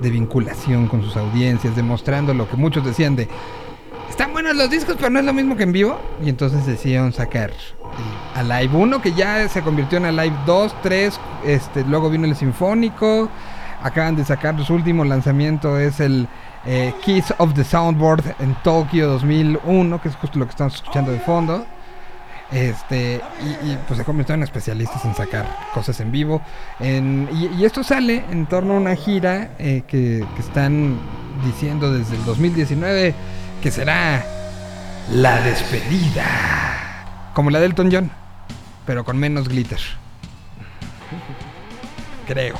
de 0.00 0.10
vinculación 0.10 0.86
con 0.88 1.02
sus 1.02 1.16
audiencias, 1.16 1.74
demostrando 1.76 2.32
lo 2.34 2.48
que 2.48 2.56
muchos 2.56 2.84
decían 2.84 3.16
de 3.16 3.28
están 4.08 4.32
buenos 4.32 4.56
los 4.56 4.70
discos, 4.70 4.96
pero 4.96 5.10
no 5.10 5.18
es 5.18 5.24
lo 5.24 5.32
mismo 5.32 5.56
que 5.56 5.64
en 5.64 5.72
vivo. 5.72 6.00
Y 6.22 6.28
entonces 6.28 6.66
decidieron 6.66 7.12
sacar 7.12 7.50
el 8.36 8.50
Alive 8.52 8.76
1, 8.76 9.02
que 9.02 9.12
ya 9.12 9.48
se 9.48 9.62
convirtió 9.62 9.98
en 9.98 10.06
Alive 10.06 10.36
2, 10.46 10.76
3, 10.82 11.20
este, 11.44 11.84
luego 11.84 12.10
vino 12.10 12.26
el 12.26 12.36
Sinfónico. 12.36 13.28
Acaban 13.82 14.16
de 14.16 14.24
sacar 14.24 14.62
su 14.64 14.74
último 14.74 15.04
lanzamiento, 15.04 15.78
es 15.78 16.00
el 16.00 16.26
eh, 16.64 16.94
Kiss 17.02 17.34
of 17.38 17.52
the 17.54 17.64
Soundboard 17.64 18.34
en 18.38 18.54
Tokio 18.62 19.08
2001, 19.08 20.00
que 20.00 20.08
es 20.08 20.16
justo 20.16 20.38
lo 20.38 20.46
que 20.46 20.52
estamos 20.52 20.74
escuchando 20.76 21.12
de 21.12 21.20
fondo. 21.20 21.66
Este, 22.50 23.20
y, 23.64 23.76
pues 23.88 23.98
se 23.98 24.04
convirtieron 24.04 24.40
en 24.40 24.44
especialistas 24.44 25.04
en 25.04 25.14
sacar 25.14 25.46
cosas 25.74 25.98
en 26.00 26.12
vivo. 26.12 26.40
Y 26.80 27.64
esto 27.64 27.82
sale 27.82 28.24
en 28.30 28.46
torno 28.46 28.74
a 28.74 28.76
una 28.76 28.94
gira 28.94 29.50
eh, 29.58 29.82
que, 29.86 30.24
que 30.34 30.40
están 30.40 30.98
diciendo 31.44 31.92
desde 31.92 32.16
el 32.16 32.24
2019 32.24 33.14
que 33.64 33.70
será 33.70 34.22
la 35.10 35.40
despedida. 35.40 36.22
Como 37.32 37.48
la 37.48 37.60
de 37.60 37.64
Elton 37.66 37.88
John, 37.90 38.10
pero 38.84 39.06
con 39.06 39.16
menos 39.16 39.48
glitter. 39.48 39.80
Creo. 42.26 42.56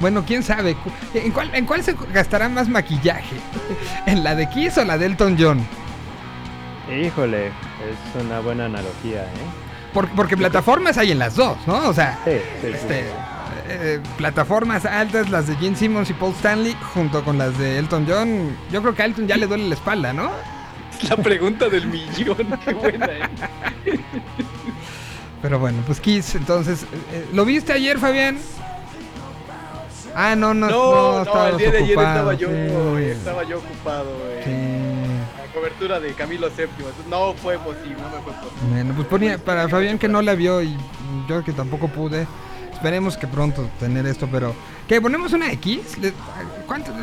Bueno, 0.00 0.24
quién 0.26 0.42
sabe. 0.42 0.74
¿En 1.12 1.32
cuál, 1.32 1.54
¿En 1.54 1.66
cuál 1.66 1.82
se 1.84 1.94
gastará 2.14 2.48
más 2.48 2.66
maquillaje? 2.66 3.36
¿En 4.06 4.24
la 4.24 4.34
de 4.34 4.48
Kiss 4.48 4.78
o 4.78 4.84
la 4.86 4.96
de 4.96 5.04
Elton 5.04 5.36
John? 5.38 5.60
Híjole, 6.98 7.48
es 7.48 8.22
una 8.24 8.40
buena 8.40 8.64
analogía, 8.64 9.24
¿eh? 9.24 9.46
Por- 9.92 10.08
porque 10.10 10.34
plataformas 10.34 10.96
hay 10.96 11.12
en 11.12 11.18
las 11.18 11.34
dos, 11.34 11.58
¿no? 11.66 11.88
O 11.88 11.92
sea, 11.92 12.18
Sí, 12.24 12.30
sí, 12.32 12.40
sí, 12.62 12.66
este, 12.74 13.02
sí. 13.02 13.08
Eh, 13.68 14.00
plataformas 14.16 14.84
altas, 14.84 15.30
las 15.30 15.46
de 15.46 15.56
Gene 15.56 15.76
Simmons 15.76 16.10
y 16.10 16.14
Paul 16.14 16.32
Stanley, 16.34 16.76
junto 16.94 17.22
con 17.24 17.38
las 17.38 17.56
de 17.58 17.78
Elton 17.78 18.06
John. 18.08 18.56
Yo 18.72 18.80
creo 18.82 18.94
que 18.94 19.02
a 19.02 19.04
Elton 19.04 19.26
ya 19.26 19.36
le 19.36 19.46
duele 19.46 19.68
la 19.68 19.74
espalda, 19.74 20.12
¿no? 20.12 20.30
Es 21.00 21.08
la 21.08 21.16
pregunta 21.16 21.68
del 21.68 21.86
millón. 21.86 22.58
Qué 22.64 22.74
buena, 22.74 23.06
¿eh? 23.06 24.00
Pero 25.42 25.58
bueno, 25.58 25.82
pues 25.86 26.00
Kiss, 26.00 26.34
entonces. 26.34 26.82
eh, 27.12 27.26
¿Lo 27.32 27.44
viste 27.44 27.72
ayer, 27.72 27.98
Fabián? 27.98 28.38
Ah, 30.14 30.34
no, 30.34 30.52
no, 30.52 30.68
No, 30.68 30.92
no, 30.94 31.12
no, 31.12 31.22
estabas 31.22 31.52
el 31.52 31.58
día 31.58 31.70
de 31.70 31.78
ayer 31.78 31.90
estaba 31.90 32.34
yo, 32.34 32.48
sí. 32.48 33.04
estaba 33.04 33.44
yo 33.44 33.58
ocupado. 33.58 34.10
Sí. 34.44 34.50
La 34.50 35.52
cobertura 35.54 36.00
de 36.00 36.12
Camilo 36.14 36.48
VII. 36.48 36.66
No 37.08 37.34
fue 37.34 37.56
posible, 37.58 37.94
no 38.02 38.08
me 38.16 38.22
fue 38.24 38.32
posible. 38.32 38.68
Bueno, 38.72 38.94
pues 38.96 39.06
ponía 39.06 39.38
para 39.38 39.68
Fabián 39.68 39.98
que 39.98 40.08
no 40.08 40.20
la 40.22 40.34
vio 40.34 40.60
y 40.62 40.76
yo 41.28 41.44
que 41.44 41.52
tampoco 41.52 41.86
pude. 41.88 42.26
Esperemos 42.78 43.16
que 43.16 43.26
pronto 43.26 43.68
tener 43.80 44.06
esto, 44.06 44.28
pero 44.30 44.54
¿qué 44.86 45.00
ponemos 45.00 45.32
una 45.32 45.50
X? 45.50 45.80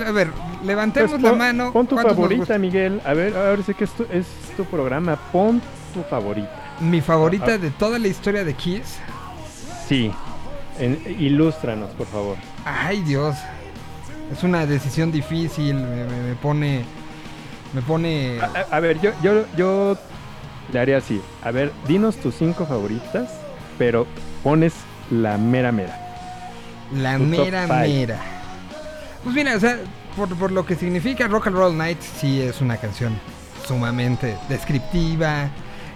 A 0.08 0.12
ver, 0.12 0.30
levantemos 0.64 1.12
Pues 1.12 1.22
la 1.22 1.34
mano. 1.34 1.74
Pon 1.74 1.86
tu 1.86 1.96
¿Cuántos 1.96 2.16
nos 2.18 2.26
favorita? 2.28 2.58
Miguel. 2.58 3.02
A 3.04 3.14
ver, 3.14 3.36
ahora 3.36 3.62
sí 3.62 3.74
que 3.74 3.84
es 3.84 3.92
tu, 3.92 4.04
es 4.10 4.26
tu 4.56 4.64
programa. 4.64 5.18
Pon 5.34 5.62
tu 5.94 6.02
favorita. 6.04 6.50
Mi 6.80 7.02
favorita 7.02 7.56
Ah. 7.56 7.58
de 7.58 7.72
toda 7.72 8.00
la 8.00 8.08
historia 8.08 8.46
de 8.46 8.54
Kiss. 8.54 9.00
Sí. 9.86 10.12
En- 10.80 11.02
ilústranos, 11.20 11.90
por 11.92 12.08
favor. 12.08 12.38
Ay, 12.64 13.02
Dios. 13.02 13.36
Es 14.32 14.44
una 14.44 14.66
decisión 14.66 15.12
difícil, 15.12 15.76
me, 15.76 16.06
me- 16.06 16.22
me 16.30 16.36
pone 16.36 16.86
me 17.74 17.82
pone 17.82 18.40
A, 18.40 18.46
a- 18.46 18.78
a 18.78 18.80
ver, 18.80 19.02
yo, 19.02 19.12
yo, 19.22 19.44
yo 19.58 19.98
le 20.72 20.80
haría 20.80 20.98
así. 21.00 21.22
A 21.44 21.52
ver, 21.52 21.74
dinos 21.86 22.16
tus 22.16 22.36
cinco 22.36 22.66
favoritas, 22.66 23.30
pero 23.78 24.08
pones 24.42 24.74
la 25.12 25.38
mera 25.38 25.72
mera. 25.72 25.98
la 26.94 27.18
tu 27.18 27.24
mera 27.24 27.68
mera. 27.68 28.20
Pues 29.24 29.36
mira, 29.36 29.56
o 29.56 29.60
sea, 29.60 29.80
por, 30.16 30.30
por 30.38 30.52
lo 30.52 30.66
que 30.66 30.76
significa 30.76 31.28
Rock 31.28 31.48
and 31.48 31.56
Roll 31.56 31.78
Night, 31.78 32.00
sí 32.02 32.42
es 32.42 32.62
una 32.62 32.78
canción 32.78 33.20
sumamente 33.68 34.38
descriptiva, 34.48 35.50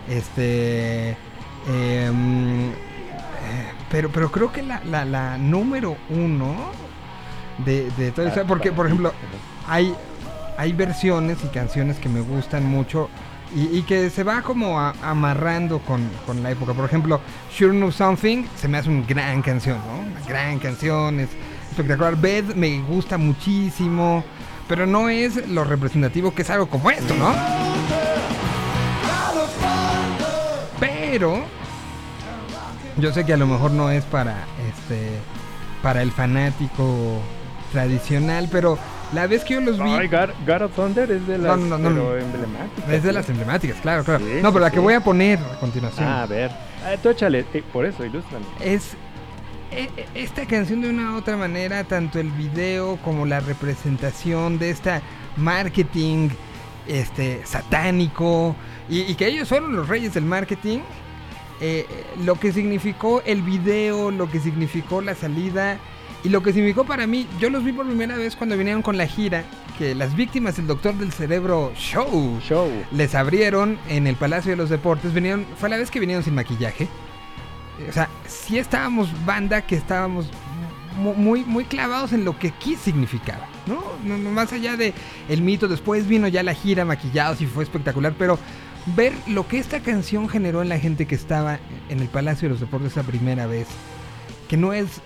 este, 0.09 1.09
em, 1.67 2.69
eh, 2.69 2.73
pero, 3.91 4.09
pero 4.09 4.31
creo 4.31 4.51
que 4.51 4.63
la, 4.63 4.81
la, 4.85 5.05
la 5.05 5.37
número 5.37 5.95
uno 6.09 6.71
de, 7.65 7.91
de 7.91 8.11
toda 8.11 8.29
esa, 8.29 8.45
porque 8.45 8.71
por 8.71 8.87
ejemplo, 8.87 9.13
hay, 9.67 9.93
hay 10.57 10.73
versiones 10.73 11.37
y 11.43 11.47
canciones 11.47 11.97
que 11.99 12.09
me 12.09 12.21
gustan 12.21 12.65
mucho 12.65 13.09
Y, 13.55 13.77
y 13.79 13.81
que 13.81 14.09
se 14.11 14.23
va 14.23 14.41
como 14.43 14.79
a- 14.79 14.93
amarrando 15.01 15.79
con, 15.79 16.07
con 16.25 16.43
la 16.43 16.51
época. 16.51 16.73
Por 16.73 16.85
ejemplo, 16.85 17.19
Sure 17.51 17.71
Know 17.71 17.91
Something 17.91 18.45
se 18.55 18.67
me 18.67 18.77
hace 18.77 18.89
una 18.89 19.05
gran 19.07 19.41
canción, 19.41 19.77
¿no? 19.87 19.99
Una 20.11 20.21
gran 20.27 20.59
canción, 20.59 21.19
es 21.19 21.29
espectacular. 21.71 22.15
Bed 22.15 22.53
me 22.55 22.79
gusta 22.81 23.17
muchísimo, 23.17 24.23
pero 24.67 24.85
no 24.85 25.09
es 25.09 25.47
lo 25.49 25.63
representativo 25.63 26.33
que 26.33 26.43
es 26.43 26.49
algo 26.51 26.67
como 26.69 26.91
esto, 26.91 27.15
¿no? 27.15 27.33
Pero 30.79 31.43
yo 32.97 33.11
sé 33.13 33.25
que 33.25 33.33
a 33.33 33.37
lo 33.37 33.47
mejor 33.47 33.71
no 33.71 33.89
es 33.89 34.03
para 34.05 34.45
este 34.69 35.09
para 35.81 36.01
el 36.01 36.11
fanático 36.11 37.21
tradicional, 37.71 38.47
pero 38.51 38.77
la 39.13 39.27
vez 39.27 39.43
que 39.43 39.55
yo 39.55 39.61
los 39.61 39.77
vi 39.77 39.89
Ay, 39.89 40.07
God, 40.07 40.29
God 40.45 40.61
of 40.63 40.75
Thunder 40.75 41.11
es 41.11 41.25
de 41.27 41.37
No, 41.37 41.47
las 41.55 41.59
no, 41.59 41.77
no, 41.77 41.89
no. 41.89 42.15
emblemáticas. 42.15 42.89
es 42.89 43.03
de 43.03 43.13
las 43.13 43.29
emblemáticas, 43.29 43.77
claro, 43.81 44.03
claro. 44.03 44.23
Sí, 44.25 44.33
no, 44.41 44.51
pero 44.53 44.53
sí, 44.53 44.59
la 44.61 44.69
que 44.71 44.77
sí. 44.77 44.81
voy 44.83 44.93
a 44.93 44.99
poner 45.01 45.39
a 45.39 45.59
continuación 45.59 46.07
Ah, 46.07 46.23
a 46.23 46.25
ver. 46.27 46.51
Ah, 46.85 46.95
tú 47.01 47.09
échale. 47.09 47.45
eh, 47.53 47.63
por 47.73 47.85
eso, 47.85 48.05
ilústrame. 48.05 48.45
es 48.61 48.93
e- 49.71 49.89
e- 49.97 50.07
esta 50.15 50.45
canción 50.45 50.81
de 50.81 50.89
una 50.89 51.13
u 51.13 51.17
otra 51.17 51.37
manera, 51.37 51.83
tanto 51.83 52.19
el 52.19 52.29
video 52.31 52.97
como 53.03 53.25
la 53.25 53.39
representación 53.39 54.57
de 54.59 54.69
esta 54.71 55.01
marketing 55.37 56.29
este 56.87 57.41
satánico 57.45 58.55
y, 58.89 59.01
y 59.01 59.15
que 59.15 59.27
ellos 59.27 59.47
fueron 59.49 59.75
los 59.75 59.87
reyes 59.87 60.13
del 60.13 60.25
marketing. 60.25 60.79
eh, 61.61 61.85
lo 62.23 62.35
que 62.35 62.53
significó 62.53 63.21
el 63.25 63.41
video, 63.41 64.11
lo 64.11 64.29
que 64.31 64.39
significó 64.39 65.01
la 65.01 65.13
salida 65.13 65.77
y 66.23 66.29
lo 66.29 66.41
que 66.43 66.51
significó 66.53 66.83
para 66.85 67.07
mí, 67.07 67.27
yo 67.39 67.49
los 67.49 67.63
vi 67.63 67.71
por 67.71 67.85
primera 67.85 68.17
vez 68.17 68.35
cuando 68.35 68.57
vinieron 68.57 68.81
con 68.81 68.97
la 68.97 69.07
gira, 69.07 69.43
que 69.77 69.95
las 69.95 70.15
víctimas 70.15 70.57
del 70.57 70.67
Doctor 70.67 70.95
del 70.95 71.11
Cerebro 71.13 71.71
Show 71.75 72.39
Show. 72.41 72.69
les 72.91 73.15
abrieron 73.15 73.77
en 73.87 74.07
el 74.07 74.15
Palacio 74.15 74.51
de 74.51 74.57
los 74.57 74.69
Deportes. 74.69 75.13
Vinieron, 75.13 75.45
fue 75.57 75.69
la 75.69 75.77
vez 75.77 75.89
que 75.89 75.99
vinieron 76.01 76.23
sin 76.23 76.35
maquillaje. 76.35 76.87
O 77.87 77.93
sea, 77.93 78.09
sí 78.27 78.57
estábamos 78.57 79.09
banda 79.25 79.61
que 79.61 79.75
estábamos 79.77 80.29
mu- 80.97 81.13
muy, 81.13 81.45
muy 81.45 81.63
clavados 81.63 82.11
en 82.11 82.25
lo 82.25 82.37
que 82.37 82.51
Kiss 82.51 82.79
significaba, 82.79 83.47
no, 83.67 83.81
Más 84.31 84.51
allá 84.51 84.75
de 84.75 84.93
el 85.29 85.41
mito, 85.41 85.69
después 85.69 86.05
vino 86.05 86.27
ya 86.27 86.43
la 86.43 86.53
gira 86.53 86.83
maquillados 86.83 87.39
y 87.39 87.45
fue 87.45 87.63
espectacular, 87.63 88.13
pero 88.19 88.37
ver 88.97 89.13
lo 89.27 89.47
que 89.47 89.59
esta 89.59 89.79
canción 89.79 90.27
generó 90.27 90.61
en 90.61 90.67
la 90.67 90.77
gente 90.77 91.05
que 91.07 91.15
estaba 91.15 91.59
en 91.87 91.99
el 92.01 92.09
Palacio 92.09 92.49
de 92.49 92.53
los 92.53 92.59
Deportes 92.59 92.91
esa 92.91 93.03
primera 93.03 93.45
vez, 93.47 93.67
que 94.49 94.57
no 94.57 94.73
es, 94.73 95.01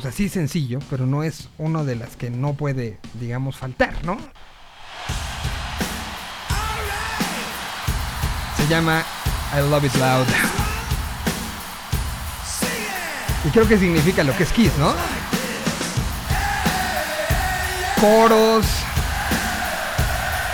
o 0.00 0.02
sea, 0.02 0.12
sí 0.12 0.30
sencillo, 0.30 0.78
pero 0.88 1.04
no 1.04 1.22
es 1.22 1.50
una 1.58 1.84
de 1.84 1.94
las 1.94 2.16
que 2.16 2.30
no 2.30 2.54
puede, 2.54 2.98
digamos, 3.20 3.58
faltar, 3.58 4.02
¿no? 4.02 4.16
Se 8.56 8.66
llama 8.66 9.04
I 9.52 9.68
Love 9.68 9.84
It 9.84 9.94
Loud. 9.96 10.26
Y 13.44 13.50
creo 13.50 13.68
que 13.68 13.76
significa 13.76 14.24
lo 14.24 14.34
que 14.34 14.44
es 14.44 14.52
Kiss, 14.52 14.72
¿no? 14.78 14.94
Coros. 18.00 18.64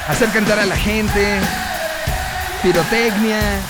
Hacer 0.08 0.28
cantar 0.30 0.58
a 0.58 0.66
la 0.66 0.76
gente. 0.76 1.38
Pirotecnia. 2.64 3.60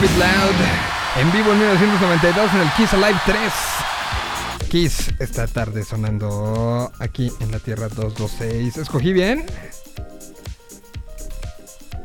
Love 0.00 0.10
It 0.10 0.18
Loud. 0.18 1.20
En 1.20 1.32
vivo 1.32 1.52
en 1.52 1.58
1992 1.58 2.54
en 2.54 2.60
el 2.60 2.72
Kiss 2.72 2.94
Alive 2.94 3.20
3. 3.26 3.38
Kiss 4.70 5.10
esta 5.18 5.46
tarde 5.46 5.84
sonando 5.84 6.90
aquí 6.98 7.30
en 7.40 7.50
la 7.50 7.58
Tierra 7.58 7.88
226. 7.88 8.76
¿Escogí 8.78 9.12
bien? 9.12 9.44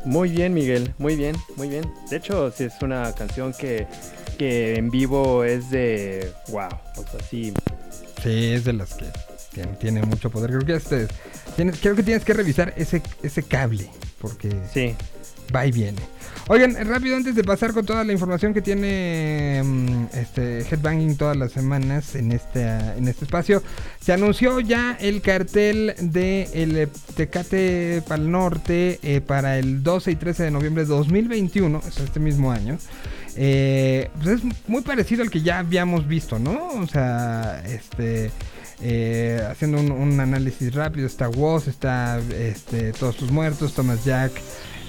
Muy 0.04 0.28
bien, 0.30 0.52
Miguel. 0.52 0.92
Muy 0.98 1.16
bien, 1.16 1.36
muy 1.56 1.68
bien. 1.68 1.90
De 2.10 2.16
hecho, 2.16 2.50
sí 2.50 2.64
es 2.64 2.74
una 2.82 3.12
canción 3.14 3.52
que 3.54 3.86
que 4.36 4.74
en 4.74 4.90
vivo 4.90 5.44
es 5.44 5.70
de 5.70 6.30
wow. 6.48 6.68
O 6.96 7.02
sea, 7.02 7.20
sí. 7.30 7.54
Sí, 8.22 8.52
es 8.52 8.64
de 8.64 8.74
las 8.74 8.92
que 8.94 9.06
tiene, 9.54 9.72
tiene 9.76 10.02
mucho 10.02 10.28
poder. 10.28 10.50
Creo 10.50 10.66
que 10.66 10.74
este, 10.74 11.08
tienes, 11.54 11.78
creo 11.80 11.96
que 11.96 12.02
tienes 12.02 12.24
que 12.26 12.34
revisar 12.34 12.74
ese, 12.76 13.00
ese 13.22 13.42
cable, 13.42 13.88
porque 14.20 14.54
Sí. 14.74 14.94
va 15.54 15.64
y 15.64 15.72
viene. 15.72 16.02
Oigan, 16.48 16.76
rápido 16.86 17.16
antes 17.16 17.34
de 17.34 17.42
pasar 17.42 17.72
con 17.72 17.84
toda 17.84 18.04
la 18.04 18.12
información 18.12 18.54
que 18.54 18.62
tiene 18.62 19.62
mm, 19.64 20.04
este 20.12 20.60
Headbanging 20.60 21.16
todas 21.16 21.36
las 21.36 21.50
semanas 21.50 22.14
en 22.14 22.30
este, 22.30 22.62
en 22.62 23.08
este 23.08 23.24
espacio, 23.24 23.64
se 24.00 24.12
anunció 24.12 24.60
ya 24.60 24.96
el 25.00 25.22
cartel 25.22 25.94
de 25.98 26.48
el 26.52 26.76
eh, 26.76 26.88
Tecate 27.16 28.00
Pal 28.06 28.30
Norte 28.30 29.00
eh, 29.02 29.20
para 29.20 29.58
el 29.58 29.82
12 29.82 30.12
y 30.12 30.16
13 30.16 30.44
de 30.44 30.50
noviembre 30.52 30.84
de 30.84 30.90
2021, 30.90 31.78
o 31.78 31.90
sea, 31.90 32.04
este 32.04 32.20
mismo 32.20 32.52
año. 32.52 32.78
Eh, 33.34 34.08
pues 34.22 34.28
es 34.28 34.40
muy 34.68 34.82
parecido 34.82 35.22
al 35.24 35.30
que 35.30 35.42
ya 35.42 35.58
habíamos 35.58 36.06
visto, 36.06 36.38
¿no? 36.38 36.68
O 36.80 36.86
sea, 36.86 37.60
este... 37.66 38.30
eh, 38.80 39.42
haciendo 39.50 39.80
un, 39.80 39.90
un 39.90 40.20
análisis 40.20 40.72
rápido, 40.72 41.08
está 41.08 41.28
Woz, 41.28 41.66
está 41.66 42.20
este, 42.38 42.92
Todos 42.92 43.16
tus 43.16 43.32
muertos, 43.32 43.74
Thomas 43.74 44.04
Jack, 44.04 44.32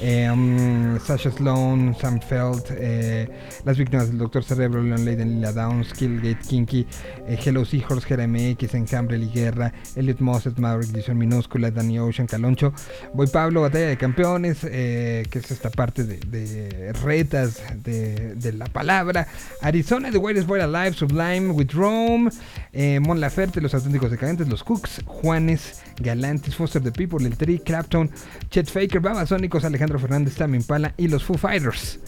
um, 0.02 1.00
Sasha 1.00 1.32
Sloan, 1.32 1.96
Sam 2.00 2.20
Feld, 2.20 2.64
eh, 2.72 3.28
Las 3.66 3.78
víctimas 3.78 4.08
del 4.10 4.18
Doctor 4.18 4.44
Cerebro, 4.44 4.82
Leon 4.82 5.06
Leiden, 5.06 5.36
Lila 5.36 5.52
Downs, 5.52 5.94
Killgate, 5.94 6.40
Kinky, 6.48 6.86
eh, 7.28 7.40
Hello 7.44 7.66
Seahorse, 7.66 8.08
Jeremy 8.08 8.52
X, 8.52 8.74
Enjambre 8.74 9.18
y 9.18 9.30
Guerra, 9.30 9.74
Elliot 9.96 10.20
Mosset, 10.20 10.58
Maverick, 10.58 10.94
Edición 10.94 11.18
Minúscula, 11.18 11.72
Danny 11.72 12.00
Ocean, 12.00 12.28
Caloncho, 12.28 12.74
Voy 13.14 13.28
Pablo, 13.28 13.62
Batalla 13.62 13.88
de 13.88 13.98
Campeones, 13.98 14.60
eh, 14.64 15.26
que 15.30 15.40
es 15.40 15.52
esta 15.52 15.70
parte 15.70 16.04
de, 16.04 16.94
retas 17.04 17.62
de, 17.84 18.36
de 18.36 18.54
la 18.54 18.66
palabra, 18.66 19.28
Arizona, 19.62 20.12
The 20.12 20.18
Whitest 20.18 20.48
Boy 20.48 20.60
Alive, 20.60 20.94
Sublime, 20.94 21.52
With 21.52 21.72
Rome, 21.74 22.30
eh, 22.74 23.00
Mon 23.00 23.20
Laferte, 23.20 23.62
Los 23.62 23.74
Auténticos 23.74 24.12
Decadentes, 24.12 24.48
Los 24.48 24.64
Cooks, 24.64 25.02
Juanes, 25.06 25.82
Galantis, 26.00 26.56
Foster 26.56 26.82
the 26.82 26.92
People, 26.92 27.26
El 27.26 27.38
Tri, 27.38 27.60
Clapton, 27.60 28.10
Chet 28.50 28.68
Faker, 28.70 29.00
Babasónicos, 29.00 29.66
Alejandro 29.66 29.87
Fernández, 29.98 30.36
Tame 30.36 30.58
Impala 30.58 30.94
y 30.98 31.08
los 31.08 31.24
Foo 31.24 31.38
Fighters. 31.38 32.00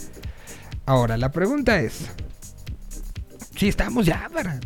Ahora, 0.86 1.18
la 1.18 1.32
pregunta 1.32 1.80
es: 1.80 2.08
si 3.56 3.70
estamos 3.70 4.06
ya 4.06 4.30
para 4.34 4.60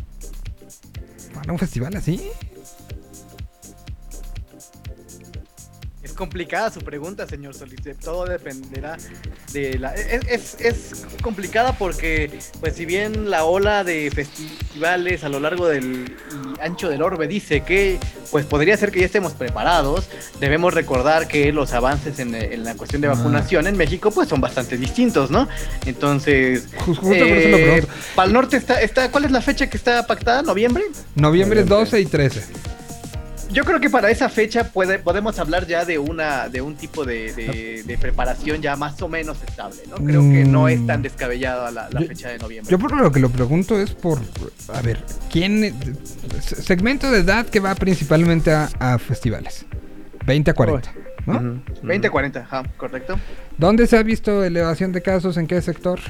un 1.48 1.58
festival 1.58 1.94
así? 1.96 2.30
Complicada 6.14 6.70
su 6.70 6.80
pregunta, 6.80 7.26
señor 7.26 7.54
Solís. 7.54 7.80
Todo 8.02 8.24
dependerá 8.26 8.96
de 9.52 9.78
la. 9.78 9.94
Es, 9.94 10.24
es- 10.28 10.56
es 10.60 11.06
complicada 11.22 11.76
porque, 11.78 12.30
pues, 12.60 12.74
si 12.76 12.84
bien 12.86 13.30
la 13.30 13.44
ola 13.44 13.84
de 13.84 14.10
festivales 14.10 15.24
a 15.24 15.28
lo 15.28 15.40
largo 15.40 15.68
del 15.68 16.14
ancho 16.60 16.88
del 16.88 17.02
orbe 17.02 17.26
dice 17.28 17.60
que, 17.62 17.98
pues, 18.30 18.44
podría 18.46 18.76
ser 18.76 18.90
que 18.90 19.00
ya 19.00 19.06
estemos 19.06 19.32
preparados, 19.32 20.08
debemos 20.40 20.72
recordar 20.74 21.28
que 21.28 21.52
los 21.52 21.72
avances 21.72 22.18
en, 22.18 22.34
en 22.34 22.64
la 22.64 22.74
cuestión 22.74 23.00
de 23.02 23.08
Ah. 23.08 23.14
vacunación 23.14 23.66
en 23.66 23.76
México, 23.76 24.10
pues, 24.10 24.28
son 24.28 24.40
bastante 24.40 24.76
distintos, 24.76 25.30
¿no? 25.30 25.48
Entonces. 25.86 26.68
Ju- 26.78 26.96
justo 26.96 27.02
por 27.02 27.16
eso 27.16 27.48
lo 27.48 27.56
pregunto. 27.56 27.88
Pal 28.14 28.32
Norte 28.32 28.56
está, 28.56 28.80
está. 28.80 29.10
¿Cuál 29.10 29.24
es 29.26 29.30
la 29.30 29.40
fecha 29.42 29.68
que 29.68 29.76
está 29.76 30.06
pactada? 30.06 30.42
¿Noviembre? 30.42 30.84
Noviembre 31.14 31.60
Noviembre. 31.60 31.64
12 31.64 32.00
y 32.00 32.06
13. 32.06 32.42
Yo 33.52 33.64
creo 33.64 33.78
que 33.78 33.88
para 33.88 34.10
esa 34.10 34.28
fecha 34.28 34.64
puede, 34.72 34.98
podemos 34.98 35.38
hablar 35.38 35.66
ya 35.66 35.84
de 35.84 35.98
una 35.98 36.48
de 36.48 36.60
un 36.60 36.74
tipo 36.74 37.04
de, 37.04 37.32
de- 37.34 37.82
de 37.84 37.98
preparación 37.98 38.60
ya 38.60 38.74
más 38.74 39.00
o 39.00 39.08
menos 39.08 39.36
estable, 39.46 39.78
¿no? 39.88 39.96
Creo 39.96 40.22
que 40.22 40.44
no 40.44 40.66
es 40.68 40.84
tan 40.86 41.02
descabellada 41.02 41.70
la, 41.70 41.88
la 41.90 42.00
Yo- 42.00 42.06
fecha 42.08 42.30
de 42.30 42.38
noviembre. 42.38 42.70
Yo 42.70 42.78
por 42.78 42.92
lo 42.96 43.12
que 43.12 43.20
lo 43.20 43.30
pregunto 43.30 43.78
es 43.80 43.90
por, 43.92 44.18
a 44.72 44.80
ver, 44.82 45.04
¿quién? 45.30 45.72
se- 46.40 46.56
Segmento 46.62 47.10
de 47.12 47.20
edad 47.20 47.46
que 47.46 47.60
va 47.60 47.74
principalmente 47.76 48.50
a, 48.52 48.68
a 48.80 48.98
festivales. 48.98 49.64
20 50.26 50.50
a 50.50 50.54
40, 50.54 50.92
¿no? 51.26 51.36
Ujú, 51.36 51.46
ujú. 51.48 51.86
20-40, 51.86 52.36
ajá, 52.42 52.62
correcto. 52.76 53.18
¿Dónde 53.58 53.86
se 53.86 53.96
ha 53.98 54.02
visto 54.02 54.42
elevación 54.42 54.90
de 54.92 55.02
casos? 55.02 55.36
¿En 55.36 55.46
qué 55.46 55.60
sector? 55.62 56.00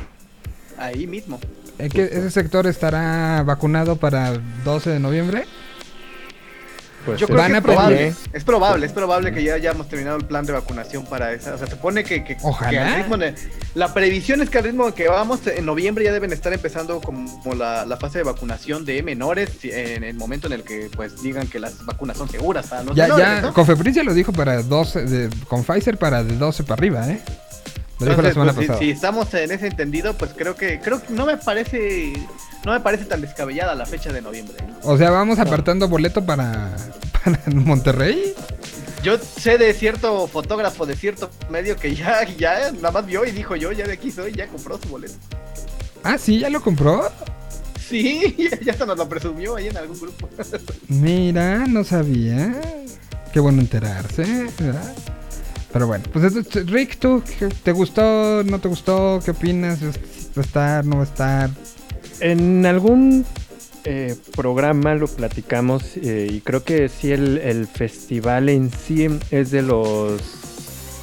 Ahí 0.78 1.06
mismo. 1.06 1.40
¿En 1.78 1.88
qué, 1.90 2.04
¿Ese 2.04 2.30
sector 2.30 2.66
estará 2.68 3.42
vacunado 3.42 3.96
para 3.96 4.32
12 4.64 4.90
de 4.90 5.00
noviembre? 5.00 5.44
Pues 7.04 7.20
Yo 7.20 7.26
sí. 7.26 7.32
creo 7.32 7.42
van 7.42 7.50
que 7.50 7.54
a 7.54 7.58
es 7.58 7.64
probable. 7.64 7.96
pedir- 7.96 8.16
Es 8.32 8.44
probable, 8.44 8.86
es 8.86 8.92
probable 8.92 9.32
que 9.32 9.42
ya 9.44 9.54
hayamos 9.54 9.88
terminado 9.88 10.16
el 10.16 10.24
plan 10.24 10.46
de 10.46 10.52
vacunación 10.52 11.04
para 11.04 11.32
esa. 11.32 11.54
O 11.54 11.58
sea, 11.58 11.66
se 11.66 11.72
supone 11.74 12.02
que, 12.04 12.24
que, 12.24 12.36
Ojalá. 12.42 12.70
que 12.70 12.78
al 12.78 12.94
ritmo 12.96 13.16
de- 13.18 13.34
la 13.74 13.92
previsión 13.92 14.40
es 14.42 14.48
que 14.50 14.58
al 14.58 14.64
ritmo 14.64 14.94
que 14.94 15.08
vamos 15.08 15.46
en 15.46 15.66
noviembre 15.66 16.04
ya 16.04 16.12
deben 16.12 16.32
estar 16.32 16.52
empezando 16.52 17.00
como 17.00 17.54
la, 17.54 17.84
la 17.84 17.96
fase 17.98 18.18
de 18.18 18.24
vacunación 18.24 18.84
de 18.84 19.02
menores 19.02 19.50
si- 19.60 19.70
en 19.70 20.02
el 20.04 20.16
momento 20.16 20.46
en 20.46 20.54
el 20.54 20.62
que 20.62 20.88
pues 20.94 21.22
digan 21.22 21.46
que 21.46 21.58
las 21.60 21.84
vacunas 21.84 22.16
son 22.16 22.28
seguras 22.28 22.66
para 22.68 22.82
los 22.84 22.94
Ya, 22.96 23.04
menores, 23.04 23.26
ya, 23.26 23.40
¿no? 23.42 23.52
Cofepris 23.54 23.94
ya 23.94 24.02
lo 24.02 24.14
dijo 24.14 24.32
para 24.32 24.62
12, 24.62 25.02
de- 25.04 25.30
con 25.48 25.62
Pfizer 25.64 25.98
para 25.98 26.22
de 26.24 26.36
12 26.36 26.62
para 26.64 26.74
arriba, 26.80 27.08
¿eh? 27.10 27.20
Lo 28.00 28.06
dijo 28.06 28.22
la 28.22 28.32
semana 28.32 28.52
pues, 28.52 28.64
si- 28.64 28.68
pasada. 28.68 28.84
si, 28.84 28.90
estamos 28.90 29.32
en 29.34 29.50
ese 29.52 29.66
entendido, 29.68 30.14
pues 30.14 30.32
creo 30.36 30.56
que 30.56 30.80
creo 30.80 31.00
que 31.00 31.12
no 31.12 31.26
me 31.26 31.36
parece 31.36 32.12
no 32.64 32.72
me 32.72 32.80
parece 32.80 33.04
tan 33.04 33.20
descabellada 33.20 33.74
la 33.74 33.86
fecha 33.86 34.12
de 34.12 34.22
noviembre. 34.22 34.56
¿no? 34.66 34.76
O 34.82 34.96
sea, 34.96 35.10
vamos 35.10 35.38
apartando 35.38 35.88
boleto 35.88 36.24
para, 36.24 36.74
para 37.24 37.40
Monterrey. 37.54 38.34
Yo 39.02 39.18
sé 39.18 39.58
de 39.58 39.74
cierto 39.74 40.26
fotógrafo 40.28 40.86
de 40.86 40.96
cierto 40.96 41.30
medio 41.50 41.76
que 41.76 41.94
ya 41.94 42.24
ya 42.24 42.72
nada 42.72 42.90
más 42.90 43.04
vio 43.04 43.26
y 43.26 43.32
dijo 43.32 43.54
yo 43.54 43.70
ya 43.70 43.86
de 43.86 43.92
aquí 43.92 44.10
soy, 44.10 44.32
ya 44.32 44.46
compró 44.46 44.78
su 44.78 44.88
boleto. 44.88 45.14
Ah, 46.02 46.16
sí, 46.16 46.38
ya 46.38 46.48
lo 46.48 46.62
compró. 46.62 47.10
Sí, 47.86 48.34
ya 48.62 48.72
hasta 48.72 48.86
nos 48.86 48.96
lo 48.96 49.08
presumió 49.08 49.56
ahí 49.56 49.68
en 49.68 49.76
algún 49.76 50.00
grupo. 50.00 50.28
Mira, 50.88 51.66
no 51.66 51.84
sabía. 51.84 52.60
Qué 53.32 53.40
bueno 53.40 53.60
enterarse, 53.60 54.46
¿verdad? 54.58 54.94
Pero 55.72 55.86
bueno, 55.88 56.04
pues 56.12 56.32
Rick, 56.66 56.98
¿tú 56.98 57.22
te 57.62 57.72
gustó? 57.72 58.42
¿No 58.44 58.60
te 58.60 58.68
gustó? 58.68 59.20
¿Qué 59.24 59.32
opinas? 59.32 59.82
¿Va 59.82 59.88
a 60.36 60.40
estar? 60.40 60.84
¿No 60.86 60.96
va 60.96 61.02
a 61.02 61.06
estar? 61.06 61.50
En 62.20 62.64
algún 62.66 63.24
eh, 63.84 64.14
programa 64.34 64.94
lo 64.94 65.06
platicamos 65.08 65.96
eh, 65.96 66.28
y 66.30 66.40
creo 66.40 66.64
que 66.64 66.88
sí 66.88 67.12
el, 67.12 67.38
el 67.38 67.66
festival 67.66 68.48
en 68.48 68.70
sí 68.70 69.06
es 69.30 69.50
de 69.50 69.62
los 69.62 70.22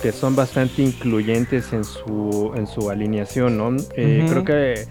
que 0.01 0.11
son 0.11 0.35
bastante 0.35 0.81
incluyentes 0.81 1.73
en 1.73 1.83
su, 1.83 2.51
en 2.55 2.65
su 2.65 2.89
alineación, 2.89 3.57
¿no? 3.57 3.75
Eh. 3.95 4.25
Creo 4.27 4.43
que 4.43 4.85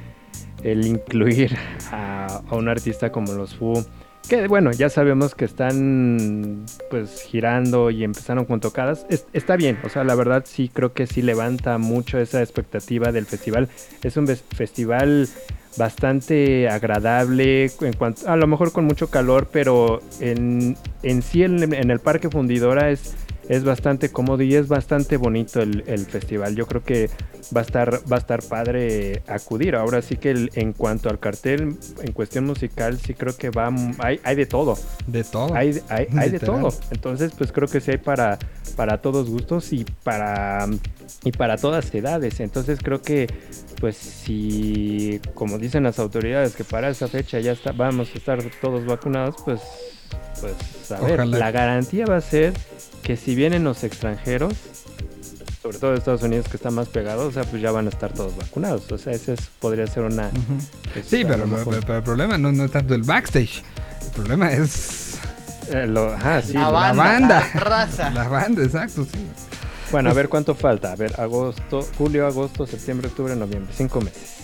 el 0.63 0.87
incluir 0.87 1.57
a, 1.91 2.43
a 2.49 2.55
un 2.55 2.69
artista 2.69 3.11
como 3.11 3.33
los 3.33 3.57
Foo, 3.57 3.85
que 4.29 4.47
bueno, 4.47 4.71
ya 4.71 4.89
sabemos 4.89 5.35
que 5.35 5.47
están 5.47 6.65
pues 6.91 7.23
girando 7.23 7.91
y 7.91 8.05
empezaron 8.05 8.45
con 8.45 8.61
tocadas, 8.61 9.05
es- 9.11 9.27
está 9.33 9.57
bien, 9.57 9.79
o 9.83 9.89
sea, 9.89 10.05
la 10.05 10.15
verdad 10.15 10.45
sí 10.47 10.71
creo 10.73 10.93
que 10.93 11.09
sí 11.09 11.23
levanta 11.23 11.77
mucho 11.79 12.19
esa 12.21 12.41
expectativa 12.41 13.11
del 13.11 13.27
festival. 13.27 13.69
Es 14.05 14.17
un 14.17 14.29
festival 14.29 15.29
bastante 15.77 16.69
agradable, 16.69 17.71
en 17.81 17.93
cuanto, 17.97 18.29
a 18.29 18.37
lo 18.37 18.47
mejor 18.47 18.73
con 18.73 18.85
mucho 18.85 19.09
calor, 19.09 19.49
pero 19.53 20.01
en, 20.21 20.77
en 21.03 21.23
sí 21.23 21.43
en, 21.43 21.75
en 21.75 21.91
el 21.91 22.01
Parque 22.01 22.29
Fundidora 22.29 22.91
es, 22.91 23.15
es 23.51 23.65
bastante 23.65 24.11
cómodo 24.11 24.43
y 24.45 24.55
es 24.55 24.69
bastante 24.69 25.17
bonito 25.17 25.61
el, 25.61 25.83
el 25.89 26.07
festival. 26.07 26.55
Yo 26.55 26.67
creo 26.67 26.85
que 26.85 27.11
va 27.55 27.63
a 27.63 27.65
estar, 27.65 28.01
va 28.11 28.15
a 28.15 28.19
estar 28.21 28.45
padre 28.45 29.23
acudir. 29.27 29.75
Ahora 29.75 30.03
sí 30.03 30.15
que 30.17 30.31
el- 30.31 30.51
en 30.55 30.73
cuanto 30.73 31.11
al 31.11 31.19
cartel, 31.19 31.75
en 32.01 32.13
cuestión 32.13 32.47
musical, 32.47 32.99
sí 33.01 33.13
creo 33.15 33.37
que 33.37 33.51
va, 33.51 33.75
hay, 33.99 34.21
hay 34.23 34.37
de 34.37 34.47
todo. 34.47 34.79
De 35.09 35.25
todo. 35.25 35.53
Hay, 35.57 35.81
hay, 35.89 36.07
hay 36.17 36.31
de 36.31 36.39
todo. 36.39 36.69
Entonces, 36.93 37.33
pues 37.37 37.51
creo 37.51 37.67
que 37.67 37.81
sí 37.81 37.91
hay 37.91 37.99
para, 37.99 38.39
para 38.77 38.99
todos 39.03 39.29
gustos 39.29 39.73
y 39.73 39.85
para, 40.05 40.69
y 41.25 41.33
para 41.33 41.57
todas 41.57 41.93
edades. 41.93 42.39
Entonces 42.39 42.79
creo 42.81 43.03
que, 43.03 43.27
pues 43.81 43.97
si, 43.97 45.21
como 45.35 45.59
dicen 45.59 45.83
las 45.83 45.99
autoridades, 45.99 46.55
que 46.55 46.63
para 46.63 46.89
esa 46.89 47.09
fecha 47.09 47.41
ya 47.41 47.51
está, 47.51 47.73
vamos 47.73 48.11
a 48.15 48.19
estar 48.19 48.41
todos 48.61 48.87
vacunados, 48.87 49.35
pues, 49.45 49.61
pues 50.41 50.55
a 50.93 51.01
ver, 51.01 51.27
la 51.27 51.51
garantía 51.51 52.07
va 52.07 52.17
a 52.17 52.21
ser 52.21 52.53
que 53.03 53.17
si 53.17 53.35
vienen 53.35 53.65
los 53.65 53.83
extranjeros, 53.85 54.55
sobre 55.63 55.79
todo 55.79 55.91
de 55.93 55.99
Estados 55.99 56.23
Unidos 56.23 56.49
que 56.49 56.57
está 56.57 56.71
más 56.71 56.89
pegado, 56.89 57.27
o 57.27 57.33
sea, 57.33 57.45
pues 57.45 57.61
ya 57.61 57.71
van 57.71 57.87
a 57.87 57.91
estar 57.91 58.13
todos 58.13 58.37
vacunados. 58.37 58.91
O 58.93 58.99
sea, 58.99 59.13
ese 59.13 59.35
es- 59.35 59.41
podría 59.61 59.87
ser 59.87 60.05
una... 60.05 60.31
Pues, 60.93 61.07
Sí, 61.07 61.23
pero, 61.25 61.39
lo 61.39 61.47
mejor- 61.47 61.75
pero- 61.75 61.81
pero 61.87 61.99
el 61.99 62.05
problema 62.05 62.39
no, 62.39 62.51
no 62.53 62.65
es 62.65 62.71
tanto 62.71 62.95
el 62.95 63.03
backstage. 63.03 63.63
El 64.07 64.11
problema 64.13 64.53
es 64.53 65.19
Eh, 65.73 65.87
lo- 65.87 66.13
ajá, 66.15 66.43
sí, 66.43 66.55
la, 66.55 66.69
banda, 66.71 67.03
banda. 67.05 67.49
la 67.55 67.61
raza. 67.61 68.11
la 68.11 68.29
banda, 68.29 68.63
exacto, 68.65 69.05
sí. 69.05 69.19
Bueno, 69.93 70.11
a 70.11 70.13
ver 70.15 70.29
cuánto 70.29 70.55
falta. 70.55 70.93
A 70.93 70.97
ver, 70.97 71.21
agosto, 71.21 71.87
julio, 71.99 72.27
agosto, 72.27 72.67
septiembre, 72.67 73.09
octubre, 73.09 73.35
noviembre. 73.37 73.73
Cinco 73.77 74.01
meses. 74.01 74.37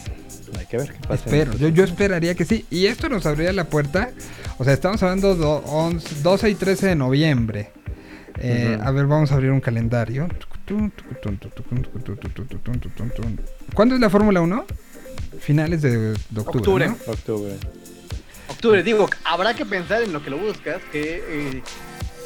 Hay 0.58 0.66
que 0.66 0.76
ver 0.76 0.92
qué 0.92 0.98
pasa. 1.00 1.14
Espero, 1.14 1.52
estos 1.52 1.60
yo, 1.60 1.68
yo 1.68 1.84
esperaría 1.84 2.34
que 2.34 2.44
sí. 2.44 2.64
Y 2.70 2.86
esto 2.86 3.08
nos 3.08 3.26
abriría 3.26 3.52
la 3.52 3.64
puerta. 3.64 4.10
O 4.58 4.64
sea, 4.64 4.72
estamos 4.72 5.02
hablando 5.02 5.34
do- 5.34 5.62
11 5.66 6.16
12 6.22 6.50
y 6.50 6.54
13 6.56 6.86
de 6.88 6.94
noviembre. 6.96 7.72
Eh. 8.38 8.78
A 8.82 8.90
ver, 8.90 9.06
vamos 9.06 9.32
a 9.32 9.34
abrir 9.34 9.50
un 9.50 9.60
calendario. 9.60 10.28
¿Cuándo 13.74 13.94
es 13.94 14.00
la 14.00 14.10
Fórmula 14.10 14.40
1? 14.40 14.66
finales 15.40 15.82
de, 15.82 16.12
de 16.12 16.40
octubre. 16.40 16.86
Octubre. 16.86 16.88
¿no? 16.88 17.12
Octubre. 17.12 17.54
Octubre, 18.48 18.82
digo, 18.82 19.08
habrá 19.24 19.54
que 19.54 19.66
pensar 19.66 20.02
en 20.02 20.12
lo 20.12 20.22
que 20.22 20.30
lo 20.30 20.38
buscas, 20.38 20.80
que 20.92 21.22
eh, 21.28 21.62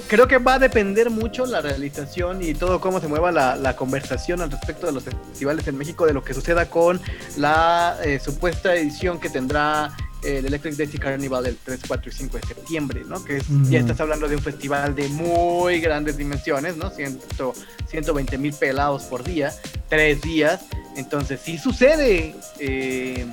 creo 0.09 0.29
que 0.29 0.39
va 0.39 0.55
a 0.55 0.59
depender 0.59 1.11
mucho 1.11 1.47
la 1.47 1.61
realización 1.61 2.43
y 2.43 2.55
todo 2.55 2.81
cómo 2.81 3.01
se 3.01 3.09
mueva 3.09 3.33
la, 3.33 3.57
la 3.57 3.75
conversación 3.75 4.41
al 4.41 4.51
respecto 4.51 4.87
de 4.87 4.93
los 4.93 5.05
festivales 5.05 5.67
en 5.67 5.79
México, 5.79 6.07
de 6.07 6.13
lo 6.13 6.23
que 6.23 6.35
suceda 6.35 6.67
con 6.67 7.01
la 7.37 7.97
eh, 8.05 8.21
supuesta 8.21 8.75
edición 8.75 9.19
que 9.19 9.31
tendrá 9.31 9.97
el 10.23 10.45
Electric 10.47 10.75
Daisy 10.77 10.99
Carnival 10.99 11.47
el 11.47 11.57
3, 11.65 11.81
4 11.87 12.11
y 12.11 12.15
5 12.15 12.37
de 12.39 12.47
septiembre, 12.47 13.03
¿no? 13.07 13.25
Que 13.25 13.39
es- 13.39 13.45
ya 13.71 13.79
estás 13.81 14.01
hablando 14.01 14.29
de 14.29 14.37
un 14.37 14.43
festival 14.43 14.95
de 14.95 15.09
muy 15.09 15.81
grandes 15.81 16.17
dimensiones, 16.17 16.77
¿no? 16.77 16.91
Ciento, 16.91 17.53
120 17.89 18.37
mil 18.39 18.53
pelados 18.53 19.05
por 19.05 19.23
día, 19.25 19.53
tres 19.89 20.21
días. 20.23 20.61
Entonces, 20.97 21.41
si 21.43 21.57
sucede 21.59 22.35
eh, 22.59 23.27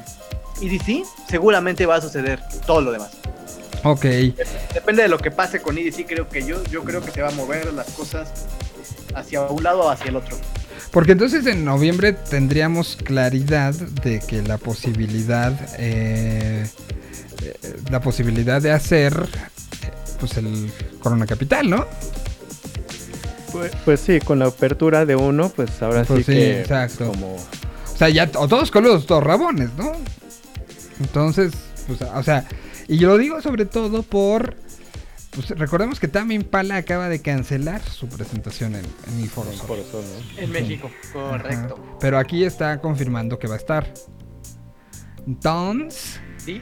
EDC, 0.61 1.03
seguramente 1.29 1.85
va 1.85 1.95
a 1.95 2.01
suceder 2.01 2.39
todo 2.65 2.81
lo 2.81 2.91
demás. 2.91 3.11
Ok. 3.83 4.05
Depende 4.73 5.03
de 5.03 5.07
lo 5.07 5.17
que 5.19 5.29
pase 5.31 5.61
con 5.61 5.77
EDC, 5.77 6.05
creo 6.07 6.27
que 6.29 6.43
yo, 6.45 6.63
yo 6.65 6.83
creo 6.83 7.01
que 7.03 7.11
se 7.11 7.21
va 7.21 7.29
a 7.29 7.31
mover 7.31 7.73
las 7.73 7.87
cosas 7.91 8.29
hacia 9.13 9.41
un 9.43 9.63
lado 9.63 9.81
o 9.81 9.89
hacia 9.89 10.07
el 10.09 10.15
otro. 10.15 10.35
Porque 10.97 11.11
entonces 11.11 11.45
en 11.45 11.63
noviembre 11.63 12.11
tendríamos 12.11 12.95
claridad 12.95 13.71
de 13.75 14.19
que 14.19 14.41
la 14.41 14.57
posibilidad, 14.57 15.53
eh, 15.77 16.67
la 17.91 18.01
posibilidad 18.01 18.59
de 18.59 18.71
hacer, 18.71 19.13
pues 20.19 20.37
el 20.37 20.71
Corona 20.99 21.27
Capital, 21.27 21.69
¿no? 21.69 21.85
Pues, 23.51 23.73
pues 23.85 23.99
sí, 23.99 24.19
con 24.19 24.39
la 24.39 24.47
apertura 24.47 25.05
de 25.05 25.15
uno, 25.15 25.49
pues 25.49 25.79
ahora 25.83 26.03
Pues 26.03 26.25
sí, 26.25 26.31
sí, 26.33 26.39
que 26.39 26.61
exacto. 26.61 27.09
como 27.09 27.35
O 27.35 27.95
sea, 27.95 28.09
ya 28.09 28.27
o 28.33 28.47
todos 28.47 28.71
coludos, 28.71 29.05
todos 29.05 29.23
rabones, 29.23 29.69
¿no? 29.77 29.91
Entonces, 30.99 31.53
pues, 31.85 32.01
o 32.01 32.23
sea, 32.23 32.45
y 32.87 32.97
yo 32.97 33.09
lo 33.09 33.19
digo 33.19 33.39
sobre 33.43 33.65
todo 33.65 34.01
por, 34.01 34.55
pues 35.37 35.49
recordemos 35.51 35.99
que 35.99 36.07
Tame 36.07 36.33
Impala 36.33 36.77
acaba 36.77 37.09
de 37.09 37.21
cancelar 37.21 37.83
su 37.83 38.09
presentación 38.09 38.73
en, 38.73 38.83
en 39.07 39.21
el 39.21 39.29
Foro 39.29 39.53
Sol. 39.53 39.77
¿no? 39.93 40.41
En 40.41 40.51
México, 40.51 40.89
correcto. 41.13 41.75
Ajá. 41.75 41.97
Pero 41.99 42.17
aquí 42.17 42.43
está 42.43 42.81
confirmando 42.81 43.37
que 43.37 43.47
va 43.47 43.53
a 43.53 43.57
estar. 43.57 43.93
Entonces, 45.27 46.19
Sí, 46.37 46.59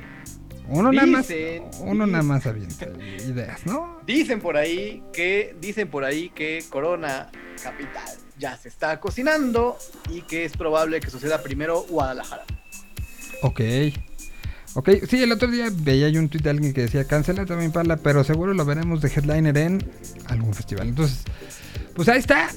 uno 0.67 0.91
nada 0.91 1.07
más, 1.07 1.27
Dicen, 1.29 1.63
uno 1.79 2.05
nada 2.05 2.23
más 2.23 2.45
avienta 2.45 2.87
ideas, 3.25 3.65
¿no? 3.65 4.01
Dicen 4.05 4.41
por 4.41 4.57
ahí 4.57 5.01
que 5.13 5.55
dicen 5.61 5.87
por 5.87 6.03
ahí 6.03 6.29
que 6.29 6.61
Corona 6.69 7.31
Capital 7.63 8.03
ya 8.37 8.57
se 8.57 8.67
está 8.67 8.99
cocinando 8.99 9.77
y 10.09 10.21
que 10.23 10.43
es 10.43 10.57
probable 10.57 10.99
que 10.99 11.09
suceda 11.09 11.41
primero 11.41 11.83
Guadalajara. 11.83 12.43
Ok. 13.41 13.61
Ok, 14.75 14.89
sí, 15.09 15.23
el 15.23 15.31
otro 15.31 15.49
día 15.49 15.71
veía 15.73 16.09
yo 16.09 16.19
un 16.19 16.27
tweet 16.27 16.41
de 16.41 16.49
alguien 16.49 16.73
que 16.73 16.81
decía 16.81 17.05
cancela 17.05 17.45
también 17.45 17.69
Impala, 17.69 17.95
pero 17.95 18.25
seguro 18.25 18.53
lo 18.53 18.65
veremos 18.65 19.01
de 19.01 19.07
headliner 19.07 19.57
en 19.57 19.81
algún 20.27 20.53
festival. 20.53 20.89
Entonces, 20.89 21.19
pues 21.95 22.09
ahí 22.09 22.19
está. 22.19 22.49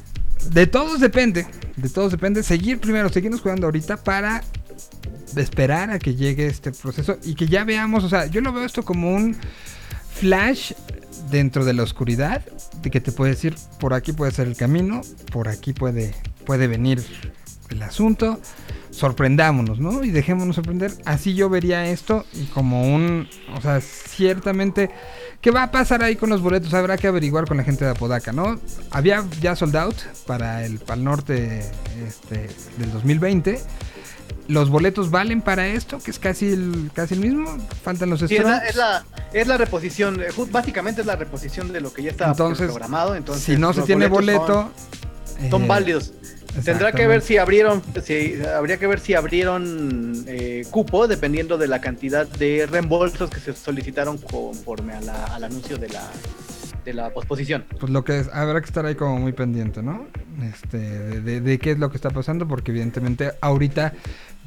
De 0.51 0.66
todos 0.66 0.99
depende. 0.99 1.47
De 1.77 1.89
todos 1.89 2.11
depende. 2.11 2.43
Seguir 2.43 2.81
primero, 2.81 3.09
seguirnos 3.09 3.40
jugando 3.40 3.69
ahorita 3.69 3.99
para 3.99 4.43
esperar 5.36 5.90
a 5.90 6.01
que 6.01 6.16
llegue 6.16 6.49
este 6.49 6.73
proceso 6.73 7.19
y 7.23 7.36
que 7.36 7.47
ya 7.47 7.62
veamos, 7.62 8.03
o 8.03 8.09
sea, 8.09 8.27
yo 8.27 8.40
lo 8.40 8.53
veo 8.53 8.65
esto 8.65 8.85
como 8.85 9.15
un 9.15 9.36
flash 10.15 10.73
dentro 11.31 11.65
de 11.65 11.73
la 11.73 11.85
oscuridad, 11.85 12.45
de 12.82 12.90
que 12.90 13.01
te 13.01 13.12
puede 13.12 13.32
decir, 13.32 13.55
por 13.78 13.95
aquí 13.95 14.12
puede 14.12 14.32
ser 14.32 14.49
el 14.49 14.57
camino, 14.57 15.03
por 15.31 15.47
aquí 15.47 15.73
puede, 15.73 16.15
puede 16.45 16.66
venir 16.66 17.01
el 17.70 17.82
asunto, 17.82 18.40
sorprendámonos, 18.90 19.78
¿no? 19.78 20.05
Y 20.05 20.11
dejémonos 20.11 20.57
sorprender. 20.57 20.93
Así 21.05 21.35
yo 21.35 21.49
vería 21.49 21.86
esto 21.86 22.24
y 22.32 22.45
como 22.47 22.95
un, 22.95 23.28
o 23.57 23.61
sea, 23.61 23.81
ciertamente, 23.81 24.90
¿qué 25.40 25.51
va 25.51 25.65
a 25.65 25.70
pasar 25.70 26.03
ahí 26.03 26.16
con 26.16 26.31
los 26.31 26.40
boletos? 26.40 26.74
Habrá 26.74 26.97
que 26.97 27.07
averiguar 27.07 27.47
con 27.47 27.57
la 27.57 27.65
gente 27.65 27.85
de 27.85 27.93
Apodaca, 27.93 28.32
¿no? 28.32 28.59
Había 28.90 29.24
ya 29.40 29.57
sold 29.57 29.77
out 29.77 29.97
para 30.27 30.65
el 30.65 30.78
Pal 30.78 31.05
Norte 31.05 31.62
este, 32.07 32.49
del 32.78 32.93
2020. 32.93 33.61
Los 34.49 34.70
boletos 34.70 35.11
valen 35.11 35.43
para 35.43 35.66
esto, 35.66 35.99
que 35.99 36.11
es 36.11 36.19
casi 36.19 36.51
el, 36.51 36.90
casi 36.95 37.15
el 37.15 37.20
mismo. 37.20 37.59
Faltan 37.82 38.09
los 38.09 38.20
Sí, 38.20 38.36
es, 38.36 38.45
la, 38.45 38.59
es, 38.59 38.77
la, 38.77 39.05
es 39.35 39.47
la 39.47 39.59
reposición, 39.59 40.23
eh, 40.23 40.28
básicamente 40.51 41.03
es 41.03 41.07
la 41.07 41.16
reposición 41.16 41.70
de 41.70 41.82
lo 41.82 41.93
que 41.93 42.03
ya 42.03 42.11
estaba 42.11 42.31
Entonces, 42.31 42.66
programado. 42.66 43.15
Entonces, 43.15 43.45
si 43.45 43.59
no 43.59 43.74
se 43.74 43.82
tiene 43.82 44.07
boleto, 44.09 44.70
son, 45.39 45.51
son 45.51 45.62
eh, 45.65 45.66
válidos. 45.66 46.12
Tendrá 46.64 46.93
que 46.93 47.06
ver 47.06 47.22
si 47.22 47.36
abrieron, 47.39 47.82
si, 48.05 48.35
habría 48.43 48.76
que 48.78 48.86
ver 48.86 49.01
si 49.01 49.14
abrieron 49.14 50.24
eh, 50.26 50.64
cupo 50.70 51.06
dependiendo 51.09 51.59
de 51.59 51.66
la 51.68 51.80
cantidad 51.80 52.26
de 52.26 52.66
reembolsos 52.66 53.30
que 53.30 53.40
se 53.40 53.55
solicitaron 53.55 54.18
conforme 54.18 54.94
a 54.94 55.01
la- 55.01 55.24
al 55.26 55.44
anuncio 55.44 55.76
de 55.78 55.89
la, 55.89 56.02
de 56.85 56.93
la 56.94 57.10
posposición. 57.10 57.64
Pues 57.78 57.90
lo 57.93 58.05
que 58.05 58.20
es, 58.20 58.28
habrá 58.32 58.60
que 58.60 58.66
estar 58.66 58.85
ahí 58.86 58.94
como 58.94 59.18
muy 59.18 59.32
pendiente, 59.32 59.82
¿no? 59.82 60.06
Este, 60.43 60.78
de, 60.78 61.20
de- 61.20 61.40
de 61.40 61.59
qué 61.59 61.72
es 61.72 61.78
lo 61.78 61.90
que 61.90 61.97
está 61.97 62.10
pasando, 62.10 62.47
porque 62.47 62.70
evidentemente 62.70 63.32
ahorita 63.40 63.93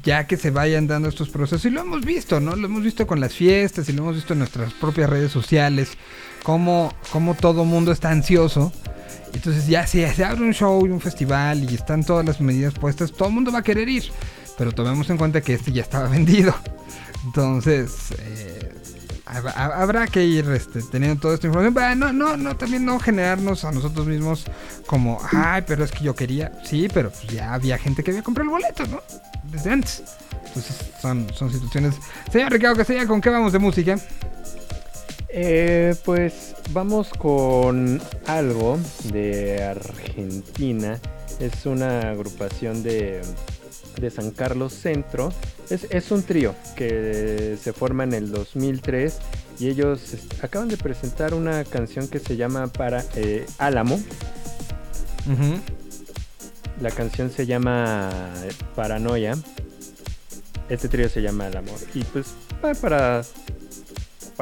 ya 0.04 0.26
que 0.26 0.36
se 0.36 0.50
vayan 0.50 0.88
dando 0.88 1.08
estos 1.08 1.28
procesos, 1.28 1.64
y 1.66 1.70
lo 1.70 1.82
hemos 1.82 2.04
visto, 2.04 2.40
¿no? 2.40 2.56
Lo 2.56 2.66
hemos 2.66 2.82
visto 2.82 3.06
con 3.06 3.20
las 3.20 3.34
fiestas 3.34 3.88
y 3.88 3.92
lo 3.92 4.02
hemos 4.02 4.16
visto 4.16 4.32
en 4.32 4.40
nuestras 4.40 4.72
propias 4.72 5.08
redes 5.08 5.30
sociales, 5.30 5.92
cómo, 6.42 6.92
cómo 7.12 7.34
todo 7.34 7.64
mundo 7.64 7.92
está 7.92 8.10
ansioso. 8.10 8.72
Entonces 9.34 9.66
ya 9.66 9.86
si 9.86 10.06
se 10.06 10.24
abre 10.24 10.42
un 10.42 10.52
show 10.52 10.86
y 10.86 10.90
un 10.90 11.00
festival 11.00 11.68
y 11.70 11.74
están 11.74 12.04
todas 12.04 12.24
las 12.24 12.40
medidas 12.40 12.74
puestas, 12.74 13.12
todo 13.12 13.28
el 13.28 13.34
mundo 13.34 13.50
va 13.52 13.60
a 13.60 13.62
querer 13.62 13.88
ir. 13.88 14.04
Pero 14.58 14.72
tomemos 14.72 15.08
en 15.10 15.16
cuenta 15.16 15.40
que 15.40 15.54
este 15.54 15.72
ya 15.72 15.82
estaba 15.82 16.08
vendido. 16.10 16.54
Entonces, 17.24 17.90
eh, 18.18 18.72
hab- 19.26 19.54
hab- 19.54 19.72
habrá 19.74 20.06
que 20.06 20.24
ir 20.24 20.48
este, 20.50 20.82
teniendo 20.82 21.20
toda 21.20 21.34
esta 21.34 21.46
información. 21.46 21.74
Para 21.74 21.94
no, 21.94 22.12
no, 22.12 22.36
no, 22.36 22.56
también 22.56 22.84
no 22.84 22.98
generarnos 23.00 23.64
a 23.64 23.72
nosotros 23.72 24.06
mismos 24.06 24.44
como, 24.86 25.20
ay, 25.32 25.62
pero 25.66 25.84
es 25.84 25.90
que 25.92 26.04
yo 26.04 26.14
quería. 26.14 26.52
Sí, 26.64 26.88
pero 26.92 27.10
pues 27.10 27.26
ya 27.28 27.54
había 27.54 27.78
gente 27.78 28.02
que 28.04 28.10
había 28.10 28.22
comprado 28.22 28.50
el 28.50 28.62
boleto, 28.62 28.86
¿no? 28.86 29.00
Desde 29.50 29.70
antes. 29.70 30.02
Entonces, 30.48 30.76
son, 31.00 31.26
son 31.34 31.50
situaciones. 31.50 31.94
Señor 32.30 32.52
Ricardo 32.52 32.76
Castella, 32.76 33.06
¿con 33.06 33.20
qué 33.20 33.30
vamos 33.30 33.52
de 33.52 33.58
música? 33.58 33.96
Eh, 35.34 35.94
pues 36.04 36.54
vamos 36.72 37.08
con 37.08 38.00
algo 38.26 38.78
de 39.12 39.62
Argentina. 39.64 41.00
Es 41.40 41.64
una 41.64 42.10
agrupación 42.10 42.82
de, 42.82 43.22
de 43.98 44.10
San 44.10 44.30
Carlos 44.30 44.74
Centro. 44.74 45.32
Es, 45.70 45.84
es 45.90 46.10
un 46.10 46.22
trío 46.22 46.54
que 46.76 47.56
se 47.60 47.72
forma 47.72 48.04
en 48.04 48.12
el 48.12 48.30
2003 48.30 49.18
y 49.58 49.68
ellos 49.68 50.00
acaban 50.42 50.68
de 50.68 50.76
presentar 50.76 51.32
una 51.34 51.64
canción 51.64 52.08
que 52.08 52.18
se 52.18 52.36
llama 52.36 52.66
para 52.66 53.02
eh, 53.16 53.46
Álamo. 53.58 53.98
La 56.80 56.90
canción 56.90 57.30
se 57.30 57.46
llama 57.46 58.10
Paranoia. 58.76 59.34
Este 60.68 60.88
trío 60.88 61.08
se 61.08 61.22
llama 61.22 61.46
El 61.46 61.56
Amor. 61.56 61.78
Y 61.94 62.02
pues 62.04 62.26
pa- 62.60 62.74
para, 62.74 63.22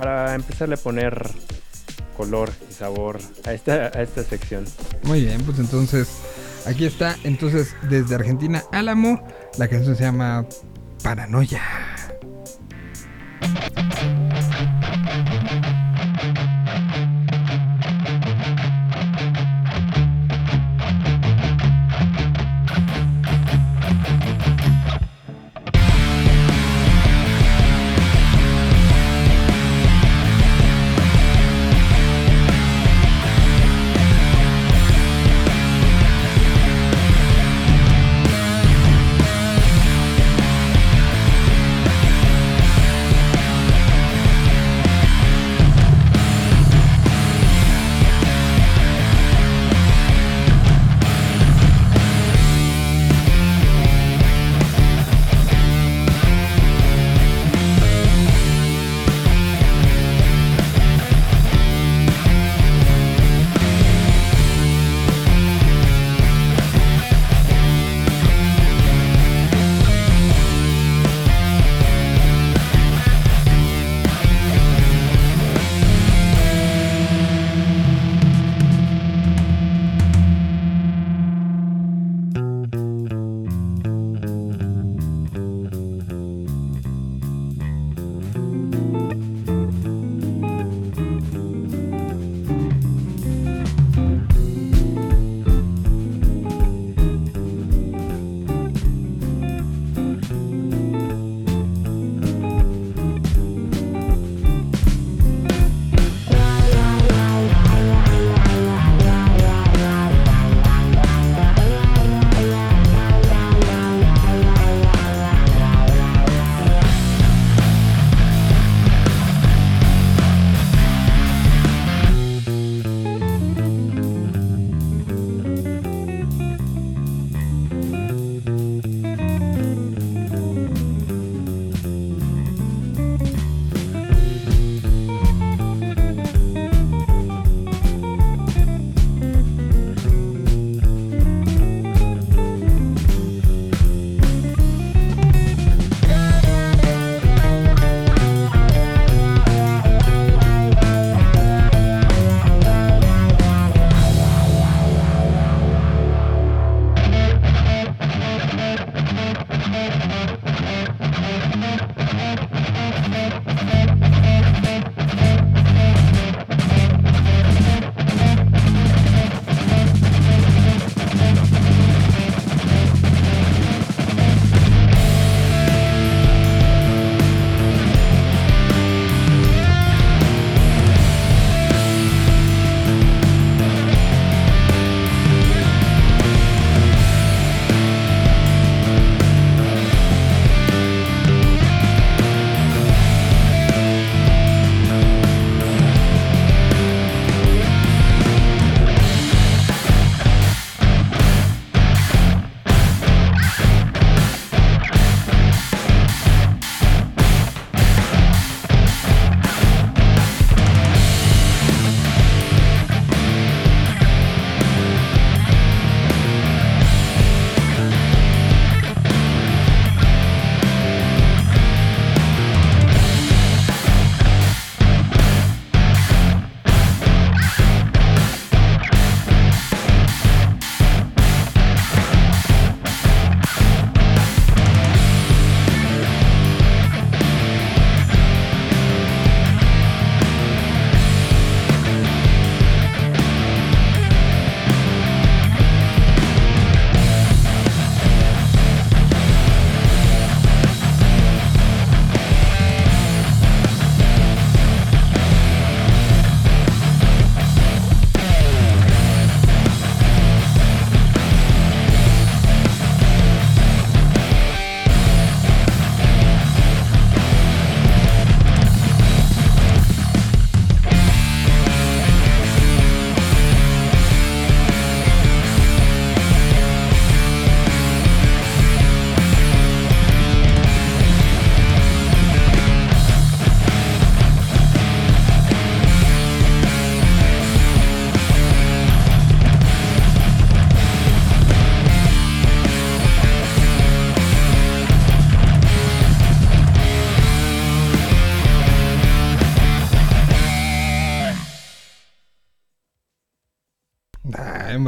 para 0.01 0.35
empezarle 0.35 0.77
a 0.77 0.79
poner 0.79 1.31
color 2.17 2.51
y 2.71 2.73
sabor 2.73 3.19
a 3.45 3.53
esta, 3.53 3.91
a 3.95 4.03
esta 4.03 4.25
sección. 4.25 4.65
Muy 5.03 5.27
bien, 5.27 5.43
pues 5.43 5.59
entonces 5.59 6.09
aquí 6.67 6.87
está. 6.87 7.17
Entonces, 7.23 7.77
desde 7.83 8.15
Argentina, 8.15 8.63
Álamo, 8.73 9.23
la 9.59 9.69
canción 9.69 9.95
se 9.95 10.05
llama 10.05 10.47
Paranoia. 11.03 11.61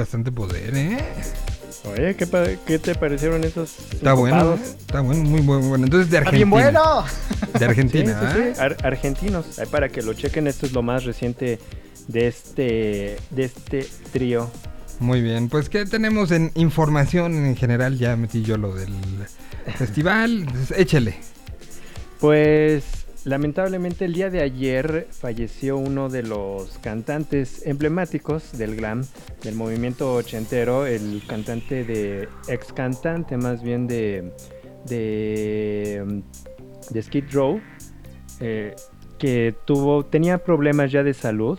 Bastante 0.03 0.31
poder, 0.33 0.77
¿eh? 0.77 0.99
Oye, 1.85 2.15
¿qué, 2.15 2.59
qué 2.67 2.79
te 2.79 2.95
parecieron 2.95 3.43
esos 3.45 3.75
Está 3.93 4.13
bueno? 4.13 4.55
¿eh? 4.55 4.59
está 4.79 5.01
bueno, 5.01 5.23
muy 5.25 5.41
bueno. 5.41 5.69
bueno. 5.69 5.85
Entonces 5.85 6.11
de 6.11 6.19
¡Está 6.19 6.29
Argentina. 6.31 6.57
bien 6.61 6.73
bueno! 6.75 7.05
De 7.59 7.65
Argentina, 7.65 8.33
sí, 8.37 8.41
sí, 8.55 8.61
ar- 8.61 8.77
argentinos. 8.85 9.59
Ahí 9.59 9.67
para 9.67 9.89
que 9.89 10.03
lo 10.03 10.13
chequen, 10.15 10.47
esto 10.47 10.67
es 10.67 10.73
lo 10.73 10.83
más 10.83 11.05
reciente 11.05 11.59
de 12.09 12.27
este, 12.29 13.17
de 13.31 13.45
este 13.45 13.89
trío. 14.13 14.51
Muy 15.01 15.21
bien, 15.23 15.49
pues 15.49 15.69
¿qué 15.69 15.85
tenemos 15.85 16.31
en 16.31 16.53
información 16.55 17.35
en 17.47 17.57
general? 17.57 17.99
Ya 17.99 18.15
metí 18.17 18.43
yo 18.43 18.57
lo 18.59 18.75
del 18.75 18.95
festival. 19.77 20.43
Entonces, 20.43 20.79
échele. 20.79 21.17
Pues 22.21 22.85
lamentablemente 23.25 24.05
el 24.05 24.13
día 24.15 24.31
de 24.31 24.43
ayer 24.43 25.07
falleció 25.11 25.77
uno 25.77 26.09
de 26.09 26.23
los 26.23 26.79
cantantes 26.79 27.67
emblemáticos 27.67 28.57
del 28.57 28.77
glam, 28.77 29.03
del 29.43 29.55
movimiento 29.55 30.15
ochentero, 30.15 30.87
el 30.87 31.23
cantante 31.27 31.85
de, 31.85 32.29
ex 32.49 32.73
cantante 32.73 33.37
más 33.37 33.63
bien 33.63 33.87
de, 33.87 34.33
de, 34.87 36.23
de 36.91 37.03
Skid 37.03 37.25
Row, 37.33 37.61
eh, 38.41 38.75
que 39.19 39.55
tuvo, 39.65 40.05
tenía 40.05 40.39
problemas 40.39 40.91
ya 40.91 41.03
de 41.03 41.15
salud 41.15 41.59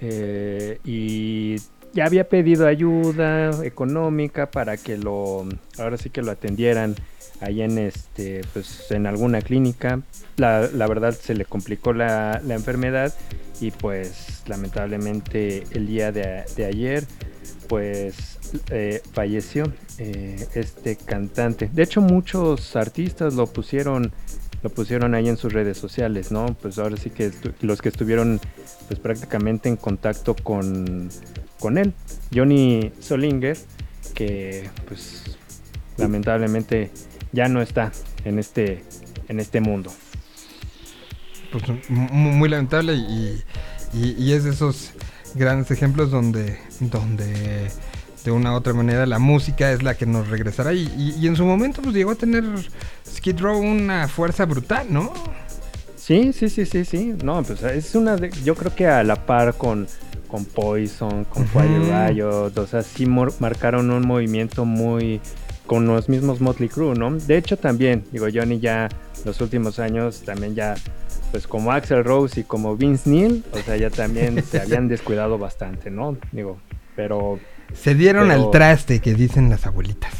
eh, 0.00 0.80
y 0.84 1.56
ya 1.92 2.06
había 2.06 2.28
pedido 2.28 2.66
ayuda 2.66 3.64
económica 3.64 4.50
para 4.50 4.76
que 4.76 4.98
lo, 4.98 5.46
ahora 5.78 5.96
sí 5.96 6.10
que 6.10 6.22
lo 6.22 6.32
atendieran 6.32 6.96
ahí 7.44 7.62
en 7.62 7.78
este, 7.78 8.42
pues 8.52 8.90
en 8.90 9.06
alguna 9.06 9.40
clínica. 9.40 10.00
La, 10.36 10.68
la 10.72 10.86
verdad 10.86 11.12
se 11.12 11.34
le 11.34 11.44
complicó 11.44 11.92
la, 11.92 12.40
la 12.44 12.54
enfermedad 12.54 13.14
y 13.60 13.70
pues 13.70 14.42
lamentablemente 14.46 15.64
el 15.72 15.86
día 15.86 16.10
de, 16.10 16.44
de 16.56 16.64
ayer 16.64 17.04
pues 17.68 18.38
eh, 18.70 19.00
falleció 19.12 19.72
eh, 19.98 20.46
este 20.54 20.96
cantante. 20.96 21.70
De 21.72 21.82
hecho 21.82 22.00
muchos 22.00 22.76
artistas 22.76 23.34
lo 23.34 23.46
pusieron 23.46 24.12
lo 24.62 24.70
pusieron 24.70 25.14
ahí 25.14 25.28
en 25.28 25.36
sus 25.36 25.52
redes 25.52 25.76
sociales, 25.76 26.32
¿no? 26.32 26.46
Pues 26.62 26.78
ahora 26.78 26.96
sí 26.96 27.10
que 27.10 27.30
los 27.60 27.82
que 27.82 27.90
estuvieron 27.90 28.40
pues 28.88 28.98
prácticamente 28.98 29.68
en 29.68 29.76
contacto 29.76 30.34
con, 30.34 31.10
con 31.60 31.76
él. 31.76 31.92
Johnny 32.34 32.90
Solinger, 32.98 33.58
que 34.14 34.70
pues 34.88 35.36
lamentablemente 35.98 36.90
ya 37.34 37.48
no 37.48 37.60
está 37.60 37.92
en 38.24 38.38
este, 38.38 38.84
en 39.28 39.40
este 39.40 39.60
mundo. 39.60 39.92
Pues 41.52 41.64
mu- 41.88 42.08
muy 42.32 42.48
lamentable 42.48 42.94
y, 42.94 43.42
y- 43.92 44.14
y 44.18 44.32
es 44.32 44.44
de 44.44 44.50
esos 44.50 44.92
grandes 45.34 45.70
ejemplos 45.70 46.10
donde, 46.10 46.58
donde 46.80 47.70
de 48.24 48.30
una 48.30 48.52
u 48.52 48.56
otra 48.56 48.72
manera 48.72 49.04
la 49.06 49.18
música 49.18 49.70
es 49.72 49.82
la 49.82 49.94
que 49.96 50.06
nos 50.06 50.28
regresará 50.28 50.72
y, 50.72 50.90
y- 51.20 51.26
en 51.26 51.36
su 51.36 51.44
momento 51.44 51.82
pues 51.82 51.94
llegó 51.94 52.12
a 52.12 52.14
tener 52.16 52.44
Skid 53.06 53.38
Row 53.40 53.58
una 53.60 54.08
fuerza 54.08 54.44
brutal, 54.46 54.86
¿no? 54.90 55.12
Sí, 55.96 56.32
sí, 56.32 56.48
sí, 56.48 56.66
sí, 56.66 56.84
sí. 56.84 57.14
No, 57.22 57.42
pues 57.42 57.62
es 57.62 57.94
una 57.94 58.16
de, 58.16 58.30
yo 58.44 58.54
creo 58.54 58.74
que 58.74 58.86
a 58.86 59.02
la 59.04 59.16
par 59.26 59.54
con, 59.54 59.86
con 60.28 60.44
Poison, 60.44 61.24
con. 61.24 61.46
Fire 61.46 61.80
Riot, 62.10 62.58
o 62.58 62.66
sea, 62.66 62.82
sí 62.82 63.06
marcaron 63.06 63.90
un 63.90 64.06
movimiento 64.06 64.64
muy 64.64 65.20
con 65.66 65.86
los 65.86 66.08
mismos 66.08 66.40
Motley 66.40 66.68
Crue, 66.68 66.94
¿no? 66.94 67.10
De 67.12 67.36
hecho 67.38 67.56
también, 67.56 68.04
digo, 68.12 68.26
Johnny 68.32 68.60
ya 68.60 68.88
los 69.24 69.40
últimos 69.40 69.78
años 69.78 70.22
también 70.24 70.54
ya 70.54 70.74
pues 71.30 71.46
como 71.48 71.72
Axel 71.72 72.04
Rose 72.04 72.40
y 72.40 72.44
como 72.44 72.76
Vince 72.76 73.10
Neil, 73.10 73.44
o 73.52 73.58
sea, 73.58 73.76
ya 73.76 73.90
también 73.90 74.42
se 74.50 74.60
habían 74.60 74.86
descuidado 74.88 75.38
bastante, 75.38 75.90
¿no? 75.90 76.16
Digo, 76.32 76.58
pero 76.94 77.38
Se 77.74 77.94
dieron 77.94 78.28
Pero- 78.28 78.44
al 78.44 78.50
traste 78.50 79.00
que 79.00 79.14
dicen 79.14 79.50
las 79.50 79.66
abuelitas. 79.66 80.12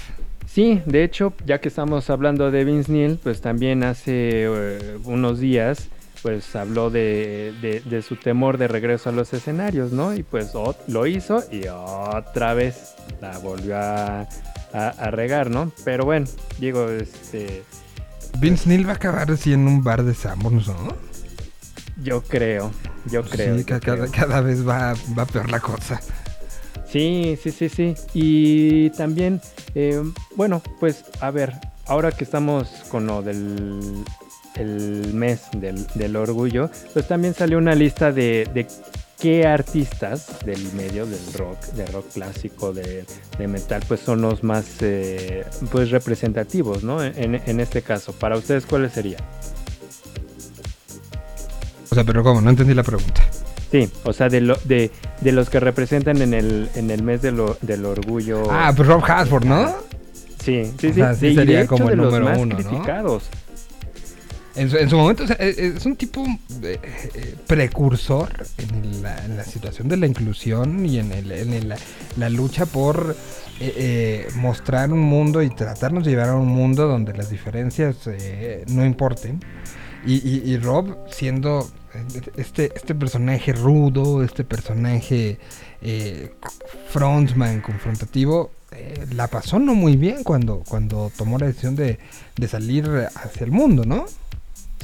Sí, 0.46 0.80
de 0.86 1.02
hecho, 1.04 1.32
ya 1.46 1.60
que 1.60 1.68
estamos 1.68 2.10
hablando 2.10 2.50
de 2.50 2.64
Vince 2.64 2.90
Neil, 2.92 3.18
pues 3.22 3.40
también 3.40 3.82
hace 3.84 4.44
eh, 4.44 4.98
unos 5.04 5.40
días, 5.40 5.88
pues 6.22 6.54
habló 6.56 6.90
de, 6.90 7.52
de- 7.60 7.80
de 7.80 8.02
su 8.02 8.16
temor 8.16 8.56
de 8.56 8.66
regreso 8.68 9.08
a 9.10 9.12
los 9.12 9.32
escenarios, 9.34 9.92
¿no? 9.92 10.14
Y 10.14 10.22
pues 10.22 10.52
lo 10.88 11.06
hizo 11.06 11.42
y 11.52 11.66
otra 11.68 12.54
vez 12.54 12.94
la 13.20 13.36
volvió 13.38 13.76
a, 13.76 14.26
a- 14.74 14.88
a 14.90 15.10
regar, 15.10 15.48
¿no? 15.50 15.72
Pero 15.84 16.04
bueno, 16.04 16.26
digo, 16.58 16.90
este, 16.90 17.62
Vince 18.38 18.68
Neil 18.68 18.86
va 18.86 18.92
a 18.92 18.96
acabar 18.96 19.30
así 19.30 19.52
en 19.52 19.66
un 19.66 19.82
bar 19.82 20.02
de 20.02 20.14
Sanborns, 20.14 20.68
¿no? 20.68 20.96
yo 22.02 22.22
creo, 22.22 22.72
yo 23.10 23.22
creo. 23.22 23.56
sí, 23.56 23.60
yo 23.64 23.66
cada, 23.80 23.96
creo. 23.98 24.10
cada 24.10 24.40
vez 24.40 24.66
va, 24.66 24.94
va 25.16 25.24
peor 25.26 25.48
la 25.50 25.60
cosa. 25.60 26.00
Sí, 26.90 27.38
sí, 27.42 27.50
sí, 27.52 27.68
sí. 27.68 27.94
Y 28.12 28.90
también, 28.90 29.40
eh, 29.74 30.02
bueno, 30.36 30.60
pues 30.80 31.04
a 31.20 31.30
ver, 31.30 31.52
ahora 31.86 32.10
que 32.12 32.24
estamos 32.24 32.68
con 32.90 33.06
lo 33.06 33.22
del 33.22 34.04
el 34.56 35.12
mes 35.14 35.42
del, 35.56 35.84
del 35.94 36.14
orgullo, 36.16 36.70
pues 36.92 37.08
también 37.08 37.34
salió 37.34 37.58
una 37.58 37.74
lista 37.74 38.12
de, 38.12 38.48
de 38.54 38.66
qué 39.24 39.46
artistas 39.46 40.26
del 40.44 40.62
medio 40.74 41.06
del 41.06 41.32
rock, 41.38 41.58
de 41.72 41.86
rock 41.86 42.04
clásico, 42.12 42.74
de, 42.74 43.06
de 43.38 43.48
metal, 43.48 43.82
pues 43.88 44.00
son 44.00 44.20
los 44.20 44.44
más 44.44 44.66
eh, 44.82 45.46
pues 45.72 45.90
representativos, 45.90 46.84
¿no? 46.84 47.02
En, 47.02 47.34
en 47.46 47.58
este 47.60 47.80
caso, 47.80 48.12
para 48.12 48.36
ustedes, 48.36 48.66
¿cuáles 48.66 48.92
serían? 48.92 49.22
O 51.90 51.94
sea, 51.94 52.04
pero 52.04 52.22
¿cómo? 52.22 52.42
No 52.42 52.50
entendí 52.50 52.74
la 52.74 52.82
pregunta. 52.82 53.22
Sí, 53.72 53.88
o 54.04 54.12
sea, 54.12 54.28
de, 54.28 54.42
lo, 54.42 54.56
de, 54.64 54.90
de 55.22 55.32
los 55.32 55.48
que 55.48 55.58
representan 55.58 56.20
en 56.20 56.34
el, 56.34 56.68
en 56.74 56.90
el 56.90 57.02
mes 57.02 57.22
del, 57.22 57.40
o- 57.40 57.56
del 57.62 57.86
orgullo. 57.86 58.42
Ah, 58.50 58.74
pues 58.76 58.86
Rob 58.86 59.02
Hasford, 59.06 59.46
¿no? 59.46 59.74
Sí, 60.44 60.70
sí, 60.78 60.88
O 60.88 60.90
sí. 60.90 60.92
sea, 60.92 61.14
sí 61.14 61.28
de 61.28 61.34
sería 61.34 61.66
como 61.66 61.84
el 61.84 61.90
de 61.92 61.96
los 61.96 62.06
número 62.12 62.24
más 62.26 62.38
uno, 62.38 62.58
¿no? 62.58 62.62
criticados. 62.68 63.22
En 64.56 64.70
su, 64.70 64.76
en 64.76 64.88
su 64.88 64.96
momento, 64.96 65.24
o 65.24 65.26
sea, 65.26 65.36
es, 65.36 65.58
es 65.58 65.84
un 65.84 65.96
tipo 65.96 66.24
eh, 66.62 66.78
eh, 67.14 67.34
precursor 67.46 68.30
en, 68.58 68.84
el- 68.84 69.04
en 69.24 69.36
la 69.36 69.44
situación 69.44 69.88
de 69.88 69.96
la 69.96 70.06
inclusión 70.06 70.86
y 70.86 70.98
en, 70.98 71.10
el- 71.10 71.32
en 71.32 71.52
el- 71.52 71.68
la, 71.70 71.76
la 72.16 72.28
lucha 72.28 72.64
por 72.64 73.16
eh, 73.60 73.72
eh, 73.76 74.28
mostrar 74.36 74.92
un 74.92 75.00
mundo 75.00 75.42
y 75.42 75.50
tratarnos 75.50 76.04
de 76.04 76.10
llevar 76.12 76.28
a 76.28 76.36
un 76.36 76.46
mundo 76.48 76.86
donde 76.86 77.12
las 77.14 77.30
diferencias 77.30 77.96
eh, 78.06 78.64
no 78.68 78.84
importen. 78.86 79.40
Y, 80.06 80.14
y- 80.16 80.42
y 80.52 80.56
Rob 80.58 80.98
siendo 81.10 81.68
eh, 81.94 82.04
este, 82.36 82.70
este 82.76 82.94
personaje 82.94 83.52
rudo, 83.54 84.22
este 84.22 84.44
personaje 84.44 85.38
eh, 85.82 86.32
frontman, 86.90 87.60
confrontativo, 87.60 88.52
eh, 88.70 89.04
la 89.14 89.26
pasó 89.26 89.58
no 89.58 89.74
muy 89.74 89.96
bien 89.96 90.22
cuando, 90.22 90.62
cuando 90.68 91.10
tomó 91.16 91.38
la 91.38 91.46
decisión 91.46 91.74
de, 91.74 91.98
de 92.36 92.48
salir 92.48 92.88
hacia 93.16 93.44
el 93.44 93.50
mundo, 93.50 93.84
¿no? 93.84 94.04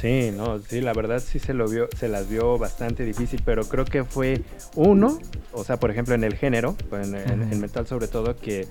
Sí, 0.01 0.31
no, 0.35 0.59
sí, 0.61 0.81
la 0.81 0.93
verdad 0.95 1.21
sí 1.25 1.39
se 1.39 1.53
lo 1.53 1.69
vio, 1.69 1.89
se 1.97 2.09
las 2.09 2.29
vio 2.29 2.57
bastante 2.59 3.05
difícil, 3.05 3.43
pero 3.45 3.65
creo 3.65 3.85
que 3.85 4.05
fue 4.05 4.41
uno, 4.75 5.19
o 5.53 5.63
sea, 5.65 5.79
por 5.79 5.91
ejemplo 5.91 6.15
en 6.15 6.25
el 6.25 6.37
género, 6.37 6.75
pues, 6.89 7.09
en, 7.09 7.15
en- 7.17 7.61
metal 7.61 7.87
sobre 7.87 8.09
todo, 8.09 8.35
que 8.37 8.67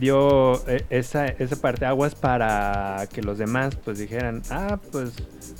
dio 0.00 0.54
eh, 0.68 0.84
esa, 0.90 1.26
esa 1.26 1.56
parte 1.56 1.84
aguas 1.86 2.14
para 2.14 3.06
que 3.12 3.22
los 3.22 3.38
demás 3.38 3.76
pues 3.84 3.98
dijeran, 3.98 4.42
ah, 4.50 4.78
pues, 4.90 5.12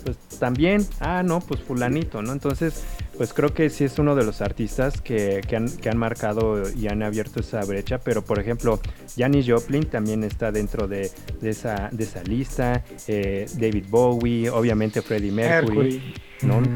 pues 0.05 0.16
también, 0.41 0.85
ah, 1.01 1.23
no, 1.23 1.41
pues 1.41 1.61
fulanito, 1.61 2.20
¿no? 2.23 2.33
Entonces, 2.33 2.83
pues 3.19 3.35
creo 3.35 3.53
que 3.53 3.69
sí 3.69 3.85
es 3.85 3.99
uno 3.99 4.15
de 4.15 4.24
los 4.24 4.40
artistas 4.40 5.01
que, 5.03 5.43
que 5.47 5.57
han, 5.57 5.69
que 5.69 5.90
han 5.90 5.99
marcado 5.99 6.62
y 6.74 6.86
han 6.89 7.03
abierto 7.03 7.40
esa 7.40 7.62
brecha, 7.65 7.99
pero 7.99 8.23
por 8.23 8.39
ejemplo, 8.39 8.81
Janis 9.16 9.45
Joplin 9.47 9.85
también 9.85 10.24
está 10.24 10.51
dentro 10.53 10.89
de, 10.89 11.11
de 11.40 11.51
esa, 11.51 11.89
de 11.93 12.05
esa 12.05 12.23
lista, 12.23 12.85
eh, 13.09 13.47
David 13.55 13.85
Bowie, 13.90 14.49
obviamente 14.49 15.03
Freddie 15.03 15.32
Mercury, 15.32 16.15
¿no? 16.43 16.59
Ujú. 16.59 16.70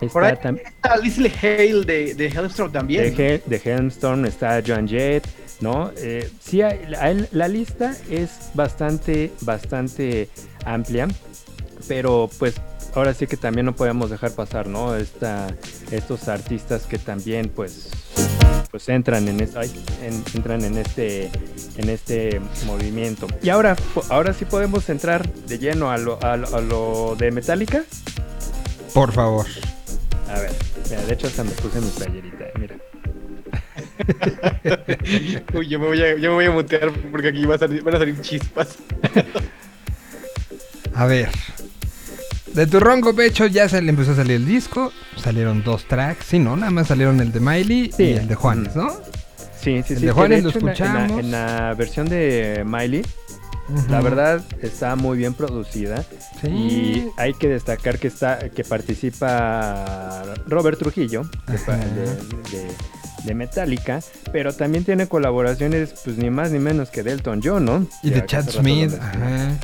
Está 0.00 0.12
Por 0.14 0.24
ahí 0.24 0.34
tam- 0.42 0.58
está 0.60 0.96
Leslie 0.96 1.30
Hale 1.42 1.84
de, 1.84 2.14
de 2.14 2.26
Hellstrom 2.26 2.72
también. 2.72 3.14
de, 3.14 3.34
He- 3.36 3.42
de 3.46 3.60
Helmstorm 3.64 4.24
está 4.24 4.60
Joan 4.66 4.88
Jett, 4.88 5.24
¿no? 5.60 5.92
Eh, 5.98 6.28
sí, 6.40 6.60
hay- 6.62 6.80
la, 6.88 7.14
la 7.30 7.46
lista 7.48 7.94
es 8.10 8.50
bastante, 8.54 9.30
bastante 9.42 10.28
amplia, 10.64 11.06
pero 11.86 12.28
pues 12.38 12.54
ahora 12.94 13.14
sí 13.14 13.26
que 13.26 13.36
también 13.36 13.66
no 13.66 13.74
podemos 13.74 14.10
dejar 14.10 14.32
pasar, 14.32 14.66
¿no? 14.66 14.94
Esta, 14.96 15.48
estos 15.90 16.28
artistas 16.28 16.84
que 16.86 16.98
también 16.98 17.48
pues 17.54 17.90
pues 18.70 18.88
entran 18.88 19.28
en, 19.28 19.40
es- 19.40 19.54
ay, 19.54 19.70
en- 20.02 20.24
entran 20.34 20.64
en 20.64 20.78
este 20.78 21.30
en 21.76 21.88
este 21.90 22.40
movimiento. 22.66 23.26
Y 23.42 23.50
ahora 23.50 23.76
ahora 24.08 24.32
sí 24.32 24.44
podemos 24.46 24.88
entrar 24.88 25.28
de 25.30 25.58
lleno 25.58 25.90
a 25.90 25.98
lo, 25.98 26.18
a 26.22 26.36
lo- 26.36 26.54
a 26.56 26.60
lo 26.60 27.16
de 27.18 27.30
Metallica. 27.32 27.84
Por 28.94 29.12
favor. 29.12 29.46
A 30.28 30.38
ver, 30.40 30.52
mira, 30.88 31.02
de 31.02 31.12
hecho 31.12 31.26
hasta 31.26 31.44
me 31.44 31.50
puse 31.50 31.80
mi 31.80 31.88
playerita, 31.90 32.44
eh, 32.44 32.52
mira. 32.58 32.76
Uy, 35.54 35.68
yo 35.68 35.78
me 35.78 35.86
voy 35.88 36.02
a, 36.02 36.16
yo 36.16 36.30
me 36.30 36.34
voy 36.36 36.44
a 36.46 36.50
mutear 36.50 36.90
porque 37.10 37.28
aquí 37.28 37.44
va 37.44 37.56
a 37.56 37.58
salir- 37.58 37.82
van 37.82 37.94
a 37.94 37.98
salir 37.98 38.20
chispas. 38.22 38.68
A 40.94 41.06
ver. 41.06 41.28
De 42.54 42.66
tu 42.66 42.80
ronco 42.80 43.14
pecho 43.14 43.46
ya 43.46 43.68
se 43.68 43.80
le 43.80 43.90
empezó 43.90 44.12
a 44.12 44.16
salir 44.16 44.36
el 44.36 44.46
disco. 44.46 44.92
Salieron 45.16 45.62
dos 45.64 45.84
tracks. 45.86 46.26
Sí, 46.26 46.38
¿no? 46.38 46.56
Nada 46.56 46.70
más 46.70 46.88
salieron 46.88 47.20
el 47.20 47.32
de 47.32 47.40
Miley 47.40 47.90
Sí. 47.96 48.02
y 48.04 48.12
el 48.14 48.28
de 48.28 48.34
Juanes, 48.34 48.76
¿no? 48.76 48.90
Sí, 49.60 49.82
sí, 49.86 49.94
El 49.94 50.00
sí. 50.00 50.06
de 50.06 50.12
Juanes 50.12 50.44
de 50.44 50.50
lo 50.50 50.50
hecho 50.50 50.58
en 50.58 50.66
la- 50.66 50.72
en 50.72 50.78
la- 50.78 51.04
escuchamos. 51.04 51.20
En 51.24 51.30
la, 51.30 51.74
versión 51.78 52.08
de 52.08 52.62
Miley, 52.66 53.02
la 53.88 54.00
verdad 54.02 54.42
está 54.60 54.96
muy 54.96 55.16
bien 55.16 55.32
producida. 55.34 56.04
Sí. 56.42 56.48
Y 56.48 57.08
hay 57.16 57.32
que 57.34 57.48
destacar 57.48 57.98
que 57.98 58.08
está 58.08 58.50
que 58.50 58.64
participa 58.64 60.24
Robert 60.46 60.78
Trujillo 60.78 61.22
de, 61.46 61.54
de, 61.56 62.66
de- 63.24 63.34
Metallica, 63.34 64.00
pero 64.32 64.52
también 64.52 64.84
tiene 64.84 65.06
colaboraciones, 65.06 65.94
pues 66.04 66.18
ni 66.18 66.28
más 66.28 66.50
ni 66.50 66.58
menos 66.58 66.90
que 66.90 67.02
de 67.04 67.12
Elton 67.12 67.40
John, 67.42 67.64
¿no? 67.64 67.86
Y 68.02 68.10
de 68.10 68.26
Chad 68.26 68.50
Smith. 68.50 68.92
Ajá. 69.00 69.56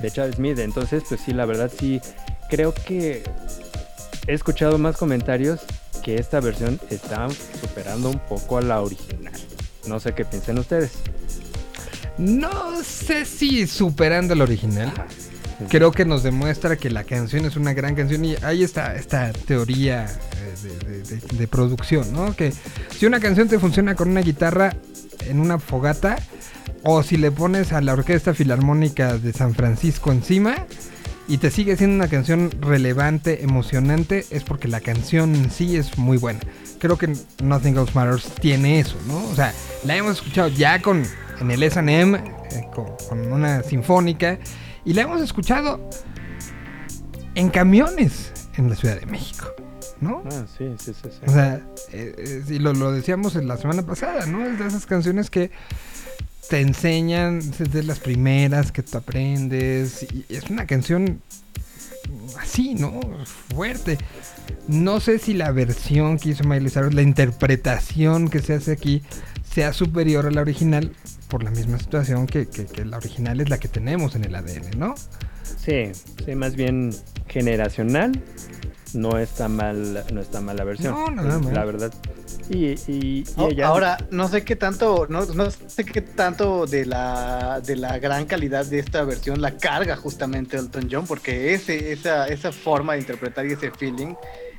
De 0.00 0.10
Chad 0.10 0.32
Smith. 0.34 0.58
Entonces, 0.58 1.02
pues 1.08 1.20
sí, 1.24 1.32
la 1.32 1.44
verdad 1.46 1.70
sí, 1.76 2.00
creo 2.50 2.72
que 2.74 3.22
he 4.26 4.32
escuchado 4.34 4.78
más 4.78 4.96
comentarios 4.96 5.60
que 6.02 6.16
esta 6.16 6.40
versión 6.40 6.78
está 6.90 7.28
superando 7.60 8.10
un 8.10 8.18
poco 8.18 8.58
a 8.58 8.62
la 8.62 8.80
original. 8.80 9.32
No 9.86 9.98
sé 10.00 10.14
qué 10.14 10.24
piensan 10.24 10.58
ustedes. 10.58 10.92
No 12.18 12.82
sé 12.82 13.24
si 13.24 13.66
superando 13.66 14.34
el 14.34 14.40
original. 14.42 14.92
Creo 15.68 15.90
que 15.90 16.04
nos 16.04 16.22
demuestra 16.22 16.76
que 16.76 16.90
la 16.90 17.04
canción 17.04 17.46
es 17.46 17.56
una 17.56 17.72
gran 17.72 17.94
canción 17.94 18.24
y 18.24 18.36
hay 18.42 18.62
esta, 18.62 18.94
esta 18.94 19.32
teoría 19.32 20.04
eh, 20.04 20.54
de, 20.62 20.78
de- 21.00 21.02
de- 21.02 21.36
de 21.38 21.48
producción, 21.48 22.12
¿no? 22.12 22.36
Que 22.36 22.52
si 22.98 23.06
una 23.06 23.20
canción 23.20 23.48
te 23.48 23.58
funciona 23.58 23.94
con 23.94 24.10
una 24.10 24.20
guitarra 24.20 24.74
en 25.20 25.40
una 25.40 25.58
fogata 25.58 26.16
o 26.82 27.02
si 27.02 27.16
le 27.16 27.30
pones 27.30 27.72
a 27.72 27.80
la 27.80 27.92
Orquesta 27.92 28.34
Filarmónica 28.34 29.18
de 29.18 29.32
San 29.32 29.54
Francisco 29.54 30.12
encima 30.12 30.66
y 31.28 31.38
te 31.38 31.50
sigue 31.50 31.76
siendo 31.76 31.96
una 31.96 32.08
canción 32.08 32.50
relevante, 32.60 33.42
emocionante, 33.42 34.24
es 34.30 34.44
porque 34.44 34.68
la 34.68 34.80
canción 34.80 35.34
en 35.34 35.50
sí 35.50 35.76
es 35.76 35.98
muy 35.98 36.18
buena. 36.18 36.40
Creo 36.78 36.96
que 36.98 37.12
Nothing 37.42 37.76
Else 37.76 37.92
Matters 37.94 38.30
tiene 38.40 38.78
eso, 38.78 38.96
¿no? 39.08 39.24
O 39.28 39.34
sea, 39.34 39.52
la 39.84 39.96
hemos 39.96 40.16
escuchado 40.16 40.48
ya 40.48 40.80
con 40.80 41.02
en 41.40 41.50
el 41.50 41.62
S&M, 41.62 42.16
eh, 42.16 42.68
con, 42.74 42.86
con 43.08 43.32
una 43.32 43.62
sinfónica, 43.62 44.38
y 44.84 44.92
la 44.94 45.02
hemos 45.02 45.20
escuchado 45.20 45.90
en 47.34 47.50
camiones 47.50 48.32
en 48.56 48.70
la 48.70 48.76
Ciudad 48.76 48.98
de 48.98 49.06
México, 49.06 49.46
¿no? 50.00 50.22
Ah, 50.30 50.44
sí, 50.56 50.74
sí, 50.78 50.92
sí. 50.94 51.08
sí. 51.10 51.20
O 51.26 51.32
sea, 51.32 51.60
eh, 51.92 52.14
eh, 52.16 52.44
y 52.48 52.58
lo, 52.58 52.72
lo 52.72 52.92
decíamos 52.92 53.36
en 53.36 53.48
la 53.48 53.56
semana 53.56 53.82
pasada, 53.82 54.26
¿no? 54.26 54.46
Es 54.46 54.58
de 54.58 54.66
esas 54.66 54.86
canciones 54.86 55.28
que 55.28 55.50
te 56.48 56.60
enseñan, 56.60 57.38
es 57.38 57.58
de 57.72 57.82
las 57.82 57.98
primeras 57.98 58.72
que 58.72 58.82
tú 58.82 58.98
aprendes. 58.98 60.06
Y 60.12 60.24
es 60.34 60.48
una 60.50 60.66
canción 60.66 61.20
así, 62.38 62.74
¿no? 62.74 63.00
Fuerte. 63.54 63.98
No 64.68 65.00
sé 65.00 65.18
si 65.18 65.34
la 65.34 65.50
versión 65.52 66.18
que 66.18 66.30
hizo 66.30 66.44
Miley 66.44 66.70
Cyrus, 66.70 66.94
la 66.94 67.02
interpretación 67.02 68.28
que 68.28 68.40
se 68.40 68.54
hace 68.54 68.72
aquí, 68.72 69.02
sea 69.52 69.72
superior 69.72 70.26
a 70.26 70.30
la 70.30 70.40
original 70.42 70.92
por 71.28 71.42
la 71.42 71.50
misma 71.50 71.78
situación 71.78 72.26
que, 72.26 72.46
que- 72.46 72.66
que 72.66 72.84
la 72.84 72.98
original 72.98 73.40
es 73.40 73.48
la 73.48 73.58
que 73.58 73.68
tenemos 73.68 74.14
en 74.14 74.24
el 74.24 74.34
ADN, 74.34 74.78
¿no? 74.78 74.94
Sí, 75.64 75.90
sí, 76.24 76.34
más 76.34 76.54
bien 76.56 76.94
generacional. 77.28 78.20
No 78.96 79.18
está 79.18 79.46
mal, 79.48 80.04
no 80.12 80.20
está 80.20 80.40
mal 80.40 80.56
la 80.56 80.64
versión. 80.64 80.94
No, 80.94 81.10
nada 81.10 81.38
mal. 81.38 81.52
La 81.54 81.64
verdad. 81.64 81.92
Y, 82.48 82.68
y, 82.68 82.76
y 82.88 83.24
Oh, 83.36 83.48
ella- 83.50 83.66
Ahora, 83.68 83.98
no 84.10 84.26
sé 84.28 84.42
qué 84.42 84.56
tanto, 84.56 85.06
no, 85.08 85.24
no 85.26 85.50
sé 85.50 85.84
qué 85.84 86.00
tanto 86.00 86.66
de 86.66 86.86
la, 86.86 87.60
de 87.60 87.76
la 87.76 87.98
gran 87.98 88.24
calidad 88.26 88.64
de 88.64 88.78
esta 88.78 89.02
versión 89.04 89.40
la 89.42 89.56
carga 89.58 89.96
justamente 89.96 90.56
Elton 90.56 90.88
John, 90.90 91.06
porque 91.06 91.52
ese, 91.54 91.92
esa, 91.92 92.26
esa 92.28 92.52
forma 92.52 92.94
de 92.94 93.00
interpretar 93.00 93.44
y 93.46 93.52
ese 93.52 93.70
feeling, 93.70 94.14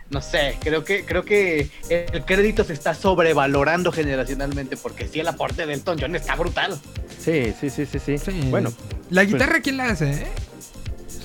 no 0.10 0.22
sé, 0.22 0.58
creo 0.62 0.84
que, 0.84 1.04
creo 1.06 1.24
que 1.26 1.70
el 1.90 2.24
crédito 2.26 2.64
se 2.64 2.74
está 2.74 2.94
sobrevalorando 2.94 3.92
generacionalmente, 3.92 4.78
porque 4.78 5.08
sí 5.08 5.20
el 5.22 5.28
aporte 5.30 5.66
de 5.66 5.74
Elton 5.74 5.98
John 6.00 6.16
está 6.16 6.36
brutal. 6.36 6.80
Sí, 7.20 7.54
sí, 7.60 7.70
sí, 7.70 7.86
sí, 7.86 8.00
sí. 8.00 8.18
Sí. 8.20 8.48
Bueno, 8.52 8.72
¿La 9.10 9.22
pues- 9.24 9.34
guitarra 9.34 9.62
quién 9.62 9.78
la 9.78 9.86
hace, 9.86 10.12
eh? 10.12 10.28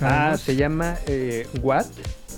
ah, 0.00 0.36
se 0.42 0.56
llama 0.56 0.96
eh, 1.06 1.46
Watt. 1.60 1.86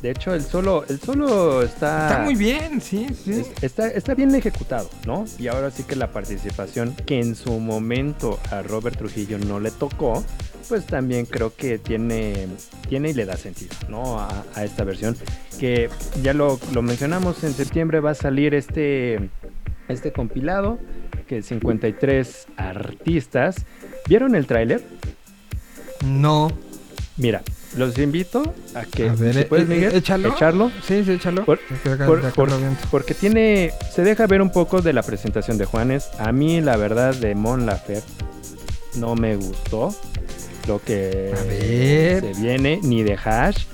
De 0.04 0.10
hecho, 0.10 0.34
el 0.34 0.42
solo, 0.42 0.84
el 0.90 1.00
solo 1.00 1.62
está. 1.62 2.08
Está 2.10 2.18
muy 2.24 2.34
bien, 2.34 2.78
sí, 2.82 3.06
sí. 3.24 3.30
es- 3.40 3.62
Está, 3.62 3.86
está 3.88 4.14
bien 4.14 4.34
ejecutado, 4.34 4.90
¿no? 5.06 5.24
Y 5.38 5.46
ahora 5.46 5.70
sí 5.70 5.82
que 5.82 5.96
la 5.96 6.12
participación 6.12 6.94
que 7.06 7.20
en 7.20 7.34
su 7.34 7.58
momento 7.58 8.38
a 8.50 8.60
Robert 8.60 8.98
Trujillo 8.98 9.38
no 9.38 9.60
le 9.60 9.70
tocó, 9.70 10.22
pues 10.68 10.84
también 10.84 11.24
creo 11.24 11.54
que 11.56 11.78
tiene, 11.78 12.48
tiene 12.86 13.08
y 13.08 13.14
le 13.14 13.24
da 13.24 13.38
sentido, 13.38 13.74
¿no? 13.88 14.20
A, 14.20 14.44
a 14.54 14.62
esta 14.64 14.84
versión. 14.84 15.16
Que 15.58 15.88
ya 16.22 16.34
lo, 16.34 16.60
lo 16.74 16.82
mencionamos, 16.82 17.42
en 17.42 17.54
septiembre 17.54 18.00
va 18.00 18.10
a 18.10 18.14
salir 18.14 18.52
este, 18.54 19.30
este 19.88 20.12
compilado, 20.12 20.78
que 21.26 21.40
53 21.40 22.48
artistas. 22.58 23.56
¿Vieron 24.06 24.34
el 24.34 24.46
tráiler? 24.46 24.82
No. 26.04 26.50
Mira, 27.16 27.42
los 27.76 27.98
invito 27.98 28.54
a 28.74 28.82
que, 28.84 29.08
A 29.08 29.14
ver, 29.14 29.34
si 29.34 29.40
eh, 29.40 29.44
puedes, 29.44 29.68
eh, 29.68 29.74
Miguel, 29.74 29.94
échalo. 29.94 30.28
echarlo. 30.34 30.70
Sí, 30.86 31.04
sí, 31.04 31.12
échalo. 31.12 31.44
Por- 31.44 31.60
por- 32.06 32.32
por- 32.32 32.50
porque 32.90 33.14
tiene, 33.14 33.72
se 33.94 34.02
deja 34.02 34.26
ver 34.26 34.40
un 34.42 34.50
poco 34.50 34.80
de 34.82 34.92
la 34.92 35.02
presentación 35.02 35.58
de 35.58 35.64
Juanes. 35.64 36.08
A 36.18 36.32
mí, 36.32 36.60
la 36.60 36.76
verdad, 36.76 37.14
de 37.14 37.34
Mon 37.34 37.66
Lafer 37.66 38.02
no 38.96 39.14
me 39.16 39.36
gustó 39.36 39.94
lo 40.68 40.80
que 40.82 41.32
A 41.36 41.42
ver. 41.44 42.34
se 42.34 42.40
viene, 42.40 42.80
ni 42.82 43.02
de 43.02 43.14
Hash. 43.22 43.64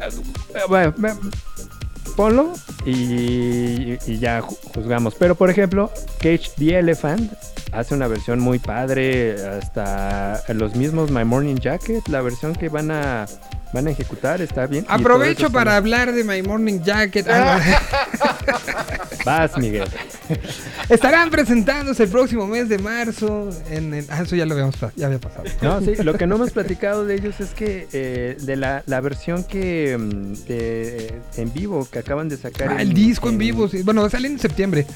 Eh, 0.00 0.60
Bueno, 0.68 0.94
ponlo 2.18 2.52
y, 2.84 3.96
y 4.06 4.18
ya 4.18 4.42
ju- 4.42 4.58
juzgamos. 4.74 5.14
Pero, 5.14 5.36
por 5.36 5.50
ejemplo, 5.50 5.92
Cage 6.18 6.50
the 6.58 6.76
Elephant 6.80 7.32
hace 7.70 7.94
una 7.94 8.08
versión 8.08 8.40
muy 8.40 8.58
padre. 8.58 9.36
Hasta 9.46 10.42
los 10.52 10.74
mismos 10.74 11.12
My 11.12 11.24
Morning 11.24 11.54
Jacket, 11.56 12.08
la 12.08 12.20
versión 12.20 12.54
que 12.56 12.68
van 12.68 12.90
a, 12.90 13.26
van 13.72 13.86
a 13.86 13.90
ejecutar, 13.90 14.40
está 14.40 14.66
bien. 14.66 14.84
Aprovecho 14.88 15.50
para 15.50 15.76
hablar 15.76 16.12
de 16.12 16.24
My 16.24 16.42
Morning 16.42 16.80
Jacket. 16.82 17.26
Ah, 17.28 17.60
Vas, 19.24 19.58
Miguel. 19.58 19.84
Estarán 20.88 21.30
presentándose 21.30 22.04
el 22.04 22.08
próximo 22.08 22.46
mes 22.46 22.68
de 22.68 22.78
marzo. 22.78 23.50
En 23.70 23.92
el- 23.94 24.06
ah, 24.08 24.22
eso 24.22 24.36
ya 24.36 24.46
lo 24.46 24.54
habíamos 24.54 24.74
ya 24.96 25.06
había 25.06 25.18
pasado. 25.18 25.44
No, 25.60 25.80
sí, 25.80 25.94
lo 26.02 26.14
que 26.14 26.26
no 26.26 26.36
hemos 26.36 26.50
platicado 26.58 27.04
de 27.04 27.14
ellos 27.16 27.38
es 27.40 27.50
que 27.50 27.88
eh, 27.92 28.36
de 28.40 28.56
la, 28.56 28.82
la 28.86 29.00
versión 29.00 29.44
que 29.44 29.96
mm, 29.98 30.32
de- 30.46 31.20
en 31.36 31.52
vivo 31.52 31.86
que 31.90 31.98
acaban 31.98 32.28
de 32.28 32.36
sacar. 32.36 32.68
Ah, 32.78 32.82
el 32.82 32.92
disco 32.94 33.28
en 33.28 33.38
vivo. 33.38 33.68
sí. 33.68 33.82
Bueno, 33.82 34.08
salir 34.08 34.30
en 34.30 34.38
septiembre. 34.38 34.86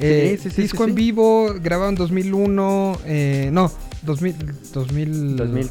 Eh, 0.00 0.38
sí, 0.42 0.50
sí, 0.50 0.62
disco 0.62 0.84
en 0.84 0.94
vivo, 0.94 1.54
grabado 1.60 1.88
en 1.90 1.94
2001. 1.96 2.98
eh, 3.06 3.50
no, 3.52 3.70
2000, 4.02 4.36
2000, 4.72 5.70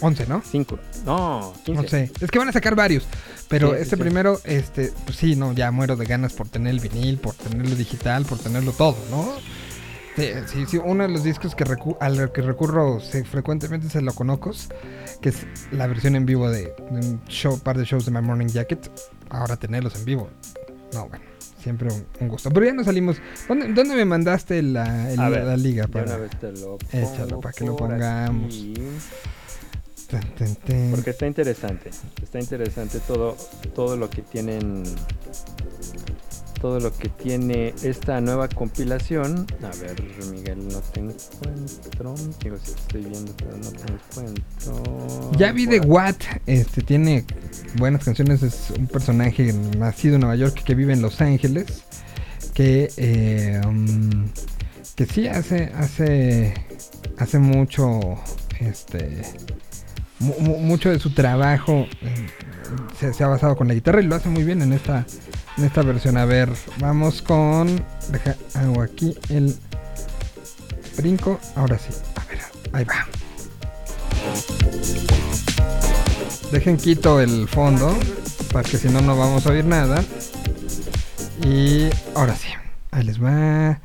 2005. 0.00 0.78
¿no? 1.04 1.40
No, 1.40 1.52
15. 1.64 1.82
No 1.82 1.88
sé. 1.88 2.10
Es 2.20 2.30
que 2.30 2.38
van 2.38 2.48
a 2.48 2.52
sacar 2.52 2.74
varios. 2.74 3.06
Pero 3.48 3.70
Sí, 3.70 3.76
este 3.80 3.96
sí. 3.96 4.02
primero, 4.02 4.40
este, 4.44 4.92
pues 5.04 5.16
sí, 5.16 5.34
no, 5.36 5.52
ya 5.52 5.70
muero 5.70 5.96
de 5.96 6.04
ganas 6.04 6.32
por 6.34 6.48
tener 6.48 6.74
el 6.74 6.80
vinil, 6.80 7.16
por 7.18 7.34
tenerlo 7.34 7.74
digital, 7.76 8.24
por 8.24 8.38
tenerlo 8.38 8.72
todo, 8.72 8.96
¿no? 9.10 9.26
Sí, 10.16 10.30
sí, 10.52 10.64
sí, 10.66 10.78
uno 10.84 11.04
de 11.04 11.10
los 11.10 11.22
discos 11.22 11.54
que 11.54 11.64
recu- 11.64 11.96
al 12.00 12.32
que 12.32 12.42
recurro 12.42 12.98
frecuentemente 13.30 13.86
es 13.86 13.94
el 13.94 14.04
Loconocos, 14.04 14.68
que 15.22 15.28
es 15.28 15.46
la 15.70 15.86
versión 15.86 16.16
en 16.16 16.26
vivo 16.26 16.50
de, 16.50 16.74
de 16.90 17.06
un 17.06 17.22
show, 17.28 17.58
par 17.60 17.78
de 17.78 17.84
shows 17.84 18.04
de 18.04 18.10
My 18.10 18.20
Morning 18.20 18.48
Jacket. 18.48 18.90
Ahora 19.30 19.56
tenerlos 19.56 19.94
en 19.94 20.04
vivo. 20.04 20.28
No, 20.92 21.08
bueno, 21.08 21.24
siempre 21.62 21.88
un, 21.92 22.04
un 22.18 22.28
gusto. 22.28 22.50
Pero 22.50 22.66
ya 22.66 22.72
nos 22.72 22.86
salimos. 22.86 23.18
¿Dónde, 23.46 23.72
dónde 23.72 23.94
me 23.94 24.04
mandaste 24.04 24.60
la, 24.60 25.08
el- 25.10 25.16
la, 25.18 25.28
ver, 25.28 25.44
la 25.44 25.56
liga? 25.56 25.86
Para... 25.86 26.18
Échalo 26.92 27.40
para 27.40 27.52
que 27.52 27.64
lo 27.64 27.76
pongamos. 27.76 28.46
aquí. 28.52 28.74
Porque 30.90 31.10
está 31.10 31.26
interesante. 31.26 31.90
Está 32.22 32.38
interesante 32.38 32.98
todo, 33.00 33.36
todo 33.74 33.96
lo 33.96 34.08
que 34.08 34.22
tienen. 34.22 34.84
Todo 36.60 36.80
lo 36.80 36.92
que 36.92 37.08
tiene 37.08 37.72
esta 37.84 38.20
nueva 38.20 38.48
compilación. 38.48 39.46
A 39.62 39.70
ver, 39.80 39.94
Miguel, 40.32 40.66
no 40.66 40.80
te 40.80 40.98
encuentro. 41.00 42.14
Digo, 42.42 42.56
si 42.60 42.72
estoy 42.72 43.04
viendo, 43.04 43.32
pero 43.36 43.56
no 43.58 43.70
te 43.70 43.92
encuentro. 43.92 45.30
Ya 45.36 45.52
vi 45.52 45.66
de 45.66 45.78
Watt, 45.78 46.20
este 46.46 46.82
tiene 46.82 47.24
buenas 47.76 48.04
canciones, 48.04 48.42
es 48.42 48.72
un 48.76 48.88
personaje 48.88 49.52
nacido 49.52 50.16
en 50.16 50.22
Nueva 50.22 50.34
York 50.34 50.64
que 50.64 50.74
vive 50.74 50.94
en 50.94 51.02
Los 51.02 51.20
Ángeles, 51.20 51.84
que 52.54 52.90
eh, 52.96 53.60
um, 53.64 54.28
que 54.96 55.06
sí 55.06 55.28
hace 55.28 55.70
hace 55.76 56.54
hace 57.18 57.38
mucho 57.38 58.00
este 58.58 59.22
mucho 60.20 60.90
de 60.90 60.98
su 60.98 61.10
trabajo 61.10 61.86
eh, 62.02 62.26
se, 63.12 63.24
ha 63.24 63.28
basado 63.28 63.56
con 63.56 63.68
la 63.68 63.74
guitarra 63.74 64.00
y 64.00 64.06
lo 64.06 64.16
hace 64.16 64.28
muy 64.28 64.44
bien 64.44 64.62
en 64.62 64.72
esta 64.72 65.06
en 65.56 65.64
esta 65.64 65.82
versión. 65.82 66.16
A 66.16 66.24
ver, 66.24 66.50
vamos 66.78 67.22
con 67.22 67.84
deja 68.10 68.36
hago 68.54 68.82
aquí 68.82 69.16
el 69.28 69.54
brinco, 70.96 71.38
ahora 71.54 71.78
sí. 71.78 71.90
Ahí 72.72 72.84
va. 72.84 73.06
Dejen 76.52 76.76
quito 76.76 77.20
el 77.20 77.48
fondo, 77.48 77.96
para 78.52 78.68
que 78.68 78.76
si 78.78 78.88
no, 78.88 79.00
no 79.00 79.16
vamos 79.16 79.46
a 79.46 79.50
oír 79.50 79.64
nada. 79.64 80.04
Y 81.42 81.88
ahora 82.14 82.34
sí. 82.36 82.48
Ahí 82.90 83.04
les 83.04 83.22
va. 83.22 83.80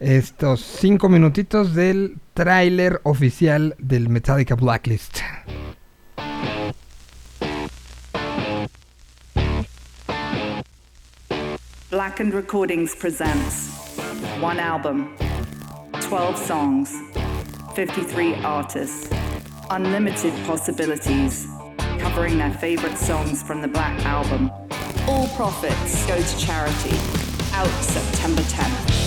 Estos 0.00 0.60
cinco 0.80 1.08
minutitos 1.08 1.74
del 1.74 2.18
tráiler 2.34 3.00
oficial 3.04 3.74
del 3.78 4.08
Metallica 4.08 4.56
Blacklist. 4.56 5.20
Blackened 11.90 12.34
Recordings 12.34 12.96
presents 12.96 13.96
one 14.40 14.58
album, 14.58 15.16
12 16.00 16.36
songs, 16.36 16.90
53 17.76 18.34
artists, 18.42 19.08
unlimited 19.70 20.34
possibilities, 20.44 21.46
covering 22.00 22.36
their 22.36 22.52
favorite 22.52 22.98
songs 22.98 23.44
from 23.44 23.62
the 23.62 23.68
Black 23.68 24.04
Album. 24.04 24.50
All 25.06 25.28
profits 25.36 26.04
go 26.08 26.20
to 26.20 26.38
charity. 26.38 26.96
Out 27.52 27.70
September 27.84 28.42
10th. 28.42 29.03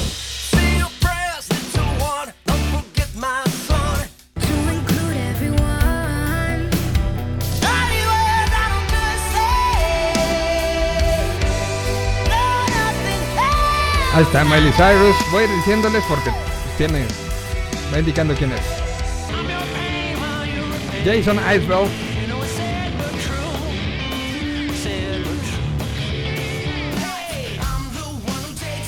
Ahí 14.18 14.24
está 14.24 14.44
Miley 14.44 14.72
Cyrus. 14.72 15.16
Voy 15.32 15.46
diciéndoles 15.46 16.04
porque 16.10 16.32
tiene. 16.76 17.06
Va 17.94 18.00
indicando 18.00 18.34
quién 18.34 18.52
es. 18.52 18.62
Jason 21.06 21.38
Isbell. 21.38 21.88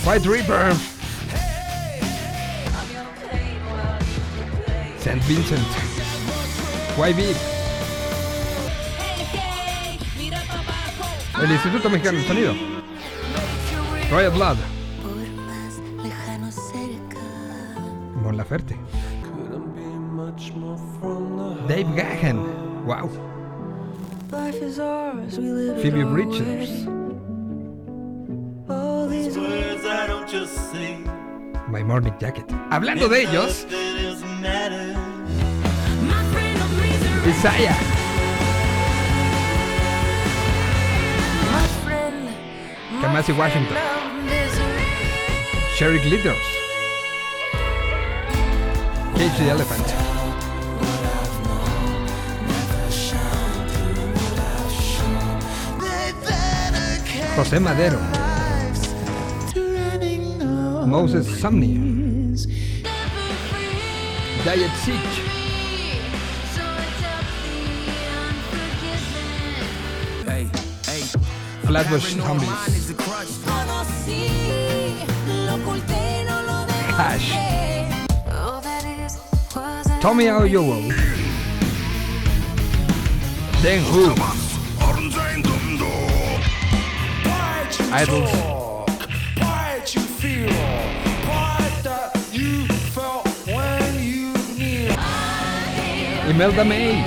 White 0.04 0.28
Reaper. 0.28 0.74
St. 4.98 5.22
Vincent. 5.28 5.68
YB. 6.98 7.36
El 11.44 11.52
Instituto 11.52 11.88
Mexicano 11.92 12.18
del 12.18 12.28
Sonido. 12.28 12.56
Royal 14.10 14.32
Blood. 14.32 14.79
Laferte. 18.50 18.76
Dave 21.68 21.86
Gahan. 21.96 22.86
Wow. 22.86 23.10
Life 24.32 24.56
is 24.56 24.80
ours, 24.80 25.38
we 25.38 25.52
live 25.52 25.78
it 25.78 25.82
Phoebe 25.82 26.04
say. 30.48 30.98
My 31.68 31.84
Morning 31.84 32.14
Jacket. 32.20 32.48
Hablando 32.72 33.08
de 33.08 33.24
ellos. 33.24 33.66
Isaiah. 37.28 37.78
my 41.46 41.68
friend. 41.84 42.30
Kamasi 43.02 43.38
Washington. 43.38 43.78
Sherry 45.76 46.00
Glitters. 46.00 46.59
Cage 49.20 49.38
the 49.38 49.50
Elephant. 49.50 49.88
José 57.36 57.60
Madero. 57.60 58.00
Moses 60.88 61.28
Sumney. 61.42 61.76
Diet 64.46 64.72
Siege. 64.86 65.22
Flatbush 71.66 72.16
Zombies. 72.16 72.96
Conocí, 73.46 74.24
Tommy 80.02 80.26
Ayowo. 80.26 80.88
Then 83.62 83.84
Hu, 83.84 84.16
Idols. 87.92 88.32
Imelda 96.30 96.64
May. 96.64 97.04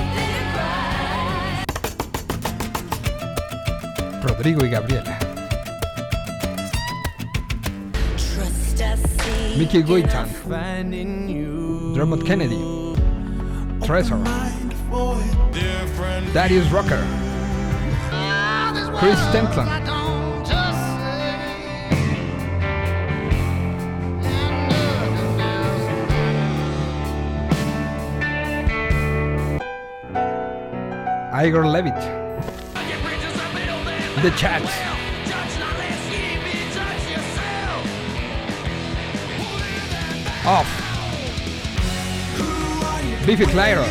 Rodrigo 4.21 4.63
e 4.63 4.69
Gabriela. 4.69 5.17
Mickey 9.57 9.81
Goitan. 9.81 10.27
Drummond 11.93 12.25
Kennedy. 12.25 12.72
Treasure. 13.83 14.17
Darius 16.33 16.69
Rucker. 16.71 17.05
Chris 18.97 19.19
Templeton. 19.33 19.67
Igor 31.35 31.67
Levitt. 31.67 31.93
The 34.21 34.31
Chats. 34.37 34.92
Biffy 43.35 43.51
Clyro. 43.51 43.83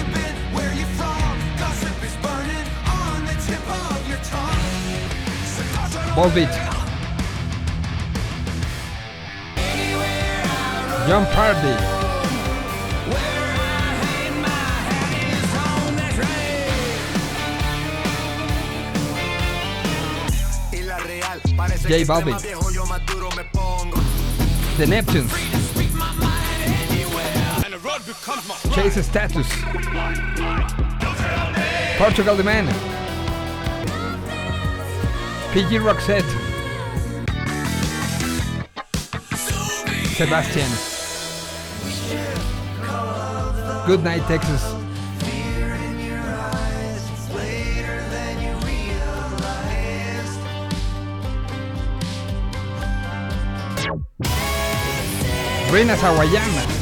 Volbeat. 6.14 6.52
John 11.08 11.26
Pardy. 11.34 11.74
J 21.88 22.04
Balvin. 22.04 22.38
The 24.76 24.86
Neptunes. 24.86 25.51
Chase 28.82 29.06
Status. 29.06 29.48
Portugal 31.98 32.34
the 32.34 32.42
Man. 32.42 32.66
PG 35.52 35.78
Roxette. 35.78 36.26
Sebastian. 40.16 40.68
Good 43.86 44.02
night, 44.02 44.22
Texas. 44.26 44.74
Reina 55.70 55.94
Sawayama. 55.94 56.81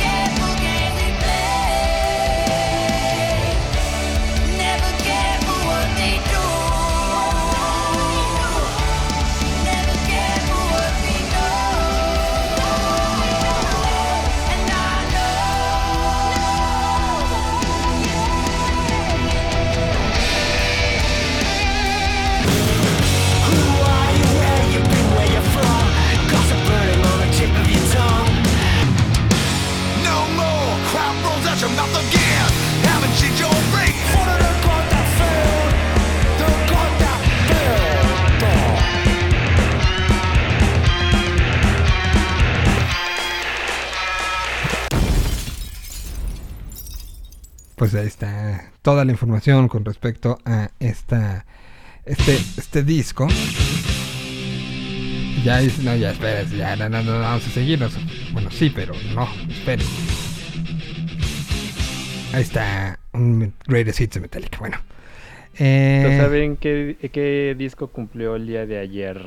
pues 47.91 48.01
ahí 48.01 48.07
está 48.07 48.71
toda 48.81 49.03
la 49.03 49.11
información 49.11 49.67
con 49.67 49.83
respecto 49.83 50.39
a 50.45 50.69
esta 50.79 51.45
este 52.05 52.35
este 52.35 52.83
disco. 52.83 53.27
Ya 55.43 55.61
es, 55.61 55.79
no, 55.79 55.95
ya 55.95 56.11
esperes, 56.11 56.51
ya 56.51 56.75
no, 56.77 56.87
no, 56.87 57.03
no, 57.03 57.19
vamos 57.19 57.45
a 57.45 57.49
seguirnos. 57.49 57.93
Bueno, 58.31 58.49
sí, 58.49 58.71
pero 58.73 58.93
no, 59.13 59.27
esperen. 59.49 59.85
Ahí 62.33 62.43
está 62.43 62.97
un 63.11 63.53
Greatest 63.67 63.99
Hits 63.99 64.13
de 64.13 64.19
Metallica. 64.21 64.57
Bueno. 64.59 64.77
Eh, 65.57 66.01
¿Ustedes 66.03 66.21
¿Saben 66.21 66.55
qué, 66.55 67.09
qué 67.11 67.55
disco 67.57 67.87
cumplió 67.87 68.37
el 68.37 68.47
día 68.47 68.65
de 68.65 68.79
ayer 68.79 69.21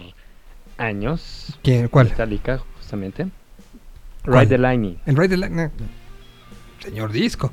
años? 0.78 1.58
¿quién, 1.62 1.88
¿Cuál? 1.88 2.08
Metallica, 2.08 2.62
justamente. 2.78 3.26
Ride 4.24 4.46
the 4.46 4.58
Lightning. 4.58 4.96
El 5.04 5.16
Rey 5.16 5.28
de 5.28 5.36
la... 5.36 5.50
no, 5.50 5.70
Señor 6.84 7.12
disco. 7.12 7.50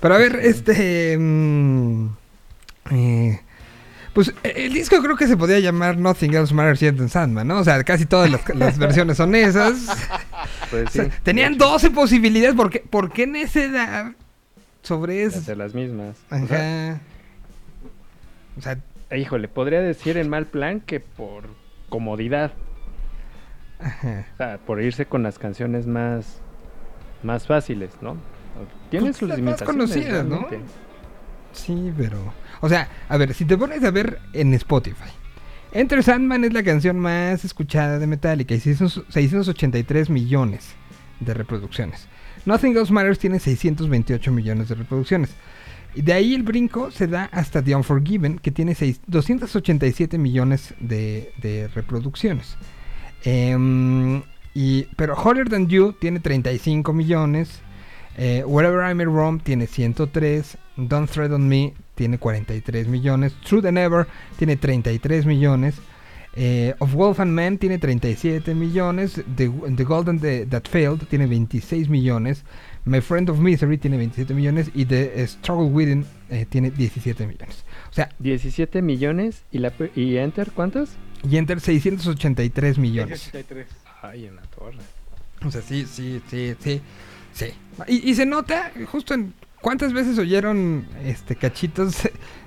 Pero 0.00 0.14
a 0.14 0.18
ver, 0.18 0.36
este... 0.42 1.16
mm, 1.18 2.06
eh, 2.90 3.40
pues 4.12 4.28
eh, 4.42 4.52
el 4.56 4.72
disco 4.72 5.00
creo 5.02 5.16
que 5.16 5.26
se 5.26 5.36
podía 5.36 5.60
llamar 5.60 5.96
Nothing 5.96 6.34
Else 6.34 6.52
Matters 6.54 6.80
Yet 6.80 6.96
Than 6.96 7.08
Sandman, 7.08 7.46
¿no? 7.46 7.58
O 7.58 7.64
sea, 7.64 7.82
casi 7.84 8.06
todas 8.06 8.30
las, 8.30 8.48
las 8.54 8.78
versiones 8.78 9.16
son 9.16 9.34
esas. 9.34 9.86
Pues 10.70 10.88
O 10.88 10.90
sea, 10.90 11.04
sí, 11.04 11.10
tenían 11.22 11.52
de 11.52 11.56
hecho, 11.64 11.70
12 11.72 11.90
posibilidades. 11.90 12.56
¿Por 12.56 12.70
qué, 12.70 12.80
por 12.80 13.12
qué 13.12 13.26
necedad 13.26 14.12
sobre 14.82 15.14
de 15.14 15.24
eso? 15.24 15.38
hacer 15.38 15.56
las 15.58 15.74
mismas. 15.74 16.16
O 16.30 16.46
sea, 16.46 16.92
Ajá. 16.92 17.00
O 18.58 18.62
sea, 18.62 19.16
híjole, 19.16 19.48
podría 19.48 19.80
decir 19.80 20.16
en 20.16 20.28
mal 20.28 20.46
plan 20.46 20.80
que 20.80 21.00
por 21.00 21.44
comodidad. 21.88 22.52
ajá. 23.78 24.26
O 24.34 24.36
sea, 24.36 24.58
por 24.58 24.82
irse 24.82 25.06
con 25.06 25.22
las 25.22 25.38
canciones 25.38 25.86
más, 25.86 26.40
más 27.22 27.46
fáciles, 27.46 27.90
¿no? 28.00 28.16
Tienen 28.90 29.08
Pues 29.10 29.16
sus 29.18 29.28
limitaciones. 29.28 29.62
conocidas, 29.74 30.24
¿no? 30.26 30.46
Sí, 31.52 31.92
pero. 31.96 32.32
O 32.60 32.68
sea, 32.68 32.88
a 33.08 33.16
ver, 33.16 33.34
si 33.34 33.44
te 33.44 33.56
pones 33.56 33.82
a 33.84 33.90
ver 33.90 34.18
en 34.32 34.52
Spotify, 34.54 35.10
Enter 35.72 36.02
Sandman 36.02 36.44
es 36.44 36.52
la 36.52 36.62
canción 36.62 36.98
más 36.98 37.44
escuchada 37.44 37.98
de 37.98 38.06
Metallica 38.06 38.54
y 38.54 38.60
600 38.60 39.04
683 39.08 40.10
millones 40.10 40.74
de 41.20 41.34
reproducciones. 41.34 42.06
Nothing 42.46 42.76
Else 42.76 42.92
Matters 42.92 43.18
tiene 43.18 43.38
628 43.38 44.32
millones 44.32 44.68
de 44.68 44.74
reproducciones. 44.74 45.30
Y 45.94 46.02
de 46.02 46.12
ahí 46.12 46.34
el 46.34 46.42
brinco 46.44 46.90
se 46.92 47.06
da 47.08 47.24
hasta 47.32 47.62
The 47.62 47.74
Unforgiven, 47.74 48.38
que 48.38 48.50
tiene 48.52 48.74
seis- 48.76 49.00
287 49.08 50.18
millones 50.18 50.74
de, 50.78 51.32
de 51.42 51.68
reproducciones. 51.68 52.56
Em, 53.24 54.22
y, 54.54 54.84
pero 54.96 55.14
Hotter 55.14 55.48
Than 55.48 55.66
You 55.68 55.92
tiene 55.92 56.20
35 56.20 56.92
millones. 56.92 57.60
Eh, 58.16 58.42
Wherever 58.46 58.82
I 58.90 58.94
May 58.94 59.04
Roam 59.06 59.38
tiene 59.40 59.66
103. 59.66 60.42
Don't 60.76 61.10
Tread 61.10 61.32
on 61.32 61.48
Me 61.48 61.74
tiene 61.94 62.18
43 62.18 62.88
millones. 62.88 63.34
True 63.44 63.62
Than 63.62 63.78
Ever 63.78 64.06
tiene 64.38 64.56
33 64.56 65.26
millones. 65.26 65.76
eh, 66.36 66.74
of 66.78 66.94
Wolf 66.94 67.18
and 67.18 67.32
Man 67.32 67.58
tiene 67.58 67.78
37 67.78 68.54
millones. 68.54 69.14
The, 69.36 69.48
The 69.76 69.84
Golden 69.84 70.20
The- 70.20 70.46
That 70.46 70.68
Failed 70.68 71.06
tiene 71.08 71.26
26 71.26 71.88
millones. 71.88 72.44
My 72.84 73.00
Friend 73.00 73.28
of 73.30 73.38
Misery 73.40 73.78
tiene 73.78 73.96
27 73.96 74.34
millones. 74.36 74.70
Y 74.74 74.84
The 74.84 75.26
Struggle 75.26 75.66
Within 75.70 76.06
eh, 76.30 76.46
tiene 76.48 76.70
17 76.70 77.26
millones. 77.26 77.64
O 77.90 77.92
sea, 77.94 78.10
17 78.20 78.80
millones 78.80 79.42
y, 79.50 79.58
la, 79.58 79.72
y 79.96 80.16
Enter, 80.18 80.52
¿cuántos? 80.52 80.90
y 81.28 81.36
Enter 81.36 81.60
683 81.60 82.78
millones. 82.78 83.20
63. 83.22 83.66
Ay, 84.02 84.26
en 84.26 84.36
la 84.36 84.42
torre. 84.42 84.78
O 85.44 85.50
sea, 85.50 85.62
sí, 85.62 85.84
sí, 85.90 86.22
sí, 86.30 86.54
sí. 86.60 86.80
Sí. 87.46 87.52
Y, 87.88 88.10
y 88.10 88.14
se 88.14 88.26
nota 88.26 88.70
justo 88.90 89.14
en 89.14 89.32
cuántas 89.60 89.92
veces 89.92 90.18
oyeron 90.18 90.86
este 91.04 91.36
cachitos 91.36 91.96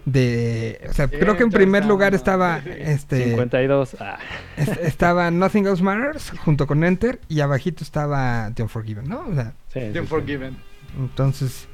de. 0.06 0.80
O 0.90 0.94
sea, 0.94 1.08
creo 1.08 1.36
que 1.38 1.44
en 1.44 1.50
primer 1.50 1.86
lugar 1.86 2.14
estaba 2.14 2.58
este 2.60 3.26
52. 3.26 3.98
Ah, 4.00 4.18
es- 4.58 4.68
estaba 4.78 5.32
Nothing 5.32 5.66
Else 5.68 5.84
Matters 5.84 6.32
junto 6.44 6.68
con 6.68 6.84
Enter 6.84 7.20
y 7.30 7.40
abajito 7.42 7.84
estaba 7.84 8.52
The 8.54 8.64
Unforgiven, 8.64 9.08
¿no? 9.10 9.26
O 9.30 9.34
sea, 9.34 9.54
sí, 9.74 9.80
sí, 9.80 9.90
The 9.94 10.02
sí. 10.02 10.06
Forgiven. 10.08 10.58
entonces 10.98 11.68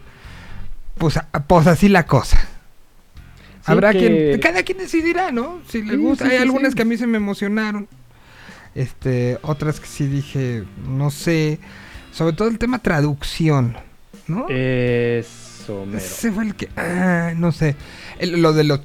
pues, 0.97 1.17
pues 1.47 1.67
así 1.67 1.87
la 1.89 2.05
cosa. 2.05 2.37
Sí, 3.65 3.71
Habrá 3.73 3.91
que- 3.93 3.99
quien 3.99 4.39
cada 4.41 4.63
quien 4.63 4.77
decidirá, 4.79 5.31
¿no? 5.31 5.59
Si 5.67 5.81
le 5.81 5.91
Sí, 5.95 5.97
gusta. 5.97 6.25
sí, 6.25 6.31
Hay 6.31 6.37
sí, 6.37 6.43
algunas 6.43 6.71
sí. 6.71 6.75
que 6.75 6.81
a 6.81 6.85
mí 6.85 6.97
se 6.97 7.07
me 7.07 7.17
emocionaron. 7.17 7.87
Este, 8.75 9.37
otras 9.41 9.79
que 9.79 9.87
sí 9.87 10.07
dije, 10.07 10.63
no 10.87 11.09
sé, 11.09 11.59
sobre 12.11 12.33
todo 12.35 12.47
el 12.47 12.57
tema 12.59 12.79
traducción, 12.79 13.75
¿no? 14.27 14.45
Eso, 14.49 15.85
mero. 15.85 15.97
Ese 15.97 16.31
fue 16.31 16.45
el 16.45 16.55
que, 16.55 16.69
ah, 16.77 17.33
no 17.35 17.51
sé, 17.51 17.75
El- 18.19 18.41
lo 18.41 18.53
de 18.53 18.63
los 18.63 18.81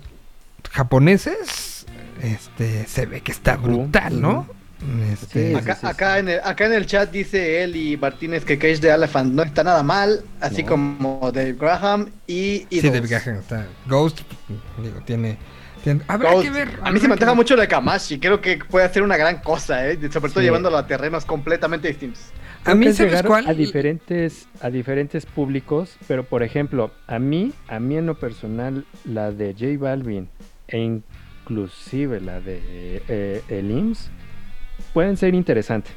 japoneses, 0.71 1.87
este, 2.23 2.87
se 2.87 3.07
ve 3.07 3.21
que 3.21 3.33
está 3.33 3.57
brutal, 3.57 4.21
¿no? 4.21 4.47
Este, 5.13 5.51
Sí, 5.51 5.55
Acá, 5.55 5.75
sí, 5.75 5.81
sí. 5.81 5.87
acá, 5.87 6.19
en 6.19 6.29
el, 6.29 6.41
acá 6.45 6.67
en 6.67 6.73
el 6.75 6.85
chat 6.87 7.11
dice 7.11 7.63
él 7.65 7.75
y 7.75 7.97
Martínez 7.97 8.45
que 8.45 8.59
Cage 8.59 8.79
the 8.81 8.91
Elephant 8.91 9.33
no 9.33 9.43
está 9.43 9.65
nada 9.65 9.83
mal, 9.83 10.23
así 10.41 10.63
No. 10.63 10.69
como 10.69 11.31
Dave 11.33 11.55
Graham 11.55 12.11
y 12.27 12.67
sí. 12.71 12.81
David 12.91 13.09
Gahan 13.11 13.37
está, 13.37 13.67
Ghost, 13.87 14.21
digo, 14.83 15.01
tiene, 15.07 15.39
tiene 15.83 16.03
habrá 16.07 16.33
Ghost. 16.33 16.45
que 16.45 16.51
ver. 16.51 16.79
A 16.83 16.91
mí 16.91 17.01
se 17.01 17.09
me 17.09 17.15
antoja 17.15 17.33
mucho 17.33 17.57
de 17.57 17.67
Kamashi, 17.67 18.19
creo 18.19 18.43
que 18.43 18.59
puede 18.59 18.85
hacer 18.85 19.03
una 19.03 19.17
gran 19.17 19.39
cosa, 19.39 19.89
¿eh? 19.89 19.99
sobre 20.13 20.31
todo 20.31 20.41
Sí. 20.41 20.47
llevándolo 20.47 20.77
a 20.77 20.87
terrenos 20.87 21.25
completamente 21.25 21.89
distintos. 21.89 22.21
A 22.71 22.75
mí, 22.75 22.85
que 22.87 22.91
es 22.91 22.97
¿sabes 22.97 23.13
llegar 23.13 23.27
cuál? 23.27 23.47
A 23.49 23.55
diferentes, 23.55 24.49
a 24.61 24.71
diferentes 24.71 25.27
públicos, 25.27 25.97
pero 26.09 26.25
por 26.25 26.43
ejemplo, 26.43 26.91
a 27.07 27.19
mí, 27.19 27.53
a 27.69 27.79
mí 27.81 27.97
en 27.97 28.07
lo 28.07 28.15
personal, 28.19 28.85
la 29.05 29.31
de 29.33 29.53
J 29.53 29.67
Balvin 29.79 30.29
e 30.69 30.79
inclusive 30.79 32.21
la 32.21 32.41
de 32.41 32.61
eh, 33.09 33.43
el 33.49 33.71
IMSS 33.71 34.11
pueden 34.93 35.17
ser 35.17 35.35
interesantes. 35.35 35.93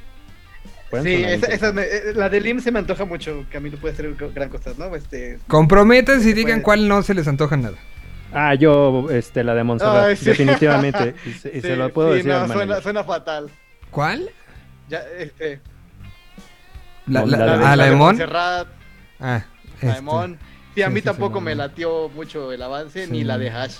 Sí, 1.03 1.15
sonar 1.15 1.31
esa, 1.31 1.48
esa 1.48 1.69
interesantes. 1.69 1.73
me- 1.73 1.84
eh, 2.11 2.14
la 2.15 2.30
de 2.30 2.41
Lim 2.41 2.60
se 2.61 2.72
me 2.72 2.80
antoja 2.80 3.06
mucho, 3.06 3.45
que 3.52 3.57
a 3.57 3.60
mí 3.60 3.69
no 3.69 3.77
puede 3.77 3.94
hacer 3.94 4.14
gran 4.34 4.49
cosa, 4.49 4.72
¿no? 4.77 4.95
Este, 4.95 5.39
Comprometan 5.48 6.19
y 6.19 6.23
Se 6.23 6.34
digan 6.34 6.61
puede. 6.61 6.64
cuál 6.64 6.88
no 6.88 7.02
se 7.03 7.14
les 7.14 7.27
antoja 7.27 7.57
nada. 7.57 7.77
Ah, 8.34 8.56
yo, 8.56 9.07
este, 9.10 9.44
la 9.44 9.53
de 9.56 9.64
Montserrat, 9.64 10.06
Ay, 10.06 10.15
sí. 10.18 10.26
definitivamente. 10.26 11.15
Y, 11.26 11.31
se, 11.31 11.57
y 11.57 11.61
se 11.61 11.76
lo 11.77 11.91
puedo 11.94 12.11
sí, 12.11 12.18
decir 12.18 12.31
no, 12.31 12.48
suena, 12.48 12.81
suena 12.81 13.03
fatal. 13.03 13.49
¿Cuál? 13.91 14.30
Ya, 14.89 14.99
este, 15.18 15.60
La, 17.07 17.25
la, 17.25 17.38
la 17.38 17.57
de- 17.57 17.65
ah, 17.65 17.75
la 17.75 17.85
de 17.85 17.95
Mon. 17.95 18.21
Ah, 18.21 18.65
la 19.19 19.45
de 19.81 19.89
este, 19.89 20.01
Mon. 20.01 20.38
Sí, 20.75 20.81
a 20.84 20.89
mí 20.89 20.99
sí, 20.99 21.05
tampoco 21.05 21.39
sí, 21.39 21.45
me 21.45 21.51
no. 21.55 21.63
latió 21.63 22.09
mucho 22.09 22.51
el 22.51 22.61
avance, 22.61 23.05
Sí. 23.05 23.11
ni 23.11 23.23
la 23.23 23.38
de 23.38 23.49
Hash. 23.49 23.77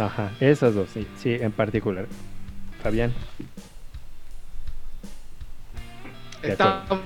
Ajá, 0.00 0.30
esas 0.40 0.74
dos, 0.74 0.88
sí, 0.92 1.06
sí, 1.18 1.34
en 1.34 1.52
particular. 1.52 2.06
Fabián. 2.82 3.12
Estamos 6.42 7.00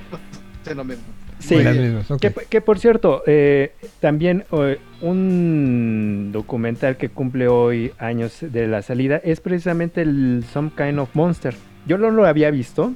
en 0.66 0.76
lo 0.76 0.84
mismo. 0.84 1.04
Sí, 1.38 1.54
Muy 1.54 1.64
las 1.64 1.76
mismas, 1.76 2.10
ok. 2.10 2.20
Que, 2.20 2.32
que, 2.50 2.60
por 2.60 2.78
cierto, 2.78 3.22
eh, 3.26 3.72
también 4.00 4.44
eh, 4.52 4.78
un 5.00 6.30
documental 6.32 6.98
que 6.98 7.08
cumple 7.08 7.48
hoy 7.48 7.92
años 7.98 8.36
de 8.40 8.66
la 8.68 8.82
salida 8.82 9.16
es 9.24 9.40
precisamente 9.40 10.02
el 10.02 10.44
Some 10.52 10.72
Kind 10.76 10.98
of 10.98 11.08
Monster. 11.14 11.54
Yo 11.86 11.96
no 11.96 12.10
lo 12.10 12.26
había 12.26 12.50
visto. 12.50 12.92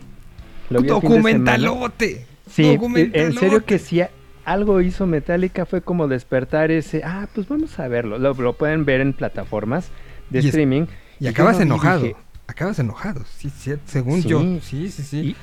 Lo 0.68 0.80
vi 0.82 0.88
el 0.90 0.94
fin 1.00 1.10
de 1.10 1.16
semana. 1.16 1.56
Documentalote. 1.56 2.26
Sí, 2.48 2.74
Documentalote. 2.74 3.22
en 3.26 3.32
serio 3.34 3.64
que 3.64 3.78
sí, 3.78 4.00
algo 4.44 4.80
hizo 4.80 5.06
Metallica 5.06 5.64
fue 5.66 5.80
como 5.80 6.06
despertar 6.08 6.70
ese, 6.70 7.02
ah, 7.04 7.28
pues 7.34 7.48
vamos 7.48 7.78
a 7.78 7.88
verlo. 7.88 8.18
Lo, 8.18 8.34
lo 8.34 8.52
pueden 8.52 8.84
ver 8.84 9.00
en 9.00 9.12
plataformas 9.14 9.88
de 10.30 10.38
Y 10.38 10.40
es- 10.40 10.44
streaming. 10.46 10.86
Y 11.20 11.26
acabas 11.28 11.60
enojado. 11.60 12.00
dije, 12.02 12.16
Acabas 12.46 12.78
enojado, 12.78 13.22
sí, 13.38 13.48
sí, 13.48 13.72
según 13.86 14.20
Sí. 14.20 14.28
yo. 14.28 14.40
Sí, 14.60 14.90
sí, 14.90 15.02
sí. 15.02 15.18
Y- 15.28 15.36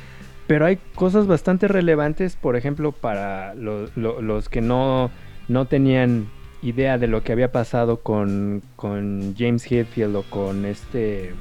pero 0.45 0.65
hay 0.67 0.77
cosas 0.93 1.25
bastante 1.25 1.67
relevantes, 1.67 2.35
por 2.35 2.55
ejemplo, 2.55 2.91
para 2.91 3.55
lo- 3.55 3.89
lo- 3.95 4.21
los 4.21 4.49
que 4.49 4.61
no, 4.61 5.09
no 5.47 5.65
tenían 5.65 6.27
idea 6.61 6.99
de 6.99 7.07
lo 7.07 7.23
que 7.23 7.31
había 7.31 7.51
pasado 7.51 8.01
con, 8.01 8.61
con 8.75 9.33
James 9.35 9.65
Hetfield 9.71 10.15
o 10.15 10.21
con 10.23 10.65
este... 10.65 11.33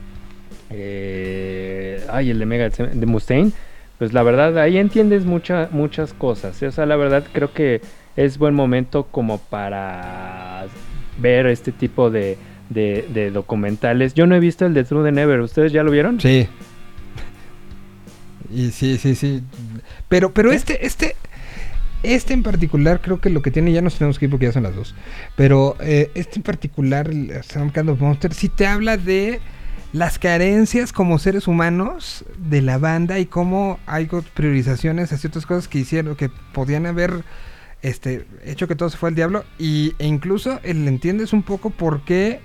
eh, 0.71 2.05
ay, 2.11 2.31
el 2.31 2.39
de 2.39 2.47
Mega 2.47 2.69
de 2.71 3.07
Mustaine. 3.07 3.53
Pues 4.01 4.13
la 4.13 4.23
verdad, 4.25 4.59
ahí 4.59 4.79
entiendes 4.79 5.25
mucha, 5.27 5.69
muchas 5.71 6.13
cosas. 6.15 6.61
¿eh? 6.63 6.67
O 6.67 6.73
sea, 6.73 6.87
la 6.87 6.97
verdad 6.97 7.23
creo 7.33 7.53
que 7.53 7.81
es 8.17 8.37
buen 8.39 8.55
momento 8.55 9.05
como 9.05 9.39
para 9.39 10.65
ver 11.19 11.47
este 11.47 11.71
tipo 11.71 12.11
de, 12.11 12.37
de- 12.71 13.07
de 13.15 13.31
documentales. 13.31 14.15
Yo 14.15 14.27
no 14.27 14.35
he 14.35 14.41
visto 14.41 14.67
el 14.67 14.75
de 14.75 14.83
True 14.85 15.05
the 15.05 15.13
Never. 15.13 15.41
¿Ustedes 15.41 15.71
ya 15.71 15.83
lo 15.85 15.91
vieron? 15.93 16.19
Sí. 16.21 16.49
Y 18.53 18.71
sí, 18.71 18.99
sí, 18.99 19.15
sí. 19.15 19.43
Pero, 20.09 20.33
pero 20.33 20.51
este, 20.51 20.85
este, 20.87 21.15
este 22.03 22.33
en 22.33 22.43
particular, 22.43 23.01
creo 23.01 23.21
que 23.21 23.31
lo 23.31 23.43
que 23.43 23.51
tiene, 23.51 23.71
ya 23.73 23.83
nos 23.83 23.97
tenemos 23.97 24.19
que 24.19 24.25
ir 24.25 24.31
porque 24.31 24.47
ya 24.47 24.53
son 24.53 24.65
las 24.65 24.75
dos. 24.75 24.95
Pero 25.37 25.77
eh, 25.81 26.11
este 26.15 26.37
en 26.39 26.43
particular, 26.43 27.11
Some 27.43 27.71
Kind 27.73 27.91
of 27.91 28.01
Monster, 28.01 28.33
sí 28.35 28.49
te 28.49 28.67
habla 28.67 28.97
de 28.97 29.41
las 29.93 30.19
carencias 30.19 30.93
como 30.93 31.19
seres 31.19 31.49
humanos 31.49 32.25
de 32.39 32.63
la 32.63 32.79
banda 32.79 33.19
y 33.19 33.27
cómo 33.27 33.79
hay 33.87 34.09
priorizaciones 34.35 35.13
a 35.13 35.19
ciertas 35.19 35.47
cosas 35.47 35.67
que 35.69 35.79
hicieron, 35.81 36.15
que 36.17 36.29
podían 36.53 36.87
haber 36.87 37.25
este, 37.83 38.27
hecho 38.45 38.69
que 38.69 38.77
todo 38.77 38.89
se 38.91 38.97
fue 38.97 39.09
al 39.09 39.15
diablo. 39.15 39.45
Y, 39.59 39.95
e 39.99 40.07
incluso 40.07 40.61
él 40.63 40.87
entiendes 40.87 41.33
un 41.33 41.43
poco 41.43 41.71
por 41.71 42.05
qué 42.05 42.41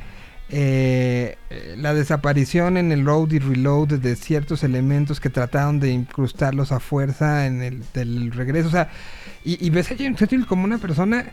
eh, 0.49 1.37
eh, 1.49 1.75
la 1.77 1.93
desaparición 1.93 2.77
en 2.77 2.91
el 2.91 3.01
load 3.01 3.31
y 3.31 3.39
reload 3.39 3.87
de 3.99 4.15
ciertos 4.15 4.63
elementos 4.63 5.19
que 5.19 5.29
trataron 5.29 5.79
de 5.79 5.91
incrustarlos 5.91 6.71
a 6.71 6.79
fuerza 6.79 7.45
en 7.47 7.61
el 7.61 7.83
del 7.93 8.31
regreso. 8.31 8.67
O 8.69 8.71
sea, 8.71 8.89
y, 9.43 9.63
y 9.65 9.69
ves 9.71 9.91
a 9.91 9.95
James 9.97 10.21
Hetfield 10.21 10.45
como 10.47 10.63
una 10.63 10.77
persona 10.77 11.25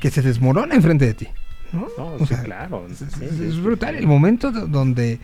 que 0.00 0.10
se 0.10 0.22
desmorona 0.22 0.74
enfrente 0.74 1.06
de 1.06 1.14
ti. 1.14 1.28
¿no? 1.72 1.86
No, 1.98 2.06
O 2.14 2.18
sí, 2.20 2.26
sea, 2.26 2.42
claro. 2.42 2.86
Es, 2.90 2.98
Sí, 2.98 3.04
es- 3.08 3.14
sí, 3.14 3.44
es 3.48 3.54
sí, 3.54 3.60
brutal 3.60 3.94
el 3.96 4.06
momento 4.06 4.50
do- 4.52 4.66
donde, 4.66 5.18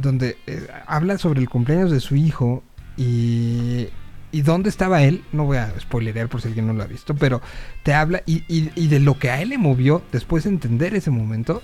donde 0.00 0.36
eh, 0.46 0.66
habla 0.86 1.18
sobre 1.18 1.40
el 1.40 1.48
cumpleaños 1.48 1.90
de 1.90 2.00
su 2.00 2.16
hijo 2.16 2.62
y, 2.96 3.88
y 4.32 4.42
dónde 4.42 4.68
estaba 4.68 5.02
él. 5.02 5.22
No 5.32 5.44
voy 5.44 5.56
a 5.58 5.72
spoilerear 5.80 6.28
por 6.28 6.40
si 6.42 6.48
alguien 6.48 6.66
no 6.66 6.72
lo 6.72 6.82
ha 6.82 6.86
visto, 6.86 7.14
pero 7.14 7.40
te 7.82 7.94
habla 7.94 8.22
y, 8.26 8.44
y- 8.48 8.70
y 8.74 8.88
de 8.88 9.00
lo 9.00 9.18
que 9.18 9.30
a 9.30 9.40
él 9.42 9.50
le 9.50 9.58
movió 9.58 10.02
después 10.12 10.44
de 10.44 10.50
entender 10.50 10.94
ese 10.94 11.10
momento. 11.10 11.62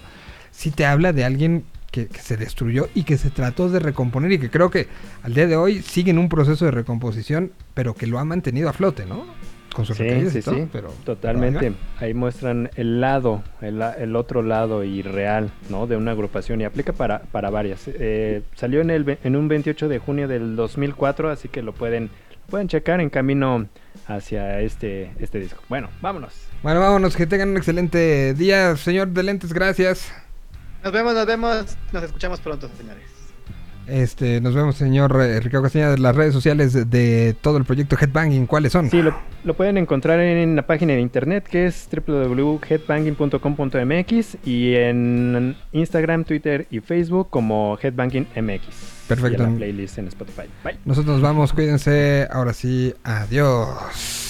Sí 0.50 0.70
te 0.70 0.86
habla 0.86 1.12
de 1.12 1.24
alguien 1.24 1.64
que, 1.90 2.06
que 2.08 2.20
se 2.20 2.36
destruyó 2.36 2.88
y 2.94 3.04
que 3.04 3.18
se 3.18 3.30
trató 3.30 3.68
de 3.68 3.78
recomponer 3.80 4.32
y 4.32 4.38
que 4.38 4.50
creo 4.50 4.70
que 4.70 4.88
al 5.22 5.34
día 5.34 5.46
de 5.46 5.56
hoy 5.56 5.82
sigue 5.82 6.10
en 6.10 6.18
un 6.18 6.28
proceso 6.28 6.64
de 6.64 6.70
recomposición, 6.70 7.52
pero 7.74 7.94
que 7.94 8.06
lo 8.06 8.18
ha 8.18 8.24
mantenido 8.24 8.68
a 8.68 8.72
flote, 8.72 9.06
¿no? 9.06 9.24
Con 9.74 9.84
sus 9.84 9.96
Sí, 9.96 10.04
recaídas 10.04 10.32
sí, 10.32 10.38
y 10.38 10.42
todo, 10.42 10.54
sí, 10.54 10.68
pero 10.72 10.88
totalmente. 11.04 11.72
Ahí 11.98 12.14
muestran 12.14 12.70
el 12.76 13.00
lado, 13.00 13.42
el, 13.60 13.80
la- 13.80 13.92
el 13.94 14.14
otro 14.16 14.42
lado 14.42 14.84
irreal, 14.84 15.50
¿no? 15.68 15.86
De 15.86 15.96
una 15.96 16.12
agrupación 16.12 16.60
y 16.60 16.64
aplica 16.64 16.92
para, 16.92 17.20
para 17.20 17.50
varias. 17.50 17.82
Eh, 17.88 18.42
salió 18.54 18.80
en, 18.80 18.90
el, 18.90 19.18
en 19.24 19.34
un 19.36 19.48
28 19.48 19.88
de 19.88 19.98
junio 19.98 20.28
del 20.28 20.54
2004, 20.56 21.28
así 21.30 21.48
que 21.48 21.62
lo 21.62 21.72
pueden, 21.74 22.08
pueden 22.48 22.68
checar 22.68 23.00
en 23.00 23.10
camino 23.10 23.66
hacia 24.06 24.60
este, 24.60 25.10
este 25.18 25.40
disco. 25.40 25.60
Bueno, 25.68 25.88
vámonos. 26.00 26.32
Bueno, 26.62 26.78
vámonos, 26.80 27.16
que 27.16 27.26
tengan 27.26 27.48
un 27.50 27.56
excelente 27.56 28.32
día, 28.34 28.76
señor 28.76 29.08
de 29.08 29.22
lentes, 29.24 29.52
gracias. 29.52 30.12
Nos 30.84 30.92
vemos, 30.92 31.14
nos 31.14 31.26
vemos. 31.26 31.76
Nos 31.92 32.02
escuchamos 32.04 32.40
pronto, 32.40 32.68
señores. 32.78 33.13
Este, 33.86 34.40
nos 34.40 34.54
vemos, 34.54 34.76
señor 34.76 35.14
eh, 35.20 35.40
Ricardo 35.40 35.64
Castañeda, 35.64 35.90
de 35.92 35.98
las 35.98 36.16
redes 36.16 36.32
sociales 36.32 36.72
de, 36.90 37.36
todo 37.40 37.58
el 37.58 37.64
proyecto 37.64 37.96
Headbanging, 38.00 38.46
¿cuáles 38.46 38.72
son? 38.72 38.88
Sí, 38.90 39.02
lo, 39.02 39.14
lo 39.44 39.54
pueden 39.54 39.78
encontrar 39.78 40.18
en 40.20 40.54
la 40.56 40.66
página 40.66 40.94
de 40.94 41.00
internet 41.00 41.46
que 41.48 41.66
es 41.66 41.88
www.headbanging.com.mx 42.06 44.38
y 44.44 44.74
en 44.74 45.56
Instagram, 45.72 46.24
Twitter 46.24 46.66
y 46.70 46.80
Facebook 46.80 47.30
como 47.30 47.78
Headbanging 47.80 48.26
MX. 48.36 49.04
Perfecto. 49.08 49.42
Y 49.42 49.46
en 49.46 49.52
la 49.52 49.58
playlist 49.58 49.98
en 49.98 50.08
Spotify. 50.08 50.48
Bye. 50.62 50.78
Nosotros 50.84 51.14
nos 51.14 51.22
vamos, 51.22 51.52
cuídense, 51.52 52.28
ahora 52.30 52.54
sí, 52.54 52.94
adiós. 53.04 54.23